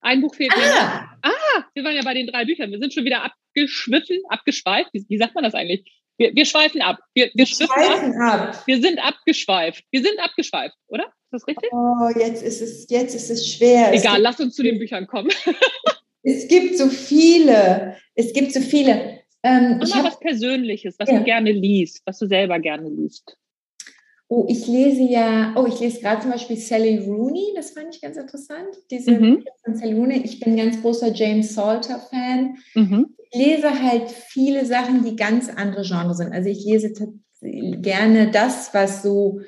Ein 0.00 0.20
Buch 0.20 0.34
fehlt 0.34 0.52
ah. 0.54 0.58
mir 0.58 0.66
noch. 0.66 1.32
Ah, 1.32 1.64
wir 1.74 1.84
waren 1.84 1.96
ja 1.96 2.02
bei 2.02 2.14
den 2.14 2.26
drei 2.26 2.44
Büchern. 2.44 2.70
Wir 2.70 2.78
sind 2.78 2.94
schon 2.94 3.04
wieder 3.04 3.24
abgeschwiffen, 3.24 4.18
abgeschweift. 4.28 4.90
Wie, 4.92 5.04
wie 5.08 5.18
sagt 5.18 5.34
man 5.34 5.44
das 5.44 5.54
eigentlich? 5.54 5.84
Wir, 6.18 6.34
wir 6.34 6.46
schweifen 6.46 6.80
ab. 6.80 6.98
Wir, 7.14 7.30
wir, 7.34 7.46
schweifen 7.46 8.14
ab. 8.20 8.56
ab. 8.56 8.62
Wir 8.66 8.80
sind 8.80 8.98
abgeschweift. 8.98 9.84
Wir 9.90 10.02
sind 10.02 10.18
abgeschweift, 10.18 10.76
oder? 10.88 11.04
Ist 11.04 11.32
das 11.32 11.46
richtig? 11.46 11.70
Oh, 11.72 12.08
jetzt 12.16 12.42
ist 12.42 12.62
es, 12.62 12.86
jetzt 12.88 13.14
ist 13.14 13.30
es 13.30 13.46
schwer. 13.48 13.92
Egal, 13.92 14.16
es 14.16 14.22
lass 14.22 14.40
uns 14.40 14.54
zu 14.54 14.62
den 14.62 14.78
Büchern 14.78 15.06
kommen. 15.06 15.30
es 16.22 16.48
gibt 16.48 16.78
so 16.78 16.88
viele. 16.88 17.96
Es 18.14 18.32
gibt 18.32 18.52
so 18.52 18.60
viele. 18.60 19.20
Ähm, 19.42 19.80
Und 19.80 19.90
mal 19.90 20.04
was 20.04 20.18
Persönliches, 20.20 20.96
was 20.98 21.10
ja. 21.10 21.18
du 21.18 21.24
gerne 21.24 21.52
liest, 21.52 22.02
was 22.06 22.18
du 22.18 22.26
selber 22.26 22.58
gerne 22.58 22.88
liest. 22.88 23.36
Oh, 24.28 24.44
ich 24.48 24.66
lese 24.66 25.02
ja, 25.02 25.54
oh, 25.56 25.66
ich 25.66 25.78
lese 25.78 26.00
gerade 26.00 26.22
zum 26.22 26.32
Beispiel 26.32 26.56
Sally 26.56 26.98
Rooney, 26.98 27.52
das 27.54 27.70
fand 27.70 27.94
ich 27.94 28.00
ganz 28.00 28.16
interessant. 28.16 28.68
Diese 28.90 29.12
mhm. 29.12 29.44
von 29.64 29.76
Sally 29.76 29.94
Rooney. 29.94 30.22
Ich 30.24 30.40
bin 30.40 30.54
ein 30.54 30.56
ganz 30.56 30.82
großer 30.82 31.12
James 31.12 31.54
Salter-Fan. 31.54 32.56
Mhm. 32.74 33.14
Ich 33.30 33.38
lese 33.38 33.70
halt 33.82 34.10
viele 34.10 34.64
Sachen, 34.66 35.04
die 35.04 35.14
ganz 35.14 35.48
andere 35.48 35.82
Genres 35.82 36.16
sind. 36.16 36.32
Also 36.32 36.48
ich 36.48 36.64
lese 36.64 36.92
gerne 37.40 38.30
das, 38.30 38.74
was 38.74 39.02
so, 39.02 39.40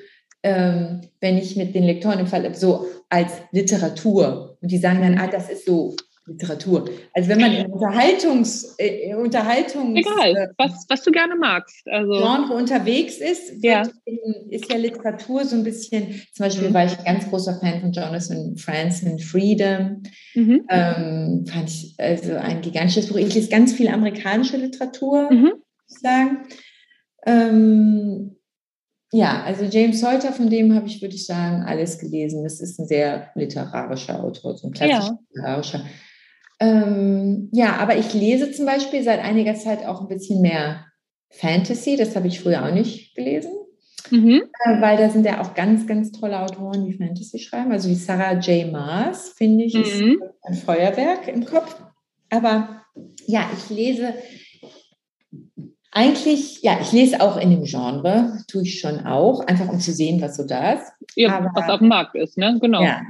ähm, 0.43 1.01
wenn 1.19 1.37
ich 1.37 1.57
mit 1.57 1.75
den 1.75 1.83
Lektoren 1.83 2.19
im 2.19 2.27
Fall 2.27 2.53
so 2.55 2.85
als 3.09 3.33
Literatur 3.51 4.57
und 4.61 4.71
die 4.71 4.77
sagen 4.77 5.01
dann, 5.01 5.17
ah, 5.17 5.27
das 5.27 5.49
ist 5.49 5.65
so 5.65 5.95
Literatur. 6.29 6.89
Also 7.13 7.29
wenn 7.29 7.41
man 7.41 7.51
in 7.51 7.65
Unterhaltungs, 7.67 8.75
äh, 8.77 9.13
Unterhaltungs 9.15 9.99
Egal, 9.99 10.35
äh, 10.35 10.47
was, 10.57 10.85
was 10.87 11.03
du 11.03 11.11
gerne 11.11 11.35
magst. 11.35 11.87
Also. 11.87 12.13
Genre 12.13 12.53
unterwegs 12.53 13.17
ist, 13.17 13.63
ja. 13.63 13.83
ist 14.49 14.71
ja 14.71 14.77
Literatur 14.77 15.45
so 15.45 15.55
ein 15.55 15.63
bisschen, 15.63 16.21
zum 16.33 16.45
Beispiel 16.45 16.69
mhm. 16.69 16.73
war 16.73 16.85
ich 16.85 16.97
ein 16.97 17.05
ganz 17.05 17.29
großer 17.29 17.59
Fan 17.59 17.81
von 17.81 17.91
Jonathan 17.91 18.57
Franzen 18.57 19.19
Freedom. 19.19 20.03
Mhm. 20.35 20.65
Ähm, 20.69 21.45
fand 21.47 21.69
ich 21.69 21.95
also 21.97 22.33
ein 22.35 22.61
gigantisches 22.61 23.07
Buch. 23.07 23.17
Ich 23.17 23.33
lese 23.33 23.49
ganz 23.49 23.73
viel 23.73 23.89
amerikanische 23.89 24.57
Literatur, 24.57 25.31
mhm. 25.31 25.41
muss 25.41 25.95
ich 25.95 25.99
sagen. 25.99 26.37
Ähm, 27.25 28.35
ja, 29.11 29.43
also 29.43 29.63
James 29.65 29.99
Salter, 29.99 30.31
von 30.31 30.49
dem 30.49 30.75
habe 30.75 30.87
ich, 30.87 31.01
würde 31.01 31.15
ich 31.15 31.25
sagen, 31.25 31.63
alles 31.63 31.97
gelesen. 31.97 32.43
Das 32.43 32.59
ist 32.59 32.79
ein 32.79 32.87
sehr 32.87 33.31
literarischer 33.33 34.23
Autor, 34.23 34.55
so 34.55 34.67
ein 34.67 34.73
klassisch 34.73 35.09
ja. 35.09 35.19
literarischer. 35.33 35.85
Ähm, 36.59 37.49
ja, 37.51 37.77
aber 37.77 37.97
ich 37.97 38.13
lese 38.13 38.51
zum 38.51 38.65
Beispiel 38.65 39.03
seit 39.03 39.19
einiger 39.19 39.55
Zeit 39.55 39.85
auch 39.85 40.01
ein 40.01 40.07
bisschen 40.07 40.41
mehr 40.41 40.85
Fantasy. 41.29 41.95
Das 41.95 42.15
habe 42.15 42.27
ich 42.27 42.41
früher 42.41 42.65
auch 42.65 42.73
nicht 42.73 43.15
gelesen. 43.15 43.51
Mhm. 44.11 44.43
Äh, 44.65 44.81
weil 44.81 44.97
da 44.97 45.09
sind 45.09 45.25
ja 45.25 45.41
auch 45.41 45.53
ganz, 45.53 45.87
ganz 45.87 46.11
tolle 46.11 46.39
Autoren, 46.39 46.85
die 46.85 46.93
Fantasy 46.93 47.39
schreiben. 47.39 47.71
Also 47.71 47.89
wie 47.89 47.95
Sarah 47.95 48.33
J. 48.39 48.71
Maas, 48.71 49.29
finde 49.29 49.65
ich, 49.65 49.75
mhm. 49.75 49.81
ist 49.81 50.21
ein 50.41 50.53
Feuerwerk 50.55 51.27
im 51.27 51.45
Kopf. 51.45 51.75
Aber 52.29 52.83
ja, 53.25 53.49
ich 53.55 53.75
lese 53.75 54.13
eigentlich, 55.91 56.61
ja, 56.61 56.77
ich 56.79 56.91
lese 56.91 57.19
auch 57.19 57.37
in 57.37 57.49
dem 57.49 57.63
Genre, 57.63 58.37
tue 58.47 58.61
ich 58.61 58.79
schon 58.79 59.07
auch, 59.07 59.39
einfach 59.47 59.67
um 59.69 59.79
zu 59.79 59.91
sehen, 59.91 60.21
was 60.21 60.37
so 60.37 60.45
da 60.45 60.73
ist. 60.73 60.91
Ja, 61.15 61.37
aber, 61.37 61.51
was 61.55 61.67
auf 61.67 61.79
dem 61.79 61.87
Markt 61.87 62.15
ist, 62.15 62.37
ne? 62.37 62.59
Genau. 62.61 62.83
Ja, 62.83 63.01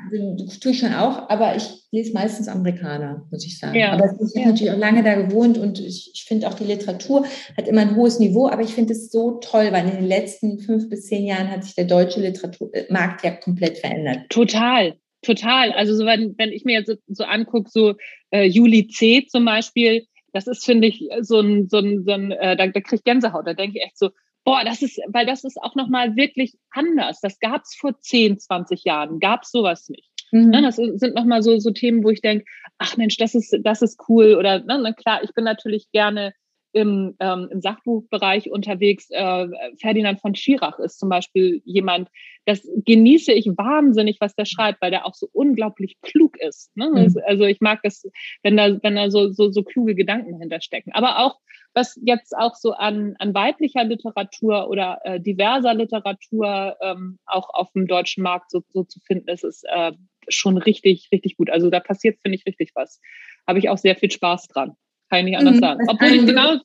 tue 0.62 0.72
ich 0.72 0.80
schon 0.80 0.94
auch, 0.94 1.30
aber 1.30 1.58
ich 1.58 1.70
lese 1.92 2.14
meistens 2.14 2.48
Amerikaner, 2.48 3.28
muss 3.32 3.46
ich 3.46 3.60
sagen. 3.60 3.78
Ja. 3.78 3.92
Aber 3.92 4.06
ich 4.06 4.12
habe 4.12 4.40
ja. 4.40 4.46
natürlich 4.46 4.72
auch 4.72 4.78
lange 4.78 5.04
da 5.04 5.16
gewohnt 5.16 5.58
und 5.58 5.80
ich, 5.80 6.12
ich 6.14 6.24
finde 6.24 6.48
auch 6.48 6.54
die 6.54 6.64
Literatur 6.64 7.26
hat 7.58 7.68
immer 7.68 7.82
ein 7.82 7.98
hohes 7.98 8.20
Niveau, 8.20 8.48
aber 8.48 8.62
ich 8.62 8.74
finde 8.74 8.94
es 8.94 9.12
so 9.12 9.40
toll, 9.42 9.70
weil 9.72 9.90
in 9.90 9.98
den 9.98 10.08
letzten 10.08 10.60
fünf 10.60 10.90
bis 10.90 11.08
zehn 11.08 11.26
Jahren 11.26 11.52
hat 11.52 11.66
sich 11.66 11.76
der 11.76 11.86
deutsche 11.86 12.22
Literaturmarkt 12.22 13.26
ja 13.26 13.32
komplett 13.32 13.80
verändert. 13.80 14.30
Total. 14.30 14.96
Total. 15.22 15.74
Also 15.74 15.96
so, 15.96 16.06
wenn, 16.06 16.36
wenn 16.38 16.54
ich 16.54 16.64
mir 16.64 16.80
jetzt 16.80 16.88
so, 16.88 16.96
so 17.10 17.26
angucke, 17.26 17.70
so 17.70 17.96
äh, 18.32 18.46
Juli 18.46 18.88
C. 18.88 19.26
zum 19.28 19.44
Beispiel, 19.44 20.06
das 20.34 20.48
ist, 20.48 20.66
finde 20.66 20.88
ich, 20.88 21.10
so 21.22 21.40
ein, 21.40 21.68
so 21.70 21.78
ein, 21.78 22.04
so 22.04 22.12
ein 22.12 22.32
äh, 22.32 22.56
da, 22.56 22.68
da 22.68 22.82
kriege 22.82 22.96
ich 22.96 23.04
Gänsehaut. 23.04 23.48
Da 23.48 23.54
denke 23.54 23.78
ich 23.78 23.86
echt 23.86 23.98
so, 23.98 24.10
boah, 24.44 24.64
das 24.64 24.82
ist, 24.82 25.00
weil 25.08 25.26
das 25.26 25.44
ist 25.44 25.62
auch 25.62 25.76
nochmal 25.76 26.16
wirklich 26.16 26.58
anders. 26.72 27.20
Das 27.22 27.40
gab 27.40 27.64
es 27.64 27.76
vor 27.76 28.00
10, 28.00 28.40
20 28.40 28.84
Jahren, 28.84 29.20
gab 29.20 29.44
es 29.44 29.52
sowas 29.52 29.90
nicht. 29.90 30.10
Mhm. 30.32 30.50
Ne, 30.50 30.62
das 30.62 30.76
sind 30.76 31.16
nochmal 31.16 31.42
so, 31.42 31.58
so 31.60 31.72
Themen, 31.72 32.04
wo 32.04 32.10
ich 32.10 32.22
denke, 32.22 32.46
ach 32.78 32.98
Mensch, 32.98 33.18
das 33.18 33.36
ist, 33.36 33.56
das 33.64 33.82
ist 33.82 34.00
cool. 34.08 34.36
Oder 34.36 34.60
ne, 34.60 34.94
klar, 34.96 35.24
ich 35.24 35.34
bin 35.34 35.44
natürlich 35.44 35.92
gerne 35.92 36.34
im, 36.72 37.16
ähm, 37.20 37.50
im 37.52 37.62
Sachbuchbereich 37.62 38.52
unterwegs. 38.52 39.10
Äh, 39.10 39.48
Ferdinand 39.80 40.20
von 40.20 40.36
Schirach 40.36 40.80
ist 40.80 41.00
zum 41.00 41.10
Beispiel 41.10 41.62
jemand, 41.66 42.10
das 42.46 42.68
genieße 42.86 43.32
ich 43.32 43.48
wahnsinnig, 43.48 44.18
was 44.20 44.36
der 44.36 44.46
schreibt, 44.46 44.82
weil 44.82 44.92
der 44.92 45.06
auch 45.06 45.14
so 45.14 45.28
unglaublich 45.32 46.00
klug 46.02 46.38
ist. 46.38 46.76
Ne? 46.76 46.90
Mhm. 46.90 47.22
Also 47.26 47.46
ich 47.46 47.62
mag 47.62 47.80
das, 47.84 48.04
wenn 48.44 48.58
da, 48.58 48.82
wenn 48.82 48.96
da 48.96 49.10
so, 49.10 49.32
so, 49.32 49.52
so 49.52 49.64
kluge 49.64 49.96
Gedanken 49.96 50.40
hinterstecken. 50.40 50.94
Aber 50.94 51.20
auch, 51.20 51.40
was 51.74 52.00
jetzt 52.04 52.36
auch 52.36 52.56
so 52.56 52.74
an, 52.74 53.16
an 53.20 53.34
weiblicher 53.34 53.84
Literatur 53.84 54.70
oder 54.70 55.00
äh, 55.04 55.20
diverser 55.20 55.74
Literatur 55.74 56.76
ähm, 56.82 57.20
auch 57.26 57.50
auf 57.54 57.72
dem 57.74 57.88
deutschen 57.88 58.24
Markt 58.24 58.52
so, 58.52 58.64
so 58.74 58.84
zu 58.84 59.00
finden 59.02 59.30
ist, 59.30 59.44
ist 59.44 59.66
äh, 59.70 59.92
schon 60.28 60.58
richtig, 60.58 61.10
richtig 61.12 61.38
gut. 61.38 61.50
Also 61.50 61.70
da 61.70 61.80
passiert, 61.80 62.20
finde 62.22 62.38
ich, 62.38 62.46
richtig 62.46 62.72
was. 62.76 63.00
Habe 63.48 63.60
ich 63.60 63.70
auch 63.70 63.78
sehr 63.78 63.96
viel 63.96 64.12
Spaß 64.12 64.48
dran. 64.48 64.76
Kann 65.10 65.20
ich 65.20 65.26
nicht 65.26 65.38
anders 65.38 65.56
mhm, 65.56 65.60
sagen. 65.60 65.86
Obwohl 65.88 66.10
ich 66.10 66.26
genau. 66.26 66.58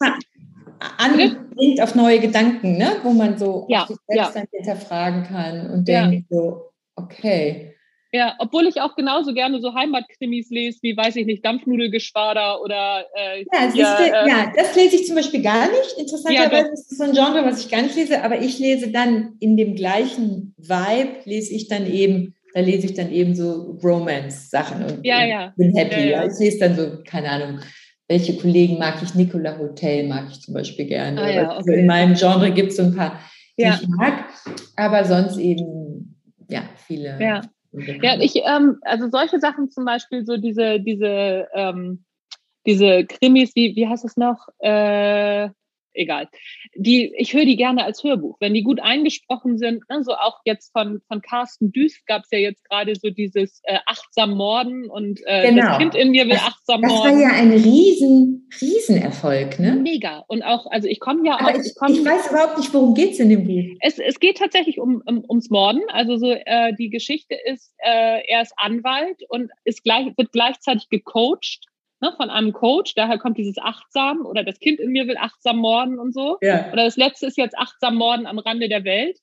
Anbringt 0.99 1.81
auf 1.81 1.95
neue 1.95 2.19
Gedanken, 2.19 2.77
ne? 2.77 2.97
wo 3.03 3.11
man 3.11 3.39
so 3.39 3.67
ja, 3.69 3.87
sich 3.87 3.97
selbst 4.07 4.35
ja. 4.35 4.41
dann 4.41 4.49
hinterfragen 4.51 5.23
kann 5.25 5.71
und 5.71 5.89
ja. 5.89 6.09
denkt 6.09 6.29
so, 6.29 6.73
okay. 6.97 7.75
Ja, 8.13 8.35
obwohl 8.39 8.67
ich 8.67 8.81
auch 8.81 8.95
genauso 8.95 9.35
gerne 9.35 9.61
so 9.61 9.75
Heimatkrimis 9.75 10.49
lese, 10.51 10.79
wie, 10.83 10.97
weiß 10.97 11.17
ich 11.17 11.27
nicht, 11.27 11.45
Dampfnudelgeschwader 11.45 12.61
oder. 12.61 13.05
Äh, 13.17 13.45
ja, 13.53 13.69
ja, 13.75 13.99
äh, 13.99 14.29
ja, 14.29 14.53
das 14.55 14.77
lese 14.77 14.97
ich 14.97 15.07
zum 15.07 15.17
Beispiel 15.17 15.43
gar 15.43 15.69
nicht. 15.69 15.99
Interessanterweise 15.99 16.71
ist 16.73 16.91
das 16.91 16.99
so 16.99 17.05
ein 17.05 17.13
Genre, 17.13 17.45
was 17.45 17.65
ich 17.65 17.71
gar 17.71 17.83
nicht 17.83 17.97
lese, 17.97 18.23
aber 18.23 18.41
ich 18.41 18.61
lese 18.61 18.93
dann 18.93 19.35
in 19.41 19.57
dem 19.57 19.75
gleichen 19.75 20.55
Vibe, 20.59 21.23
lese 21.25 21.55
ich 21.55 21.67
dann 21.69 21.87
eben 21.87 22.35
da 22.55 22.61
lese 22.61 22.87
ich 22.87 22.95
dann 22.95 23.11
eben 23.11 23.35
so 23.35 23.77
Romance-Sachen 23.83 24.85
und, 24.85 25.05
ja. 25.05 25.53
bin 25.57 25.75
happy. 25.75 26.15
Ich 26.31 26.39
lese 26.39 26.61
dann 26.61 26.77
so, 26.77 27.03
keine 27.05 27.29
Ahnung, 27.29 27.59
welche 28.09 28.37
Kollegen 28.37 28.79
mag 28.79 29.03
ich? 29.03 29.15
Nicola 29.15 29.59
Hotel 29.59 30.07
mag 30.09 30.27
ich 30.31 30.41
zum 30.41 30.55
Beispiel 30.55 30.87
gerne. 30.87 31.21
Ah, 31.21 31.31
ja, 31.31 31.45
okay. 31.45 31.57
also 31.57 31.73
in 31.73 31.87
meinem 31.87 32.15
Genre 32.15 32.51
gibt 32.51 32.71
es 32.71 32.77
so 32.77 32.83
ein 32.83 32.95
paar, 32.95 33.19
die 33.59 33.63
ja. 33.63 33.79
ich 33.81 33.89
mag, 33.89 34.25
aber 34.77 35.05
sonst 35.05 35.39
eben, 35.39 36.21
ja, 36.49 36.63
viele. 36.77 37.19
Ja, 37.21 37.43
ja 37.73 38.21
ich, 38.21 38.37
ähm, 38.37 38.79
also 38.83 39.09
solche 39.09 39.41
Sachen 39.41 39.71
zum 39.71 39.85
Beispiel, 39.85 40.25
so 40.25 40.37
diese, 40.37 40.81
diese, 40.81 41.49
ähm, 41.55 42.05
diese 42.67 43.05
Krimis, 43.05 43.55
wie, 43.55 43.75
wie 43.77 43.87
heißt 43.87 44.05
es 44.05 44.17
noch? 44.17 44.49
Äh, 44.59 45.49
egal. 45.95 46.29
Die, 46.75 47.13
ich 47.17 47.33
höre 47.33 47.45
die 47.45 47.57
gerne 47.57 47.85
als 47.85 48.03
Hörbuch, 48.03 48.37
wenn 48.41 48.55
die 48.55 48.63
gut 48.63 48.81
eingesprochen 48.81 49.59
sind. 49.59 49.89
Ne, 49.89 50.03
so 50.03 50.13
auch 50.13 50.41
jetzt 50.45 50.73
von, 50.73 51.01
von 51.09 51.23
Carsten 51.23 51.73
Düst 51.73 52.07
gab 52.07 52.23
es 52.25 52.31
ja 52.31 52.39
jetzt 52.39 52.65
gerade 52.69 52.95
so 52.95 53.11
dieses 53.11 53.61
äh, 53.65 53.79
achtsam 53.87 54.37
Morden 54.37 54.91
und 54.91 55.21
äh, 55.25 55.49
genau. 55.49 55.69
das 55.69 55.79
Kind 55.79 55.95
in 55.95 56.11
mir 56.11 56.25
will 56.25 56.33
das, 56.33 56.47
achtsam 56.47 56.83
das 56.83 56.93
morden. 56.93 57.21
Das 57.21 57.31
war 57.31 57.37
ja 57.37 57.43
ein 57.43 57.53
riesen, 57.53 58.49
Riesenerfolg, 58.61 59.59
ne? 59.59 59.75
Mega. 59.75 60.25
Und 60.29 60.43
auch, 60.43 60.67
also 60.71 60.89
ich 60.89 61.01
komme 61.01 61.27
ja 61.27 61.37
auch. 61.37 61.51
Ich, 61.51 61.67
ich, 61.67 61.75
komm, 61.77 61.93
ich, 61.93 62.05
weiß 62.05 62.31
überhaupt 62.31 62.59
nicht, 62.59 62.73
worum 62.75 62.95
geht 62.95 63.13
es 63.13 63.21
in 63.21 63.31
dem 63.31 63.47
Buch. 63.47 63.77
Es, 63.81 63.99
es 63.99 64.21
geht 64.21 64.39
tatsächlich 64.39 64.79
um, 64.79 65.03
um, 65.07 65.25
ums 65.29 65.51
Morden. 65.51 65.83
Also 65.89 66.17
so 66.17 66.31
äh, 66.31 66.73
die 66.75 66.91
Geschichte 66.91 67.37
ist, 67.47 67.73
äh, 67.79 68.21
er 68.29 68.43
ist 68.43 68.53
Anwalt 68.57 69.23
und 69.29 69.51
ist 69.65 69.83
gleich, 69.85 70.07
wird 70.17 70.33
gleichzeitig 70.33 70.89
gecoacht 70.89 71.67
ne, 72.01 72.13
von 72.17 72.31
einem 72.31 72.53
Coach. 72.53 72.95
Daher 72.95 73.19
kommt 73.19 73.39
dieses 73.39 73.59
achtsam 73.59 74.27
oder 74.27 74.45
das 74.45 74.59
Kind 74.59 74.81
in 74.81 74.91
mir 74.91 75.07
will 75.07 75.17
achtsam 75.17 75.59
morden 75.59 75.99
und 75.99 76.13
so. 76.13 76.39
Ja. 76.41 76.73
Oder 76.73 76.85
das 76.85 76.97
letzte 76.97 77.27
ist 77.27 77.37
jetzt 77.37 77.59
achtsam 77.59 77.97
morden 77.97 78.27
am 78.27 78.39
Rande 78.39 78.69
der 78.69 78.85
Welt. 78.85 79.19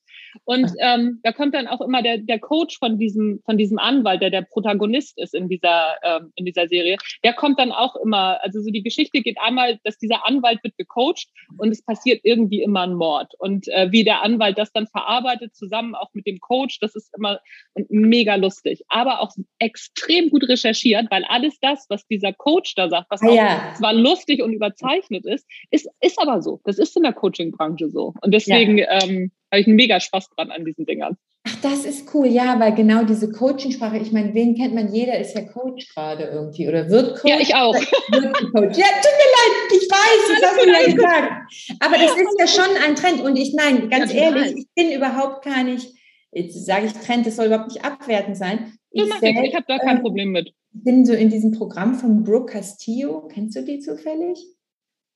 Und 0.45 0.71
ähm, 0.79 1.19
da 1.23 1.31
kommt 1.31 1.53
dann 1.53 1.67
auch 1.67 1.81
immer 1.81 2.01
der, 2.01 2.17
der 2.17 2.39
Coach 2.39 2.77
von 2.79 2.97
diesem, 2.97 3.41
von 3.45 3.57
diesem 3.57 3.79
Anwalt, 3.79 4.21
der 4.21 4.29
der 4.29 4.41
Protagonist 4.41 5.19
ist 5.19 5.33
in 5.33 5.49
dieser, 5.49 5.95
ähm, 6.03 6.31
in 6.35 6.45
dieser 6.45 6.67
Serie, 6.67 6.97
der 7.23 7.33
kommt 7.33 7.59
dann 7.59 7.71
auch 7.71 7.95
immer, 7.95 8.39
also 8.43 8.61
so 8.61 8.69
die 8.71 8.83
Geschichte 8.83 9.21
geht 9.21 9.37
einmal, 9.39 9.79
dass 9.83 9.97
dieser 9.97 10.25
Anwalt 10.25 10.63
wird 10.63 10.77
gecoacht 10.77 11.27
und 11.57 11.69
es 11.69 11.83
passiert 11.83 12.21
irgendwie 12.23 12.61
immer 12.61 12.81
ein 12.81 12.93
Mord. 12.93 13.33
Und 13.39 13.67
äh, 13.69 13.91
wie 13.91 14.03
der 14.03 14.21
Anwalt 14.21 14.57
das 14.57 14.71
dann 14.71 14.87
verarbeitet, 14.87 15.55
zusammen 15.55 15.95
auch 15.95 16.09
mit 16.13 16.25
dem 16.27 16.39
Coach, 16.39 16.79
das 16.79 16.95
ist 16.95 17.13
immer 17.15 17.39
mega 17.89 18.35
lustig. 18.35 18.83
Aber 18.87 19.21
auch 19.21 19.31
extrem 19.59 20.29
gut 20.29 20.47
recherchiert, 20.47 21.09
weil 21.09 21.23
alles 21.25 21.59
das, 21.59 21.85
was 21.89 22.05
dieser 22.07 22.33
Coach 22.33 22.75
da 22.75 22.89
sagt, 22.89 23.07
was 23.09 23.21
ah, 23.21 23.27
auch 23.27 23.35
ja. 23.35 23.73
zwar 23.77 23.93
lustig 23.93 24.41
und 24.41 24.53
überzeichnet 24.53 25.25
ist, 25.25 25.47
ist, 25.69 25.89
ist 26.01 26.19
aber 26.19 26.41
so. 26.41 26.61
Das 26.63 26.77
ist 26.77 26.95
in 26.95 27.03
der 27.03 27.13
Coaching-Branche 27.13 27.89
so. 27.89 28.13
Und 28.21 28.33
deswegen 28.33 28.77
ja. 28.77 29.01
ähm, 29.01 29.31
habe 29.51 29.61
ich 29.61 29.67
einen 29.67 29.75
mega 29.75 29.99
Spaß 29.99 30.29
dran 30.29 30.51
an 30.51 30.65
diesen 30.65 30.85
Dingern. 30.85 31.17
Ach, 31.43 31.55
das 31.63 31.85
ist 31.85 32.13
cool, 32.13 32.27
ja, 32.27 32.59
weil 32.59 32.75
genau 32.75 33.03
diese 33.03 33.31
Coaching-Sprache, 33.31 33.97
ich 33.97 34.11
meine, 34.11 34.33
wen 34.35 34.55
kennt 34.55 34.75
man? 34.75 34.93
Jeder 34.93 35.17
ist 35.17 35.35
ja 35.35 35.41
Coach 35.41 35.87
gerade 35.93 36.25
irgendwie 36.25 36.67
oder 36.67 36.87
wird 36.89 37.17
Coach. 37.17 37.31
Ja, 37.31 37.39
ich 37.39 37.55
auch. 37.55 37.73
Wird 37.73 38.33
Coach. 38.53 38.77
Ja, 38.77 38.85
tut 38.85 39.15
mir 39.17 39.31
leid, 39.37 39.71
ich 39.71 39.89
weiß, 39.89 40.39
das 40.39 40.49
hast 40.49 40.65
du 40.65 40.69
ja 40.69 40.93
gesagt. 40.93 41.31
Aber 41.79 41.97
das 41.97 42.11
ist 42.15 42.39
ja 42.39 42.47
schon 42.47 42.77
ein 42.85 42.95
Trend 42.95 43.21
und 43.21 43.35
ich, 43.37 43.53
nein, 43.55 43.89
ganz 43.89 44.13
ja, 44.13 44.23
ehrlich, 44.23 44.55
ich 44.55 44.67
bin 44.75 44.91
überhaupt 44.91 45.43
gar 45.43 45.63
nicht, 45.63 45.91
jetzt 46.31 46.63
sage 46.63 46.85
ich 46.85 46.93
Trend, 46.93 47.25
das 47.25 47.37
soll 47.37 47.47
überhaupt 47.47 47.69
nicht 47.69 47.83
abwertend 47.83 48.37
sein. 48.37 48.73
Ich, 48.91 49.03
ich 49.03 49.55
habe 49.55 49.65
da 49.67 49.79
kein 49.79 49.97
äh, 49.97 50.01
Problem 50.01 50.31
mit. 50.31 50.49
Ich 50.73 50.83
bin 50.83 51.05
so 51.05 51.13
in 51.13 51.29
diesem 51.29 51.53
Programm 51.53 51.95
von 51.95 52.23
Brooke 52.23 52.53
Castillo, 52.53 53.27
kennst 53.33 53.55
du 53.55 53.63
die 53.63 53.79
zufällig? 53.79 54.37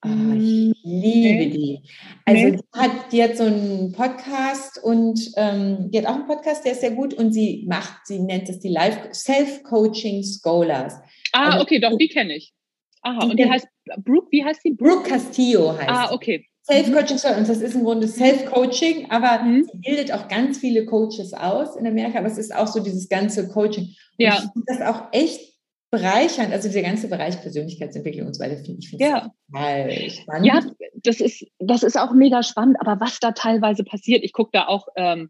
Oh, 0.03 0.33
ich 0.33 0.73
liebe 0.83 1.45
nee. 1.45 1.49
die. 1.49 1.81
Also 2.25 2.43
nee. 2.43 2.51
die, 2.51 2.79
hat, 2.79 2.91
die 3.11 3.23
hat 3.23 3.37
so 3.37 3.43
einen 3.43 3.91
Podcast 3.91 4.83
und 4.83 5.19
ähm, 5.37 5.89
die 5.89 5.97
hat 5.97 6.05
auch 6.05 6.15
einen 6.15 6.27
Podcast, 6.27 6.65
der 6.65 6.73
ist 6.73 6.81
sehr 6.81 6.91
gut 6.91 7.13
und 7.13 7.31
sie 7.33 7.65
macht, 7.67 8.05
sie 8.05 8.19
nennt 8.19 8.49
es 8.49 8.59
die 8.59 8.69
Life 8.69 9.13
Self-Coaching 9.13 10.23
Scholars. 10.23 10.95
Ah, 11.31 11.51
also, 11.51 11.63
okay, 11.63 11.79
doch, 11.79 11.97
die 11.97 12.07
kenne 12.07 12.35
ich. 12.35 12.53
Aha, 13.01 13.25
und 13.25 13.39
die 13.39 13.49
heißt 13.49 13.67
Brooke, 14.03 14.27
wie 14.31 14.43
heißt 14.43 14.61
die? 14.63 14.73
Brooke 14.73 15.09
Castillo 15.09 15.77
heißt 15.77 15.89
Ah, 15.89 16.11
okay. 16.11 16.47
Self-Coaching, 16.63 17.17
und 17.37 17.47
das 17.47 17.61
ist 17.61 17.75
im 17.75 17.83
Grunde 17.83 18.07
Self-Coaching, 18.07 19.11
aber 19.11 19.43
mhm. 19.43 19.67
sie 19.71 19.77
bildet 19.77 20.11
auch 20.11 20.27
ganz 20.27 20.57
viele 20.57 20.85
Coaches 20.85 21.33
aus 21.33 21.75
in 21.75 21.85
Amerika, 21.85 22.17
aber 22.17 22.27
es 22.27 22.39
ist 22.39 22.55
auch 22.55 22.65
so 22.65 22.79
dieses 22.79 23.07
ganze 23.07 23.47
Coaching. 23.49 23.83
Und 23.83 23.95
ja. 24.17 24.33
Ich 24.33 24.51
finde 24.51 24.65
das 24.65 24.81
auch 24.81 25.03
echt 25.11 25.54
bereichernd, 25.95 26.51
also 26.51 26.67
dieser 26.67 26.81
ganze 26.81 27.07
Bereich 27.07 27.41
Persönlichkeitsentwicklung 27.41 28.27
und 28.27 28.33
so 28.33 28.43
weiter, 28.43 28.57
finde 28.57 28.79
ich 28.79 28.89
find 28.89 29.01
ja. 29.01 29.31
total 29.51 30.09
spannend. 30.09 30.45
Ja, 30.45 30.61
das 31.03 31.19
ist, 31.19 31.45
das 31.59 31.83
ist 31.83 31.97
auch 31.97 32.13
mega 32.13 32.43
spannend, 32.43 32.77
aber 32.79 32.99
was 32.99 33.19
da 33.19 33.31
teilweise 33.31 33.83
passiert, 33.83 34.23
ich 34.23 34.33
gucke 34.33 34.51
da 34.53 34.67
auch, 34.67 34.87
ähm, 34.95 35.29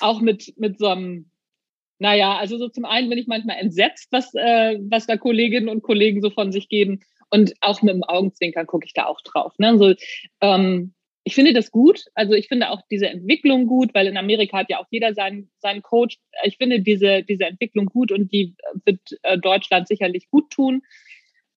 auch 0.00 0.20
mit, 0.20 0.54
mit 0.56 0.78
so 0.78 0.88
einem, 0.88 1.30
naja, 1.98 2.36
also 2.36 2.58
so 2.58 2.68
zum 2.68 2.84
einen 2.84 3.10
bin 3.10 3.18
ich 3.18 3.26
manchmal 3.26 3.58
entsetzt, 3.58 4.08
was, 4.10 4.34
äh, 4.34 4.78
was 4.88 5.06
da 5.06 5.16
Kolleginnen 5.16 5.68
und 5.68 5.82
Kollegen 5.82 6.22
so 6.22 6.30
von 6.30 6.52
sich 6.52 6.68
geben. 6.68 7.00
Und 7.30 7.54
auch 7.60 7.82
mit 7.82 7.94
dem 7.94 8.02
Augenzwinkern 8.02 8.66
gucke 8.66 8.86
ich 8.86 8.92
da 8.92 9.04
auch 9.06 9.20
drauf. 9.20 9.52
Ne? 9.58 9.78
So, 9.78 9.94
ähm, 10.40 10.94
ich 11.24 11.34
finde 11.34 11.52
das 11.52 11.70
gut. 11.70 12.04
Also 12.14 12.32
ich 12.32 12.48
finde 12.48 12.70
auch 12.70 12.80
diese 12.90 13.08
Entwicklung 13.08 13.66
gut, 13.66 13.94
weil 13.94 14.06
in 14.06 14.16
Amerika 14.16 14.58
hat 14.58 14.70
ja 14.70 14.78
auch 14.78 14.86
jeder 14.90 15.14
seinen, 15.14 15.50
seinen 15.58 15.82
Coach. 15.82 16.18
Ich 16.44 16.56
finde 16.56 16.80
diese, 16.80 17.22
diese 17.22 17.44
Entwicklung 17.44 17.86
gut 17.86 18.10
und 18.12 18.32
die 18.32 18.54
wird 18.84 19.00
äh, 19.22 19.38
Deutschland 19.38 19.88
sicherlich 19.88 20.30
gut 20.30 20.50
tun. 20.50 20.82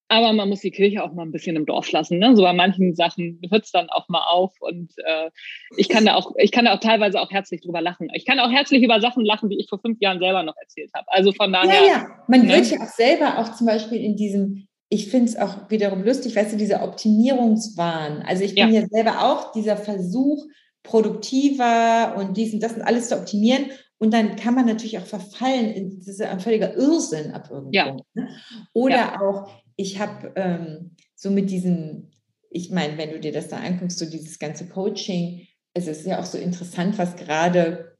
Aber 0.10 0.34
man 0.34 0.50
muss 0.50 0.60
die 0.60 0.70
Kirche 0.70 1.04
auch 1.04 1.14
mal 1.14 1.24
ein 1.24 1.32
bisschen 1.32 1.56
im 1.56 1.66
Dorf 1.66 1.92
lassen. 1.92 2.20
Ne? 2.20 2.36
So 2.36 2.44
bei 2.44 2.54
manchen 2.54 2.94
Sachen 2.94 3.42
hört 3.50 3.64
es 3.64 3.72
dann 3.72 3.90
auch 3.90 4.10
mal 4.10 4.24
auf. 4.30 4.54
Und 4.60 4.92
äh, 5.06 5.32
ich 5.78 5.90
kann 5.90 6.06
da 6.06 6.16
auch, 6.16 6.34
ich 6.38 6.52
kann 6.52 6.66
da 6.66 6.76
auch 6.76 6.80
teilweise 6.80 7.20
auch 7.20 7.32
herzlich 7.32 7.62
drüber 7.62 7.82
lachen. 7.82 8.10
Ich 8.14 8.26
kann 8.26 8.40
auch 8.40 8.52
herzlich 8.52 8.84
über 8.84 9.00
Sachen 9.00 9.26
lachen, 9.26 9.50
die 9.50 9.60
ich 9.60 9.70
vor 9.70 9.80
fünf 9.80 10.00
Jahren 10.02 10.20
selber 10.20 10.44
noch 10.44 10.56
erzählt 10.62 10.92
habe. 10.94 11.08
Also 11.08 11.32
von 11.32 11.52
daher. 11.52 11.82
Ja, 11.82 11.88
ja. 11.88 12.08
Man 12.28 12.46
ne? 12.46 12.50
wird 12.54 12.70
ja 12.70 12.82
auch 12.82 12.92
selber 12.92 13.40
auch 13.40 13.56
zum 13.56 13.66
Beispiel 13.66 14.04
in 14.04 14.16
diesem 14.16 14.68
ich 14.94 15.10
finde 15.10 15.32
es 15.32 15.38
auch 15.38 15.72
wiederum 15.72 16.04
lustig, 16.04 16.36
weißt 16.36 16.54
du, 16.54 16.58
dieser 16.58 16.84
Optimierungswahn. 16.84 18.22
Also 18.22 18.44
ich 18.44 18.54
bin 18.54 18.72
ja. 18.72 18.82
ja 18.82 18.88
selber 18.88 19.24
auch 19.24 19.52
dieser 19.52 19.76
Versuch, 19.76 20.46
produktiver 20.84 22.16
und 22.16 22.38
dies 22.38 22.54
und 22.54 22.62
das 22.62 22.74
und 22.74 22.84
alles 22.84 23.10
zu 23.10 23.18
optimieren. 23.18 23.72
Und 23.98 24.14
dann 24.14 24.36
kann 24.36 24.54
man 24.54 24.68
natürlich 24.68 25.00
auch 25.00 25.06
verfallen, 25.06 25.98
das 25.98 26.08
ist 26.08 26.22
ein 26.22 26.40
völliger 26.40 26.76
Irrsinn 26.76 27.32
ab 27.32 27.50
irgendwo. 27.50 27.72
Ja. 27.72 27.98
Ne? 28.14 28.28
Oder 28.74 28.96
ja. 28.96 29.22
auch, 29.22 29.50
ich 29.78 29.98
habe 30.00 30.32
ähm, 30.36 30.92
so 31.16 31.32
mit 31.32 31.50
diesem, 31.50 32.12
ich 32.52 32.70
meine, 32.70 32.96
wenn 33.00 33.10
du 33.10 33.20
dir 33.20 33.32
das 33.32 33.48
da 33.48 33.58
anguckst, 33.58 33.98
so 33.98 34.06
dieses 34.06 34.38
ganze 34.38 34.70
Coaching, 34.70 35.48
es 35.74 35.88
ist 35.88 36.06
ja 36.06 36.20
auch 36.20 36.26
so 36.26 36.38
interessant, 36.38 37.00
was 37.00 37.16
gerade 37.16 37.93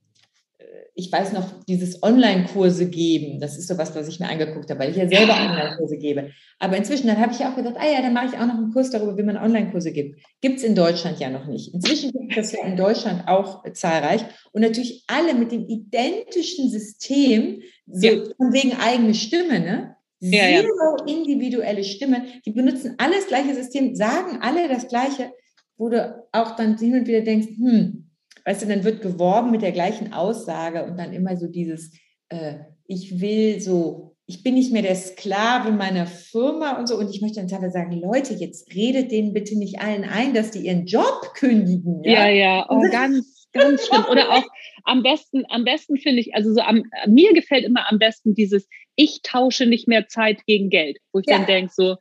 ich 0.96 1.12
weiß 1.12 1.34
noch, 1.34 1.64
dieses 1.68 2.04
Online-Kurse 2.04 2.88
geben, 2.88 3.40
das 3.40 3.58
ist 3.58 3.68
so 3.68 3.78
was, 3.80 3.96
was 3.96 4.08
ich 4.08 4.20
mir 4.20 4.30
angeguckt 4.30 4.70
habe, 4.70 4.80
weil 4.80 4.92
ich 4.92 4.98
ja 4.98 5.08
selber. 5.08 5.34
Online-Kurse 5.34 5.98
gebe. 5.98 6.30
Aber 6.60 6.78
inzwischen, 6.78 7.08
dann 7.08 7.20
habe 7.20 7.34
ich 7.34 7.40
auch 7.40 7.56
gedacht, 7.56 7.76
ah 7.80 7.92
ja, 7.92 8.02
dann 8.02 8.14
mache 8.14 8.28
ich 8.28 8.34
auch 8.34 8.46
noch 8.46 8.56
einen 8.56 8.72
Kurs 8.72 8.92
darüber, 8.92 9.18
wie 9.18 9.24
man 9.24 9.38
Online-Kurse 9.38 9.92
gibt. 9.92 10.20
Gibt 10.42 10.58
es 10.58 10.64
in 10.64 10.76
Deutschland 10.76 11.20
ja 11.20 11.32
noch 11.32 11.48
nicht. 11.48 11.74
Inzwischen 11.74 12.12
gibt 12.14 12.38
es 12.38 12.52
das 12.52 12.52
ja 12.52 12.68
in 12.68 12.78
Deutschland 12.78 13.28
auch 13.28 13.64
zahlreich. 13.74 14.24
Und 14.52 14.62
natürlich 14.62 15.04
alle 15.08 15.34
mit 15.34 15.52
dem 15.52 15.66
identischen 15.68 16.70
System, 16.70 17.62
so 17.88 18.08
ja. 18.08 18.24
von 18.38 18.54
wegen 18.54 18.74
eigene 18.80 19.16
Stimme, 19.16 19.60
ne? 19.60 19.96
Ja, 20.20 20.44
Zero 20.44 20.98
ja. 21.06 21.14
individuelle 21.14 21.84
Stimme. 21.84 22.24
Die 22.46 22.52
benutzen 22.52 22.96
alles 22.98 23.28
gleiche 23.28 23.56
System, 23.56 23.96
sagen 23.96 24.38
alle 24.42 24.70
das 24.70 24.88
Gleiche, 24.88 25.32
wo 25.76 25.90
du 25.90 26.24
auch 26.32 26.56
dann 26.56 26.78
hin 26.78 26.94
und 26.94 27.08
wieder 27.08 27.22
denkst, 27.22 27.48
hm, 27.58 28.03
weißt 28.46 28.64
du, 28.64 28.68
dann 28.68 28.84
wird 28.84 29.02
geworben 29.02 29.52
mit 29.52 29.62
der 29.62 29.72
gleichen 29.72 30.14
Aussage 30.14 30.86
und 30.86 30.98
dann 30.98 31.14
immer 31.14 31.38
so 31.38 31.48
dieses, 31.48 31.92
äh, 32.30 32.56
ich 32.86 33.22
will 33.22 33.60
so, 33.62 34.16
ich 34.26 34.44
bin 34.44 34.54
nicht 34.56 34.72
mehr 34.72 34.82
der 34.82 34.96
Sklave 34.96 35.72
meiner 35.72 36.06
Firma 36.06 36.78
und 36.78 36.88
so. 36.88 36.98
Und 36.98 37.10
ich 37.14 37.22
möchte 37.22 37.40
dann 37.40 37.50
teilweise 37.50 37.74
sagen, 37.74 37.92
Leute, 37.92 38.34
jetzt 38.34 38.74
redet 38.74 39.12
denen 39.12 39.34
bitte 39.34 39.58
nicht 39.58 39.80
allen 39.82 40.06
ein, 40.06 40.34
dass 40.34 40.52
die 40.52 40.66
ihren 40.66 40.86
Job 40.86 41.34
kündigen. 41.36 42.04
Ja, 42.04 42.28
ja, 42.28 42.30
ja. 42.30 42.66
Oh, 42.70 42.82
ganz, 42.90 43.48
ganz 43.54 43.86
schlimm. 43.86 44.06
Oder 44.10 44.30
auch 44.32 44.44
am 44.86 45.04
besten, 45.04 45.44
am 45.50 45.66
besten 45.66 45.98
finde 45.98 46.22
ich, 46.22 46.36
also 46.36 46.54
so 46.54 46.62
am, 46.62 46.84
mir 47.08 47.34
gefällt 47.34 47.66
immer 47.66 47.92
am 47.92 48.00
besten 48.00 48.34
dieses, 48.34 48.68
ich 48.96 49.22
tausche 49.24 49.66
nicht 49.66 49.88
mehr 49.88 50.08
Zeit 50.08 50.46
gegen 50.46 50.70
Geld, 50.70 50.98
wo 51.12 51.20
ich 51.20 51.26
ja. 51.28 51.38
dann 51.38 51.46
denke 51.46 51.72
so, 51.74 51.98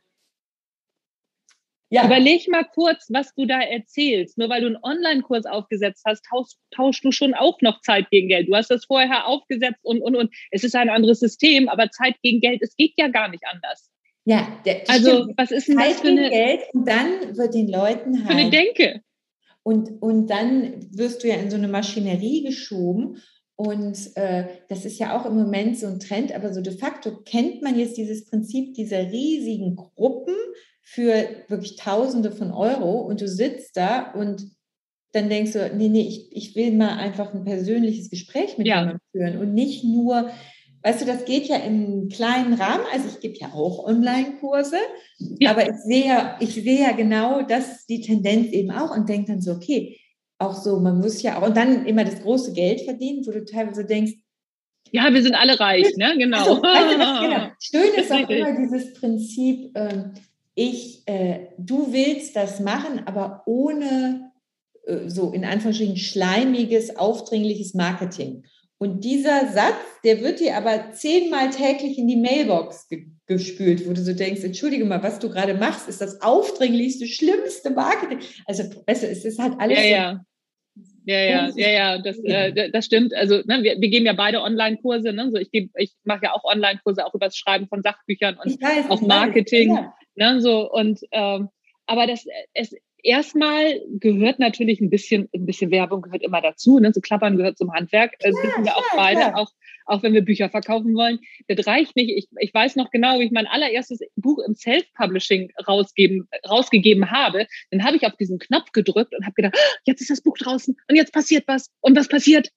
ja. 1.93 2.05
Überleg 2.05 2.47
mal 2.49 2.63
kurz, 2.63 3.05
was 3.09 3.35
du 3.35 3.45
da 3.45 3.61
erzählst. 3.61 4.37
Nur 4.39 4.49
weil 4.49 4.61
du 4.61 4.67
einen 4.67 4.79
Online-Kurs 4.81 5.45
aufgesetzt 5.45 6.03
hast, 6.07 6.25
tauschst, 6.25 6.57
tauschst 6.75 7.05
du 7.05 7.11
schon 7.11 7.35
auch 7.35 7.61
noch 7.61 7.81
Zeit 7.81 8.09
gegen 8.09 8.29
Geld. 8.29 8.47
Du 8.47 8.55
hast 8.55 8.71
das 8.71 8.85
vorher 8.85 9.27
aufgesetzt 9.27 9.79
und, 9.83 10.01
und, 10.01 10.15
und. 10.15 10.33
Es 10.49 10.63
ist 10.63 10.75
ein 10.75 10.89
anderes 10.89 11.19
System, 11.19 11.69
aber 11.69 11.91
Zeit 11.91 12.15
gegen 12.23 12.41
Geld, 12.41 12.63
es 12.63 12.75
geht 12.75 12.93
ja 12.97 13.09
gar 13.09 13.29
nicht 13.29 13.43
anders. 13.45 13.91
Ja, 14.25 14.47
der, 14.65 14.83
also 14.87 15.23
stimmt. 15.23 15.37
was 15.37 15.51
ist 15.51 15.67
denn 15.67 15.77
Zeit 15.77 15.91
das 15.91 16.01
für 16.01 16.07
eine, 16.07 16.29
Geld 16.29 16.61
und 16.73 16.87
dann 16.87 17.37
wird 17.37 17.53
den 17.53 17.67
Leuten 17.67 18.17
halt. 18.17 18.27
Für 18.27 18.33
eine 18.33 18.43
halt 18.43 18.53
Denke. 18.53 19.01
Und, 19.61 20.01
und 20.01 20.27
dann 20.27 20.87
wirst 20.91 21.23
du 21.23 21.27
ja 21.27 21.35
in 21.35 21.51
so 21.51 21.57
eine 21.57 21.67
Maschinerie 21.67 22.43
geschoben 22.43 23.21
und 23.55 23.97
äh, 24.15 24.45
das 24.67 24.85
ist 24.85 24.97
ja 24.97 25.15
auch 25.15 25.27
im 25.27 25.35
Moment 25.35 25.77
so 25.77 25.85
ein 25.85 25.99
Trend, 25.99 26.33
aber 26.33 26.51
so 26.53 26.61
de 26.61 26.75
facto 26.75 27.17
kennt 27.23 27.61
man 27.61 27.77
jetzt 27.77 27.97
dieses 27.97 28.25
Prinzip 28.25 28.73
dieser 28.73 29.11
riesigen 29.11 29.75
Gruppen 29.75 30.35
für 30.83 31.27
wirklich 31.47 31.77
Tausende 31.77 32.31
von 32.31 32.51
Euro 32.51 33.01
und 33.01 33.21
du 33.21 33.27
sitzt 33.27 33.77
da 33.77 34.11
und 34.11 34.45
dann 35.13 35.29
denkst 35.29 35.53
du, 35.53 35.71
nee, 35.75 35.89
nee, 35.89 36.07
ich, 36.07 36.35
ich 36.35 36.55
will 36.55 36.73
mal 36.73 36.97
einfach 36.97 37.33
ein 37.33 37.45
persönliches 37.45 38.09
Gespräch 38.09 38.57
mit 38.57 38.67
ja. 38.67 38.79
jemandem 38.79 38.99
führen 39.11 39.37
und 39.37 39.53
nicht 39.53 39.83
nur, 39.83 40.29
weißt 40.81 41.01
du, 41.01 41.05
das 41.05 41.25
geht 41.25 41.45
ja 41.45 41.57
im 41.57 42.09
kleinen 42.09 42.53
Rahmen, 42.55 42.83
also 42.91 43.07
ich 43.07 43.19
gebe 43.19 43.35
ja 43.37 43.53
auch 43.53 43.85
Online-Kurse, 43.85 44.77
ja. 45.39 45.51
aber 45.51 45.69
ich 45.69 45.77
sehe 45.85 46.07
ja, 46.07 46.37
ich 46.39 46.53
sehe 46.53 46.81
ja 46.81 46.91
genau, 46.91 47.43
das 47.43 47.85
die 47.85 48.01
Tendenz 48.01 48.51
eben 48.51 48.71
auch 48.71 48.95
und 48.95 49.07
denke 49.07 49.31
dann 49.31 49.41
so, 49.41 49.53
okay, 49.53 49.99
auch 50.39 50.55
so, 50.55 50.79
man 50.79 50.99
muss 50.99 51.21
ja 51.21 51.37
auch, 51.37 51.47
und 51.47 51.55
dann 51.55 51.85
immer 51.85 52.03
das 52.03 52.21
große 52.21 52.53
Geld 52.53 52.81
verdienen, 52.81 53.25
wo 53.25 53.31
du 53.31 53.45
teilweise 53.45 53.85
denkst, 53.85 54.13
ja, 54.91 55.11
wir 55.11 55.23
sind 55.23 55.33
alle 55.33 55.59
reich, 55.59 55.95
ne? 55.97 56.13
Genau. 56.17 56.37
Also, 56.61 56.61
weißt 56.61 57.21
du, 57.21 57.27
genau. 57.27 57.51
Schön 57.59 57.93
ist 57.99 58.11
auch 58.11 58.29
immer 58.29 58.55
dieses 58.55 58.93
Prinzip, 58.93 59.71
ähm, 59.75 60.13
ich, 60.55 61.03
äh, 61.07 61.47
du 61.57 61.91
willst 61.91 62.35
das 62.35 62.59
machen, 62.59 63.01
aber 63.05 63.43
ohne 63.45 64.31
äh, 64.85 65.09
so 65.09 65.31
in 65.31 65.45
Anführungsstrichen 65.45 65.97
schleimiges, 65.97 66.95
aufdringliches 66.95 67.73
Marketing. 67.73 68.43
Und 68.77 69.03
dieser 69.05 69.47
Satz, 69.47 69.77
der 70.03 70.21
wird 70.21 70.39
dir 70.39 70.57
aber 70.57 70.91
zehnmal 70.91 71.49
täglich 71.51 71.97
in 71.97 72.07
die 72.07 72.17
Mailbox 72.17 72.87
ge 72.87 73.07
gespült, 73.25 73.87
wo 73.87 73.93
du 73.93 74.01
so 74.01 74.13
denkst, 74.13 74.43
entschuldige 74.43 74.83
mal, 74.83 75.01
was 75.01 75.17
du 75.17 75.29
gerade 75.29 75.53
machst, 75.53 75.87
ist 75.87 76.01
das 76.01 76.21
aufdringlichste, 76.21 77.07
schlimmste 77.07 77.69
Marketing. 77.69 78.19
Also, 78.45 78.63
weißt 78.85 79.03
du, 79.03 79.07
es 79.07 79.23
ist 79.23 79.39
halt 79.39 79.53
alles. 79.59 79.77
Ja, 79.79 79.85
ja. 79.85 80.25
Ja, 81.05 81.19
ja, 81.19 81.51
ja, 81.55 81.69
ja, 81.69 81.97
das, 82.01 82.17
äh, 82.19 82.69
das 82.71 82.85
stimmt. 82.85 83.13
Also 83.13 83.35
ne, 83.45 83.61
wir, 83.61 83.79
wir 83.79 83.89
geben 83.89 84.05
ja 84.05 84.13
beide 84.13 84.41
Online-Kurse. 84.41 85.11
Ne? 85.11 85.31
So, 85.31 85.37
ich 85.37 85.49
ich 85.51 85.93
mache 86.03 86.23
ja 86.23 86.33
auch 86.33 86.43
Online-Kurse, 86.45 87.05
auch 87.05 87.13
über 87.13 87.25
das 87.25 87.37
Schreiben 87.37 87.67
von 87.67 87.81
Sachbüchern 87.81 88.37
und 88.43 88.61
weiß, 88.61 88.89
auch 88.89 89.01
Marketing. 89.01 89.75
Weiß, 89.75 89.85
Ne, 90.15 90.41
so, 90.41 90.71
und 90.71 90.99
ähm, 91.11 91.49
aber 91.85 92.07
das 92.07 92.25
es 92.53 92.73
erstmal 93.03 93.81
gehört 93.99 94.39
natürlich 94.39 94.79
ein 94.79 94.89
bisschen, 94.89 95.29
ein 95.33 95.45
bisschen 95.45 95.71
Werbung 95.71 96.01
gehört 96.01 96.23
immer 96.23 96.41
dazu. 96.41 96.79
Ne? 96.79 96.91
So 96.93 97.01
Klappern 97.01 97.37
gehört 97.37 97.57
zum 97.57 97.71
Handwerk. 97.73 98.13
Das 98.19 98.35
ja, 98.35 98.43
wissen 98.43 98.63
wir 98.63 98.75
auch 98.75 98.95
beide, 98.95 99.35
auch, 99.35 99.51
auch 99.85 100.01
wenn 100.01 100.13
wir 100.13 100.21
Bücher 100.21 100.49
verkaufen 100.49 100.95
wollen. 100.95 101.19
Das 101.47 101.67
reicht 101.67 101.95
nicht. 101.95 102.09
Ich, 102.09 102.27
ich 102.39 102.53
weiß 102.53 102.77
noch 102.77 102.89
genau, 102.89 103.19
wie 103.19 103.25
ich 103.25 103.31
mein 103.31 103.47
allererstes 103.47 103.99
Buch 104.15 104.39
im 104.47 104.55
Self-Publishing 104.55 105.51
rausgeben, 105.67 106.27
rausgegeben 106.49 107.11
habe. 107.11 107.47
Dann 107.71 107.83
habe 107.83 107.97
ich 107.97 108.05
auf 108.05 108.15
diesen 108.15 108.39
Knopf 108.39 108.71
gedrückt 108.71 109.13
und 109.15 109.25
habe 109.25 109.33
gedacht, 109.35 109.55
oh, 109.57 109.77
jetzt 109.85 110.01
ist 110.01 110.09
das 110.09 110.21
Buch 110.21 110.37
draußen 110.37 110.75
und 110.87 110.95
jetzt 110.95 111.13
passiert 111.13 111.43
was. 111.47 111.69
Und 111.81 111.97
was 111.97 112.07
passiert? 112.07 112.49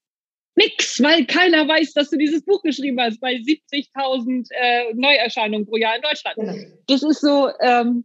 Nix, 0.57 1.03
weil 1.03 1.27
keiner 1.27 1.69
weiß, 1.69 1.93
dass 1.93 2.11
du 2.11 2.17
dieses 2.17 2.45
Buch 2.45 2.63
geschrieben 2.63 2.99
hast 3.01 3.21
bei 3.21 3.35
70.000 3.35 4.49
äh, 4.51 4.95
Neuerscheinungen 4.95 5.67
pro 5.67 5.77
Jahr 5.77 5.97
in 5.97 6.03
Deutschland. 6.03 6.37
Genau. 6.37 6.55
Das 6.87 7.03
ist 7.03 7.21
so, 7.21 7.51
ähm, 7.61 8.05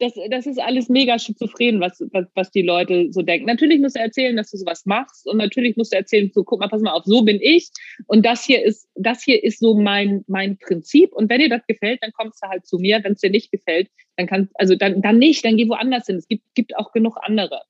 das, 0.00 0.14
das 0.30 0.46
ist 0.46 0.58
alles 0.58 0.88
mega 0.88 1.18
schizophren, 1.18 1.78
was, 1.80 2.02
was, 2.12 2.26
was 2.34 2.50
die 2.50 2.62
Leute 2.62 3.08
so 3.10 3.20
denken. 3.20 3.46
Natürlich 3.46 3.78
musst 3.80 3.96
du 3.96 4.00
erzählen, 4.00 4.34
dass 4.36 4.50
du 4.50 4.56
sowas 4.56 4.86
machst 4.86 5.28
und 5.28 5.36
natürlich 5.36 5.76
musst 5.76 5.92
du 5.92 5.98
erzählen, 5.98 6.30
so 6.32 6.42
guck 6.42 6.60
mal, 6.60 6.68
pass 6.68 6.80
mal 6.80 6.92
auf, 6.92 7.04
so 7.04 7.22
bin 7.22 7.38
ich 7.42 7.68
und 8.06 8.24
das 8.24 8.44
hier 8.44 8.64
ist, 8.64 8.88
das 8.94 9.22
hier 9.22 9.44
ist 9.44 9.60
so 9.60 9.78
mein, 9.78 10.24
mein 10.26 10.56
Prinzip 10.56 11.12
und 11.12 11.28
wenn 11.28 11.40
dir 11.40 11.50
das 11.50 11.66
gefällt, 11.66 12.02
dann 12.02 12.12
kommst 12.12 12.42
du 12.42 12.48
halt 12.48 12.66
zu 12.66 12.78
mir. 12.78 13.00
Wenn 13.04 13.12
es 13.12 13.20
dir 13.20 13.30
nicht 13.30 13.52
gefällt, 13.52 13.88
dann 14.16 14.26
kannst, 14.26 14.50
also 14.54 14.74
dann, 14.74 15.02
dann 15.02 15.18
nicht, 15.18 15.44
dann 15.44 15.58
geh 15.58 15.68
woanders 15.68 16.06
hin. 16.06 16.16
Es 16.16 16.26
gibt, 16.26 16.44
gibt 16.54 16.76
auch 16.78 16.92
genug 16.92 17.18
andere 17.20 17.60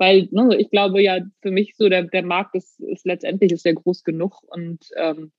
weil 0.00 0.28
ne, 0.30 0.56
ich 0.58 0.70
glaube 0.70 1.02
ja, 1.02 1.20
für 1.42 1.50
mich 1.50 1.76
so 1.76 1.90
der, 1.90 2.04
der 2.04 2.22
Markt 2.22 2.54
ist, 2.54 2.80
ist 2.80 3.04
letztendlich 3.04 3.52
ist 3.52 3.66
der 3.66 3.74
groß 3.74 4.02
genug 4.02 4.42
und 4.44 4.78
ähm, 4.96 5.30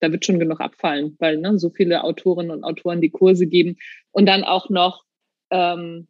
da 0.00 0.12
wird 0.12 0.26
schon 0.26 0.38
genug 0.38 0.60
abfallen, 0.60 1.16
weil 1.18 1.38
ne, 1.38 1.58
so 1.58 1.70
viele 1.70 2.04
Autorinnen 2.04 2.50
und 2.50 2.62
Autoren 2.62 3.00
die 3.00 3.10
Kurse 3.10 3.46
geben 3.46 3.78
und 4.12 4.26
dann 4.26 4.44
auch 4.44 4.68
noch 4.68 5.04
ähm, 5.50 6.06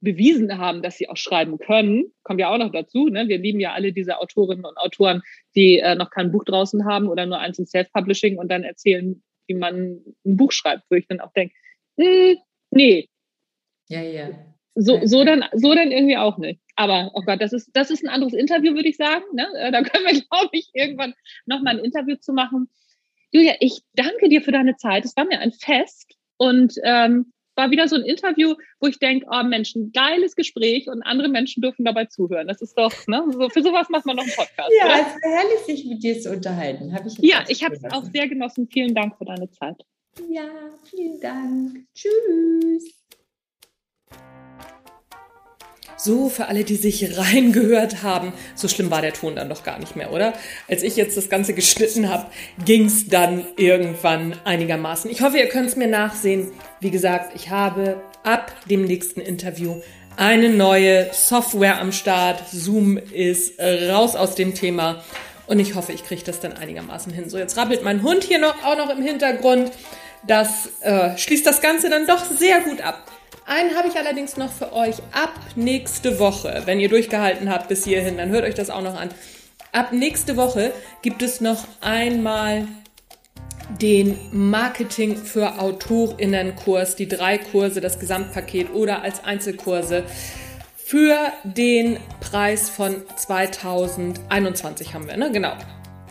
bewiesen 0.00 0.58
haben, 0.58 0.80
dass 0.82 0.96
sie 0.96 1.08
auch 1.08 1.16
schreiben 1.16 1.58
können, 1.58 2.12
kommt 2.22 2.38
ja 2.38 2.50
auch 2.50 2.58
noch 2.58 2.70
dazu. 2.70 3.08
Ne? 3.08 3.26
Wir 3.26 3.38
lieben 3.38 3.58
ja 3.58 3.72
alle 3.72 3.92
diese 3.92 4.18
Autorinnen 4.20 4.64
und 4.64 4.76
Autoren, 4.76 5.22
die 5.56 5.78
äh, 5.80 5.96
noch 5.96 6.10
kein 6.10 6.30
Buch 6.30 6.44
draußen 6.44 6.84
haben 6.84 7.08
oder 7.08 7.26
nur 7.26 7.40
eins 7.40 7.58
im 7.58 7.66
Self-Publishing 7.66 8.38
und 8.38 8.48
dann 8.48 8.62
erzählen, 8.62 9.20
wie 9.48 9.54
man 9.54 10.04
ein 10.24 10.36
Buch 10.36 10.52
schreibt, 10.52 10.84
wo 10.88 10.94
ich 10.94 11.08
dann 11.08 11.20
auch 11.20 11.32
denke, 11.32 11.54
hm, 11.98 12.36
nee. 12.70 13.08
Ja, 13.88 14.02
ja. 14.02 14.28
So, 14.76 15.00
so, 15.04 15.24
dann, 15.24 15.44
so 15.54 15.74
dann 15.74 15.90
irgendwie 15.90 16.16
auch 16.16 16.38
nicht. 16.38 16.60
Aber, 16.76 17.12
oh 17.14 17.22
Gott, 17.22 17.40
das 17.40 17.52
ist, 17.52 17.70
das 17.72 17.90
ist 17.90 18.02
ein 18.02 18.08
anderes 18.08 18.34
Interview, 18.34 18.74
würde 18.74 18.88
ich 18.88 18.96
sagen. 18.96 19.24
Ne? 19.32 19.46
Äh, 19.56 19.72
da 19.72 19.82
können 19.82 20.04
wir, 20.06 20.12
glaube 20.30 20.50
ich, 20.52 20.70
irgendwann 20.72 21.14
nochmal 21.46 21.78
ein 21.78 21.84
Interview 21.84 22.16
zu 22.16 22.32
machen. 22.32 22.68
Julia, 23.30 23.54
ich 23.60 23.80
danke 23.94 24.28
dir 24.28 24.42
für 24.42 24.52
deine 24.52 24.76
Zeit. 24.76 25.04
Es 25.04 25.16
war 25.16 25.24
mir 25.24 25.40
ein 25.40 25.52
Fest 25.52 26.14
und 26.36 26.74
ähm, 26.82 27.32
war 27.56 27.70
wieder 27.70 27.88
so 27.88 27.96
ein 27.96 28.02
Interview, 28.02 28.54
wo 28.80 28.88
ich 28.88 28.98
denke, 28.98 29.26
oh 29.30 29.42
Mensch, 29.44 29.74
ein 29.74 29.92
geiles 29.92 30.34
Gespräch 30.34 30.88
und 30.88 31.02
andere 31.02 31.28
Menschen 31.28 31.60
dürfen 31.60 31.84
dabei 31.84 32.06
zuhören. 32.06 32.48
Das 32.48 32.60
ist 32.60 32.76
doch, 32.76 32.92
ne? 33.06 33.24
So, 33.30 33.48
für 33.48 33.62
sowas 33.62 33.88
macht 33.88 34.06
man 34.06 34.16
noch 34.16 34.24
einen 34.24 34.32
Podcast. 34.32 34.72
Ja, 34.78 34.86
oder? 34.86 35.00
es 35.00 35.22
war 35.22 35.30
herrlich, 35.30 35.60
sich 35.66 35.84
mit 35.84 36.02
dir 36.02 36.18
zu 36.18 36.30
unterhalten. 36.30 36.92
Hab 36.92 37.06
ich 37.06 37.18
ja, 37.18 37.44
ich 37.48 37.64
habe 37.64 37.76
es 37.76 37.84
auch 37.84 38.04
sehr 38.04 38.28
genossen. 38.28 38.68
Vielen 38.72 38.94
Dank 38.94 39.16
für 39.16 39.24
deine 39.24 39.50
Zeit. 39.50 39.82
Ja, 40.28 40.48
vielen 40.84 41.20
Dank. 41.20 41.86
Tschüss. 41.94 43.03
So, 45.96 46.28
für 46.28 46.46
alle, 46.46 46.64
die 46.64 46.76
sich 46.76 47.18
reingehört 47.18 48.02
haben, 48.02 48.32
so 48.54 48.68
schlimm 48.68 48.90
war 48.90 49.02
der 49.02 49.12
Ton 49.12 49.36
dann 49.36 49.48
doch 49.48 49.64
gar 49.64 49.78
nicht 49.78 49.96
mehr, 49.96 50.12
oder? 50.12 50.34
Als 50.68 50.82
ich 50.82 50.96
jetzt 50.96 51.16
das 51.16 51.28
Ganze 51.28 51.54
geschnitten 51.54 52.08
habe, 52.08 52.26
ging's 52.64 53.08
dann 53.08 53.46
irgendwann 53.56 54.36
einigermaßen. 54.44 55.10
Ich 55.10 55.22
hoffe, 55.22 55.38
ihr 55.38 55.48
könnt 55.48 55.68
es 55.68 55.76
mir 55.76 55.88
nachsehen. 55.88 56.50
Wie 56.80 56.90
gesagt, 56.90 57.34
ich 57.34 57.50
habe 57.50 58.00
ab 58.22 58.52
dem 58.68 58.84
nächsten 58.84 59.20
Interview 59.20 59.76
eine 60.16 60.48
neue 60.48 61.12
Software 61.12 61.80
am 61.80 61.92
Start. 61.92 62.42
Zoom 62.50 62.96
ist 62.96 63.58
raus 63.60 64.16
aus 64.16 64.34
dem 64.34 64.54
Thema. 64.54 65.02
Und 65.46 65.58
ich 65.58 65.74
hoffe, 65.74 65.92
ich 65.92 66.04
kriege 66.04 66.22
das 66.24 66.40
dann 66.40 66.54
einigermaßen 66.54 67.12
hin. 67.12 67.28
So, 67.28 67.38
jetzt 67.38 67.56
rappelt 67.56 67.82
mein 67.82 68.02
Hund 68.02 68.24
hier 68.24 68.38
noch, 68.38 68.64
auch 68.64 68.76
noch 68.76 68.90
im 68.90 69.02
Hintergrund. 69.02 69.70
Das 70.26 70.70
äh, 70.80 71.16
schließt 71.18 71.46
das 71.46 71.60
Ganze 71.60 71.90
dann 71.90 72.06
doch 72.06 72.24
sehr 72.24 72.60
gut 72.60 72.80
ab. 72.80 73.10
Einen 73.46 73.76
habe 73.76 73.88
ich 73.88 73.96
allerdings 73.96 74.36
noch 74.36 74.50
für 74.50 74.72
euch 74.72 74.96
ab 75.12 75.34
nächste 75.54 76.18
Woche. 76.18 76.62
Wenn 76.64 76.80
ihr 76.80 76.88
durchgehalten 76.88 77.50
habt 77.50 77.68
bis 77.68 77.84
hierhin, 77.84 78.16
dann 78.16 78.30
hört 78.30 78.44
euch 78.44 78.54
das 78.54 78.70
auch 78.70 78.80
noch 78.80 78.98
an. 78.98 79.10
Ab 79.72 79.92
nächste 79.92 80.36
Woche 80.36 80.72
gibt 81.02 81.20
es 81.20 81.40
noch 81.40 81.66
einmal 81.80 82.66
den 83.82 84.18
Marketing 84.32 85.16
für 85.16 85.58
AutorInnen-Kurs, 85.58 86.96
die 86.96 87.08
drei 87.08 87.38
Kurse, 87.38 87.80
das 87.80 87.98
Gesamtpaket 87.98 88.72
oder 88.72 89.02
als 89.02 89.24
Einzelkurse 89.24 90.04
für 90.76 91.16
den 91.44 91.98
Preis 92.20 92.70
von 92.70 93.02
2021 93.16 94.94
haben 94.94 95.06
wir, 95.06 95.16
ne? 95.16 95.32
Genau 95.32 95.52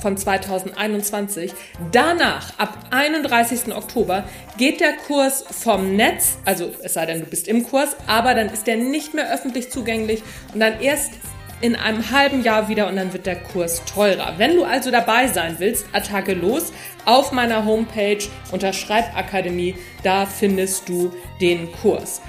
von 0.04 0.18
2021. 0.18 1.54
Danach, 1.91 2.60
ab 2.60 2.78
31. 2.91 3.74
Oktober, 3.74 4.26
geht 4.58 4.82
der 4.82 4.93
Kurs 5.08 5.45
vom 5.49 5.95
Netz, 5.95 6.38
also 6.45 6.72
es 6.84 6.93
sei 6.93 7.06
denn, 7.06 7.22
du 7.22 7.26
bist 7.26 7.47
im 7.47 7.66
Kurs, 7.66 7.95
aber 8.06 8.36
dann 8.36 8.49
ist 8.49 8.68
der 8.68 8.76
nicht 8.76 9.14
mehr 9.14 9.34
öffentlich 9.34 9.72
zugänglich 9.72 10.22
und 10.54 10.60
dann 10.60 10.80
erst 10.82 11.14
in 11.62 11.78
einem 11.78 12.12
halben 12.12 12.43
Jahr 12.43 12.68
wieder 12.68 12.89
und 12.89 12.97
dann 12.97 13.14
wird 13.14 13.26
der 13.26 13.38
Kurs 13.38 13.82
teurer. 13.86 14.34
Wenn 14.36 14.58
du 14.58 14.66
also 14.66 14.91
dabei 14.91 15.28
sein 15.28 15.56
willst, 15.60 15.86
Attacke 15.93 16.34
los 16.34 16.74
auf 17.06 17.32
meiner 17.32 17.64
Homepage 17.64 18.20
unter 18.51 18.74
Schreibakademie, 18.74 19.76
da 20.04 20.26
findest 20.26 20.89
du 20.89 21.14
den 21.39 21.72
Kurs. 21.72 22.22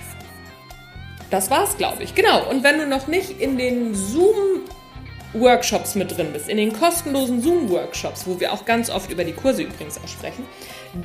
Das 1.30 1.50
war's, 1.50 1.76
glaube 1.76 2.04
ich. 2.04 2.14
Genau. 2.14 2.48
Und 2.48 2.62
wenn 2.62 2.78
du 2.78 2.86
noch 2.86 3.08
nicht 3.08 3.40
in 3.40 3.58
den 3.58 3.92
Zoom 3.96 4.60
Workshops 5.34 5.94
mit 5.94 6.16
drin 6.16 6.32
bist, 6.32 6.48
in 6.48 6.56
den 6.56 6.72
kostenlosen 6.72 7.42
Zoom-Workshops, 7.42 8.26
wo 8.26 8.40
wir 8.40 8.52
auch 8.52 8.64
ganz 8.64 8.90
oft 8.90 9.10
über 9.10 9.24
die 9.24 9.32
Kurse 9.32 9.62
übrigens 9.62 9.98
auch 9.98 10.08
sprechen, 10.08 10.46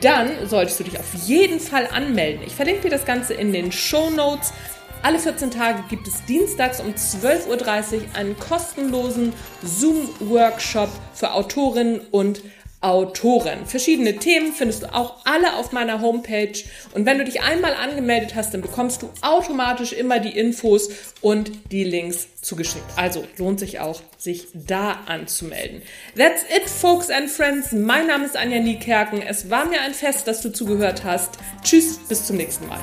dann 0.01 0.47
solltest 0.47 0.79
du 0.79 0.83
dich 0.83 0.99
auf 0.99 1.13
jeden 1.25 1.59
Fall 1.59 1.87
anmelden. 1.87 2.41
Ich 2.45 2.55
verlinke 2.55 2.83
dir 2.83 2.89
das 2.89 3.05
Ganze 3.05 3.33
in 3.33 3.51
den 3.51 3.71
Show 3.71 4.09
Notes. 4.11 4.53
Alle 5.01 5.17
14 5.17 5.51
Tage 5.51 5.83
gibt 5.89 6.07
es 6.07 6.25
dienstags 6.25 6.81
um 6.81 6.93
12.30 6.93 7.47
Uhr 7.47 8.01
einen 8.15 8.37
kostenlosen 8.37 9.33
Zoom-Workshop 9.63 10.89
für 11.13 11.33
Autorinnen 11.33 12.01
und 12.11 12.41
Autoren. 12.81 13.65
Verschiedene 13.65 14.15
Themen 14.17 14.53
findest 14.53 14.83
du 14.83 14.93
auch 14.93 15.17
alle 15.25 15.55
auf 15.55 15.73
meiner 15.73 16.01
Homepage. 16.01 16.53
Und 16.93 17.05
wenn 17.05 17.17
du 17.17 17.25
dich 17.25 17.41
einmal 17.41 17.73
angemeldet 17.73 18.35
hast, 18.35 18.53
dann 18.53 18.61
bekommst 18.61 19.01
du 19.01 19.09
automatisch 19.21 19.91
immer 19.91 20.19
die 20.19 20.37
Infos 20.37 20.89
und 21.19 21.51
die 21.71 21.83
Links 21.83 22.27
zugeschickt. 22.41 22.85
Also 22.95 23.25
lohnt 23.37 23.59
sich 23.59 23.81
auch, 23.81 24.01
sich 24.17 24.47
da 24.53 24.99
anzumelden. 25.07 25.81
That's 26.15 26.43
it, 26.43 26.69
folks 26.69 27.09
and 27.09 27.29
friends. 27.29 27.73
Mein 27.73 28.07
Name 28.07 28.25
ist 28.25 28.37
Anja 28.37 28.59
Niekerken. 28.59 29.21
Es 29.21 29.49
war 29.49 29.65
mir 29.65 29.81
ein 29.81 29.93
Fest, 29.93 30.27
dass 30.27 30.41
du 30.41 30.49
zugehört 30.49 31.03
hast. 31.03 31.31
Tschüss, 31.63 31.97
bis 32.07 32.27
zum 32.27 32.37
nächsten 32.37 32.65
Mal. 32.67 32.79